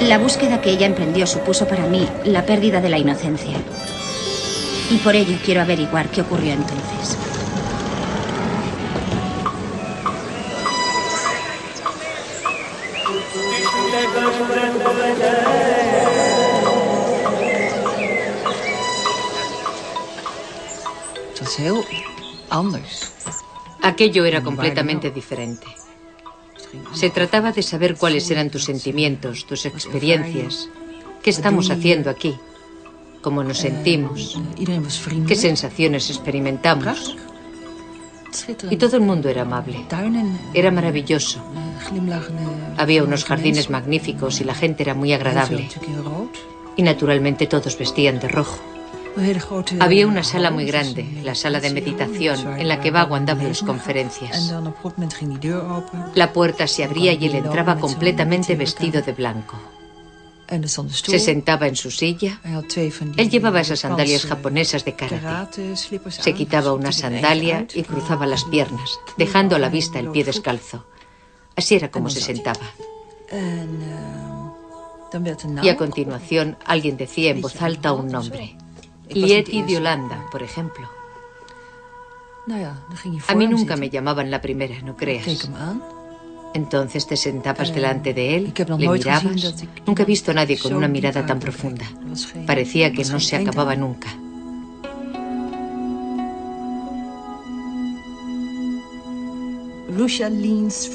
La 0.08 0.18
búsqueda 0.18 0.62
que 0.62 0.72
ella 0.72 0.88
emprendió 0.88 1.28
supuso 1.28 1.68
para 1.68 1.86
mí 1.86 2.08
la 2.26 2.44
pérdida 2.44 2.82
de 2.82 2.90
la 2.90 2.98
inocencia. 2.98 3.58
Y 4.90 4.98
por 4.98 5.16
ello 5.16 5.38
quiero 5.46 5.62
averiguar 5.62 6.10
qué 6.10 6.22
ocurrió 6.22 6.54
entonces. 6.54 7.19
Aquello 23.82 24.26
era 24.26 24.44
completamente 24.44 25.12
diferente. 25.12 25.68
Se 26.94 27.10
trataba 27.10 27.52
de 27.52 27.64
saber 27.64 27.96
cuáles 27.96 28.30
eran 28.30 28.50
tus 28.50 28.66
sentimientos, 28.66 29.46
tus 29.46 29.66
experiencias, 29.66 30.70
qué 31.24 31.30
estamos 31.30 31.70
haciendo 31.70 32.10
aquí, 32.10 32.36
cómo 33.22 33.44
nos 33.44 33.60
sentimos, 33.60 34.40
qué 35.28 35.36
sensaciones 35.36 36.10
experimentamos. 36.10 37.16
Y 38.70 38.78
todo 38.78 38.98
el 38.98 39.02
mundo 39.02 39.30
era 39.30 39.42
amable. 39.42 39.86
Era 40.54 40.70
maravilloso. 40.70 41.42
Había 42.78 43.04
unos 43.04 43.26
jardines 43.26 43.70
magníficos 43.72 44.40
y 44.42 44.44
la 44.44 44.54
gente 44.54 44.84
era 44.84 44.94
muy 44.94 45.14
agradable. 45.14 45.68
Y 46.76 46.84
naturalmente 46.84 47.48
todos 47.48 47.78
vestían 47.78 48.20
de 48.20 48.28
rojo. 48.28 48.60
Había 49.80 50.08
una 50.08 50.24
sala 50.24 50.52
muy 50.52 50.66
grande, 50.66 51.22
la 51.24 51.36
sala 51.36 51.60
de 51.60 51.72
meditación, 51.72 52.60
en 52.60 52.68
la 52.68 52.80
que 52.80 52.92
Vago 52.92 53.20
daba 53.20 53.44
las 53.44 53.62
conferencias. 53.62 54.54
La 56.16 56.34
puerta 56.34 56.68
se 56.68 56.84
abría 56.84 57.14
y 57.14 57.26
él 57.26 57.36
entraba 57.36 57.78
completamente 57.78 58.56
vestido 58.56 59.02
de 59.02 59.12
blanco. 59.14 59.58
Se 60.92 61.20
sentaba 61.20 61.68
en 61.68 61.76
su 61.76 61.92
silla. 61.92 62.40
Él 63.18 63.30
llevaba 63.30 63.62
esas 63.62 63.80
sandalias 63.80 64.26
japonesas 64.26 64.84
de 64.84 64.96
karate. 64.96 65.76
Se 65.76 66.34
quitaba 66.34 66.74
una 66.74 66.92
sandalia 66.92 67.68
y 67.74 67.84
cruzaba 67.84 68.26
las 68.26 68.46
piernas, 68.46 69.00
dejando 69.18 69.56
a 69.56 69.60
la 69.60 69.70
vista 69.70 70.00
el 70.00 70.10
pie 70.10 70.24
descalzo. 70.24 70.86
Así 71.56 71.76
era 71.76 71.92
como 71.92 72.10
se 72.10 72.22
sentaba. 72.22 72.66
Y 75.62 75.70
a 75.70 75.78
continuación 75.78 76.58
alguien 76.66 76.98
decía 76.98 77.32
en 77.32 77.42
voz 77.42 77.62
alta 77.62 77.94
un 77.94 78.08
nombre. 78.08 78.56
Lieti 79.10 79.64
de 79.64 79.78
Holanda, 79.78 80.26
por 80.32 80.44
ejemplo. 80.44 80.88
A 83.28 83.36
mí 83.36 83.48
nunca 83.48 83.76
me 83.76 83.90
llamaban 83.90 84.32
la 84.32 84.42
primera, 84.42 84.82
no 84.82 84.96
creas. 84.96 85.50
Entonces 86.54 87.06
te 87.06 87.16
sentabas 87.16 87.74
delante 87.74 88.14
de 88.14 88.36
él, 88.36 88.54
le 88.56 88.90
mirabas. 88.90 89.64
Nunca 89.86 90.04
he 90.04 90.06
visto 90.06 90.32
a 90.32 90.34
nadie 90.34 90.58
con 90.58 90.74
una 90.74 90.88
mirada 90.88 91.26
tan 91.26 91.40
profunda. 91.40 91.86
Parecía 92.48 92.92
que 92.92 93.04
no 93.06 93.20
se 93.20 93.36
acababa 93.36 93.76
nunca. 93.76 94.10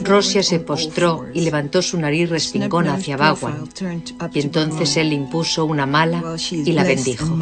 Rosia 0.02 0.42
se 0.42 0.60
postró 0.60 1.26
y 1.34 1.42
levantó 1.42 1.82
su 1.82 1.98
nariz 1.98 2.30
respingona 2.30 2.94
hacia 2.94 3.18
Bhagwan. 3.18 3.68
Y 4.32 4.40
entonces 4.40 4.96
él 4.96 5.10
le 5.10 5.16
impuso 5.16 5.66
una 5.66 5.84
mala 5.84 6.22
y 6.50 6.72
la 6.72 6.84
bendijo. 6.84 7.36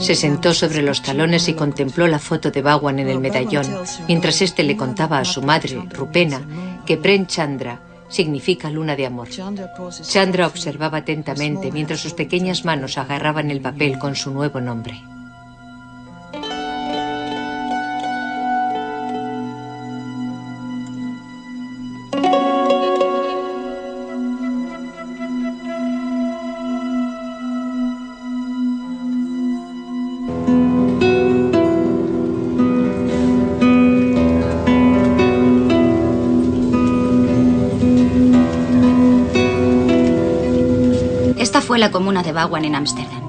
Se 0.00 0.14
sentó 0.14 0.54
sobre 0.54 0.80
los 0.80 1.02
talones 1.02 1.48
y 1.48 1.54
contempló 1.54 2.06
la 2.06 2.18
foto 2.18 2.50
de 2.50 2.62
Bhagwan 2.62 2.98
en 3.00 3.08
el 3.08 3.20
medallón, 3.20 3.66
mientras 4.06 4.40
éste 4.40 4.62
le 4.62 4.76
contaba 4.76 5.18
a 5.18 5.24
su 5.26 5.42
madre, 5.42 5.82
Rupena, 5.90 6.40
que 6.86 6.96
Pren 6.96 7.26
Chandra 7.26 7.87
significa 8.08 8.70
luna 8.70 8.96
de 8.96 9.06
amor. 9.06 9.28
Chandra 9.28 10.46
observaba 10.46 10.98
atentamente 10.98 11.70
mientras 11.72 12.00
sus 12.00 12.14
pequeñas 12.14 12.64
manos 12.64 12.98
agarraban 12.98 13.50
el 13.50 13.60
papel 13.60 13.98
con 13.98 14.16
su 14.16 14.30
nuevo 14.30 14.60
nombre. 14.60 15.00
La 41.78 41.90
comuna 41.90 42.22
de 42.22 42.32
Bawan 42.32 42.64
en 42.64 42.74
Ámsterdam. 42.74 43.22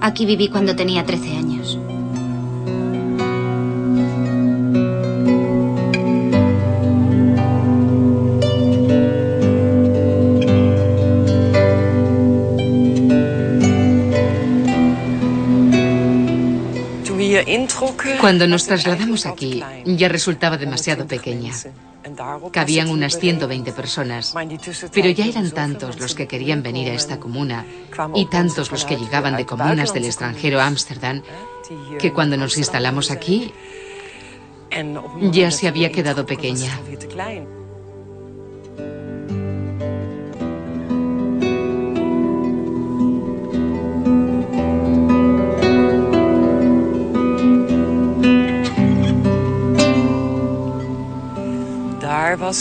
Aquí 0.00 0.24
viví 0.24 0.48
cuando 0.48 0.74
tenía 0.74 1.04
13 1.04 1.36
años. 1.36 1.78
Cuando 18.20 18.46
nos 18.46 18.66
trasladamos 18.66 19.26
aquí, 19.26 19.62
ya 19.86 20.08
resultaba 20.08 20.56
demasiado 20.56 21.06
pequeña. 21.06 21.52
Cabían 22.52 22.88
unas 22.88 23.18
120 23.18 23.72
personas, 23.72 24.34
pero 24.92 25.10
ya 25.10 25.26
eran 25.26 25.50
tantos 25.50 25.98
los 25.98 26.14
que 26.14 26.26
querían 26.26 26.62
venir 26.62 26.90
a 26.90 26.94
esta 26.94 27.18
comuna 27.18 27.64
y 28.14 28.26
tantos 28.26 28.70
los 28.70 28.84
que 28.84 28.96
llegaban 28.96 29.36
de 29.36 29.46
comunas 29.46 29.92
del 29.94 30.04
extranjero 30.04 30.60
a 30.60 30.66
Ámsterdam 30.66 31.22
que 31.98 32.12
cuando 32.12 32.36
nos 32.36 32.56
instalamos 32.58 33.10
aquí 33.10 33.52
ya 35.32 35.50
se 35.50 35.68
había 35.68 35.90
quedado 35.90 36.26
pequeña. 36.26 36.78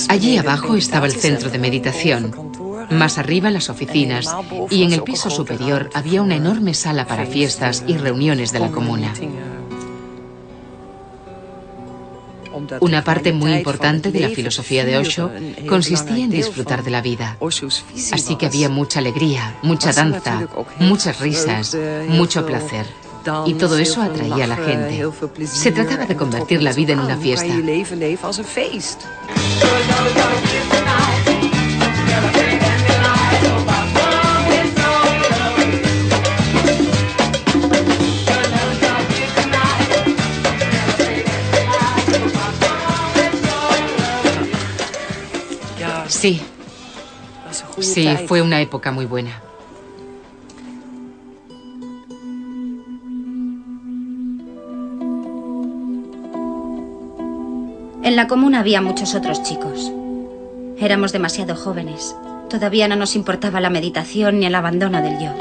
Allí 0.08 0.38
abajo 0.38 0.76
estaba 0.76 1.06
el 1.06 1.14
centro 1.14 1.50
de 1.50 1.60
meditación, 1.60 2.34
más 2.90 3.18
arriba 3.18 3.50
las 3.50 3.70
oficinas 3.70 4.28
y 4.70 4.84
en 4.84 4.94
el 4.94 5.04
piso 5.04 5.30
superior 5.30 5.90
había 5.94 6.22
una 6.22 6.36
enorme 6.36 6.74
sala 6.74 7.06
para 7.06 7.26
fiestas 7.26 7.84
y 7.88 7.98
reuniones 7.98 8.52
de 8.52 8.60
la 8.60 8.72
comuna. 8.72 9.14
Una 12.82 13.04
parte 13.04 13.32
muy 13.32 13.54
importante 13.54 14.12
de 14.12 14.20
la 14.20 14.30
filosofía 14.30 14.84
de 14.86 14.98
Osho 14.98 15.32
consistía 15.68 16.24
en 16.24 16.32
disfrutar 16.32 16.84
de 16.84 16.92
la 16.92 17.02
vida. 17.02 17.38
Así 18.12 18.36
que 18.36 18.46
había 18.46 18.70
mucha 18.70 19.00
alegría, 19.00 19.58
mucha 19.62 19.92
danza, 19.94 20.48
muchas 20.80 21.20
risas, 21.20 21.78
mucho 22.08 22.46
placer. 22.46 22.86
Y 23.46 23.54
todo 23.54 23.78
eso 23.78 24.02
atraía 24.02 24.46
a 24.46 24.48
la 24.48 24.56
gente. 24.56 25.06
Se 25.46 25.72
trataba 25.72 26.06
de 26.06 26.16
convertir 26.16 26.62
la 26.62 26.74
vida 26.74 26.94
en 26.94 27.00
una 27.00 27.18
fiesta. 27.18 27.46
Sí. 46.08 46.42
Sí, 47.80 48.10
fue 48.28 48.42
una 48.42 48.60
época 48.62 48.92
muy 48.92 49.06
buena. 49.06 49.42
En 58.10 58.16
la 58.16 58.28
comuna 58.28 58.62
había 58.62 58.82
muchos 58.82 59.14
otros 59.14 59.44
chicos. 59.44 59.92
Éramos 60.80 61.12
demasiado 61.12 61.56
jóvenes. 61.56 62.16
Todavía 62.50 62.88
no 62.88 62.96
nos 62.96 63.16
importaba 63.16 63.62
la 63.62 63.70
meditación 63.70 64.40
ni 64.40 64.48
el 64.48 64.56
abandono 64.56 65.00
del 65.04 65.20
yo. 65.20 65.32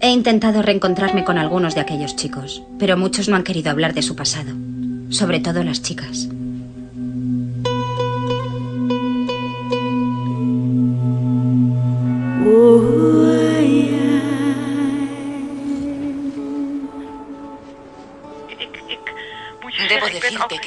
He 0.00 0.10
intentado 0.10 0.62
reencontrarme 0.62 1.22
con 1.22 1.38
algunos 1.38 1.76
de 1.76 1.82
aquellos 1.82 2.16
chicos, 2.16 2.64
pero 2.76 2.96
muchos 2.96 3.28
no 3.28 3.36
han 3.36 3.44
querido 3.44 3.70
hablar 3.70 3.94
de 3.94 4.02
su 4.02 4.16
pasado, 4.16 4.50
sobre 5.10 5.38
todo 5.38 5.62
las 5.62 5.80
chicas. 5.82 6.28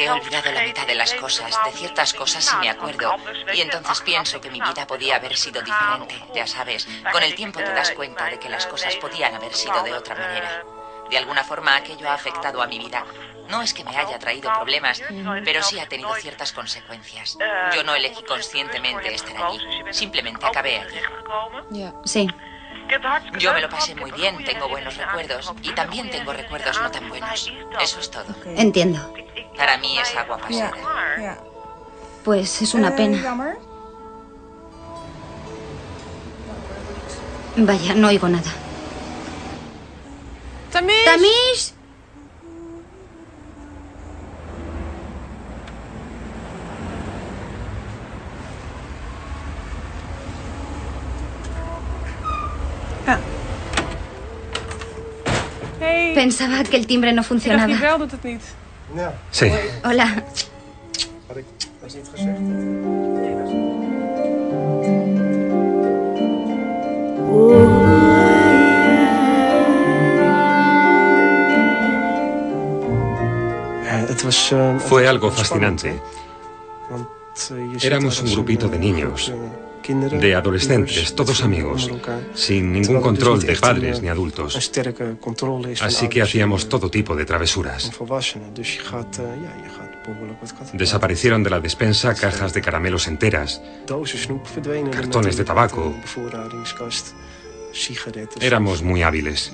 He 0.05 0.09
olvidado 0.09 0.51
la 0.51 0.63
mitad 0.63 0.87
de 0.87 0.95
las 0.95 1.13
cosas, 1.13 1.57
de 1.65 1.71
ciertas 1.71 2.13
cosas 2.13 2.45
sí 2.45 2.55
me 2.57 2.69
acuerdo, 2.69 3.15
y 3.53 3.61
entonces 3.61 4.01
pienso 4.01 4.39
que 4.41 4.49
mi 4.49 4.61
vida 4.61 4.87
podía 4.87 5.17
haber 5.17 5.35
sido 5.35 5.61
diferente, 5.61 6.15
ya 6.33 6.47
sabes, 6.47 6.87
con 7.11 7.23
el 7.23 7.35
tiempo 7.35 7.59
te 7.59 7.73
das 7.73 7.91
cuenta 7.91 8.25
de 8.25 8.39
que 8.39 8.49
las 8.49 8.65
cosas 8.67 8.95
podían 8.95 9.33
haber 9.35 9.53
sido 9.53 9.81
de 9.83 9.93
otra 9.93 10.15
manera. 10.15 10.63
De 11.09 11.17
alguna 11.17 11.43
forma 11.43 11.75
aquello 11.75 12.09
ha 12.09 12.13
afectado 12.13 12.61
a 12.61 12.67
mi 12.67 12.77
vida. 12.77 13.03
No 13.47 13.63
es 13.63 13.73
que 13.73 13.83
me 13.83 13.97
haya 13.97 14.19
traído 14.19 14.53
problemas, 14.53 15.01
pero 15.43 15.63
sí 15.63 15.79
ha 15.79 15.87
tenido 15.87 16.13
ciertas 16.15 16.53
consecuencias. 16.53 17.35
Yo 17.73 17.83
no 17.83 17.95
elegí 17.95 18.21
conscientemente 18.23 19.13
estar 19.13 19.35
allí, 19.35 19.59
simplemente 19.91 20.45
acabé 20.45 20.79
allí. 20.79 20.99
Sí. 22.05 22.27
Yo 23.37 23.53
me 23.53 23.61
lo 23.61 23.69
pasé 23.69 23.95
muy 23.95 24.11
bien, 24.11 24.43
tengo 24.43 24.67
buenos 24.67 24.97
recuerdos 24.97 25.53
y 25.61 25.71
también 25.73 26.09
tengo 26.09 26.33
recuerdos 26.33 26.81
no 26.81 26.91
tan 26.91 27.07
buenos. 27.09 27.51
Eso 27.79 27.99
es 27.99 28.09
todo. 28.09 28.35
Entiendo. 28.45 29.13
Para 29.55 29.77
mí 29.77 29.97
es 29.99 30.15
agua 30.15 30.37
pasada. 30.37 30.73
Pues 32.23 32.61
es 32.61 32.73
una 32.73 32.95
pena. 32.95 33.57
Vaya, 37.55 37.93
no 37.93 38.07
oigo 38.07 38.27
nada. 38.29 38.51
¡Tamish! 40.71 41.73
Pensaba 56.15 56.63
que 56.63 56.75
el 56.75 56.85
timbre 56.85 57.13
no 57.13 57.23
funcionaba. 57.23 57.73
Sí. 59.31 59.47
Hola. 59.83 60.23
Fue 74.79 75.07
algo 75.07 75.31
fascinante. 75.31 76.01
Éramos 77.81 78.21
un 78.21 78.31
grupito 78.31 78.67
de 78.67 78.79
niños, 78.79 79.31
de 79.89 80.35
adolescentes, 80.35 81.15
todos 81.15 81.43
amigos, 81.43 81.89
sin 82.33 82.71
ningún 82.71 83.01
control 83.01 83.41
de 83.41 83.55
padres 83.55 84.01
ni 84.01 84.07
adultos. 84.07 84.55
Así 85.81 86.07
que 86.07 86.21
hacíamos 86.21 86.69
todo 86.69 86.91
tipo 86.91 87.15
de 87.15 87.25
travesuras. 87.25 87.91
Desaparecieron 90.73 91.43
de 91.43 91.49
la 91.49 91.59
despensa 91.59 92.13
cajas 92.15 92.53
de 92.53 92.61
caramelos 92.61 93.07
enteras, 93.07 93.61
cartones 94.91 95.37
de 95.37 95.43
tabaco. 95.43 95.93
Éramos 98.41 98.83
muy 98.83 99.03
hábiles. 99.03 99.53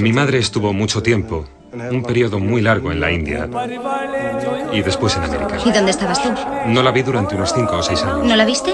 Mi 0.00 0.12
madre 0.12 0.38
estuvo 0.38 0.72
mucho 0.72 1.02
tiempo, 1.02 1.48
un 1.90 2.02
periodo 2.02 2.38
muy 2.38 2.62
largo 2.62 2.92
en 2.92 3.00
la 3.00 3.10
India 3.10 3.48
y 4.72 4.82
después 4.82 5.16
en 5.16 5.24
América. 5.24 5.58
¿Y 5.64 5.72
dónde 5.72 5.90
estabas 5.90 6.22
tú? 6.22 6.28
No 6.66 6.82
la 6.82 6.90
vi 6.90 7.02
durante 7.02 7.34
unos 7.34 7.52
cinco 7.52 7.76
o 7.76 7.82
seis 7.82 8.02
años. 8.02 8.26
¿No 8.26 8.36
la 8.36 8.44
viste? 8.44 8.72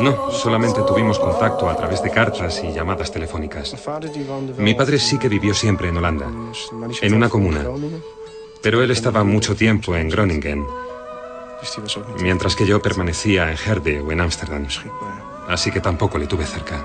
No, 0.00 0.30
solamente 0.30 0.80
tuvimos 0.86 1.18
contacto 1.18 1.68
a 1.68 1.76
través 1.76 2.02
de 2.02 2.10
cartas 2.10 2.62
y 2.64 2.72
llamadas 2.72 3.10
telefónicas. 3.12 3.76
Mi 4.58 4.74
padre 4.74 4.98
sí 4.98 5.18
que 5.18 5.28
vivió 5.28 5.54
siempre 5.54 5.88
en 5.88 5.96
Holanda, 5.96 6.26
en 7.00 7.14
una 7.14 7.28
comuna, 7.28 7.64
pero 8.60 8.82
él 8.82 8.90
estaba 8.90 9.24
mucho 9.24 9.54
tiempo 9.54 9.94
en 9.96 10.08
Groningen, 10.08 10.66
mientras 12.20 12.56
que 12.56 12.66
yo 12.66 12.80
permanecía 12.80 13.50
en 13.50 13.56
Herde 13.58 14.00
o 14.00 14.10
en 14.12 14.20
Ámsterdam. 14.20 14.66
Así 15.48 15.70
que 15.70 15.80
tampoco 15.80 16.18
le 16.18 16.26
tuve 16.26 16.46
cerca. 16.46 16.82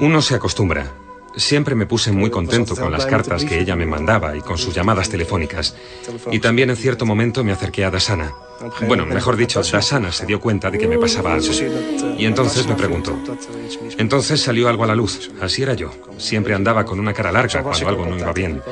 Uno 0.00 0.20
se 0.22 0.34
acostumbra. 0.34 1.05
Siempre 1.36 1.74
me 1.74 1.86
puse 1.86 2.12
muy 2.12 2.30
contento 2.30 2.74
con 2.74 2.90
las 2.90 3.06
cartas 3.06 3.44
que 3.44 3.60
ella 3.60 3.76
me 3.76 3.84
mandaba 3.86 4.36
y 4.36 4.40
con 4.40 4.56
sus 4.56 4.74
llamadas 4.74 5.10
telefónicas. 5.10 5.76
Y 6.32 6.40
también 6.40 6.70
en 6.70 6.76
cierto 6.76 7.04
momento 7.04 7.44
me 7.44 7.52
acerqué 7.52 7.84
a 7.84 7.90
Dasana. 7.90 8.32
Bueno, 8.86 9.06
mejor 9.06 9.36
dicho, 9.36 9.62
Dasana 9.62 10.12
se 10.12 10.26
dio 10.26 10.40
cuenta 10.40 10.70
de 10.70 10.78
que 10.78 10.86
me 10.86 10.98
pasaba 10.98 11.34
algo. 11.34 11.46
Y 12.18 12.24
entonces 12.24 12.66
me 12.66 12.74
preguntó. 12.74 13.16
Entonces 13.98 14.40
salió 14.40 14.68
algo 14.68 14.84
a 14.84 14.86
la 14.86 14.94
luz. 14.94 15.30
Así 15.40 15.62
era 15.62 15.74
yo. 15.74 15.90
Siempre 16.18 16.54
andaba 16.54 16.84
con 16.84 16.98
una 16.98 17.12
cara 17.12 17.32
larga 17.32 17.62
cuando 17.62 17.88
algo 17.88 18.06
no 18.06 18.18
iba 18.18 18.32
bien. 18.32 18.62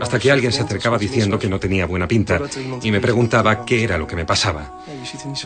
Hasta 0.00 0.18
que 0.18 0.30
alguien 0.30 0.52
se 0.52 0.62
acercaba 0.62 0.98
diciendo 0.98 1.38
que 1.38 1.48
no 1.48 1.58
tenía 1.58 1.86
buena 1.86 2.06
pinta 2.06 2.40
y 2.82 2.90
me 2.90 3.00
preguntaba 3.00 3.64
qué 3.64 3.84
era 3.84 3.98
lo 3.98 4.06
que 4.06 4.16
me 4.16 4.24
pasaba. 4.24 4.82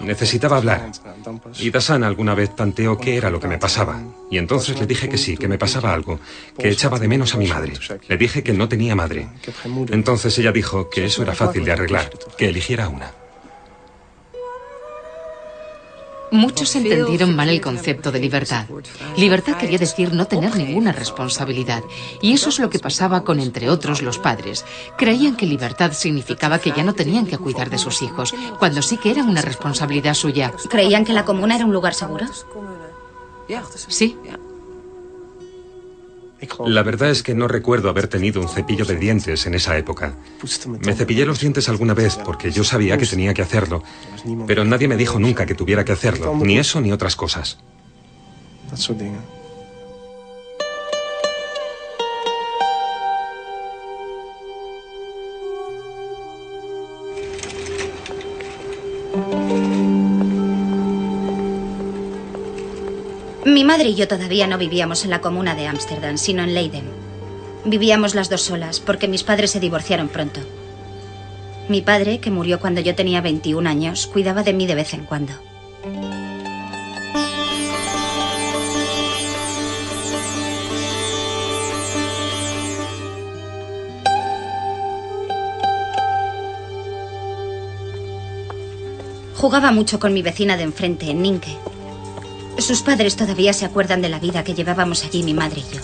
Necesitaba 0.03 0.59
hablar. 0.59 0.91
Y 1.59 1.71
Dasana 1.71 2.07
alguna 2.07 2.35
vez 2.35 2.55
tanteó 2.55 2.99
qué 2.99 3.17
era 3.17 3.31
lo 3.31 3.41
que 3.41 3.49
me 3.49 3.59
pasaba. 3.59 4.01
Y 4.31 4.39
entonces 4.39 4.79
le 4.79 4.87
dije 4.87 5.09
que 5.09 5.19
sí, 5.19 5.37
que 5.37 5.49
me 5.49 5.59
pasaba 5.59 5.93
algo, 5.93 6.21
que 6.59 6.69
echaba 6.69 6.99
de 6.99 7.09
menos 7.09 7.35
a 7.35 7.39
mi 7.39 7.47
madre. 7.47 7.75
Le 8.09 8.17
dije 8.17 8.43
que 8.43 8.53
no 8.53 8.69
tenía 8.69 8.95
madre. 8.95 9.29
Entonces 9.91 10.37
ella 10.39 10.53
dijo 10.53 10.91
que 10.91 11.07
eso 11.07 11.23
era 11.23 11.35
fácil 11.35 11.65
de 11.65 11.73
arreglar, 11.73 12.11
que 12.37 12.49
eligiera 12.49 12.89
una. 12.89 13.26
Muchos 16.37 16.77
entendieron 16.77 17.35
mal 17.35 17.49
el 17.49 17.61
concepto 17.61 18.13
de 18.13 18.21
libertad. 18.21 18.67
Libertad 19.17 19.57
quería 19.57 19.79
decir 19.79 20.13
no 20.13 20.27
tener 20.27 20.55
ninguna 20.57 20.93
responsabilidad. 20.93 21.83
Y 22.21 22.33
eso 22.33 22.51
es 22.51 22.59
lo 22.59 22.71
que 22.71 22.79
pasaba 22.79 23.25
con, 23.25 23.41
entre 23.41 23.71
otros, 23.71 24.03
los 24.03 24.19
padres. 24.19 24.65
Creían 24.99 25.37
que 25.37 25.47
libertad 25.47 25.93
significaba 25.93 26.59
que 26.59 26.73
ya 26.73 26.85
no 26.85 26.95
tenían 26.95 27.27
que 27.27 27.39
cuidar 27.39 27.71
de 27.71 27.79
sus 27.79 28.03
hijos, 28.03 28.35
cuando 28.59 28.83
sí 28.83 28.99
que 28.99 29.11
era 29.11 29.25
una 29.25 29.43
responsabilidad 29.43 30.15
suya. 30.15 30.53
¿Creían 30.69 31.05
que 31.05 31.13
la 31.13 31.25
comuna 31.25 31.57
era 31.57 31.65
un 31.65 31.73
lugar 31.73 31.95
seguro? 31.95 32.27
Sí. 33.89 34.17
La 36.67 36.83
verdad 36.83 37.11
es 37.11 37.23
que 37.23 37.35
no 37.35 37.49
recuerdo 37.49 37.89
haber 37.89 38.09
tenido 38.09 38.41
un 38.41 38.49
cepillo 38.49 38.85
de 38.85 38.97
dientes 38.97 39.47
en 39.47 39.55
esa 39.55 39.77
época. 39.79 40.15
Me 40.81 40.95
cepillé 40.95 41.25
los 41.25 41.41
dientes 41.41 41.69
alguna 41.69 41.95
vez 41.95 42.19
porque 42.25 42.51
yo 42.51 42.65
sabía 42.65 42.99
que 42.99 43.07
tenía 43.07 43.33
que 43.33 43.43
hacerlo, 43.43 43.83
pero 44.47 44.65
nadie 44.65 44.89
me 44.89 44.97
dijo 44.97 45.19
nunca 45.19 45.47
que 45.47 45.55
tuviera 45.55 45.85
que 45.85 45.93
hacerlo, 45.93 46.35
ni 46.37 46.59
eso 46.59 46.81
ni 46.81 46.93
otras 46.93 47.17
cosas. 47.17 47.59
Mi 63.57 63.65
madre 63.65 63.89
y 63.89 63.95
yo 63.95 64.07
todavía 64.07 64.47
no 64.47 64.59
vivíamos 64.59 65.05
en 65.05 65.11
la 65.11 65.23
comuna 65.23 65.55
de 65.55 65.67
Ámsterdam, 65.67 66.19
sino 66.19 66.43
en 66.43 66.53
Leiden. 66.53 66.85
Vivíamos 67.65 68.15
las 68.15 68.29
dos 68.29 68.43
solas 68.43 68.81
porque 68.81 69.09
mis 69.09 69.25
padres 69.25 69.51
se 69.51 69.61
divorciaron 69.61 70.11
pronto. 70.11 70.41
Mi 71.67 71.81
padre, 71.81 72.21
que 72.21 72.31
murió 72.31 72.61
cuando 72.61 72.83
yo 72.83 72.95
tenía 72.95 73.23
21 73.23 73.67
años, 73.67 74.09
cuidaba 74.09 74.43
de 74.43 74.53
mí 74.53 74.67
de 74.67 74.75
vez 74.75 74.93
en 74.93 75.05
cuando. 75.07 75.33
Jugaba 89.35 89.73
mucho 89.73 89.99
con 89.99 90.13
mi 90.13 90.21
vecina 90.21 90.59
de 90.59 90.65
enfrente, 90.65 91.11
en 91.11 91.23
Ninke. 91.23 91.57
Sus 92.59 92.83
padres 92.83 93.17
todavía 93.17 93.53
se 93.53 93.65
acuerdan 93.65 94.03
de 94.03 94.09
la 94.09 94.19
vida 94.19 94.43
que 94.43 94.55
llevábamos 94.55 95.05
allí 95.05 95.23
mi 95.23 95.35
madre 95.35 95.61
y 95.61 95.75
yo. 95.75 95.81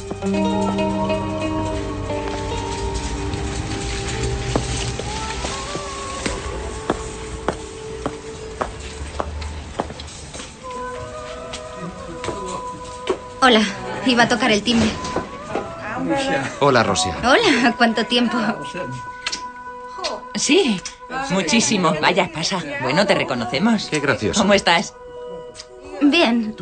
Hola, 13.40 13.60
iba 14.06 14.22
a 14.22 14.28
tocar 14.28 14.52
el 14.52 14.62
timbre. 14.62 14.88
Hola, 16.60 16.82
Rosia. 16.82 17.16
Hola, 17.24 17.74
¿cuánto 17.76 18.06
tiempo? 18.06 18.38
Sí, 20.34 20.80
muchísimo. 21.30 21.94
Vaya, 22.00 22.30
pasa. 22.32 22.62
Bueno, 22.80 23.06
te 23.06 23.14
reconocemos. 23.14 23.88
Qué 23.90 24.00
gracioso. 24.00 24.40
¿Cómo 24.40 24.54
estás? 24.54 24.94
Bien. 26.04 26.54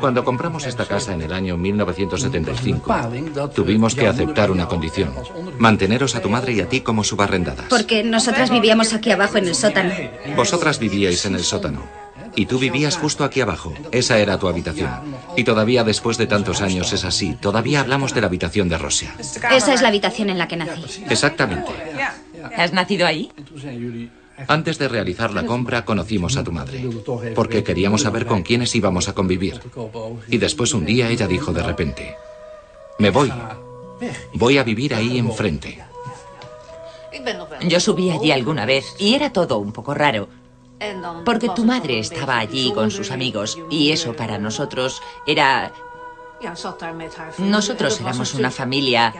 Cuando 0.00 0.24
compramos 0.24 0.66
esta 0.66 0.86
casa 0.86 1.14
en 1.14 1.22
el 1.22 1.32
año 1.32 1.56
1975, 1.56 2.94
tuvimos 3.54 3.94
que 3.94 4.06
aceptar 4.06 4.50
una 4.50 4.66
condición. 4.66 5.14
Manteneros 5.58 6.14
a 6.14 6.20
tu 6.20 6.28
madre 6.28 6.52
y 6.52 6.60
a 6.60 6.68
ti 6.68 6.80
como 6.80 7.04
subarrendadas. 7.04 7.66
Porque 7.68 8.02
nosotras 8.02 8.50
vivíamos 8.50 8.92
aquí 8.92 9.10
abajo 9.10 9.38
en 9.38 9.48
el 9.48 9.54
sótano. 9.54 9.94
Vosotras 10.36 10.78
vivíais 10.78 11.24
en 11.26 11.34
el 11.34 11.44
sótano. 11.44 11.82
Y 12.34 12.46
tú 12.46 12.58
vivías 12.58 12.96
justo 12.96 13.24
aquí 13.24 13.40
abajo. 13.42 13.74
Esa 13.90 14.18
era 14.18 14.38
tu 14.38 14.48
habitación. 14.48 14.90
Y 15.36 15.44
todavía 15.44 15.84
después 15.84 16.16
de 16.16 16.26
tantos 16.26 16.62
años 16.62 16.92
es 16.92 17.04
así. 17.04 17.36
Todavía 17.40 17.80
hablamos 17.80 18.14
de 18.14 18.22
la 18.22 18.28
habitación 18.28 18.68
de 18.68 18.78
Rosia. 18.78 19.14
Esa 19.50 19.74
es 19.74 19.82
la 19.82 19.88
habitación 19.88 20.30
en 20.30 20.38
la 20.38 20.48
que 20.48 20.56
nací. 20.56 21.04
Exactamente. 21.10 21.70
¿Has 22.56 22.72
nacido 22.72 23.06
ahí? 23.06 23.30
Antes 24.48 24.78
de 24.78 24.88
realizar 24.88 25.32
la 25.32 25.46
compra 25.46 25.84
conocimos 25.84 26.36
a 26.36 26.44
tu 26.44 26.52
madre, 26.52 26.88
porque 27.34 27.62
queríamos 27.62 28.02
saber 28.02 28.26
con 28.26 28.42
quiénes 28.42 28.74
íbamos 28.74 29.08
a 29.08 29.14
convivir. 29.14 29.60
Y 30.28 30.38
después 30.38 30.74
un 30.74 30.84
día 30.84 31.08
ella 31.08 31.26
dijo 31.26 31.52
de 31.52 31.62
repente, 31.62 32.16
me 32.98 33.10
voy, 33.10 33.32
voy 34.34 34.58
a 34.58 34.64
vivir 34.64 34.94
ahí 34.94 35.18
enfrente. 35.18 35.82
Yo 37.68 37.80
subí 37.80 38.10
allí 38.10 38.32
alguna 38.32 38.66
vez 38.66 38.94
y 38.98 39.14
era 39.14 39.32
todo 39.32 39.58
un 39.58 39.72
poco 39.72 39.94
raro. 39.94 40.28
Porque 41.24 41.48
tu 41.48 41.64
madre 41.64 42.00
estaba 42.00 42.38
allí 42.38 42.72
con 42.72 42.90
sus 42.90 43.10
amigos 43.10 43.58
y 43.70 43.92
eso 43.92 44.14
para 44.14 44.38
nosotros 44.38 45.00
era... 45.26 45.72
Nosotros 47.38 48.00
éramos 48.00 48.34
una 48.34 48.50
familia 48.50 49.14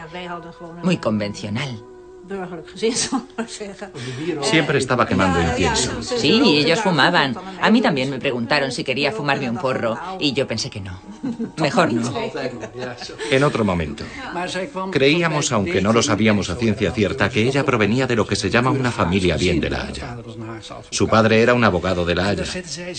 muy 0.83 0.97
convencional. 0.97 1.85
Siempre 4.41 4.77
estaba 4.77 5.05
quemando 5.05 5.41
incienso. 5.41 6.01
Sí, 6.01 6.57
ellos 6.57 6.79
fumaban. 6.79 7.35
A 7.61 7.69
mí 7.69 7.81
también 7.81 8.09
me 8.09 8.19
preguntaron 8.19 8.71
si 8.71 8.83
quería 8.83 9.11
fumarme 9.11 9.49
un 9.49 9.57
porro 9.57 9.97
y 10.19 10.33
yo 10.33 10.47
pensé 10.47 10.69
que 10.69 10.79
no. 10.79 10.99
Mejor 11.57 11.91
no. 11.91 12.13
En 13.31 13.43
otro 13.43 13.65
momento. 13.65 14.03
Creíamos, 14.91 15.51
aunque 15.51 15.81
no 15.81 15.93
lo 15.93 16.01
sabíamos 16.01 16.49
a 16.49 16.55
ciencia 16.55 16.91
cierta, 16.91 17.29
que 17.29 17.43
ella 17.43 17.65
provenía 17.65 18.07
de 18.07 18.15
lo 18.15 18.25
que 18.25 18.35
se 18.35 18.49
llama 18.49 18.71
una 18.71 18.91
familia 18.91 19.37
bien 19.37 19.59
de 19.59 19.69
La 19.69 19.85
Haya. 19.85 20.17
Su 20.89 21.07
padre 21.07 21.41
era 21.41 21.53
un 21.53 21.63
abogado 21.63 22.05
de 22.05 22.15
La 22.15 22.27
Haya 22.27 22.45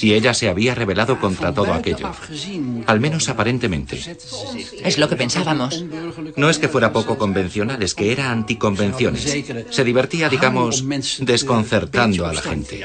y 0.01 0.12
ella 0.12 0.34
se 0.34 0.48
había 0.48 0.74
rebelado 0.74 1.18
contra 1.18 1.52
todo 1.52 1.72
aquello. 1.72 2.12
Al 2.86 3.01
menos 3.01 3.28
aparentemente. 3.28 4.01
Es 4.82 4.98
lo 4.98 5.09
que 5.09 5.16
pensábamos. 5.16 5.84
No 6.36 6.51
es 6.51 6.59
que 6.59 6.68
fuera 6.68 6.92
poco 6.92 7.18
convencional, 7.18 7.82
es 7.82 7.94
que 7.94 8.12
era 8.12 8.30
anticonvenciones. 9.14 9.74
Se 9.74 9.84
divertía, 9.84 10.28
digamos, 10.28 10.84
desconcertando 11.20 12.26
a 12.26 12.32
la 12.32 12.42
gente. 12.42 12.84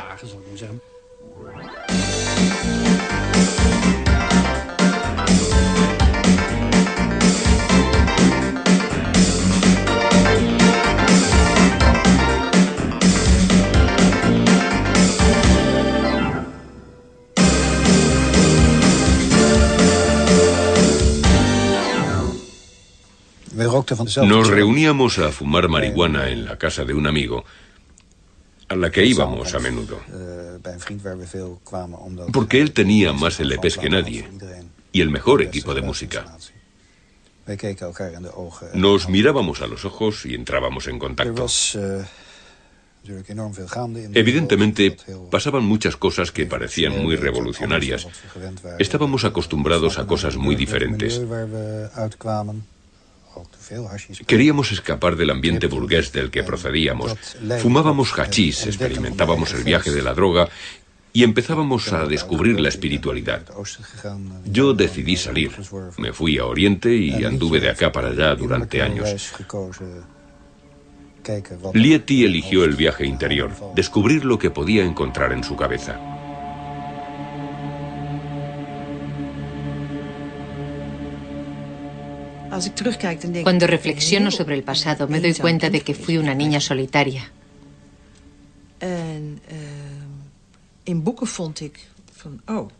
Nos 24.26 24.48
reuníamos 24.48 25.20
a 25.20 25.32
fumar 25.32 25.68
marihuana 25.68 26.30
en 26.30 26.46
la 26.46 26.58
casa 26.58 26.86
de 26.86 26.94
un 26.94 27.08
amigo, 27.08 27.44
a 28.68 28.76
la 28.76 28.92
que 28.92 29.06
íbamos 29.06 29.54
a 29.54 29.60
menudo. 29.60 30.00
Porque 32.32 32.62
él 32.62 32.72
tenía 32.72 33.14
más 33.14 33.40
LPs 33.40 33.78
que 33.78 33.90
nadie 33.90 34.28
y 34.92 35.02
el 35.02 35.10
mejor 35.10 35.42
equipo 35.42 35.74
de 35.74 35.82
música. 35.82 36.26
Nos 38.74 39.10
mirábamos 39.10 39.62
a 39.62 39.68
los 39.68 39.86
ojos 39.86 40.26
y 40.26 40.36
entrábamos 40.36 40.88
en 40.88 41.00
contacto. 41.00 41.48
Evidentemente, 44.14 44.98
pasaban 45.32 45.64
muchas 45.64 45.96
cosas 45.96 46.32
que 46.32 46.46
parecían 46.46 47.02
muy 47.02 47.16
revolucionarias. 47.16 48.08
Estábamos 48.78 49.24
acostumbrados 49.24 49.98
a 49.98 50.06
cosas 50.06 50.36
muy 50.38 50.56
diferentes. 50.56 51.20
Queríamos 54.26 54.72
escapar 54.72 55.16
del 55.16 55.30
ambiente 55.30 55.68
burgués 55.68 56.12
del 56.12 56.32
que 56.32 56.44
procedíamos. 56.44 57.16
Fumábamos 57.62 58.14
hachís, 58.18 58.66
experimentábamos 58.66 59.54
el 59.54 59.64
viaje 59.64 59.92
de 59.92 60.02
la 60.02 60.14
droga 60.14 60.50
y 61.14 61.24
empezábamos 61.24 61.92
a 61.94 62.06
descubrir 62.06 62.60
la 62.60 62.70
espiritualidad. 62.70 63.44
Yo 64.46 64.74
decidí 64.74 65.16
salir. 65.16 65.52
Me 65.98 66.14
fui 66.14 66.38
a 66.38 66.46
Oriente 66.46 66.96
y 66.96 67.24
anduve 67.24 67.60
de 67.60 67.70
acá 67.70 67.92
para 67.92 68.10
allá 68.10 68.36
durante 68.36 68.82
años. 68.82 69.34
Lieti 71.74 72.26
eligió 72.26 72.64
el 72.64 72.76
viaje 72.76 73.06
interior, 73.06 73.52
descubrir 73.76 74.26
lo 74.26 74.40
que 74.40 74.50
podía 74.50 74.84
encontrar 74.84 75.34
en 75.34 75.44
su 75.44 75.56
cabeza. 75.56 76.19
Cuando 83.44 83.68
reflexiono 83.68 84.32
sobre 84.32 84.56
el 84.56 84.64
pasado, 84.64 85.08
me 85.08 85.20
doy 85.20 85.34
cuenta 85.34 85.70
de 85.70 85.82
que 85.82 85.94
fui 85.94 86.18
una 86.18 86.34
niña 86.34 86.60
solitaria. 86.60 87.32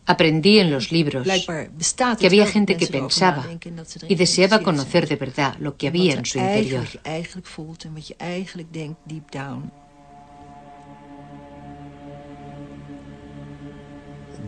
Aprendí 0.06 0.58
en 0.58 0.70
los 0.70 0.92
libros 0.92 1.26
que 2.18 2.26
había 2.26 2.46
gente 2.46 2.76
que 2.76 2.86
pensaba 2.86 3.46
y 4.08 4.14
deseaba 4.14 4.60
conocer 4.60 5.08
de 5.08 5.16
verdad 5.16 5.56
lo 5.58 5.76
que 5.76 5.88
había 5.88 6.14
en 6.14 6.26
su 6.26 6.38
interior. 6.38 6.86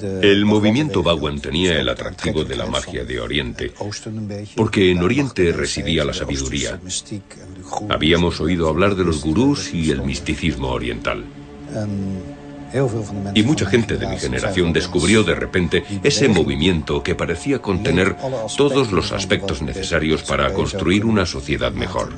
El 0.00 0.44
movimiento 0.44 1.02
Bawan 1.02 1.40
tenía 1.40 1.78
el 1.78 1.88
atractivo 1.88 2.44
de 2.44 2.56
la 2.56 2.66
magia 2.66 3.04
de 3.04 3.20
Oriente, 3.20 3.72
porque 4.56 4.90
en 4.90 5.02
Oriente 5.02 5.52
residía 5.52 6.04
la 6.04 6.12
sabiduría. 6.12 6.80
Habíamos 7.88 8.40
oído 8.40 8.68
hablar 8.68 8.94
de 8.94 9.04
los 9.04 9.22
gurús 9.22 9.72
y 9.72 9.90
el 9.90 10.02
misticismo 10.02 10.68
oriental. 10.68 11.24
Y 13.34 13.42
mucha 13.42 13.66
gente 13.66 13.96
de 13.96 14.06
mi 14.06 14.18
generación 14.18 14.72
descubrió 14.72 15.22
de 15.24 15.34
repente 15.34 15.84
ese 16.02 16.28
movimiento 16.28 17.02
que 17.02 17.14
parecía 17.14 17.60
contener 17.60 18.16
todos 18.56 18.92
los 18.92 19.12
aspectos 19.12 19.62
necesarios 19.62 20.22
para 20.22 20.52
construir 20.52 21.04
una 21.04 21.26
sociedad 21.26 21.72
mejor. 21.72 22.12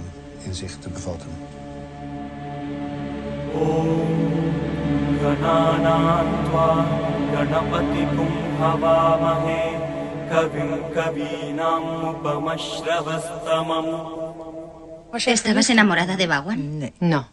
¿Estabas 15.26 15.70
enamorada 15.70 16.16
de 16.16 16.26
Bawan? 16.26 16.92
No. 17.00 17.28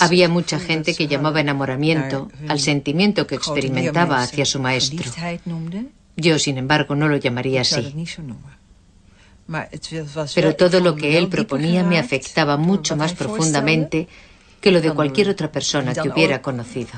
Había 0.00 0.28
mucha 0.28 0.58
gente 0.58 0.94
que 0.94 1.06
llamaba 1.06 1.40
enamoramiento 1.40 2.30
al 2.48 2.58
sentimiento 2.58 3.26
que 3.26 3.34
experimentaba 3.36 4.22
hacia 4.22 4.44
su 4.44 4.58
maestro. 4.58 5.10
Yo, 6.16 6.38
sin 6.38 6.58
embargo, 6.58 6.94
no 6.94 7.08
lo 7.08 7.16
llamaría 7.16 7.60
así. 7.60 7.94
Pero 10.34 10.56
todo 10.56 10.80
lo 10.80 10.96
que 10.96 11.18
él 11.18 11.28
proponía 11.28 11.84
me 11.84 11.98
afectaba 11.98 12.56
mucho 12.56 12.96
más 12.96 13.12
profundamente 13.12 14.08
que 14.60 14.70
lo 14.70 14.80
de 14.80 14.92
cualquier 14.92 15.28
otra 15.28 15.50
persona 15.50 15.94
que 15.94 16.08
hubiera 16.08 16.42
conocido. 16.42 16.90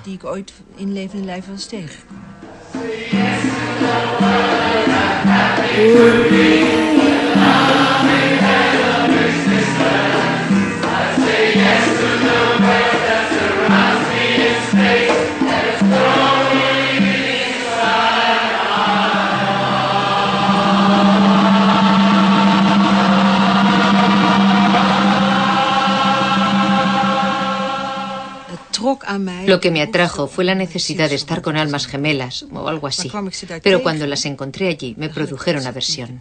Lo 29.46 29.60
que 29.60 29.70
me 29.70 29.82
atrajo 29.82 30.26
fue 30.26 30.44
la 30.44 30.54
necesidad 30.54 31.08
de 31.08 31.16
estar 31.16 31.42
con 31.42 31.56
almas 31.56 31.86
gemelas 31.86 32.46
o 32.52 32.68
algo 32.68 32.86
así. 32.86 33.10
Pero 33.62 33.82
cuando 33.82 34.06
las 34.06 34.24
encontré 34.24 34.68
allí 34.68 34.94
me 34.98 35.08
produjeron 35.08 35.66
aversión. 35.66 36.18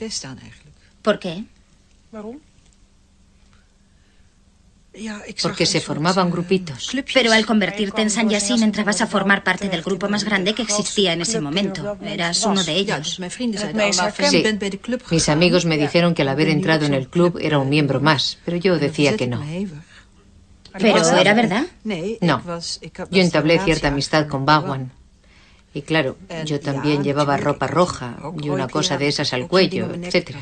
¿Por 1.01 1.19
qué? 1.19 1.43
Porque 5.41 5.65
se 5.65 5.79
formaban 5.79 6.29
grupitos. 6.29 6.91
Pero 7.13 7.31
al 7.31 7.45
convertirte 7.45 8.01
en 8.01 8.09
San 8.09 8.29
Yassin 8.29 8.61
entrabas 8.61 8.99
a 9.01 9.07
formar 9.07 9.41
parte 9.43 9.69
del 9.69 9.81
grupo 9.81 10.09
más 10.09 10.25
grande 10.25 10.53
que 10.53 10.63
existía 10.63 11.13
en 11.13 11.21
ese 11.21 11.39
momento. 11.39 11.97
Eras 12.03 12.45
uno 12.45 12.61
de 12.63 12.73
ellos. 12.73 13.19
Sí. 14.29 14.43
Mis 15.09 15.29
amigos 15.29 15.65
me 15.65 15.77
dijeron 15.77 16.13
que 16.13 16.23
al 16.23 16.27
haber 16.27 16.49
entrado 16.49 16.85
en 16.85 16.93
el 16.93 17.07
club 17.07 17.39
era 17.41 17.57
un 17.57 17.69
miembro 17.69 18.01
más, 18.01 18.37
pero 18.43 18.57
yo 18.57 18.77
decía 18.77 19.15
que 19.15 19.27
no. 19.27 19.41
¿Pero 20.79 21.17
era 21.17 21.33
verdad? 21.33 21.65
No. 22.21 22.41
Yo 23.09 23.21
entablé 23.21 23.59
cierta 23.59 23.89
amistad 23.89 24.27
con 24.27 24.45
Bawan. 24.45 24.91
Y 25.73 25.83
claro, 25.83 26.17
yo 26.45 26.59
también 26.59 27.03
llevaba 27.03 27.37
ropa 27.37 27.67
roja 27.67 28.17
y 28.41 28.49
una 28.49 28.67
cosa 28.67 28.97
de 28.97 29.07
esas 29.07 29.33
al 29.33 29.47
cuello, 29.47 29.93
etc. 29.93 30.35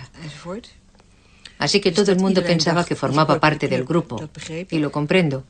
Así 1.59 1.81
que 1.81 1.91
todo 1.91 2.11
el 2.11 2.19
mundo 2.19 2.43
pensaba 2.43 2.85
que 2.85 2.95
formaba 2.95 3.39
parte 3.39 3.67
del 3.67 3.83
grupo. 3.85 4.29
Y 4.69 4.79
lo 4.79 4.91
comprendo. 4.91 5.43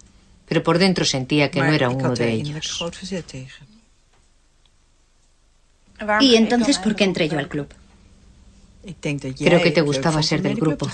Pero 0.47 0.63
por 0.63 0.79
dentro 0.79 1.05
sentía 1.05 1.51
que 1.51 1.61
no 1.61 1.71
era 1.71 1.89
uno 1.89 2.13
de 2.13 2.31
ellos. 2.31 2.83
¿Y 6.21 6.35
entonces 6.35 6.79
por 6.79 6.95
qué 6.95 7.03
entré 7.03 7.29
yo 7.29 7.37
al 7.37 7.47
club? 7.47 7.67
Creo 9.37 9.61
que 9.61 9.71
te 9.71 9.81
gustaba 9.81 10.23
ser 10.23 10.41
del 10.41 10.55
grupo. 10.55 10.87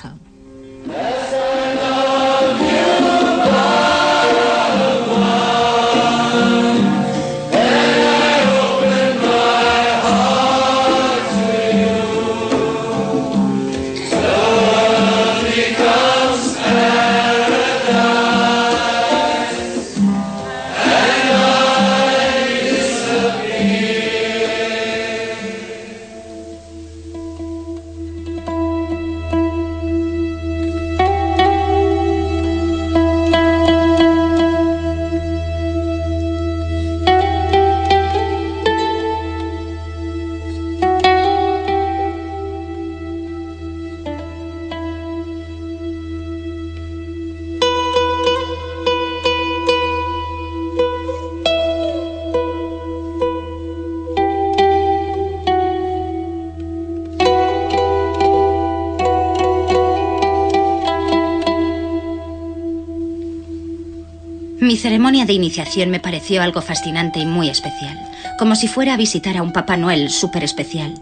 Ceremonia 65.26 65.28
de 65.28 65.34
iniciación 65.34 65.90
me 65.90 66.00
pareció 66.00 66.42
algo 66.42 66.62
fascinante 66.62 67.20
y 67.20 67.26
muy 67.26 67.50
especial. 67.50 67.98
Como 68.38 68.56
si 68.56 68.68
fuera 68.68 68.94
a 68.94 68.98
visitar 68.98 69.38
a 69.38 69.44
un 69.44 69.52
Papá 69.52 69.78
Noel 69.78 70.10
súper 70.10 70.44
especial. 70.44 70.94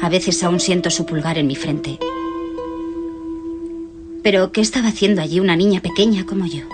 A 0.00 0.08
veces 0.08 0.42
aún 0.42 0.60
siento 0.60 0.90
su 0.90 1.04
pulgar 1.04 1.38
en 1.38 1.46
mi 1.46 1.56
frente. 1.56 1.98
Pero, 4.22 4.50
¿qué 4.50 4.60
estaba 4.60 4.88
haciendo 4.88 5.22
allí 5.22 5.40
una 5.40 5.56
niña 5.56 5.80
pequeña 5.80 6.24
como 6.24 6.46
yo? 6.46 6.64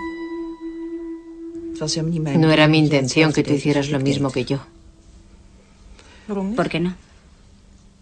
No 2.39 2.51
era 2.51 2.69
mi 2.69 2.79
intención 2.79 3.33
que 3.33 3.43
tú 3.43 3.53
hicieras 3.53 3.91
lo 3.91 3.99
mismo 3.99 4.31
que 4.31 4.45
yo. 4.45 4.59
¿Por 6.57 6.69
qué 6.69 6.81
no? 6.81 6.95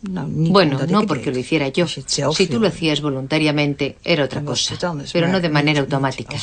Bueno, 0.03 0.81
no 0.89 1.07
porque 1.07 1.31
lo 1.31 1.39
hiciera 1.39 1.69
yo. 1.69 1.87
Si 1.87 2.47
tú 2.47 2.59
lo 2.59 2.69
hacías 2.69 3.03
voluntariamente, 3.03 3.99
era 4.03 4.25
otra 4.25 4.43
cosa, 4.43 4.75
pero 5.13 5.29
no 5.29 5.41
de 5.41 5.51
manera 5.51 5.81
automática. 5.81 6.35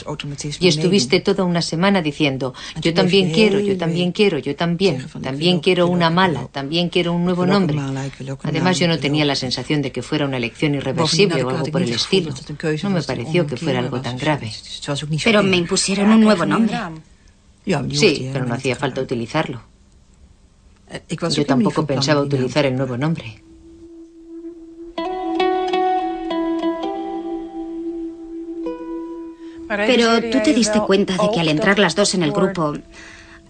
Y 0.60 0.68
estuviste 0.68 1.22
toda 1.22 1.44
una 1.44 1.64
semana 1.64 2.02
diciendo, 2.04 2.54
yo 2.80 2.94
también 2.94 3.32
quiero, 3.32 3.60
yo 3.60 3.76
también 3.76 4.12
quiero, 4.12 4.38
yo 4.38 4.56
también, 4.56 5.08
también 5.24 5.60
quiero 5.60 5.88
una 5.88 6.10
mala, 6.12 6.48
también 6.52 6.90
quiero 6.90 7.14
un 7.14 7.26
nuevo 7.26 7.48
nombre. 7.48 7.78
Además, 8.44 8.78
yo 8.78 8.88
no 8.88 9.00
tenía 9.00 9.26
la 9.26 9.36
sensación 9.36 9.82
de 9.82 9.92
que 9.92 10.04
fuera 10.04 10.26
una 10.26 10.38
elección 10.38 10.76
irreversible 10.76 11.44
o 11.44 11.50
algo 11.50 11.66
por 11.66 11.82
el 11.82 11.92
estilo. 11.92 12.34
No 12.84 12.90
me 12.92 13.02
pareció 13.02 13.48
que 13.48 13.58
fuera 13.58 13.80
algo 13.80 14.02
tan 14.02 14.18
grave. 14.18 14.52
Pero 15.24 15.42
me 15.42 15.58
impusieron 15.58 16.12
un 16.12 16.22
nuevo 16.22 16.46
nombre. 16.46 16.78
Sí, 17.92 18.30
pero 18.32 18.46
no 18.46 18.54
hacía 18.54 18.76
falta 18.76 19.02
utilizarlo. 19.02 19.64
Yo 21.32 21.46
tampoco 21.46 21.86
pensaba 21.86 22.22
utilizar 22.22 22.66
el 22.66 22.76
nuevo 22.76 22.98
nombre. 22.98 23.44
Pero 29.68 30.22
tú 30.22 30.40
te 30.44 30.54
diste 30.54 30.80
cuenta 30.82 31.14
de 31.14 31.30
que 31.34 31.40
al 31.40 31.50
entrar 31.50 31.80
las 31.80 31.96
dos 31.96 32.14
en 32.14 32.24
el 32.24 32.32
grupo, 32.32 32.74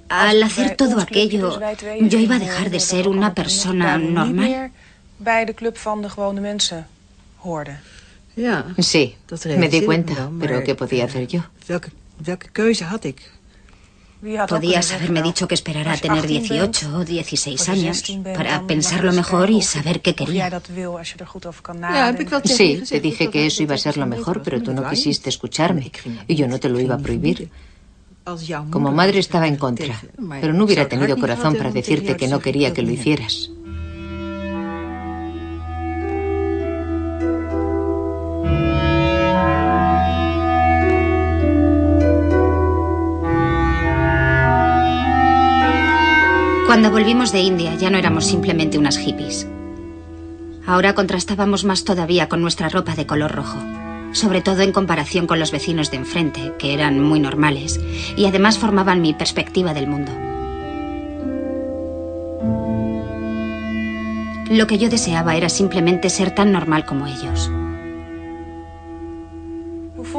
al 0.09 0.43
hacer 0.43 0.75
todo 0.75 0.99
aquello, 0.99 1.59
yo 2.01 2.19
iba 2.19 2.35
a 2.35 2.39
dejar 2.39 2.69
de 2.69 2.79
ser 2.79 3.07
una 3.07 3.33
persona 3.33 3.97
normal. 3.97 4.71
Sí, 8.79 9.15
me 9.57 9.67
di 9.69 9.81
cuenta, 9.85 10.29
pero 10.39 10.63
¿qué 10.63 10.75
podía 10.75 11.05
hacer 11.05 11.27
yo? 11.27 11.43
Podías 14.49 14.93
haberme 14.93 15.21
dicho 15.21 15.47
que 15.47 15.53
esperara 15.53 15.93
a 15.93 15.97
tener 15.97 16.25
18 16.25 16.97
o 16.97 17.05
16 17.05 17.69
años 17.69 18.03
para 18.35 18.65
pensarlo 18.65 19.13
mejor 19.13 19.49
y 19.49 19.61
saber 19.61 20.01
qué 20.01 20.15
quería. 20.15 20.49
Sí, 22.45 22.83
te 22.89 22.99
dije 22.99 23.29
que 23.29 23.45
eso 23.45 23.61
iba 23.63 23.75
a 23.75 23.77
ser 23.77 23.97
lo 23.97 24.07
mejor, 24.07 24.41
pero 24.41 24.61
tú 24.61 24.73
no 24.73 24.89
quisiste 24.89 25.29
escucharme. 25.29 25.91
y 26.27 26.35
yo 26.35 26.47
no 26.47 26.59
te 26.59 26.67
lo 26.69 26.79
iba 26.79 26.95
a 26.95 26.97
prohibir. 26.97 27.49
Como 28.71 28.91
madre 28.91 29.19
estaba 29.19 29.47
en 29.47 29.55
contra, 29.55 30.01
pero 30.41 30.51
no 30.53 30.65
hubiera 30.65 30.89
tenido 30.89 31.15
corazón 31.17 31.55
para 31.55 31.71
decirte 31.71 32.17
que 32.17 32.27
no 32.27 32.39
quería 32.39 32.73
que 32.73 32.81
lo 32.81 32.91
hicieras. 32.91 33.51
Cuando 46.77 46.91
volvimos 46.91 47.31
de 47.31 47.39
India 47.39 47.73
ya 47.73 47.89
no 47.89 47.97
éramos 47.97 48.27
simplemente 48.27 48.77
unas 48.77 48.99
hippies. 48.99 49.47
Ahora 50.67 50.93
contrastábamos 50.93 51.65
más 51.65 51.83
todavía 51.83 52.29
con 52.29 52.39
nuestra 52.39 52.69
ropa 52.69 52.93
de 52.93 53.07
color 53.07 53.31
rojo, 53.31 53.57
sobre 54.11 54.41
todo 54.41 54.61
en 54.61 54.73
comparación 54.73 55.25
con 55.25 55.39
los 55.39 55.49
vecinos 55.49 55.89
de 55.89 55.97
enfrente, 55.97 56.53
que 56.59 56.75
eran 56.75 57.01
muy 57.01 57.19
normales, 57.19 57.79
y 58.15 58.25
además 58.27 58.59
formaban 58.59 59.01
mi 59.01 59.15
perspectiva 59.15 59.73
del 59.73 59.87
mundo. 59.87 60.11
Lo 64.51 64.67
que 64.67 64.77
yo 64.77 64.87
deseaba 64.87 65.35
era 65.35 65.49
simplemente 65.49 66.11
ser 66.11 66.29
tan 66.29 66.51
normal 66.51 66.85
como 66.85 67.07
ellos. 67.07 67.51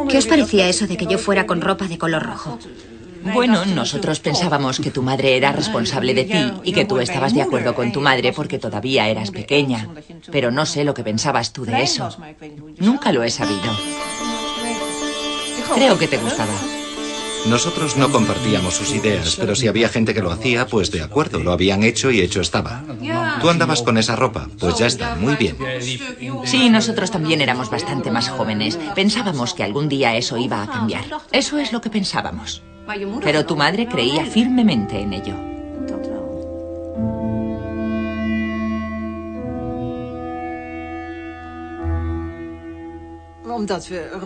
¿Qué 0.08 0.18
os 0.18 0.26
parecía 0.26 0.68
eso 0.68 0.88
de 0.88 0.96
que 0.96 1.06
yo 1.06 1.18
fuera 1.18 1.46
con 1.46 1.60
ropa 1.60 1.86
de 1.86 1.98
color 1.98 2.24
rojo? 2.24 2.58
Bueno, 3.32 3.64
nosotros 3.64 4.20
pensábamos 4.20 4.80
que 4.80 4.90
tu 4.90 5.02
madre 5.02 5.36
era 5.36 5.52
responsable 5.52 6.14
de 6.14 6.24
ti 6.24 6.52
y 6.64 6.72
que 6.72 6.84
tú 6.84 6.98
estabas 6.98 7.34
de 7.34 7.42
acuerdo 7.42 7.74
con 7.74 7.92
tu 7.92 8.00
madre 8.00 8.32
porque 8.32 8.58
todavía 8.58 9.08
eras 9.08 9.30
pequeña. 9.30 9.88
Pero 10.30 10.50
no 10.50 10.66
sé 10.66 10.84
lo 10.84 10.94
que 10.94 11.04
pensabas 11.04 11.52
tú 11.52 11.64
de 11.64 11.82
eso. 11.82 12.08
Nunca 12.78 13.12
lo 13.12 13.22
he 13.22 13.30
sabido. 13.30 13.72
Creo 15.74 15.98
que 15.98 16.08
te 16.08 16.16
gustaba. 16.18 16.54
Nosotros 17.46 17.96
no 17.96 18.10
compartíamos 18.10 18.74
sus 18.74 18.92
ideas, 18.94 19.36
pero 19.36 19.54
si 19.54 19.68
había 19.68 19.88
gente 19.88 20.12
que 20.12 20.20
lo 20.20 20.30
hacía, 20.30 20.66
pues 20.66 20.90
de 20.90 21.02
acuerdo, 21.02 21.38
lo 21.38 21.52
habían 21.52 21.82
hecho 21.82 22.10
y 22.10 22.20
hecho 22.20 22.40
estaba. 22.40 22.82
Tú 23.40 23.48
andabas 23.48 23.82
con 23.82 23.96
esa 23.96 24.16
ropa, 24.16 24.48
pues 24.58 24.76
ya 24.76 24.86
está, 24.86 25.14
muy 25.14 25.36
bien. 25.36 25.56
Sí, 26.44 26.68
nosotros 26.68 27.10
también 27.10 27.40
éramos 27.40 27.70
bastante 27.70 28.10
más 28.10 28.28
jóvenes. 28.28 28.78
Pensábamos 28.94 29.54
que 29.54 29.62
algún 29.62 29.88
día 29.88 30.16
eso 30.16 30.36
iba 30.36 30.62
a 30.62 30.66
cambiar. 30.66 31.04
Eso 31.32 31.58
es 31.58 31.72
lo 31.72 31.80
que 31.80 31.90
pensábamos. 31.90 32.62
Pero 33.22 33.44
tu 33.44 33.56
madre 33.56 33.86
creía 33.86 34.24
firmemente 34.24 35.00
en 35.00 35.12
ello. 35.12 35.48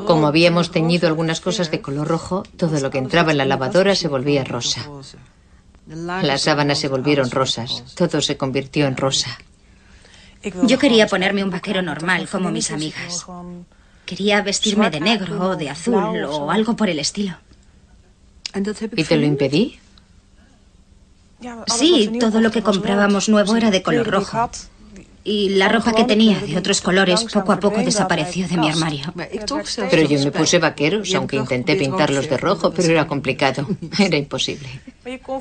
Como 0.07 0.27
habíamos 0.27 0.71
teñido 0.71 1.09
algunas 1.09 1.41
cosas 1.41 1.71
de 1.71 1.81
color 1.81 2.07
rojo, 2.07 2.43
todo 2.57 2.79
lo 2.81 2.91
que 2.91 2.99
entraba 2.99 3.33
en 3.33 3.39
la 3.39 3.47
lavadora 3.47 3.95
se 3.95 4.09
volvía 4.09 4.45
rosa. 4.45 4.89
Las 5.87 6.43
sábanas 6.43 6.79
se 6.79 6.89
volvieron 6.89 7.31
rosas, 7.31 7.83
todo 7.97 8.21
se 8.21 8.37
convirtió 8.37 8.87
en 8.87 8.97
rosa. 8.97 9.39
Yo 10.65 10.79
quería 10.79 11.07
ponerme 11.07 11.45
un 11.45 11.51
vaquero 11.51 11.83
normal, 11.83 12.29
como 12.29 12.51
mis 12.51 12.71
amigas. 12.71 13.27
Quería 14.05 14.43
vestirme 14.43 14.91
de 14.91 15.01
negro 15.01 15.51
o 15.51 15.57
de 15.57 15.71
azul 15.71 16.25
o 16.25 16.51
algo 16.51 16.77
por 16.77 16.89
el 16.89 16.99
estilo. 16.99 17.37
¿Y 18.97 19.05
te 19.05 19.17
lo 19.17 19.27
impedí? 19.27 19.79
Sí, 21.67 22.13
todo 22.21 22.41
lo 22.41 22.51
que 22.51 22.63
comprábamos 22.63 23.29
nuevo 23.29 23.57
era 23.57 23.71
de 23.71 23.83
color 23.83 24.09
rojo. 24.09 24.51
Y 25.25 25.51
la 25.51 25.69
ropa 25.69 25.93
que 25.93 26.03
tenía 26.05 26.41
de 26.41 26.59
otros 26.59 26.81
colores 26.81 27.25
poco 27.33 27.53
a 27.53 27.61
poco 27.61 27.81
desapareció 27.81 28.49
de 28.49 28.57
mi 28.57 28.69
armario. 28.69 29.13
Pero 29.91 30.03
yo 30.03 30.19
me 30.25 30.33
puse 30.33 30.59
vaqueros, 30.59 31.15
aunque 31.15 31.37
intenté 31.37 31.77
pintarlos 31.77 32.29
de 32.29 32.37
rojo, 32.37 32.73
pero 32.73 32.89
era 32.89 33.07
complicado. 33.07 33.67
Era 33.99 34.17
imposible. 34.17 34.69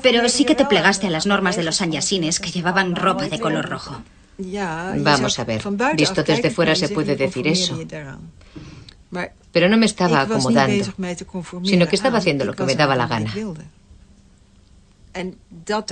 Pero 0.02 0.28
sí 0.28 0.44
que 0.44 0.54
te 0.54 0.66
plegaste 0.66 1.08
a 1.08 1.10
las 1.10 1.26
normas 1.26 1.56
de 1.56 1.64
los 1.64 1.76
sanyasines 1.76 2.38
que 2.38 2.50
llevaban 2.50 2.94
ropa 2.94 3.28
de 3.28 3.40
color 3.40 3.68
rojo. 3.68 4.02
Vamos 4.38 5.38
a 5.38 5.44
ver, 5.44 5.62
visto 5.94 6.22
desde 6.22 6.50
fuera 6.50 6.74
se 6.74 6.88
puede 6.88 7.16
decir 7.16 7.46
eso. 7.48 7.78
Pero 9.52 9.68
no 9.68 9.76
me 9.76 9.86
estaba 9.86 10.22
acomodando, 10.22 10.84
sino 11.64 11.86
que 11.86 11.96
estaba 11.96 12.18
haciendo 12.18 12.44
lo 12.44 12.54
que 12.54 12.64
me 12.64 12.74
daba 12.74 12.96
la 12.96 13.06
gana. 13.06 13.32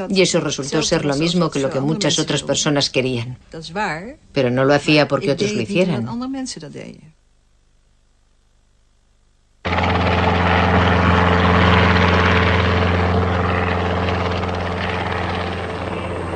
Y 0.08 0.22
eso 0.22 0.40
resultó 0.40 0.82
ser 0.82 1.04
lo 1.04 1.14
mismo 1.16 1.50
que 1.50 1.60
lo 1.60 1.70
que 1.70 1.80
muchas 1.80 2.18
otras 2.18 2.42
personas 2.42 2.88
querían. 2.88 3.36
Pero 4.32 4.50
no 4.50 4.64
lo 4.64 4.74
hacía 4.74 5.06
porque 5.08 5.32
otros 5.32 5.52
lo 5.52 5.60
hicieran. 5.60 6.08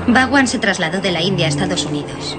Bhagwan 0.06 0.46
se 0.46 0.58
trasladó 0.58 1.00
de 1.00 1.10
la 1.10 1.22
India 1.22 1.46
a 1.46 1.48
Estados 1.48 1.86
Unidos. 1.86 2.36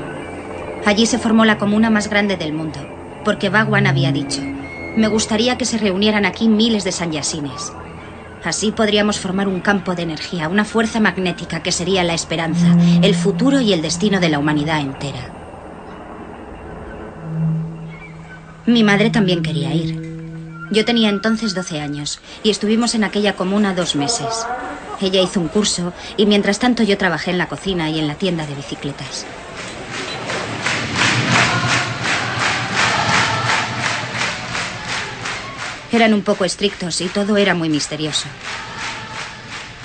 Allí 0.85 1.07
se 1.07 1.17
formó 1.17 1.45
la 1.45 1.57
comuna 1.57 1.89
más 1.89 2.07
grande 2.09 2.37
del 2.37 2.53
mundo, 2.53 2.79
porque 3.25 3.49
Bhagwan 3.49 3.87
había 3.87 4.11
dicho, 4.11 4.39
me 4.95 5.07
gustaría 5.07 5.57
que 5.57 5.65
se 5.65 5.77
reunieran 5.77 6.26
aquí 6.26 6.47
miles 6.47 6.84
de 6.84 6.91
sanyasines. 6.91 7.73
Así 8.43 8.72
podríamos 8.72 9.19
formar 9.19 9.47
un 9.47 9.59
campo 9.59 9.95
de 9.95 10.03
energía, 10.03 10.49
una 10.49 10.65
fuerza 10.65 10.99
magnética 10.99 11.63
que 11.63 11.72
sería 11.72 12.03
la 12.03 12.13
esperanza, 12.13 12.77
el 13.01 13.15
futuro 13.15 13.59
y 13.59 13.73
el 13.73 13.81
destino 13.81 14.19
de 14.19 14.30
la 14.30 14.39
humanidad 14.39 14.81
entera. 14.81 15.34
Mi 18.67 18.84
madre 18.84 19.09
también 19.09 19.41
quería 19.41 19.73
ir. 19.73 20.01
Yo 20.72 20.85
tenía 20.85 21.09
entonces 21.09 21.53
12 21.53 21.81
años 21.81 22.19
y 22.43 22.49
estuvimos 22.49 22.95
en 22.95 23.03
aquella 23.03 23.35
comuna 23.35 23.73
dos 23.73 23.95
meses. 23.95 24.45
Ella 25.01 25.22
hizo 25.22 25.39
un 25.39 25.47
curso 25.47 25.93
y 26.17 26.26
mientras 26.26 26.59
tanto 26.59 26.84
yo 26.84 26.97
trabajé 26.97 27.31
en 27.31 27.38
la 27.38 27.47
cocina 27.47 27.89
y 27.89 27.99
en 27.99 28.07
la 28.07 28.15
tienda 28.15 28.45
de 28.45 28.55
bicicletas. 28.55 29.26
Eran 35.95 36.13
un 36.13 36.23
poco 36.23 36.43
estrictos 36.43 36.99
y 36.99 37.07
todo 37.07 37.38
era 37.38 37.55
muy 37.55 37.69
misterioso. 37.69 38.27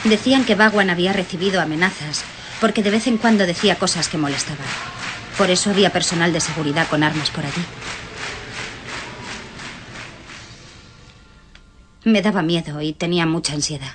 Decían 0.02 0.44
que 0.44 0.56
Bhagwan 0.56 0.90
había 0.90 1.12
recibido 1.12 1.60
amenazas 1.60 2.24
porque 2.60 2.82
de 2.82 2.90
vez 2.90 3.06
en 3.06 3.16
cuando 3.16 3.46
decía 3.46 3.78
cosas 3.78 4.08
que 4.08 4.18
molestaban. 4.18 4.66
Por 5.38 5.50
eso 5.50 5.70
había 5.70 5.92
personal 5.92 6.32
de 6.32 6.40
seguridad 6.40 6.88
con 6.88 7.04
armas 7.04 7.30
por 7.30 7.46
allí. 7.46 7.64
Me 12.02 12.22
daba 12.22 12.42
miedo 12.42 12.80
y 12.80 12.92
tenía 12.92 13.24
mucha 13.24 13.52
ansiedad. 13.52 13.94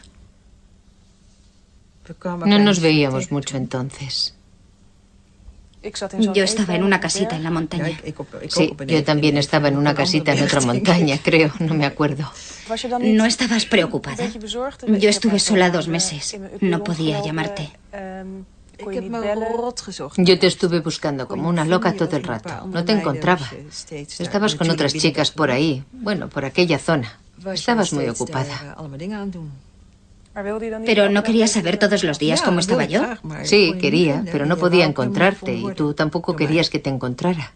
No 2.45 2.59
nos 2.59 2.79
veíamos 2.79 3.29
mucho 3.29 3.57
entonces. 3.57 4.34
Yo 6.33 6.43
estaba 6.43 6.75
en 6.75 6.83
una 6.83 6.99
casita 6.99 7.35
en 7.35 7.43
la 7.43 7.51
montaña. 7.51 7.99
Sí, 8.49 8.73
yo 8.87 9.03
también 9.03 9.37
estaba 9.37 9.67
en 9.67 9.77
una 9.77 9.93
casita 9.93 10.33
en 10.33 10.43
otra 10.43 10.61
montaña, 10.71 11.19
creo, 11.23 11.51
no 11.59 11.73
me 11.73 11.85
acuerdo. 11.85 12.31
¿No 12.99 13.25
estabas 13.25 13.65
preocupada? 13.65 14.25
Yo 14.27 15.09
estuve 15.09 15.39
sola 15.39 15.69
dos 15.69 15.87
meses. 15.87 16.37
No 16.61 16.83
podía 16.83 17.21
llamarte. 17.23 17.71
Yo 20.17 20.39
te 20.39 20.47
estuve 20.47 20.79
buscando 20.81 21.27
como 21.27 21.47
una 21.47 21.63
loca 21.65 21.93
todo 21.93 22.17
el 22.17 22.23
rato. 22.23 22.67
No 22.67 22.83
te 22.83 22.93
encontraba. 22.93 23.49
Estabas 24.19 24.55
con 24.55 24.69
otras 24.69 24.93
chicas 24.93 25.31
por 25.31 25.51
ahí, 25.51 25.83
bueno, 25.91 26.27
por 26.29 26.45
aquella 26.45 26.79
zona. 26.79 27.19
Estabas 27.53 27.93
muy 27.93 28.07
ocupada. 28.09 28.75
¿Pero 30.85 31.09
no 31.09 31.23
querías 31.23 31.51
saber 31.51 31.77
todos 31.77 32.03
los 32.03 32.19
días 32.19 32.41
cómo 32.41 32.59
estaba 32.59 32.85
yo? 32.85 33.01
Sí, 33.43 33.75
quería, 33.79 34.23
pero 34.31 34.45
no 34.45 34.57
podía 34.57 34.85
encontrarte 34.85 35.55
y 35.55 35.73
tú 35.73 35.93
tampoco 35.93 36.35
querías 36.35 36.69
que 36.69 36.79
te 36.79 36.89
encontrara. 36.89 37.53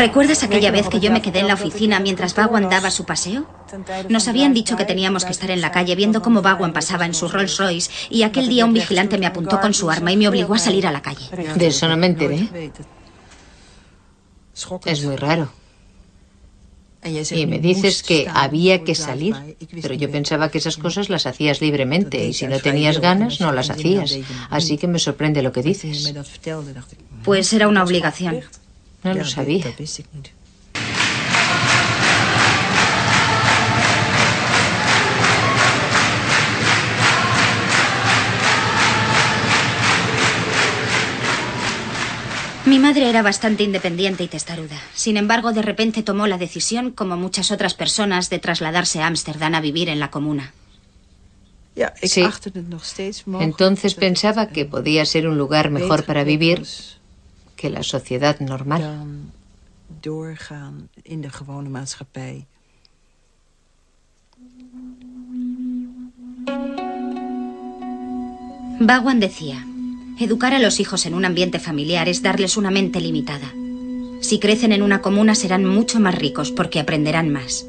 ¿Recuerdas 0.00 0.42
aquella 0.42 0.70
vez 0.70 0.88
que 0.88 0.98
yo 0.98 1.12
me 1.12 1.20
quedé 1.20 1.40
en 1.40 1.48
la 1.48 1.52
oficina 1.52 2.00
mientras 2.00 2.34
Bhagwan 2.34 2.70
daba 2.70 2.90
su 2.90 3.04
paseo? 3.04 3.46
Nos 4.08 4.28
habían 4.28 4.54
dicho 4.54 4.74
que 4.74 4.86
teníamos 4.86 5.26
que 5.26 5.32
estar 5.32 5.50
en 5.50 5.60
la 5.60 5.70
calle 5.72 5.94
viendo 5.94 6.22
cómo 6.22 6.40
Bhagwan 6.40 6.72
pasaba 6.72 7.04
en 7.04 7.12
su 7.12 7.28
Rolls 7.28 7.58
Royce 7.58 7.90
y 8.08 8.22
aquel 8.22 8.48
día 8.48 8.64
un 8.64 8.72
vigilante 8.72 9.18
me 9.18 9.26
apuntó 9.26 9.60
con 9.60 9.74
su 9.74 9.90
arma 9.90 10.10
y 10.10 10.16
me 10.16 10.26
obligó 10.26 10.54
a 10.54 10.58
salir 10.58 10.86
a 10.86 10.90
la 10.90 11.02
calle. 11.02 11.26
De 11.54 11.66
eso 11.66 11.86
no 11.86 11.98
me 11.98 12.06
enteré. 12.06 12.72
Es 14.86 15.04
muy 15.04 15.16
raro. 15.16 15.52
Y 17.04 17.44
me 17.44 17.58
dices 17.58 18.02
que 18.02 18.26
había 18.32 18.82
que 18.84 18.94
salir, 18.94 19.36
pero 19.82 19.92
yo 19.92 20.10
pensaba 20.10 20.50
que 20.50 20.56
esas 20.56 20.78
cosas 20.78 21.10
las 21.10 21.26
hacías 21.26 21.60
libremente 21.60 22.24
y 22.24 22.32
si 22.32 22.46
no 22.46 22.58
tenías 22.58 23.00
ganas 23.00 23.38
no 23.38 23.52
las 23.52 23.68
hacías. 23.68 24.18
Así 24.48 24.78
que 24.78 24.86
me 24.86 24.98
sorprende 24.98 25.42
lo 25.42 25.52
que 25.52 25.62
dices. 25.62 26.14
Pues 27.22 27.52
era 27.52 27.68
una 27.68 27.84
obligación. 27.84 28.40
No 29.02 29.14
lo 29.14 29.24
sabía. 29.24 29.66
Mi 42.66 42.78
madre 42.78 43.08
era 43.08 43.22
bastante 43.22 43.64
independiente 43.64 44.22
y 44.22 44.28
testaruda. 44.28 44.80
Sin 44.94 45.16
embargo, 45.16 45.52
de 45.52 45.62
repente 45.62 46.02
tomó 46.02 46.26
la 46.26 46.38
decisión, 46.38 46.92
como 46.92 47.16
muchas 47.16 47.50
otras 47.50 47.74
personas, 47.74 48.30
de 48.30 48.38
trasladarse 48.38 49.02
a 49.02 49.06
Ámsterdam 49.06 49.54
a 49.54 49.60
vivir 49.60 49.88
en 49.88 49.98
la 49.98 50.10
comuna. 50.10 50.52
Sí. 52.02 52.24
Entonces 53.40 53.94
pensaba 53.94 54.48
que 54.48 54.66
podía 54.66 55.04
ser 55.06 55.26
un 55.26 55.38
lugar 55.38 55.70
mejor 55.70 56.04
para 56.04 56.22
vivir 56.22 56.64
que 57.60 57.68
la 57.68 57.82
sociedad 57.82 58.40
normal. 58.40 58.82
doorgaan 60.00 60.88
in 61.02 61.20
de 61.20 61.28
gewone 61.28 61.68
maatschappij. 61.68 62.46
Bagwan 68.80 69.20
decía, 69.20 69.66
educar 70.18 70.54
a 70.54 70.58
los 70.58 70.80
hijos 70.80 71.04
en 71.04 71.12
un 71.12 71.26
ambiente 71.26 71.58
familiar 71.58 72.08
es 72.08 72.22
darles 72.22 72.56
una 72.56 72.70
mente 72.70 72.98
limitada. 72.98 73.52
Si 74.22 74.38
crecen 74.38 74.72
en 74.72 74.82
una 74.82 75.02
comuna 75.02 75.34
serán 75.34 75.66
mucho 75.66 76.00
más 76.00 76.14
ricos 76.14 76.50
porque 76.52 76.80
aprenderán 76.80 77.28
más. 77.28 77.66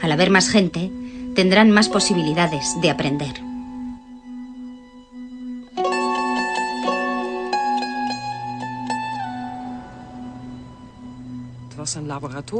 Al 0.00 0.10
haber 0.10 0.30
más 0.30 0.48
gente, 0.48 0.90
tendrán 1.36 1.70
más 1.70 1.88
posibilidades 1.88 2.74
de 2.82 2.90
aprender. 2.90 3.45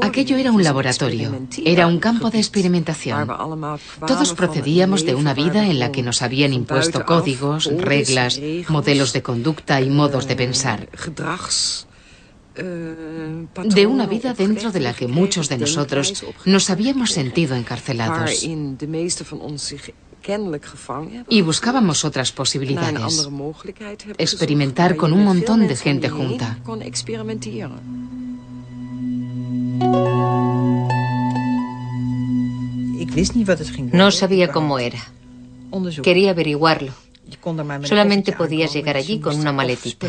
Aquello 0.01 0.37
era 0.37 0.51
un 0.51 0.63
laboratorio, 0.63 1.31
era 1.63 1.87
un 1.87 1.99
campo 1.99 2.29
de 2.29 2.39
experimentación. 2.39 3.27
Todos 4.07 4.33
procedíamos 4.33 5.05
de 5.05 5.15
una 5.15 5.33
vida 5.33 5.65
en 5.65 5.79
la 5.79 5.91
que 5.91 6.03
nos 6.03 6.21
habían 6.21 6.53
impuesto 6.53 7.05
códigos, 7.05 7.65
reglas, 7.65 8.39
modelos 8.69 9.13
de 9.13 9.21
conducta 9.21 9.81
y 9.81 9.89
modos 9.89 10.27
de 10.27 10.35
pensar. 10.35 10.89
De 12.55 13.85
una 13.85 14.07
vida 14.07 14.33
dentro 14.33 14.71
de 14.71 14.79
la 14.79 14.93
que 14.93 15.07
muchos 15.07 15.47
de 15.49 15.57
nosotros 15.59 16.25
nos 16.45 16.69
habíamos 16.69 17.11
sentido 17.11 17.55
encarcelados. 17.55 18.43
Y 21.29 21.41
buscábamos 21.41 22.03
otras 22.03 22.31
posibilidades. 22.31 23.29
Experimentar 24.17 24.95
con 24.95 25.13
un 25.13 25.23
montón 25.23 25.67
de 25.67 25.75
gente 25.75 26.09
junta. 26.09 26.57
No 33.91 34.11
sabía 34.11 34.51
cómo 34.51 34.79
era. 34.79 34.99
Quería 36.03 36.31
averiguarlo. 36.31 36.93
Solamente 37.83 38.31
podías 38.31 38.73
llegar 38.73 38.95
allí 38.95 39.19
con 39.19 39.35
una 39.35 39.51
maletita. 39.51 40.07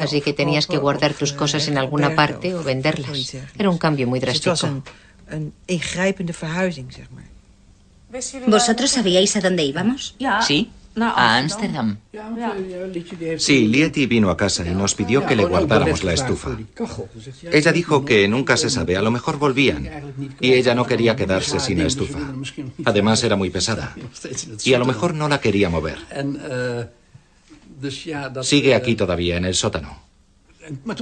Así 0.00 0.20
que 0.20 0.32
tenías 0.32 0.66
que 0.66 0.78
guardar 0.78 1.14
tus 1.14 1.32
cosas 1.32 1.66
en 1.68 1.78
alguna 1.78 2.14
parte 2.14 2.54
o 2.54 2.62
venderlas. 2.62 3.34
Era 3.58 3.70
un 3.70 3.78
cambio 3.78 4.06
muy 4.06 4.20
drástico. 4.20 4.54
¿Vosotros 8.46 8.90
sabíais 8.90 9.36
a 9.36 9.40
dónde 9.40 9.64
íbamos? 9.64 10.14
Sí, 10.42 10.70
a 11.00 11.38
Ámsterdam. 11.38 11.96
Sí, 13.38 13.66
Lieti 13.68 14.06
vino 14.06 14.30
a 14.30 14.36
casa 14.36 14.66
y 14.66 14.74
nos 14.74 14.94
pidió 14.94 15.24
que 15.26 15.36
le 15.36 15.44
guardáramos 15.44 16.04
la 16.04 16.12
estufa. 16.12 16.56
Ella 17.50 17.72
dijo 17.72 18.04
que 18.04 18.28
nunca 18.28 18.56
se 18.56 18.70
sabe, 18.70 18.96
a 18.96 19.02
lo 19.02 19.10
mejor 19.10 19.38
volvían. 19.38 19.88
Y 20.40 20.52
ella 20.52 20.74
no 20.74 20.86
quería 20.86 21.16
quedarse 21.16 21.60
sin 21.60 21.78
la 21.78 21.86
estufa. 21.86 22.18
Además 22.84 23.22
era 23.24 23.36
muy 23.36 23.50
pesada. 23.50 23.94
Y 24.64 24.74
a 24.74 24.78
lo 24.78 24.84
mejor 24.84 25.14
no 25.14 25.28
la 25.28 25.40
quería 25.40 25.68
mover. 25.68 25.98
Sigue 28.42 28.74
aquí 28.74 28.94
todavía, 28.94 29.36
en 29.36 29.44
el 29.44 29.54
sótano. 29.54 29.98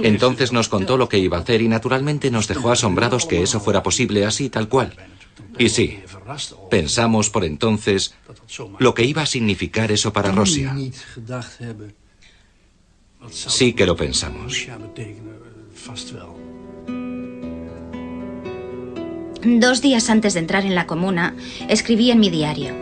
Entonces 0.01 0.51
nos 0.51 0.69
contó 0.69 0.97
lo 0.97 1.07
que 1.07 1.19
iba 1.19 1.37
a 1.37 1.41
hacer 1.41 1.61
y 1.61 1.67
naturalmente 1.67 2.31
nos 2.31 2.47
dejó 2.47 2.71
asombrados 2.71 3.25
que 3.25 3.43
eso 3.43 3.59
fuera 3.59 3.83
posible 3.83 4.25
así, 4.25 4.49
tal 4.49 4.67
cual. 4.67 4.93
Y 5.57 5.69
sí, 5.69 5.99
pensamos 6.69 7.29
por 7.29 7.43
entonces 7.43 8.15
lo 8.79 8.93
que 8.93 9.03
iba 9.03 9.21
a 9.21 9.25
significar 9.25 9.91
eso 9.91 10.13
para 10.13 10.31
Rusia. 10.31 10.75
Sí 13.29 13.73
que 13.73 13.85
lo 13.85 13.95
pensamos. 13.95 14.67
Dos 19.43 19.81
días 19.81 20.09
antes 20.09 20.35
de 20.35 20.39
entrar 20.39 20.65
en 20.65 20.75
la 20.75 20.85
comuna, 20.85 21.35
escribí 21.67 22.11
en 22.11 22.19
mi 22.19 22.29
diario. 22.29 22.73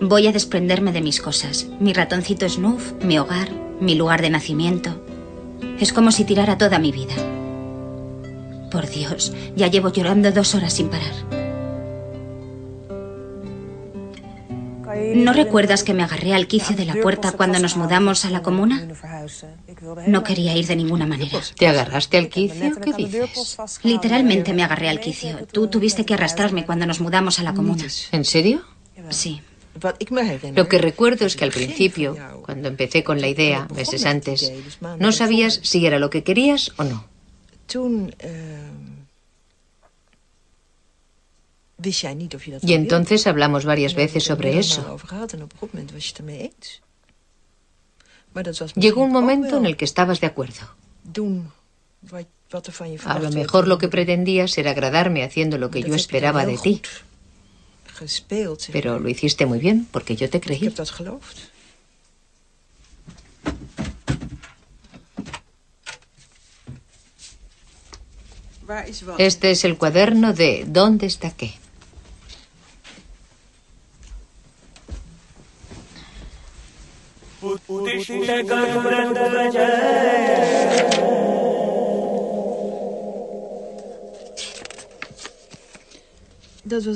Voy 0.00 0.26
a 0.26 0.32
desprenderme 0.32 0.92
de 0.92 1.02
mis 1.02 1.20
cosas. 1.20 1.66
Mi 1.80 1.92
ratoncito 1.92 2.48
Snuff, 2.48 2.92
mi 3.02 3.18
hogar, 3.18 3.50
mi 3.80 3.94
lugar 3.94 4.22
de 4.22 4.30
nacimiento. 4.30 5.04
Es 5.78 5.92
como 5.92 6.12
si 6.12 6.24
tirara 6.24 6.56
toda 6.56 6.78
mi 6.78 6.92
vida. 6.92 7.14
Por 8.70 8.88
Dios, 8.88 9.34
ya 9.56 9.66
llevo 9.66 9.92
llorando 9.92 10.32
dos 10.32 10.54
horas 10.54 10.72
sin 10.72 10.88
parar. 10.88 11.39
¿No 15.14 15.32
recuerdas 15.32 15.84
que 15.84 15.94
me 15.94 16.02
agarré 16.02 16.34
al 16.34 16.46
quicio 16.46 16.76
de 16.76 16.84
la 16.84 16.94
puerta 16.94 17.32
cuando 17.32 17.58
nos 17.58 17.76
mudamos 17.76 18.24
a 18.24 18.30
la 18.30 18.42
comuna? 18.42 18.88
No 20.06 20.22
quería 20.22 20.56
ir 20.56 20.66
de 20.66 20.76
ninguna 20.76 21.06
manera. 21.06 21.40
¿Te 21.56 21.68
agarraste 21.68 22.18
al 22.18 22.28
quicio? 22.28 22.76
¿Qué 22.80 22.92
dices? 22.92 23.58
Literalmente 23.82 24.52
me 24.52 24.62
agarré 24.62 24.88
al 24.88 25.00
quicio. 25.00 25.46
Tú 25.52 25.68
tuviste 25.68 26.04
que 26.04 26.14
arrastrarme 26.14 26.66
cuando 26.66 26.86
nos 26.86 27.00
mudamos 27.00 27.38
a 27.38 27.42
la 27.42 27.54
comuna. 27.54 27.84
¿En 28.12 28.24
serio? 28.24 28.62
Sí. 29.10 29.40
Lo 30.54 30.68
que 30.68 30.78
recuerdo 30.78 31.26
es 31.26 31.36
que 31.36 31.44
al 31.44 31.52
principio, 31.52 32.16
cuando 32.44 32.68
empecé 32.68 33.04
con 33.04 33.20
la 33.20 33.28
idea, 33.28 33.68
meses 33.74 34.04
antes, 34.04 34.52
no 34.98 35.12
sabías 35.12 35.60
si 35.62 35.86
era 35.86 35.98
lo 35.98 36.10
que 36.10 36.22
querías 36.24 36.72
o 36.76 36.84
no. 36.84 37.04
Y 42.62 42.74
entonces 42.74 43.26
hablamos 43.26 43.64
varias 43.64 43.94
veces 43.94 44.24
sobre 44.24 44.58
eso. 44.58 44.98
Llegó 48.76 49.02
un 49.02 49.12
momento 49.12 49.56
en 49.56 49.66
el 49.66 49.76
que 49.76 49.84
estabas 49.84 50.20
de 50.20 50.26
acuerdo. 50.26 50.60
A 53.04 53.18
lo 53.18 53.30
mejor 53.30 53.68
lo 53.68 53.78
que 53.78 53.88
pretendías 53.88 54.56
era 54.58 54.72
agradarme 54.72 55.22
haciendo 55.22 55.58
lo 55.58 55.70
que 55.70 55.82
yo 55.82 55.94
esperaba 55.94 56.46
de 56.46 56.58
ti. 56.58 56.82
Pero 58.72 58.98
lo 58.98 59.08
hiciste 59.08 59.46
muy 59.46 59.58
bien, 59.58 59.86
porque 59.90 60.16
yo 60.16 60.30
te 60.30 60.40
creí. 60.40 60.72
Este 69.18 69.50
es 69.50 69.64
el 69.64 69.76
cuaderno 69.76 70.32
de 70.32 70.64
¿Dónde 70.66 71.06
está 71.06 71.32
qué? 71.32 71.59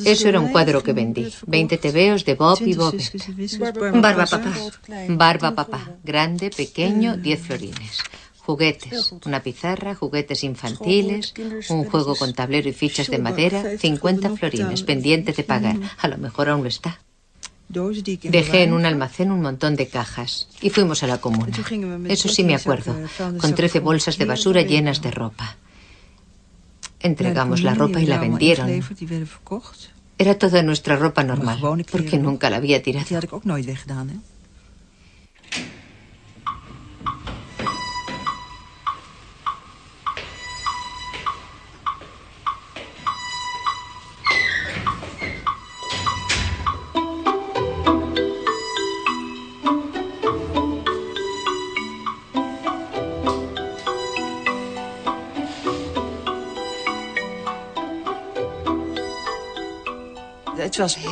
Eso 0.04 0.28
era 0.28 0.40
un 0.40 0.48
cuadro 0.48 0.82
que 0.82 0.92
vendí. 0.92 1.32
20 1.46 1.78
tebeos 1.78 2.24
de 2.24 2.34
Bob 2.34 2.60
y 2.64 2.74
Bob. 2.74 2.94
Barba 3.94 4.26
papá. 4.26 4.54
Barba 5.08 5.54
papá. 5.54 5.90
Grande, 6.04 6.50
pequeño, 6.50 7.16
10 7.16 7.40
florines. 7.40 7.98
Juguetes, 8.38 9.14
una 9.24 9.42
pizarra, 9.42 9.94
juguetes 9.94 10.44
infantiles, 10.44 11.32
un 11.70 11.84
juego 11.86 12.14
con 12.14 12.34
tablero 12.34 12.68
y 12.68 12.74
fichas 12.74 13.08
de 13.08 13.18
madera, 13.18 13.78
50 13.78 14.36
florines, 14.36 14.82
pendiente 14.82 15.32
de 15.32 15.44
pagar. 15.44 15.76
A 15.98 16.08
lo 16.08 16.18
mejor 16.18 16.50
aún 16.50 16.62
lo 16.62 16.68
está. 16.68 17.00
Dejé 18.30 18.62
en 18.62 18.72
un 18.72 18.84
almacén 18.86 19.30
un 19.32 19.40
montón 19.42 19.74
de 19.76 19.88
cajas 19.88 20.48
y 20.60 20.70
fuimos 20.70 21.02
a 21.02 21.06
la 21.06 21.18
comuna. 21.18 21.52
Eso 22.08 22.28
sí 22.28 22.44
me 22.44 22.54
acuerdo, 22.54 22.94
con 23.38 23.54
13 23.54 23.80
bolsas 23.80 24.18
de 24.18 24.24
basura 24.26 24.62
llenas 24.62 25.00
de 25.02 25.10
ropa. 25.10 25.56
Entregamos 27.00 27.62
la 27.62 27.74
ropa 27.74 28.00
y 28.00 28.06
la 28.06 28.18
vendieron. 28.18 28.68
Era 30.16 30.38
toda 30.38 30.62
nuestra 30.62 30.96
ropa 30.96 31.24
normal, 31.24 31.58
porque 31.90 32.18
nunca 32.18 32.48
la 32.50 32.56
había 32.58 32.82
tirado. 32.82 33.04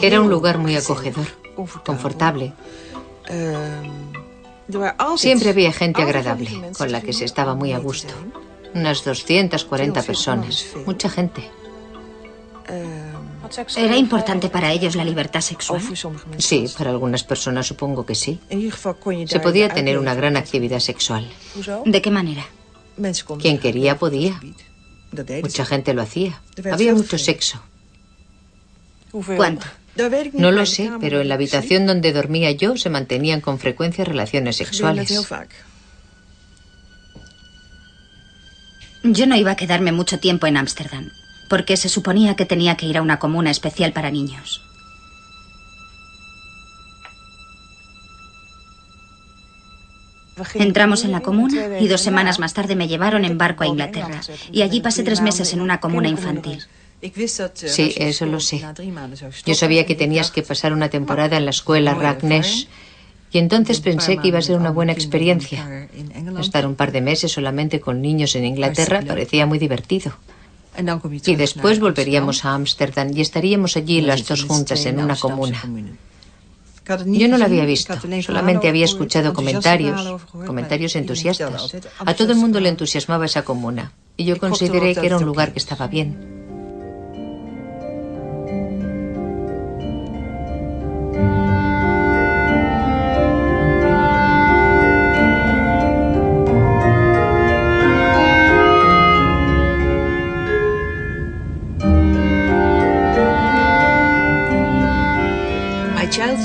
Era 0.03 0.21
un 0.21 0.31
lugar 0.31 0.59
muy 0.59 0.77
acogedor, 0.77 1.27
confortable. 1.85 2.53
Siempre 5.17 5.51
había 5.51 5.73
gente 5.73 6.03
agradable, 6.03 6.73
con 6.77 6.93
la 6.93 7.01
que 7.01 7.13
se 7.13 7.25
estaba 7.25 7.55
muy 7.55 7.73
a 7.73 7.79
gusto. 7.79 8.15
Unas 8.75 9.05
240 9.05 10.03
personas, 10.03 10.67
mucha 10.87 11.09
gente. 11.11 11.51
¿Era 13.77 13.97
importante 13.97 14.49
para 14.49 14.73
ellos 14.73 14.97
la 14.97 15.05
libertad 15.05 15.43
sexual? 15.43 15.83
Sí, 16.39 16.67
para 16.79 16.91
algunas 16.91 17.23
personas 17.23 17.67
supongo 17.67 18.07
que 18.07 18.15
sí. 18.15 18.41
Se 19.27 19.41
podía 19.41 19.69
tener 19.69 19.99
una 19.99 20.15
gran 20.15 20.37
actividad 20.37 20.81
sexual. 20.81 21.29
¿De 21.85 22.01
qué 22.01 22.11
manera? 22.11 22.47
Quien 23.41 23.59
quería 23.59 23.99
podía. 23.99 24.41
Mucha 25.43 25.67
gente 25.67 25.93
lo 25.93 26.03
hacía. 26.03 26.41
Había 26.71 26.95
mucho 26.95 27.19
sexo. 27.19 27.61
¿Cuánto? 29.13 29.67
No 30.33 30.51
lo 30.51 30.65
sé, 30.65 30.91
pero 31.01 31.21
en 31.21 31.29
la 31.29 31.35
habitación 31.35 31.87
donde 31.87 32.13
dormía 32.13 32.51
yo 32.51 32.77
se 32.77 32.89
mantenían 32.89 33.41
con 33.41 33.59
frecuencia 33.59 34.05
relaciones 34.05 34.57
sexuales. 34.57 35.13
Yo 39.05 39.27
no 39.27 39.37
iba 39.37 39.51
a 39.51 39.57
quedarme 39.57 39.93
mucho 39.93 40.19
tiempo 40.19 40.47
en 40.47 40.57
Ámsterdam, 40.57 41.11
porque 41.49 41.77
se 41.77 41.89
suponía 41.89 42.37
que 42.37 42.47
tenía 42.47 42.77
que 42.77 42.87
ir 42.87 42.97
a 42.97 43.03
una 43.03 43.19
comuna 43.19 43.51
especial 43.51 43.93
para 43.93 44.11
niños. 44.11 44.63
Entramos 50.55 51.05
en 51.05 51.13
la 51.13 51.21
comuna 51.21 51.79
y 51.79 51.89
dos 51.89 52.01
semanas 52.01 52.39
más 52.39 52.55
tarde 52.55 52.75
me 52.75 52.89
llevaron 52.89 53.25
en 53.25 53.37
barco 53.37 53.65
a 53.65 53.67
Inglaterra 53.67 54.21
y 54.51 54.63
allí 54.63 54.81
pasé 54.81 55.03
tres 55.03 55.21
meses 55.21 55.53
en 55.53 55.61
una 55.61 55.81
comuna 55.81 56.09
infantil. 56.09 56.65
Sí, 57.55 57.95
eso 57.97 58.27
lo 58.27 58.39
sé. 58.39 58.65
Yo 59.45 59.55
sabía 59.55 59.87
que 59.87 59.95
tenías 59.95 60.31
que 60.31 60.43
pasar 60.43 60.73
una 60.73 60.89
temporada 60.89 61.37
en 61.37 61.45
la 61.45 61.51
escuela 61.51 61.95
Ragnesh 61.95 62.69
y 63.33 63.39
entonces 63.39 63.81
pensé 63.81 64.19
que 64.19 64.29
iba 64.29 64.39
a 64.39 64.43
ser 64.43 64.57
una 64.57 64.71
buena 64.71 64.93
experiencia. 64.93 65.89
Estar 66.39 66.67
un 66.67 66.77
par 66.77 66.93
de 66.93 67.01
meses 67.01 67.33
solamente 67.33 67.81
con 67.81 68.01
niños 68.01 68.37
en 68.37 68.45
Inglaterra 68.45 69.03
parecía 69.07 69.47
muy 69.47 69.59
divertido. 69.59 70.13
Y 71.27 71.37
después 71.37 71.81
volveríamos 71.81 72.45
a 72.45 72.55
Ámsterdam 72.55 73.11
y 73.15 73.21
estaríamos 73.21 73.77
allí 73.77 74.01
las 74.01 74.27
dos 74.27 74.45
juntas 74.45 74.87
en 74.87 75.01
una 75.01 75.17
comuna. 75.17 75.63
Yo 77.07 77.29
no 77.29 77.39
la 77.39 77.45
había 77.45 77.65
visto, 77.65 77.95
solamente 78.23 78.69
había 78.69 78.85
escuchado 78.85 79.33
comentarios, 79.33 80.23
comentarios 80.47 80.97
entusiastas. 80.97 81.77
A 81.99 82.15
todo 82.15 82.33
el 82.33 82.39
mundo 82.39 82.61
le 82.61 82.69
entusiasmaba 82.69 83.27
esa 83.27 83.45
comuna 83.45 83.93
y 84.17 84.25
yo 84.25 84.39
consideré 84.39 84.95
que 84.95 85.07
era 85.07 85.17
un 85.17 85.25
lugar 85.25 85.53
que 85.53 85.59
estaba 85.59 85.87
bien. 85.87 86.42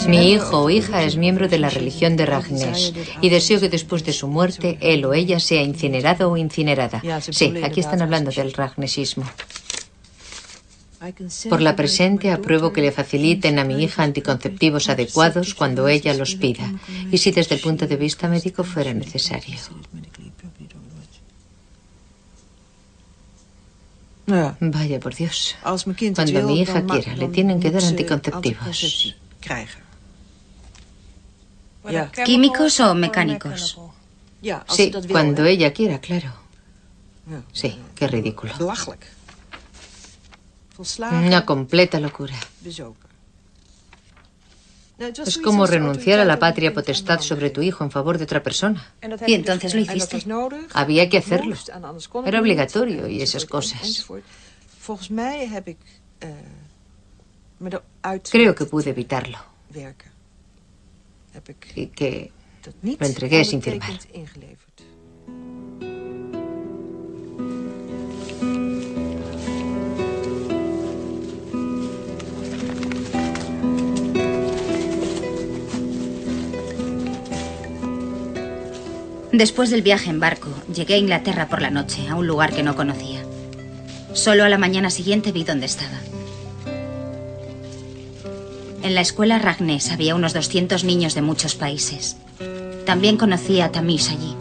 Mi 0.07 0.31
hijo 0.31 0.63
o 0.63 0.69
hija 0.69 1.03
es 1.03 1.17
miembro 1.17 1.47
de 1.47 1.59
la 1.59 1.69
religión 1.69 2.15
de 2.15 2.25
Ragnesh 2.25 2.93
y 3.21 3.29
deseo 3.29 3.59
que 3.59 3.69
después 3.69 4.03
de 4.05 4.13
su 4.13 4.27
muerte 4.27 4.77
él 4.81 5.05
o 5.05 5.13
ella 5.13 5.39
sea 5.39 5.61
incinerado 5.61 6.31
o 6.31 6.37
incinerada. 6.37 7.01
Sí, 7.21 7.53
aquí 7.63 7.81
están 7.81 8.01
hablando 8.01 8.31
del 8.31 8.53
Ragnesismo. 8.53 9.25
Por 11.49 11.61
la 11.61 11.75
presente 11.75 12.31
apruebo 12.31 12.73
que 12.73 12.81
le 12.81 12.91
faciliten 12.91 13.59
a 13.59 13.63
mi 13.63 13.83
hija 13.83 14.03
anticonceptivos 14.03 14.89
adecuados 14.89 15.53
cuando 15.53 15.87
ella 15.87 16.13
los 16.15 16.35
pida 16.35 16.73
y 17.11 17.19
si 17.19 17.31
desde 17.31 17.55
el 17.55 17.61
punto 17.61 17.85
de 17.85 17.97
vista 17.97 18.27
médico 18.27 18.63
fuera 18.63 18.93
necesario. 18.93 19.57
Vaya 24.59 24.99
por 24.99 25.15
Dios. 25.15 25.55
Cuando 26.15 26.43
mi 26.43 26.61
hija 26.61 26.83
quiera, 26.83 27.15
le 27.15 27.27
tienen 27.29 27.59
que 27.59 27.71
dar 27.71 27.83
anticonceptivos. 27.83 29.15
¿Químicos 32.25 32.79
o 32.79 32.95
mecánicos? 32.95 33.77
Sí, 34.69 34.93
cuando 35.09 35.45
ella 35.45 35.73
quiera, 35.73 35.99
claro. 35.99 36.33
Sí, 37.51 37.79
qué 37.95 38.07
ridículo. 38.07 38.53
Una 41.11 41.45
completa 41.45 41.99
locura. 41.99 42.35
Es 44.99 45.37
como 45.37 45.67
renunciar 45.67 46.19
a 46.19 46.25
la 46.25 46.39
patria 46.39 46.73
potestad 46.73 47.19
sobre 47.19 47.51
tu 47.51 47.61
hijo 47.61 47.83
en 47.83 47.91
favor 47.91 48.17
de 48.17 48.23
otra 48.23 48.41
persona. 48.41 48.93
¿Y 49.27 49.33
entonces 49.33 49.73
lo 49.75 49.81
hiciste? 49.81 50.23
Había 50.73 51.07
que 51.09 51.19
hacerlo. 51.19 51.55
Era 52.25 52.39
obligatorio 52.39 53.07
y 53.07 53.21
esas 53.21 53.45
cosas. 53.45 54.07
Creo 58.31 58.55
que 58.55 58.65
pude 58.65 58.89
evitarlo. 58.89 59.37
Y 61.75 61.87
que 61.87 62.31
lo 62.81 63.05
entregué 63.05 63.45
sin 63.45 63.61
firmar. 63.61 63.91
Después 79.37 79.69
del 79.69 79.83
viaje 79.83 80.09
en 80.09 80.19
barco, 80.19 80.49
llegué 80.73 80.95
a 80.95 80.97
Inglaterra 80.97 81.47
por 81.47 81.61
la 81.61 81.69
noche, 81.69 82.07
a 82.09 82.15
un 82.15 82.25
lugar 82.25 82.55
que 82.55 82.63
no 82.63 82.75
conocía. 82.75 83.23
Solo 84.13 84.43
a 84.43 84.49
la 84.49 84.57
mañana 84.57 84.89
siguiente 84.89 85.31
vi 85.31 85.43
dónde 85.43 85.67
estaba. 85.67 85.99
En 88.87 88.95
la 88.95 89.01
escuela 89.01 89.37
Ragnes 89.37 89.91
había 89.91 90.15
unos 90.15 90.31
200 90.31 90.85
niños 90.85 91.13
de 91.13 91.21
muchos 91.21 91.55
países. 91.55 92.15
También 92.85 93.17
conocí 93.17 93.59
a 93.59 93.69
Tamis 93.69 94.09
allí. 94.11 94.33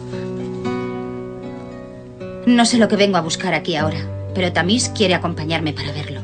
No 2.45 2.65
sé 2.65 2.77
lo 2.77 2.87
que 2.87 2.95
vengo 2.95 3.17
a 3.17 3.21
buscar 3.21 3.53
aquí 3.53 3.75
ahora, 3.75 3.97
pero 4.33 4.53
Tamis 4.53 4.87
quiere 4.87 5.15
acompañarme 5.15 5.73
para 5.73 5.91
verlo. 5.91 6.21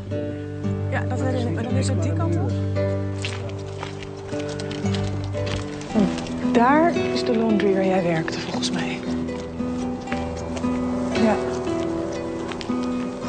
Daar 6.53 6.95
is 6.95 7.25
de 7.25 7.37
laundry 7.37 7.73
waar 7.73 7.85
jij 7.85 8.03
werkte, 8.03 8.39
volgens 8.39 8.71
mij. 8.71 8.99
Ja. 11.23 11.35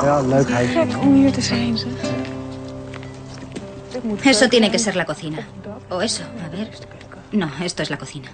Ja, 0.04 0.20
leuk 0.20 0.50
huisje. 0.50 0.78
Gek 0.78 1.02
om 1.02 1.14
hier 1.14 1.32
te 1.32 1.40
zijn, 1.40 1.78
zeg. 1.78 2.23
Eso 4.24 4.48
tiene 4.48 4.70
que 4.70 4.78
ser 4.78 4.96
la 4.96 5.04
cocina. 5.04 5.46
O 5.90 6.02
eso, 6.02 6.24
a 6.44 6.48
ver. 6.48 6.70
No, 7.32 7.50
esto 7.62 7.82
es 7.82 7.90
la 7.90 7.98
cocina. 7.98 8.30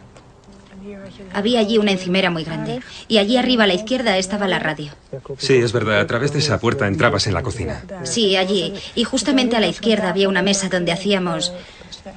Había 1.33 1.61
allí 1.61 1.79
una 1.79 1.93
encimera 1.93 2.31
muy 2.31 2.45
grande. 2.45 2.81
Y 3.09 3.19
allí 3.19 3.37
arriba 3.37 3.65
a 3.65 3.67
la 3.67 3.75
izquierda 3.75 4.17
estaba 4.17 4.49
la 4.49 4.59
radio. 4.59 4.93
Sí, 5.39 5.55
es 5.55 5.73
verdad. 5.73 6.01
A 6.01 6.07
través 6.07 6.33
de 6.33 6.39
esa 6.39 6.59
puerta 6.59 6.87
entrabas 6.87 7.27
en 7.27 7.35
la 7.35 7.43
cocina. 7.43 7.83
Sí, 8.05 8.37
allí. 8.37 8.75
Y 8.95 9.05
justamente 9.05 9.57
a 9.57 9.61
la 9.61 9.69
izquierda 9.69 10.11
había 10.11 10.29
una 10.29 10.43
mesa 10.43 10.69
donde 10.69 10.93
hacíamos... 10.93 11.53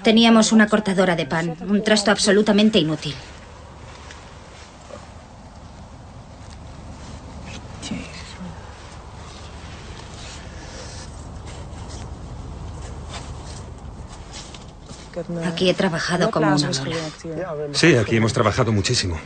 Teníamos 0.01 0.53
una 0.53 0.67
cortadora 0.67 1.15
de 1.15 1.25
pan, 1.25 1.57
un 1.67 1.84
trasto 1.84 2.09
absolutamente 2.09 2.80
inútil. 2.80 3.13
Aquí 15.45 15.69
he 15.69 15.73
trabajado 15.73 16.31
como 16.31 16.48
una 16.48 16.72
mola. 16.72 16.95
Sí, 17.73 17.95
aquí 17.95 18.18
hemos 18.18 18.34
trabajado 18.34 18.72
muchísimo. 18.72 19.19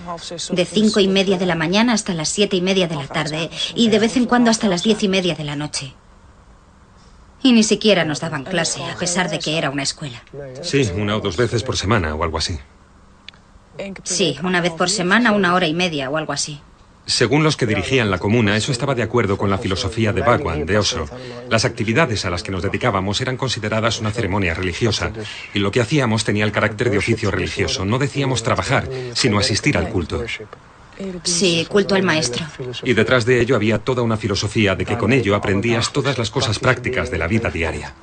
De 0.52 0.66
cinco 0.66 1.00
y 1.00 1.08
media 1.08 1.38
de 1.38 1.46
la 1.46 1.56
mañana 1.56 1.94
hasta 1.94 2.14
las 2.14 2.30
siete 2.30 2.56
y 2.56 2.62
media 2.62 2.88
de 2.88 2.96
la 2.96 3.08
tarde 3.08 3.50
y 3.76 3.90
de 3.90 4.00
vez 4.00 4.18
en 4.18 4.26
cuando 4.26 4.52
hasta 4.52 4.68
las 4.68 4.84
diez 4.84 5.02
y 5.04 5.08
media 5.08 5.36
de 5.36 5.44
la 5.44 5.56
noche. 5.56 5.94
Y 7.44 7.52
ni 7.54 7.64
siquiera 7.64 8.04
nos 8.04 8.20
daban 8.20 8.44
clase, 8.44 8.84
a 8.84 8.96
pesar 8.98 9.30
de 9.30 9.40
que 9.40 9.58
era 9.58 9.70
una 9.70 9.84
escuela. 9.84 10.24
Sí, 10.62 10.90
una 10.96 11.16
o 11.16 11.20
dos 11.20 11.38
veces 11.38 11.64
por 11.64 11.78
semana 11.78 12.16
o 12.16 12.24
algo 12.24 12.38
así. 12.38 12.60
Sí, 14.04 14.38
una 14.44 14.60
vez 14.60 14.74
por 14.74 14.90
semana, 14.90 15.32
una 15.32 15.54
hora 15.54 15.68
y 15.68 15.74
media 15.74 16.10
o 16.10 16.18
algo 16.18 16.34
así. 16.34 16.60
Según 17.08 17.44
los 17.44 17.56
que 17.56 17.66
dirigían 17.66 18.12
la 18.12 18.20
comuna, 18.20 18.58
eso 18.58 18.74
estaba 18.74 18.94
de 18.94 19.02
acuerdo 19.02 19.38
con 19.38 19.50
la 19.50 19.58
filosofía 19.58 20.12
de 20.12 20.22
Bhagwan, 20.22 20.66
de 20.66 20.78
Osho. 20.78 21.06
Las 21.50 21.64
actividades 21.64 22.26
a 22.26 22.30
las 22.30 22.44
que 22.44 22.52
nos 22.52 22.62
dedicábamos 22.62 23.22
eran 23.22 23.38
consideradas 23.38 24.02
una 24.02 24.12
ceremonia 24.12 24.54
religiosa, 24.54 25.14
y 25.54 25.60
lo 25.60 25.72
que 25.72 25.80
hacíamos 25.80 26.26
tenía 26.26 26.44
el 26.44 26.52
carácter 26.52 26.90
de 26.90 26.98
oficio 26.98 27.32
religioso. 27.32 27.86
No 27.86 27.98
decíamos 27.98 28.44
trabajar, 28.44 28.90
sino 29.14 29.40
asistir 29.40 29.78
al 29.78 29.88
culto. 29.88 30.22
Sí, 31.24 31.66
culto 31.70 31.96
al 31.96 32.04
maestro. 32.04 32.46
Y 32.84 32.94
detrás 32.94 33.26
de 33.26 33.40
ello 33.40 33.56
había 33.56 33.80
toda 33.80 34.02
una 34.02 34.18
filosofía 34.18 34.76
de 34.76 34.86
que 34.86 34.98
con 34.98 35.14
ello 35.14 35.34
aprendías 35.34 35.94
todas 35.94 36.18
las 36.18 36.30
cosas 36.30 36.60
prácticas 36.60 37.10
de 37.10 37.20
la 37.20 37.28
vida 37.28 37.50
diaria. 37.50 37.94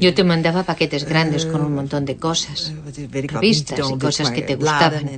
Yo 0.00 0.14
te 0.14 0.24
mandaba 0.24 0.64
paquetes 0.64 1.04
grandes 1.04 1.46
con 1.46 1.62
un 1.62 1.74
montón 1.74 2.04
de 2.04 2.16
cosas, 2.16 2.72
revistas 3.12 3.90
y 3.90 3.98
cosas 3.98 4.30
que 4.30 4.42
te 4.42 4.56
gustaban. 4.56 5.08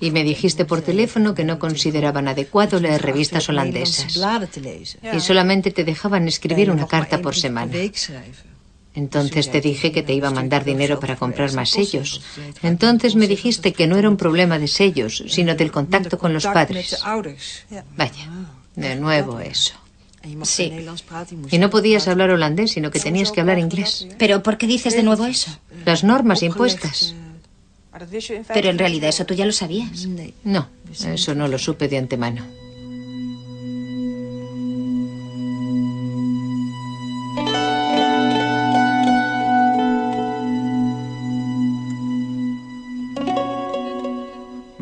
Y 0.00 0.10
me 0.12 0.22
dijiste 0.22 0.64
por 0.64 0.80
teléfono 0.80 1.34
que 1.34 1.44
no 1.44 1.58
consideraban 1.58 2.28
adecuado 2.28 2.78
leer 2.78 3.02
revistas 3.02 3.48
holandesas. 3.48 4.16
Y 5.12 5.20
solamente 5.20 5.70
te 5.72 5.84
dejaban 5.84 6.28
escribir 6.28 6.70
una 6.70 6.86
carta 6.86 7.20
por 7.20 7.34
semana. 7.34 7.72
Entonces 8.94 9.50
te 9.50 9.60
dije 9.60 9.92
que 9.92 10.02
te 10.02 10.14
iba 10.14 10.28
a 10.28 10.30
mandar 10.30 10.64
dinero 10.64 10.98
para 10.98 11.16
comprar 11.16 11.52
más 11.52 11.70
sellos. 11.70 12.22
Entonces 12.62 13.14
me 13.14 13.26
dijiste 13.26 13.72
que 13.74 13.86
no 13.86 13.96
era 13.98 14.08
un 14.08 14.16
problema 14.16 14.58
de 14.58 14.68
sellos, 14.68 15.22
sino 15.28 15.54
del 15.54 15.70
contacto 15.70 16.16
con 16.16 16.32
los 16.32 16.44
padres. 16.44 16.96
Vaya, 17.96 18.30
de 18.74 18.96
nuevo 18.96 19.40
eso. 19.40 19.74
Sí. 20.42 20.72
Y 21.50 21.58
no 21.58 21.70
podías 21.70 22.08
hablar 22.08 22.30
holandés, 22.30 22.72
sino 22.72 22.90
que 22.90 23.00
tenías 23.00 23.32
que 23.32 23.40
hablar 23.40 23.58
inglés. 23.58 24.08
¿Pero 24.18 24.42
por 24.42 24.58
qué 24.58 24.66
dices 24.66 24.94
de 24.94 25.02
nuevo 25.02 25.26
eso? 25.26 25.50
Las 25.84 26.04
normas 26.04 26.42
impuestas. 26.42 27.14
Pero 28.52 28.68
en 28.68 28.78
realidad 28.78 29.08
eso 29.08 29.24
tú 29.24 29.34
ya 29.34 29.46
lo 29.46 29.52
sabías. 29.52 30.06
No, 30.44 30.68
eso 30.90 31.34
no 31.34 31.48
lo 31.48 31.58
supe 31.58 31.88
de 31.88 31.98
antemano. 31.98 32.44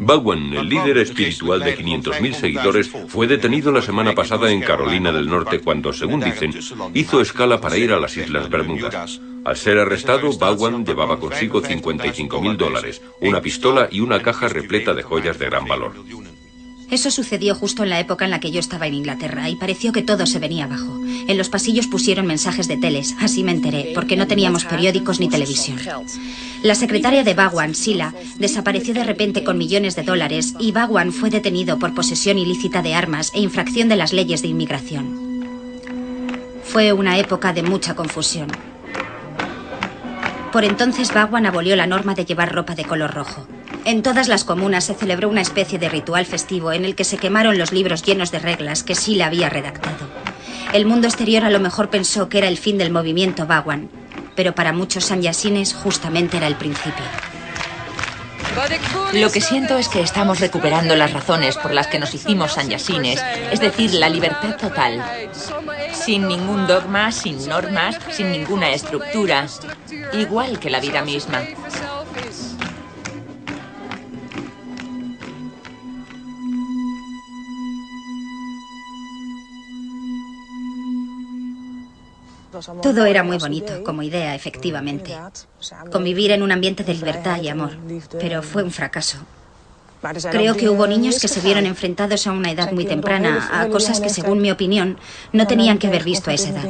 Baldwin, 0.04 0.52
el 0.54 0.68
líder 0.68 0.98
espiritual 0.98 1.60
de 1.60 1.76
500.000 1.78 2.34
seguidores, 2.34 2.90
fue 3.08 3.26
detenido 3.26 3.72
la 3.72 3.82
semana 3.82 4.14
pasada 4.14 4.50
en 4.50 4.60
Carolina 4.60 5.12
del 5.12 5.28
Norte 5.28 5.60
cuando, 5.60 5.92
según 5.92 6.20
dicen, 6.20 6.54
hizo 6.94 7.20
escala 7.20 7.60
para 7.60 7.78
ir 7.78 7.92
a 7.92 8.00
las 8.00 8.16
Islas 8.16 8.50
Bermudas. 8.50 9.20
Al 9.44 9.56
ser 9.56 9.78
arrestado, 9.78 10.36
Baldwin 10.36 10.84
llevaba 10.84 11.18
consigo 11.18 11.62
55.000 11.62 12.56
dólares, 12.56 13.02
una 13.20 13.40
pistola 13.40 13.88
y 13.90 14.00
una 14.00 14.20
caja 14.20 14.48
repleta 14.48 14.94
de 14.94 15.02
joyas 15.02 15.38
de 15.38 15.46
gran 15.46 15.66
valor. 15.66 15.94
Eso 16.90 17.10
sucedió 17.10 17.54
justo 17.54 17.82
en 17.82 17.90
la 17.90 17.98
época 17.98 18.24
en 18.24 18.30
la 18.30 18.40
que 18.40 18.50
yo 18.50 18.60
estaba 18.60 18.86
en 18.86 18.94
Inglaterra 18.94 19.48
y 19.48 19.56
pareció 19.56 19.92
que 19.92 20.02
todo 20.02 20.26
se 20.26 20.38
venía 20.38 20.64
abajo. 20.64 21.00
En 21.26 21.38
los 21.38 21.48
pasillos 21.48 21.86
pusieron 21.86 22.26
mensajes 22.26 22.68
de 22.68 22.76
teles, 22.76 23.14
así 23.20 23.42
me 23.42 23.52
enteré, 23.52 23.92
porque 23.94 24.16
no 24.16 24.26
teníamos 24.26 24.64
periódicos 24.64 25.18
ni 25.18 25.28
televisión. 25.28 25.78
La 26.64 26.74
secretaria 26.74 27.24
de 27.24 27.34
Bagwan, 27.34 27.74
Sila, 27.74 28.14
desapareció 28.38 28.94
de 28.94 29.04
repente 29.04 29.44
con 29.44 29.58
millones 29.58 29.96
de 29.96 30.02
dólares 30.02 30.54
y 30.58 30.72
Bagwan 30.72 31.12
fue 31.12 31.28
detenido 31.28 31.78
por 31.78 31.94
posesión 31.94 32.38
ilícita 32.38 32.80
de 32.80 32.94
armas 32.94 33.32
e 33.34 33.40
infracción 33.40 33.90
de 33.90 33.96
las 33.96 34.14
leyes 34.14 34.40
de 34.40 34.48
inmigración. 34.48 35.44
Fue 36.64 36.94
una 36.94 37.18
época 37.18 37.52
de 37.52 37.62
mucha 37.62 37.94
confusión. 37.94 38.48
Por 40.52 40.64
entonces 40.64 41.12
Bagwan 41.12 41.44
abolió 41.44 41.76
la 41.76 41.86
norma 41.86 42.14
de 42.14 42.24
llevar 42.24 42.54
ropa 42.54 42.74
de 42.74 42.86
color 42.86 43.12
rojo. 43.12 43.46
En 43.84 44.00
todas 44.00 44.28
las 44.28 44.44
comunas 44.44 44.84
se 44.84 44.94
celebró 44.94 45.28
una 45.28 45.42
especie 45.42 45.78
de 45.78 45.90
ritual 45.90 46.24
festivo 46.24 46.72
en 46.72 46.86
el 46.86 46.94
que 46.94 47.04
se 47.04 47.18
quemaron 47.18 47.58
los 47.58 47.72
libros 47.72 48.02
llenos 48.02 48.30
de 48.30 48.38
reglas 48.38 48.82
que 48.82 48.94
Sila 48.94 49.26
había 49.26 49.50
redactado. 49.50 50.08
El 50.72 50.86
mundo 50.86 51.08
exterior 51.08 51.44
a 51.44 51.50
lo 51.50 51.60
mejor 51.60 51.90
pensó 51.90 52.30
que 52.30 52.38
era 52.38 52.48
el 52.48 52.56
fin 52.56 52.78
del 52.78 52.90
movimiento 52.90 53.46
Bagwan, 53.46 53.90
pero 54.34 54.54
para 54.54 54.72
muchos 54.72 55.04
sanyasines 55.04 55.74
justamente 55.74 56.36
era 56.36 56.46
el 56.46 56.56
principio. 56.56 57.04
Lo 59.12 59.30
que 59.30 59.40
siento 59.40 59.78
es 59.78 59.88
que 59.88 60.00
estamos 60.00 60.40
recuperando 60.40 60.94
las 60.94 61.12
razones 61.12 61.56
por 61.56 61.72
las 61.72 61.88
que 61.88 61.98
nos 61.98 62.14
hicimos 62.14 62.52
sanyasines, 62.52 63.20
es 63.50 63.60
decir, 63.60 63.92
la 63.94 64.08
libertad 64.08 64.56
total. 64.56 65.02
Sin 65.92 66.28
ningún 66.28 66.66
dogma, 66.66 67.10
sin 67.10 67.48
normas, 67.48 67.96
sin 68.10 68.30
ninguna 68.30 68.70
estructura. 68.70 69.46
Igual 70.12 70.58
que 70.58 70.70
la 70.70 70.80
vida 70.80 71.02
misma. 71.02 71.42
Todo 82.82 83.06
era 83.06 83.22
muy 83.22 83.38
bonito 83.38 83.82
como 83.84 84.02
idea, 84.02 84.34
efectivamente. 84.34 85.16
Convivir 85.90 86.30
en 86.32 86.42
un 86.42 86.52
ambiente 86.52 86.84
de 86.84 86.94
libertad 86.94 87.40
y 87.42 87.48
amor. 87.48 87.76
Pero 88.18 88.42
fue 88.42 88.62
un 88.62 88.70
fracaso. 88.70 89.18
Creo 90.30 90.54
que 90.54 90.68
hubo 90.68 90.86
niños 90.86 91.18
que 91.18 91.28
se 91.28 91.40
vieron 91.40 91.64
enfrentados 91.64 92.26
a 92.26 92.32
una 92.32 92.50
edad 92.50 92.72
muy 92.72 92.84
temprana 92.84 93.48
a 93.52 93.68
cosas 93.68 94.00
que, 94.00 94.10
según 94.10 94.42
mi 94.42 94.50
opinión, 94.50 94.98
no 95.32 95.46
tenían 95.46 95.78
que 95.78 95.86
haber 95.86 96.04
visto 96.04 96.30
a 96.30 96.34
esa 96.34 96.50
edad. 96.50 96.64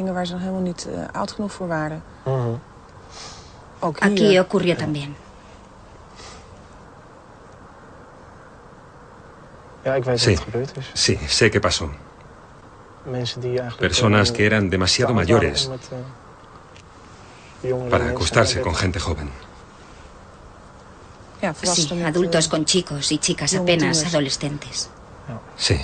Aquí 4.01 4.37
ocurrió 4.39 4.77
también. 4.77 5.15
Sí, 10.17 10.35
sí, 10.93 11.17
sé 11.27 11.51
qué 11.51 11.61
pasó. 11.61 11.91
Personas 13.79 14.31
que 14.31 14.45
eran 14.45 14.69
demasiado 14.69 15.13
mayores 15.13 15.69
para 17.89 18.09
acostarse 18.09 18.61
con 18.61 18.75
gente 18.75 18.99
joven. 18.99 19.29
Sí, 21.63 21.87
adultos 22.03 22.47
con 22.47 22.65
chicos 22.65 23.11
y 23.11 23.19
chicas 23.19 23.53
apenas 23.53 24.05
adolescentes. 24.05 24.89
Sí. 25.55 25.79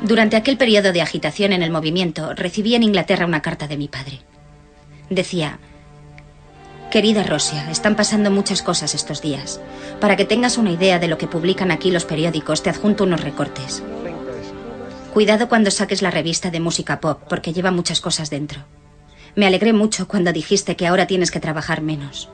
Durante 0.00 0.36
aquel 0.36 0.56
periodo 0.56 0.92
de 0.92 1.02
agitación 1.02 1.52
en 1.52 1.62
el 1.62 1.70
movimiento, 1.70 2.34
recibí 2.34 2.74
en 2.74 2.84
Inglaterra 2.84 3.26
una 3.26 3.42
carta 3.42 3.66
de 3.66 3.76
mi 3.76 3.88
padre. 3.88 4.20
Decía, 5.10 5.58
Querida 6.90 7.22
Rosia, 7.22 7.70
están 7.70 7.96
pasando 7.96 8.30
muchas 8.30 8.62
cosas 8.62 8.94
estos 8.94 9.20
días. 9.20 9.60
Para 10.00 10.16
que 10.16 10.24
tengas 10.24 10.56
una 10.56 10.70
idea 10.70 10.98
de 10.98 11.08
lo 11.08 11.18
que 11.18 11.26
publican 11.26 11.70
aquí 11.70 11.90
los 11.90 12.06
periódicos, 12.06 12.62
te 12.62 12.70
adjunto 12.70 13.04
unos 13.04 13.20
recortes. 13.20 13.82
Cuidado 15.12 15.48
cuando 15.48 15.70
saques 15.70 16.00
la 16.00 16.10
revista 16.10 16.50
de 16.50 16.60
música 16.60 17.00
pop, 17.00 17.20
porque 17.28 17.52
lleva 17.52 17.70
muchas 17.70 18.00
cosas 18.00 18.30
dentro. 18.30 18.62
Me 19.34 19.46
alegré 19.46 19.72
mucho 19.74 20.08
cuando 20.08 20.32
dijiste 20.32 20.76
que 20.76 20.86
ahora 20.86 21.06
tienes 21.06 21.30
que 21.30 21.40
trabajar 21.40 21.82
menos. 21.82 22.30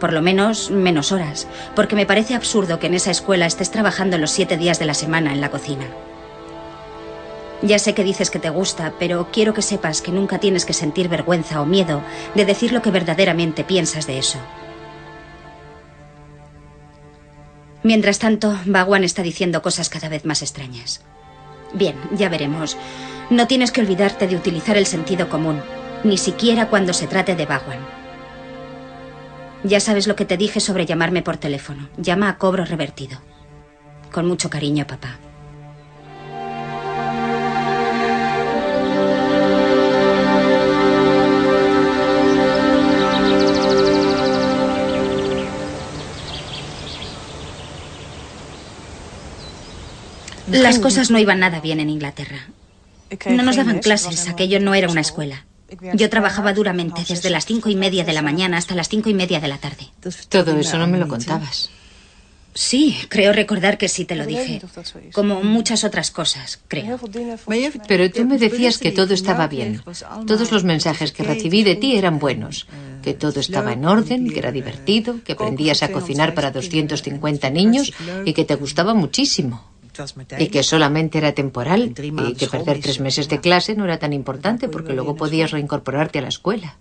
Por 0.00 0.12
lo 0.12 0.22
menos 0.22 0.70
menos 0.70 1.12
horas, 1.12 1.46
porque 1.76 1.96
me 1.96 2.06
parece 2.06 2.34
absurdo 2.34 2.80
que 2.80 2.88
en 2.88 2.94
esa 2.94 3.12
escuela 3.12 3.46
estés 3.46 3.70
trabajando 3.70 4.18
los 4.18 4.32
siete 4.32 4.56
días 4.56 4.78
de 4.78 4.86
la 4.86 4.94
semana 4.94 5.32
en 5.32 5.40
la 5.40 5.50
cocina. 5.50 5.86
Ya 7.64 7.78
sé 7.78 7.94
que 7.94 8.04
dices 8.04 8.30
que 8.30 8.38
te 8.38 8.50
gusta, 8.50 8.92
pero 8.98 9.28
quiero 9.32 9.54
que 9.54 9.62
sepas 9.62 10.02
que 10.02 10.12
nunca 10.12 10.38
tienes 10.38 10.66
que 10.66 10.74
sentir 10.74 11.08
vergüenza 11.08 11.62
o 11.62 11.66
miedo 11.66 12.02
de 12.34 12.44
decir 12.44 12.72
lo 12.72 12.82
que 12.82 12.90
verdaderamente 12.90 13.64
piensas 13.64 14.06
de 14.06 14.18
eso. 14.18 14.38
Mientras 17.82 18.18
tanto, 18.18 18.54
Bagwan 18.66 19.02
está 19.02 19.22
diciendo 19.22 19.62
cosas 19.62 19.88
cada 19.88 20.10
vez 20.10 20.26
más 20.26 20.42
extrañas. 20.42 21.00
Bien, 21.72 21.96
ya 22.12 22.28
veremos. 22.28 22.76
No 23.30 23.46
tienes 23.46 23.72
que 23.72 23.80
olvidarte 23.80 24.28
de 24.28 24.36
utilizar 24.36 24.76
el 24.76 24.84
sentido 24.84 25.30
común, 25.30 25.62
ni 26.02 26.18
siquiera 26.18 26.68
cuando 26.68 26.92
se 26.92 27.06
trate 27.06 27.34
de 27.34 27.46
Bagwan. 27.46 27.80
Ya 29.62 29.80
sabes 29.80 30.06
lo 30.06 30.16
que 30.16 30.26
te 30.26 30.36
dije 30.36 30.60
sobre 30.60 30.84
llamarme 30.84 31.22
por 31.22 31.38
teléfono. 31.38 31.88
Llama 31.96 32.28
a 32.28 32.36
cobro 32.36 32.66
revertido. 32.66 33.22
Con 34.12 34.28
mucho 34.28 34.50
cariño, 34.50 34.86
papá. 34.86 35.18
Las 50.50 50.78
cosas 50.78 51.10
no 51.10 51.18
iban 51.18 51.40
nada 51.40 51.60
bien 51.60 51.80
en 51.80 51.90
Inglaterra. 51.90 52.48
No 53.30 53.42
nos 53.42 53.56
daban 53.56 53.78
clases, 53.78 54.28
aquello 54.28 54.60
no 54.60 54.74
era 54.74 54.90
una 54.90 55.00
escuela. 55.00 55.46
Yo 55.94 56.10
trabajaba 56.10 56.52
duramente 56.52 57.02
desde 57.08 57.30
las 57.30 57.46
cinco 57.46 57.68
y 57.68 57.76
media 57.76 58.04
de 58.04 58.12
la 58.12 58.22
mañana 58.22 58.58
hasta 58.58 58.74
las 58.74 58.88
cinco 58.88 59.08
y 59.08 59.14
media 59.14 59.40
de 59.40 59.48
la 59.48 59.58
tarde. 59.58 59.88
Todo 60.28 60.58
eso 60.58 60.78
no 60.78 60.86
me 60.86 60.98
lo 60.98 61.08
contabas. 61.08 61.70
Sí, 62.56 62.96
creo 63.08 63.32
recordar 63.32 63.78
que 63.78 63.88
sí 63.88 64.04
te 64.04 64.14
lo 64.14 64.24
dije. 64.24 64.62
Como 65.12 65.42
muchas 65.42 65.82
otras 65.82 66.12
cosas, 66.12 66.60
creo. 66.68 67.00
Pero 67.88 68.10
tú 68.12 68.24
me 68.24 68.38
decías 68.38 68.78
que 68.78 68.92
todo 68.92 69.12
estaba 69.12 69.48
bien. 69.48 69.82
Todos 70.26 70.52
los 70.52 70.62
mensajes 70.62 71.10
que 71.10 71.24
recibí 71.24 71.64
de 71.64 71.74
ti 71.74 71.96
eran 71.96 72.20
buenos. 72.20 72.68
Que 73.02 73.12
todo 73.12 73.40
estaba 73.40 73.72
en 73.72 73.84
orden, 73.84 74.30
que 74.30 74.38
era 74.38 74.52
divertido, 74.52 75.18
que 75.24 75.32
aprendías 75.32 75.82
a 75.82 75.90
cocinar 75.90 76.34
para 76.34 76.52
250 76.52 77.50
niños 77.50 77.92
y 78.24 78.32
que 78.32 78.44
te 78.44 78.54
gustaba 78.54 78.94
muchísimo. 78.94 79.73
Y 80.38 80.48
que 80.48 80.62
solamente 80.62 81.18
era 81.18 81.32
temporal 81.32 81.94
y 81.96 82.34
que 82.34 82.46
perder 82.46 82.80
tres 82.80 83.00
meses 83.00 83.28
de 83.28 83.40
clase 83.40 83.74
no 83.74 83.84
era 83.84 83.98
tan 83.98 84.12
importante 84.12 84.68
porque 84.68 84.92
luego 84.92 85.14
podías 85.16 85.50
reincorporarte 85.50 86.18
a 86.18 86.22
la 86.22 86.28
escuela. 86.28 86.78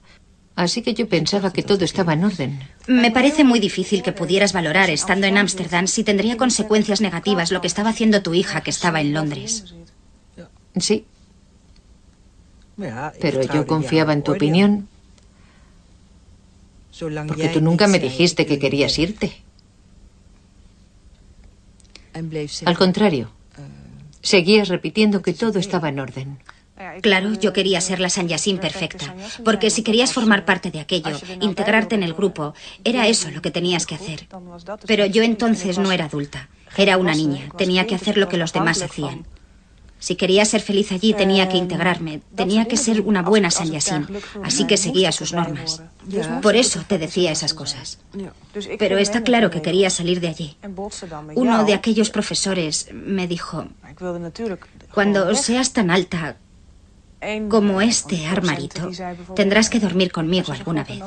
Así 0.56 0.84
que 0.84 0.94
yo 0.94 1.10
pensaba 1.10 1.52
que 1.52 1.64
todo 1.64 1.84
estaba 1.84 2.14
en 2.14 2.26
orden. 2.26 2.60
Me 2.88 3.10
parece 3.10 3.44
muy 3.44 3.60
difícil 3.60 4.04
que 4.04 4.12
pudieras 4.12 4.54
valorar, 4.54 4.90
estando 4.90 5.26
en 5.26 5.38
Ámsterdam, 5.38 5.88
si 5.88 6.04
tendría 6.04 6.38
consecuencias 6.38 7.02
negativas 7.02 7.52
lo 7.52 7.62
que 7.62 7.68
estaba 7.68 7.90
haciendo 7.90 8.22
tu 8.22 8.34
hija 8.36 8.62
que 8.62 8.70
estaba 8.70 9.02
en 9.02 9.14
Londres. 9.14 9.74
Sí. 10.78 11.06
Pero 13.20 13.42
yo 13.42 13.66
confiaba 13.66 14.14
en 14.14 14.24
tu 14.24 14.34
opinión. 14.34 14.88
Porque 17.28 17.50
tú 17.50 17.62
nunca 17.62 17.88
me 17.88 18.00
dijiste 18.00 18.46
que 18.46 18.60
querías 18.60 18.98
irte. 19.00 19.43
Al 22.66 22.78
contrario, 22.78 23.32
seguías 24.22 24.70
repitiendo 24.70 25.22
que 25.22 25.34
todo 25.34 25.60
estaba 25.60 25.90
en 25.90 26.00
orden. 26.00 26.40
Claro, 27.02 27.34
yo 27.34 27.54
quería 27.54 27.80
ser 27.82 28.00
la 28.00 28.10
San 28.10 28.28
Yasin 28.28 28.58
perfecta, 28.58 29.14
porque 29.46 29.70
si 29.70 29.84
querías 29.84 30.12
formar 30.12 30.44
parte 30.44 30.72
de 30.72 30.80
aquello, 30.80 31.18
integrarte 31.40 31.96
en 31.96 32.04
el 32.04 32.14
grupo, 32.14 32.54
era 32.84 33.08
eso 33.08 33.30
lo 33.32 33.42
que 33.42 33.52
tenías 33.52 33.86
que 33.86 33.96
hacer. 33.96 34.28
Pero 34.88 35.06
yo 35.06 35.24
entonces 35.24 35.78
no 35.78 35.92
era 35.92 36.06
adulta, 36.06 36.50
era 36.76 36.98
una 36.98 37.14
niña, 37.14 37.50
tenía 37.58 37.86
que 37.86 37.96
hacer 37.96 38.18
lo 38.18 38.28
que 38.28 38.38
los 38.38 38.54
demás 38.54 38.82
hacían. 38.82 39.26
Si 40.04 40.18
quería 40.18 40.44
ser 40.44 40.60
feliz 40.60 40.92
allí 40.92 41.14
tenía 41.14 41.48
que 41.48 41.56
integrarme, 41.56 42.20
tenía 42.36 42.66
que 42.66 42.76
ser 42.76 43.00
una 43.00 43.22
buena 43.22 43.50
San 43.50 43.72
Yasin, 43.72 44.06
así 44.44 44.68
que 44.68 44.76
seguía 44.76 45.14
sus 45.14 45.32
normas. 45.32 45.82
Por 46.42 46.58
eso 46.58 46.84
te 46.86 46.98
decía 46.98 47.32
esas 47.32 47.54
cosas. 47.54 48.00
Pero 48.78 48.98
está 48.98 49.24
claro 49.24 49.50
que 49.50 49.62
quería 49.62 49.90
salir 49.90 50.20
de 50.20 50.28
allí. 50.28 50.58
Uno 51.36 51.64
de 51.64 51.74
aquellos 51.74 52.10
profesores 52.10 52.90
me 52.92 53.30
dijo, 53.30 53.68
cuando 54.94 55.34
seas 55.36 55.72
tan 55.72 55.90
alta 55.90 56.36
como 57.48 57.80
este 57.80 58.26
armarito, 58.26 58.92
tendrás 59.38 59.70
que 59.70 59.80
dormir 59.80 60.12
conmigo 60.12 60.52
alguna 60.52 60.84
vez. 60.84 61.02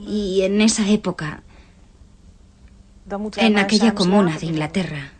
Y 0.00 0.40
en 0.44 0.62
esa 0.62 0.88
época, 0.88 1.42
en 3.36 3.58
aquella 3.58 3.94
comuna 3.94 4.38
de 4.38 4.46
Inglaterra, 4.46 5.12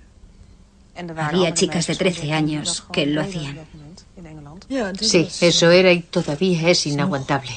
había 1.17 1.55
chicas 1.55 1.87
de 1.87 1.95
13 1.97 2.33
años 2.33 2.85
que 2.93 3.07
lo 3.07 3.21
hacían. 3.21 3.59
Sí, 5.01 5.29
eso 5.41 5.71
era 5.71 5.93
y 5.93 6.01
todavía 6.03 6.69
es 6.71 6.87
inaguantable. 6.87 7.53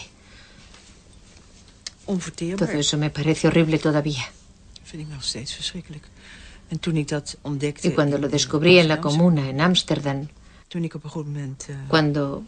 Todo 2.58 2.72
eso 2.72 2.98
me 2.98 3.10
parece 3.10 3.48
horrible 3.48 3.80
todavía. 3.80 4.24
Y 7.84 7.90
cuando 7.92 8.18
lo 8.18 8.30
descubrí 8.30 8.80
en 8.80 8.88
la 8.88 9.02
comuna, 9.02 9.50
en 9.50 9.62
Ámsterdam, 9.62 10.28
cuando 11.88 12.44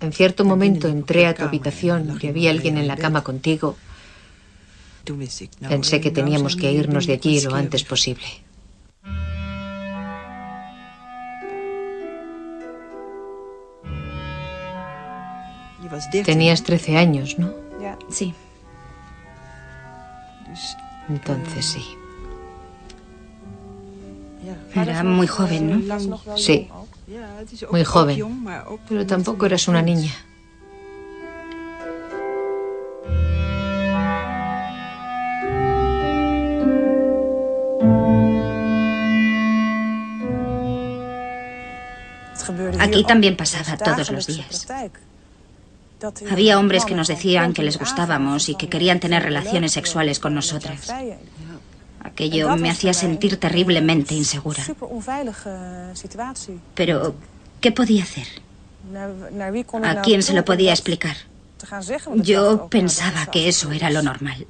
en 0.00 0.12
cierto 0.12 0.44
momento 0.44 0.88
entré 0.88 1.26
a 1.26 1.34
tu 1.34 1.44
habitación 1.44 2.18
y 2.20 2.26
había 2.26 2.50
alguien 2.50 2.78
en 2.78 2.86
la 2.86 2.96
cama 2.96 3.22
contigo, 3.22 3.76
pensé 5.68 6.00
que 6.00 6.10
teníamos 6.10 6.56
que 6.56 6.72
irnos 6.72 7.06
de 7.06 7.14
allí 7.14 7.40
lo 7.40 7.54
antes 7.54 7.84
posible. 7.84 8.26
Tenías 16.24 16.62
13 16.62 16.96
años, 16.96 17.38
¿no? 17.38 17.52
Sí. 18.10 18.34
Entonces 21.08 21.64
sí. 21.66 21.84
Era 24.74 25.02
muy 25.02 25.26
joven, 25.26 25.88
¿no? 25.88 26.36
Sí, 26.36 26.68
muy 27.70 27.84
joven. 27.84 28.46
Pero 28.88 29.06
tampoco 29.06 29.46
eras 29.46 29.68
una 29.68 29.82
niña. 29.82 30.12
Aquí 42.78 43.04
también 43.04 43.36
pasaba 43.36 43.76
todos 43.76 44.10
los 44.10 44.26
días. 44.26 44.66
Había 46.30 46.58
hombres 46.58 46.84
que 46.84 46.94
nos 46.94 47.08
decían 47.08 47.52
que 47.52 47.62
les 47.62 47.78
gustábamos 47.78 48.48
y 48.48 48.54
que 48.54 48.68
querían 48.68 49.00
tener 49.00 49.22
relaciones 49.22 49.72
sexuales 49.72 50.18
con 50.18 50.34
nosotras. 50.34 50.92
Aquello 52.02 52.56
me 52.56 52.70
hacía 52.70 52.94
sentir 52.94 53.38
terriblemente 53.38 54.14
insegura. 54.14 54.64
Pero, 56.74 57.14
¿qué 57.60 57.72
podía 57.72 58.02
hacer? 58.02 58.26
¿A 59.84 60.02
quién 60.02 60.22
se 60.22 60.32
lo 60.32 60.44
podía 60.44 60.72
explicar? 60.72 61.16
Yo 62.14 62.68
pensaba 62.68 63.26
que 63.26 63.48
eso 63.48 63.70
era 63.70 63.90
lo 63.90 64.02
normal. 64.02 64.46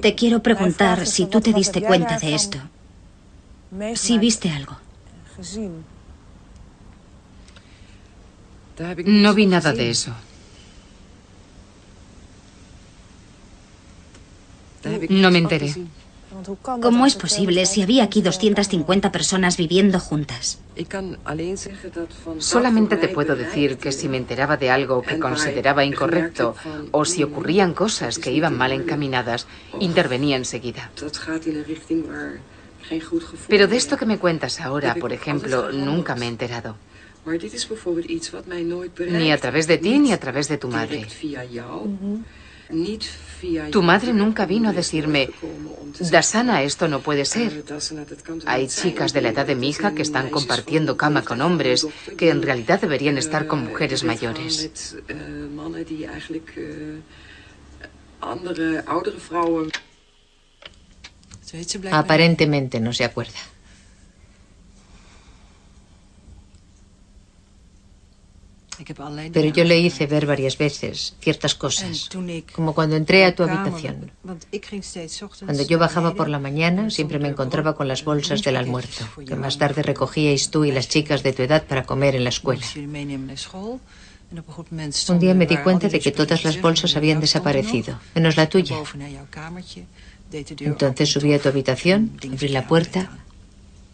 Te 0.00 0.14
quiero 0.14 0.42
preguntar 0.42 1.06
si 1.06 1.26
tú 1.26 1.40
te 1.40 1.52
diste 1.52 1.82
cuenta 1.82 2.18
de 2.18 2.34
esto. 2.34 2.58
Si 3.94 4.18
viste 4.18 4.50
algo. 4.50 4.76
No 9.04 9.34
vi 9.34 9.46
nada 9.46 9.72
de 9.72 9.90
eso. 9.90 10.12
No 15.08 15.30
me 15.30 15.38
enteré. 15.38 15.74
¿Cómo 16.82 17.06
es 17.06 17.14
posible 17.14 17.64
si 17.64 17.82
había 17.82 18.02
aquí 18.04 18.20
250 18.20 19.12
personas 19.12 19.56
viviendo 19.56 20.00
juntas? 20.00 20.58
Solamente 22.38 22.96
te 22.96 23.08
puedo 23.08 23.36
decir 23.36 23.78
que 23.78 23.92
si 23.92 24.08
me 24.08 24.16
enteraba 24.16 24.56
de 24.56 24.70
algo 24.70 25.02
que 25.02 25.20
consideraba 25.20 25.84
incorrecto 25.84 26.56
o 26.90 27.04
si 27.04 27.22
ocurrían 27.22 27.72
cosas 27.72 28.18
que 28.18 28.32
iban 28.32 28.58
mal 28.58 28.72
encaminadas, 28.72 29.46
intervenía 29.78 30.36
enseguida. 30.36 30.90
Pero 33.48 33.68
de 33.68 33.76
esto 33.76 33.96
que 33.96 34.06
me 34.06 34.18
cuentas 34.18 34.60
ahora, 34.60 34.96
por 34.96 35.12
ejemplo, 35.12 35.70
nunca 35.70 36.16
me 36.16 36.26
he 36.26 36.28
enterado. 36.28 36.76
Ni 38.98 39.32
a 39.32 39.38
través 39.38 39.66
de 39.66 39.78
ti 39.78 39.98
ni 39.98 40.12
a 40.12 40.20
través 40.20 40.48
de 40.48 40.58
tu 40.58 40.68
madre. 40.68 41.06
Tu 43.70 43.82
madre 43.82 44.12
nunca 44.12 44.46
vino 44.46 44.70
a 44.70 44.72
decirme, 44.72 45.30
Dasana, 46.10 46.62
esto 46.62 46.88
no 46.88 47.00
puede 47.00 47.24
ser. 47.24 47.64
Hay 48.46 48.68
chicas 48.68 49.12
de 49.12 49.20
la 49.20 49.28
edad 49.30 49.46
de 49.46 49.54
mi 49.54 49.68
hija 49.68 49.94
que 49.94 50.02
están 50.02 50.30
compartiendo 50.30 50.96
cama 50.96 51.22
con 51.22 51.40
hombres 51.40 51.86
que 52.16 52.30
en 52.30 52.42
realidad 52.42 52.80
deberían 52.80 53.18
estar 53.18 53.46
con 53.46 53.64
mujeres 53.64 54.02
mayores. 54.02 54.96
Aparentemente 61.90 62.80
no 62.80 62.92
se 62.92 63.04
acuerda. 63.04 63.38
Pero 69.32 69.48
yo 69.48 69.64
le 69.64 69.78
hice 69.78 70.06
ver 70.06 70.26
varias 70.26 70.58
veces 70.58 71.14
ciertas 71.20 71.54
cosas, 71.54 72.08
como 72.54 72.74
cuando 72.74 72.96
entré 72.96 73.24
a 73.24 73.34
tu 73.34 73.42
habitación. 73.42 74.10
Cuando 75.44 75.62
yo 75.66 75.78
bajaba 75.78 76.14
por 76.14 76.28
la 76.28 76.38
mañana, 76.38 76.90
siempre 76.90 77.18
me 77.18 77.28
encontraba 77.28 77.74
con 77.74 77.88
las 77.88 78.04
bolsas 78.04 78.42
del 78.42 78.56
almuerzo, 78.56 79.06
que 79.26 79.36
más 79.36 79.58
tarde 79.58 79.82
recogíais 79.82 80.50
tú 80.50 80.64
y 80.64 80.72
las 80.72 80.88
chicas 80.88 81.22
de 81.22 81.32
tu 81.32 81.42
edad 81.42 81.64
para 81.64 81.84
comer 81.84 82.14
en 82.16 82.24
la 82.24 82.30
escuela. 82.30 82.64
Un 85.08 85.18
día 85.18 85.34
me 85.34 85.46
di 85.46 85.56
cuenta 85.58 85.88
de 85.88 86.00
que 86.00 86.10
todas 86.10 86.44
las 86.44 86.60
bolsas 86.60 86.96
habían 86.96 87.20
desaparecido, 87.20 87.98
menos 88.14 88.36
la 88.36 88.48
tuya. 88.48 88.76
Entonces 90.60 91.12
subí 91.12 91.32
a 91.32 91.38
tu 91.38 91.48
habitación, 91.48 92.18
abrí 92.32 92.48
la 92.48 92.66
puerta 92.66 93.23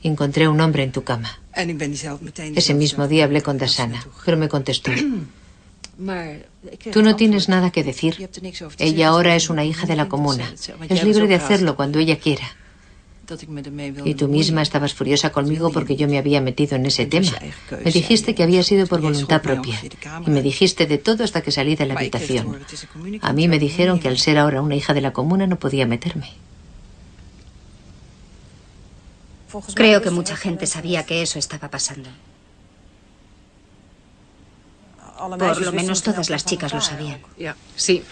encontré 0.09 0.45
a 0.45 0.51
un 0.51 0.61
hombre 0.61 0.83
en 0.83 0.93
tu 0.93 1.05
cama. 1.05 1.39
Ese 1.55 2.75
mismo 2.75 3.09
día 3.09 3.25
hablé 3.25 3.43
con 3.43 3.59
Dasana, 3.59 4.07
pero 4.25 4.37
me 4.37 4.49
contestó. 4.49 4.91
Tú 6.93 7.03
no 7.03 7.17
tienes 7.17 7.49
nada 7.49 7.71
que 7.71 7.85
decir. 7.85 8.17
Ella 8.79 9.09
ahora 9.09 9.37
es 9.37 9.51
una 9.51 9.65
hija 9.65 9.87
de 9.87 9.97
la 9.97 10.09
comuna. 10.09 10.51
Es 10.89 11.05
libre 11.05 11.27
de 11.27 11.35
hacerlo 11.35 11.77
cuando 11.77 11.99
ella 11.99 12.19
quiera. 12.19 12.57
Y 14.05 14.15
tú 14.15 14.27
misma 14.27 14.63
estabas 14.63 14.95
furiosa 14.95 15.31
conmigo 15.31 15.71
porque 15.71 15.95
yo 15.97 16.09
me 16.09 16.19
había 16.19 16.41
metido 16.41 16.77
en 16.77 16.87
ese 16.87 17.07
tema. 17.07 17.31
Me 17.85 17.93
dijiste 17.93 18.35
que 18.35 18.43
había 18.43 18.63
sido 18.63 18.87
por 18.87 19.01
voluntad 19.01 19.43
propia. 19.43 19.81
Y 20.27 20.31
me 20.31 20.43
dijiste 20.43 20.87
de 20.87 20.99
todo 20.99 21.23
hasta 21.23 21.43
que 21.43 21.53
salí 21.53 21.77
de 21.77 21.87
la 21.87 21.95
habitación. 21.95 22.59
A 23.21 23.33
mí 23.33 23.47
me 23.47 23.59
dijeron 23.59 24.01
que 24.01 24.09
al 24.09 24.19
ser 24.19 24.39
ahora 24.39 24.63
una 24.63 24.75
hija 24.75 24.95
de 24.95 25.03
la 25.03 25.13
comuna 25.13 25.47
no 25.47 25.59
podía 25.59 25.87
meterme. 25.87 26.31
Creo 29.75 30.03
que 30.03 30.11
mucha 30.11 30.37
gente 30.37 30.67
sabía 30.67 31.05
que 31.05 31.23
eso 31.23 31.39
estaba 31.39 31.69
pasando. 31.69 32.09
Por 35.39 35.61
lo 35.61 35.73
menos 35.73 36.03
todas 36.03 36.31
las 36.31 36.45
chicas 36.45 36.73
lo 36.73 36.81
sabían. 36.81 37.21
Sí. 37.77 38.03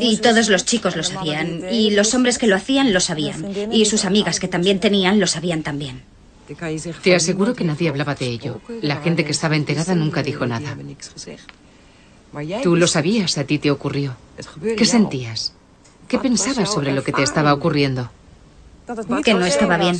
Y 0.00 0.16
todos 0.18 0.48
los 0.48 0.64
chicos 0.64 0.96
lo 0.96 1.02
sabían. 1.02 1.62
Y 1.70 1.90
los 1.90 2.14
hombres 2.14 2.38
que 2.38 2.46
lo 2.46 2.56
hacían 2.56 2.92
lo 2.92 3.00
sabían. 3.00 3.72
Y 3.72 3.84
sus 3.86 4.04
amigas 4.04 4.40
que 4.40 4.48
también 4.48 4.80
tenían 4.80 5.18
lo 5.20 5.26
sabían 5.26 5.62
también. 5.62 6.02
Te 7.02 7.14
aseguro 7.14 7.54
que 7.54 7.64
nadie 7.64 7.88
hablaba 7.88 8.14
de 8.14 8.26
ello. 8.26 8.60
La 8.82 8.96
gente 8.96 9.24
que 9.24 9.32
estaba 9.32 9.56
enterada 9.56 9.94
nunca 9.94 10.22
dijo 10.22 10.46
nada. 10.46 10.76
Tú 12.62 12.76
lo 12.76 12.86
sabías, 12.86 13.36
a 13.38 13.44
ti 13.44 13.58
te 13.58 13.70
ocurrió. 13.70 14.16
¿Qué 14.76 14.84
sentías? 14.84 15.54
¿Qué 16.06 16.18
pensabas 16.18 16.72
sobre 16.72 16.92
lo 16.92 17.02
que 17.02 17.12
te 17.12 17.22
estaba 17.22 17.52
ocurriendo? 17.52 18.10
Que 19.24 19.34
no 19.34 19.44
estaba 19.44 19.76
bien. 19.76 19.98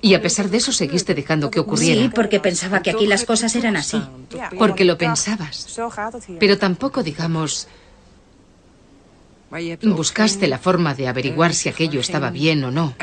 Y 0.00 0.14
a 0.14 0.22
pesar 0.22 0.48
de 0.48 0.56
eso 0.56 0.72
seguiste 0.72 1.14
dejando 1.14 1.50
que 1.50 1.60
ocurriera. 1.60 2.02
Sí, 2.02 2.10
porque 2.14 2.40
pensaba 2.40 2.80
que 2.82 2.90
aquí 2.90 3.06
las 3.06 3.24
cosas 3.24 3.54
eran 3.56 3.76
así. 3.76 4.00
Porque 4.58 4.84
lo 4.84 4.96
pensabas. 4.96 5.78
Pero 6.40 6.58
tampoco, 6.58 7.02
digamos, 7.02 7.68
buscaste 9.82 10.48
la 10.48 10.58
forma 10.58 10.94
de 10.94 11.08
averiguar 11.08 11.54
si 11.54 11.68
aquello 11.68 12.00
estaba 12.00 12.30
bien 12.30 12.64
o 12.64 12.70
no. 12.70 12.94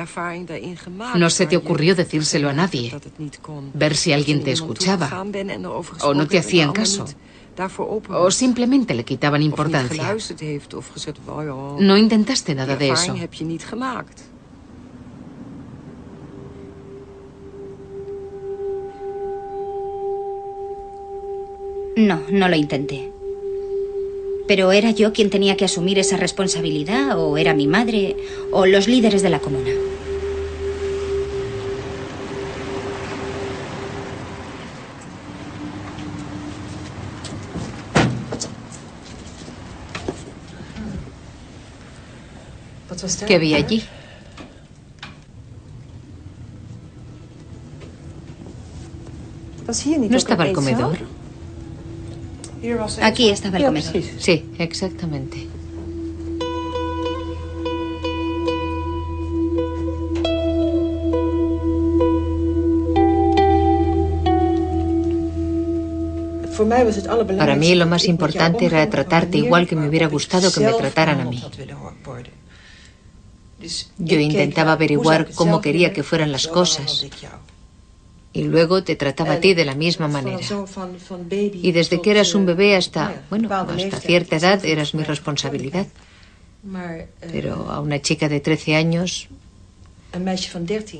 No 1.16 1.30
se 1.30 1.46
te 1.46 1.58
ocurrió 1.58 1.96
decírselo 1.96 2.50
a 2.50 2.54
nadie. 2.54 2.94
Ver 3.74 3.96
si 3.96 4.14
alguien 4.14 4.44
te 4.44 4.52
escuchaba. 4.52 5.24
O 6.02 6.14
no 6.14 6.28
te 6.28 6.40
hacían 6.40 6.72
caso. 6.74 7.06
O 8.10 8.32
simplemente 8.32 8.94
le 8.94 9.04
quitaban 9.04 9.42
importancia. 9.42 10.16
No 11.80 11.98
intentaste 11.98 12.56
nada 12.56 12.76
de 12.76 12.90
eso. 12.90 13.16
No, 21.96 22.22
no 22.30 22.48
lo 22.48 22.56
intenté. 22.56 23.12
Pero 24.48 24.72
¿era 24.72 24.92
yo 24.92 25.14
quien 25.14 25.30
tenía 25.30 25.58
que 25.58 25.66
asumir 25.66 26.00
esa 26.00 26.18
responsabilidad? 26.18 27.20
¿O 27.20 27.38
era 27.38 27.54
mi 27.54 27.68
madre? 27.68 28.16
¿O 28.52 28.66
los 28.66 28.88
líderes 28.88 29.22
de 29.22 29.30
la 29.30 29.40
comuna? 29.40 29.72
¿Qué 43.26 43.36
había 43.36 43.58
allí? 43.58 43.84
¿No 50.10 50.18
estaba 50.18 50.48
el 50.48 50.54
comedor? 50.54 51.21
Aquí 53.02 53.30
estaba 53.30 53.58
el 53.58 53.66
comedor. 53.66 53.94
Sí, 54.20 54.46
exactamente. 54.60 55.48
Para 67.38 67.56
mí 67.56 67.74
lo 67.76 67.88
más 67.88 68.06
importante 68.06 68.66
era 68.66 68.88
tratarte 68.90 69.38
igual 69.40 69.68
que 69.68 69.76
me 69.76 69.88
hubiera 69.90 70.08
gustado 70.08 70.52
que 70.52 70.60
me 70.60 70.74
trataran 70.74 71.22
a 71.22 71.26
mí. 71.26 71.44
Yo 73.98 74.20
intentaba 74.20 74.74
averiguar 74.74 75.32
cómo 75.34 75.62
quería 75.62 75.94
que 75.94 76.04
fueran 76.04 76.32
las 76.32 76.48
cosas. 76.48 77.06
Y 78.34 78.44
luego 78.44 78.84
te 78.84 78.96
trataba 78.96 79.34
a 79.34 79.40
ti 79.40 79.54
de 79.54 79.66
la 79.66 79.76
misma 79.76 80.08
manera. 80.08 80.40
Y 81.54 81.72
desde 81.74 82.02
que 82.02 82.12
eras 82.12 82.34
un 82.34 82.46
bebé 82.46 82.76
hasta, 82.76 83.24
bueno, 83.30 83.54
hasta 83.54 84.00
cierta 84.00 84.38
edad 84.38 84.64
eras 84.64 84.94
mi 84.94 85.04
responsabilidad. 85.04 85.88
Pero 87.32 87.72
a 87.72 87.82
una 87.82 88.02
chica 88.02 88.30
de 88.30 88.40
13 88.40 88.76
años 88.76 89.28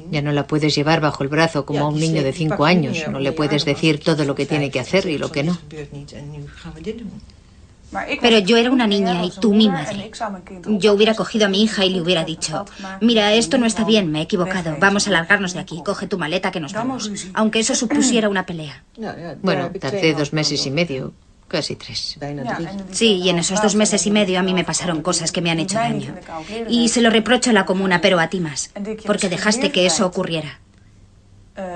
ya 0.10 0.22
no 0.22 0.32
la 0.32 0.48
puedes 0.48 0.74
llevar 0.74 1.02
bajo 1.02 1.24
el 1.24 1.30
brazo 1.30 1.66
como 1.66 1.82
a 1.82 1.90
un 1.90 2.00
niño 2.00 2.24
de 2.24 2.34
5 2.34 2.66
años. 2.66 2.98
No 3.10 3.20
le 3.20 3.32
puedes 3.32 3.66
decir 3.66 4.00
todo 4.00 4.26
lo 4.26 4.36
que 4.36 4.46
tiene 4.46 4.72
que 4.72 4.80
hacer 4.80 5.06
y 5.06 5.18
lo 5.18 5.32
que 5.32 5.44
no. 5.44 5.58
Pero 8.22 8.40
yo 8.40 8.58
era 8.58 8.72
una 8.72 8.88
niña 8.88 9.24
y 9.26 9.32
tú 9.32 9.54
mi 9.54 9.70
madre. 9.70 10.12
Yo 10.66 10.94
hubiera 10.94 11.14
cogido 11.14 11.46
a 11.46 11.50
mi 11.50 11.64
hija 11.64 11.86
y 11.86 11.90
le 11.90 12.02
hubiera 12.02 12.24
dicho, 12.24 12.66
mira, 13.02 13.34
esto 13.34 13.58
no 13.58 13.66
está 13.66 13.84
bien, 13.84 14.12
me 14.12 14.20
he 14.20 14.24
equivocado, 14.24 14.78
vamos 14.80 15.08
a 15.08 15.12
largarnos 15.12 15.54
de 15.54 15.60
aquí, 15.60 15.82
coge 15.84 16.08
tu 16.08 16.18
maleta 16.18 16.52
que 16.52 16.60
nos 16.60 16.74
vamos. 16.74 17.12
Aunque 17.34 17.60
eso 17.60 17.76
supusiera 17.76 18.30
una 18.30 18.46
pelea. 18.46 18.84
Bueno, 19.42 19.70
tardé 19.80 20.14
dos 20.14 20.34
meses 20.34 20.66
y 20.66 20.72
medio, 20.72 21.14
casi 21.48 21.76
tres. 21.76 22.18
Sí, 22.92 23.18
y 23.18 23.30
en 23.30 23.40
esos 23.40 23.62
dos 23.62 23.76
meses 23.76 24.06
y 24.08 24.12
medio 24.12 24.40
a 24.40 24.44
mí 24.44 24.54
me 24.54 24.64
pasaron 24.64 25.02
cosas 25.02 25.32
que 25.32 25.42
me 25.42 25.52
han 25.52 25.60
hecho 25.60 25.76
daño. 25.76 26.16
Y 26.70 26.90
se 26.90 27.02
lo 27.02 27.10
reprocho 27.10 27.50
a 27.50 27.54
la 27.54 27.66
comuna, 27.66 28.00
pero 28.02 28.20
a 28.20 28.30
ti 28.30 28.40
más, 28.40 28.72
porque 29.06 29.28
dejaste 29.30 29.72
que 29.72 29.86
eso 29.86 30.06
ocurriera. 30.06 30.60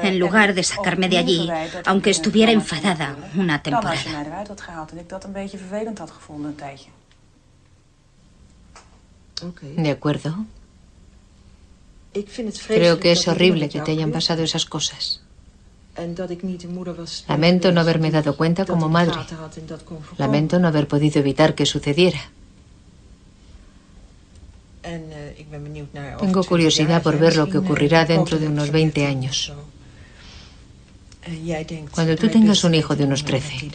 En 0.03 0.19
lugar 0.19 0.53
de 0.53 0.63
sacarme 0.63 1.09
de 1.09 1.17
allí, 1.17 1.49
aunque 1.85 2.09
estuviera 2.09 2.51
enfadada 2.51 3.15
una 3.35 3.61
temporada. 3.61 4.43
De 9.61 9.91
acuerdo. 9.91 10.45
Creo 12.67 12.99
que 12.99 13.11
es 13.11 13.27
horrible 13.27 13.67
que 13.69 13.81
te 13.81 13.91
hayan 13.91 14.11
pasado 14.11 14.43
esas 14.43 14.65
cosas. 14.65 15.21
Lamento 17.27 17.71
no 17.71 17.81
haberme 17.81 18.11
dado 18.11 18.35
cuenta 18.35 18.65
como 18.65 18.89
madre. 18.89 19.15
Lamento 20.17 20.59
no 20.59 20.67
haber 20.67 20.87
podido 20.87 21.19
evitar 21.19 21.55
que 21.55 21.65
sucediera. 21.65 22.19
Tengo 26.19 26.43
curiosidad 26.43 27.01
por 27.01 27.17
ver 27.17 27.35
lo 27.35 27.49
que 27.49 27.57
ocurrirá 27.57 28.05
dentro 28.05 28.37
de 28.37 28.47
unos 28.47 28.71
20 28.71 29.05
años. 29.05 29.53
Cuando 31.91 32.15
tú 32.15 32.27
tengas 32.29 32.63
un 32.63 32.75
hijo 32.75 32.95
de 32.95 33.05
unos 33.05 33.25
13, 33.25 33.71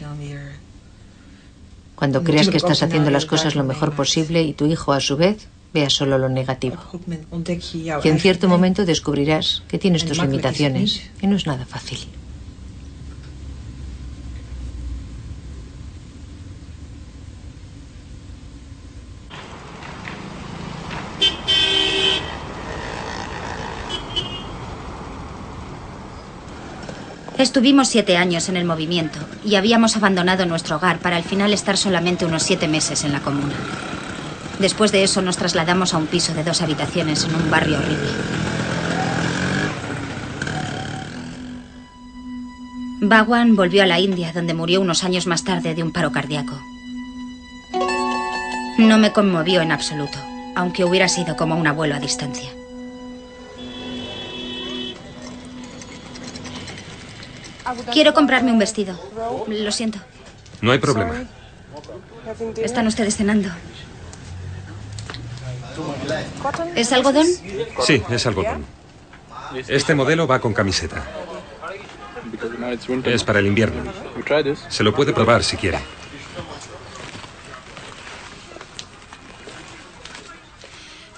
cuando 1.95 2.23
creas 2.23 2.49
que 2.49 2.57
estás 2.57 2.81
haciendo 2.81 3.11
las 3.11 3.25
cosas 3.25 3.55
lo 3.55 3.63
mejor 3.63 3.93
posible 3.93 4.41
y 4.41 4.53
tu 4.53 4.65
hijo 4.65 4.93
a 4.93 4.99
su 4.99 5.17
vez 5.17 5.47
vea 5.73 5.89
solo 5.89 6.17
lo 6.17 6.29
negativo. 6.29 6.77
Y 8.03 8.07
en 8.07 8.19
cierto 8.19 8.47
momento 8.47 8.85
descubrirás 8.85 9.63
que 9.67 9.77
tienes 9.77 10.05
tus 10.05 10.19
limitaciones 10.19 11.01
y 11.21 11.27
no 11.27 11.35
es 11.35 11.45
nada 11.45 11.65
fácil. 11.65 11.99
Estuvimos 27.41 27.87
siete 27.87 28.17
años 28.17 28.49
en 28.49 28.55
el 28.55 28.65
movimiento 28.65 29.17
y 29.43 29.55
habíamos 29.55 29.97
abandonado 29.97 30.45
nuestro 30.45 30.75
hogar 30.75 30.99
para 30.99 31.15
al 31.15 31.23
final 31.23 31.53
estar 31.53 31.75
solamente 31.75 32.23
unos 32.23 32.43
siete 32.43 32.67
meses 32.67 33.03
en 33.03 33.11
la 33.11 33.19
comuna. 33.21 33.55
Después 34.59 34.91
de 34.91 35.01
eso 35.03 35.23
nos 35.23 35.37
trasladamos 35.37 35.95
a 35.95 35.97
un 35.97 36.05
piso 36.05 36.35
de 36.35 36.43
dos 36.43 36.61
habitaciones 36.61 37.23
en 37.25 37.33
un 37.33 37.49
barrio 37.49 37.79
horrible. 37.79 38.09
Bhagwan 43.01 43.55
volvió 43.55 43.81
a 43.81 43.87
la 43.87 43.99
India, 43.99 44.31
donde 44.31 44.53
murió 44.53 44.79
unos 44.79 45.03
años 45.03 45.25
más 45.25 45.43
tarde 45.43 45.73
de 45.73 45.81
un 45.81 45.91
paro 45.91 46.11
cardíaco. 46.11 46.61
No 48.77 48.99
me 48.99 49.11
conmovió 49.11 49.61
en 49.61 49.71
absoluto, 49.71 50.19
aunque 50.55 50.85
hubiera 50.85 51.07
sido 51.07 51.35
como 51.35 51.55
un 51.55 51.65
abuelo 51.65 51.95
a 51.95 51.99
distancia. 51.99 52.60
Quiero 57.91 58.13
comprarme 58.13 58.51
un 58.51 58.59
vestido. 58.59 58.99
Lo 59.47 59.71
siento. 59.71 59.99
No 60.61 60.71
hay 60.71 60.79
problema. 60.79 61.13
Están 62.57 62.87
ustedes 62.87 63.17
cenando. 63.17 63.49
¿Es 66.75 66.91
algodón? 66.91 67.27
Sí, 67.83 68.01
es 68.09 68.25
algodón. 68.25 68.65
Este 69.67 69.95
modelo 69.95 70.27
va 70.27 70.39
con 70.39 70.53
camiseta. 70.53 71.03
Es 73.05 73.23
para 73.23 73.39
el 73.39 73.47
invierno. 73.47 73.83
Se 74.69 74.83
lo 74.83 74.93
puede 74.93 75.13
probar 75.13 75.43
si 75.43 75.57
quiere. 75.57 75.79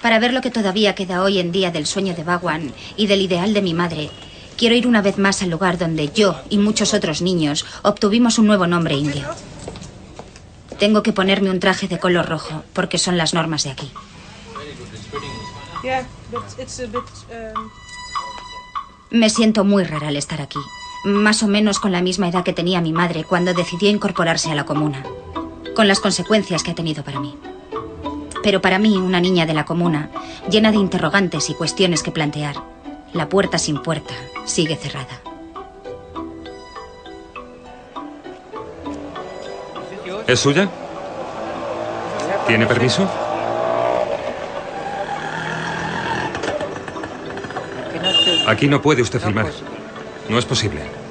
Para 0.02 0.18
ver 0.18 0.34
lo 0.34 0.42
que 0.42 0.50
todavía 0.50 0.94
queda 0.94 1.22
hoy 1.22 1.38
en 1.38 1.50
día 1.50 1.70
del 1.70 1.86
sueño 1.86 2.14
de 2.14 2.24
Bhagwan 2.24 2.74
y 2.96 3.06
del 3.06 3.22
ideal 3.22 3.54
de 3.54 3.62
mi 3.62 3.72
madre, 3.72 4.10
quiero 4.56 4.74
ir 4.74 4.86
una 4.86 5.02
vez 5.02 5.18
más 5.18 5.42
al 5.42 5.50
lugar 5.50 5.78
donde 5.78 6.10
yo 6.12 6.40
y 6.48 6.58
muchos 6.58 6.94
otros 6.94 7.22
niños 7.22 7.64
obtuvimos 7.82 8.38
un 8.38 8.46
nuevo 8.46 8.66
nombre 8.66 8.94
indio. 8.94 9.26
Tengo 10.78 11.02
que 11.02 11.12
ponerme 11.12 11.50
un 11.50 11.60
traje 11.60 11.88
de 11.88 11.98
color 11.98 12.28
rojo, 12.28 12.64
porque 12.72 12.98
son 12.98 13.16
las 13.16 13.34
normas 13.34 13.64
de 13.64 13.70
aquí. 13.70 13.90
Me 19.10 19.30
siento 19.30 19.64
muy 19.64 19.84
rara 19.84 20.08
al 20.08 20.16
estar 20.16 20.40
aquí, 20.40 20.58
más 21.04 21.42
o 21.42 21.46
menos 21.46 21.78
con 21.78 21.92
la 21.92 22.02
misma 22.02 22.28
edad 22.28 22.42
que 22.42 22.52
tenía 22.52 22.80
mi 22.80 22.92
madre 22.92 23.24
cuando 23.24 23.54
decidió 23.54 23.88
incorporarse 23.88 24.50
a 24.50 24.54
la 24.54 24.64
comuna, 24.64 25.04
con 25.76 25.86
las 25.86 26.00
consecuencias 26.00 26.62
que 26.62 26.72
ha 26.72 26.74
tenido 26.74 27.04
para 27.04 27.20
mí. 27.20 27.36
Pero 28.42 28.60
para 28.60 28.78
mí, 28.78 28.96
una 28.96 29.20
niña 29.20 29.46
de 29.46 29.54
la 29.54 29.64
comuna, 29.64 30.10
llena 30.50 30.70
de 30.70 30.78
interrogantes 30.78 31.48
y 31.50 31.54
cuestiones 31.54 32.02
que 32.02 32.10
plantear, 32.10 32.56
la 33.14 33.28
puerta 33.28 33.58
sin 33.58 33.80
puerta 33.82 34.12
sigue 34.44 34.76
cerrada. 34.76 35.20
¿Es 40.26 40.40
suya? 40.40 40.68
¿Tiene 42.46 42.66
permiso? 42.66 43.08
Aquí 48.46 48.68
no 48.68 48.82
puede 48.82 49.00
usted 49.00 49.20
filmar. 49.20 49.46
No 50.28 50.38
es 50.38 50.44
posible. 50.44 51.03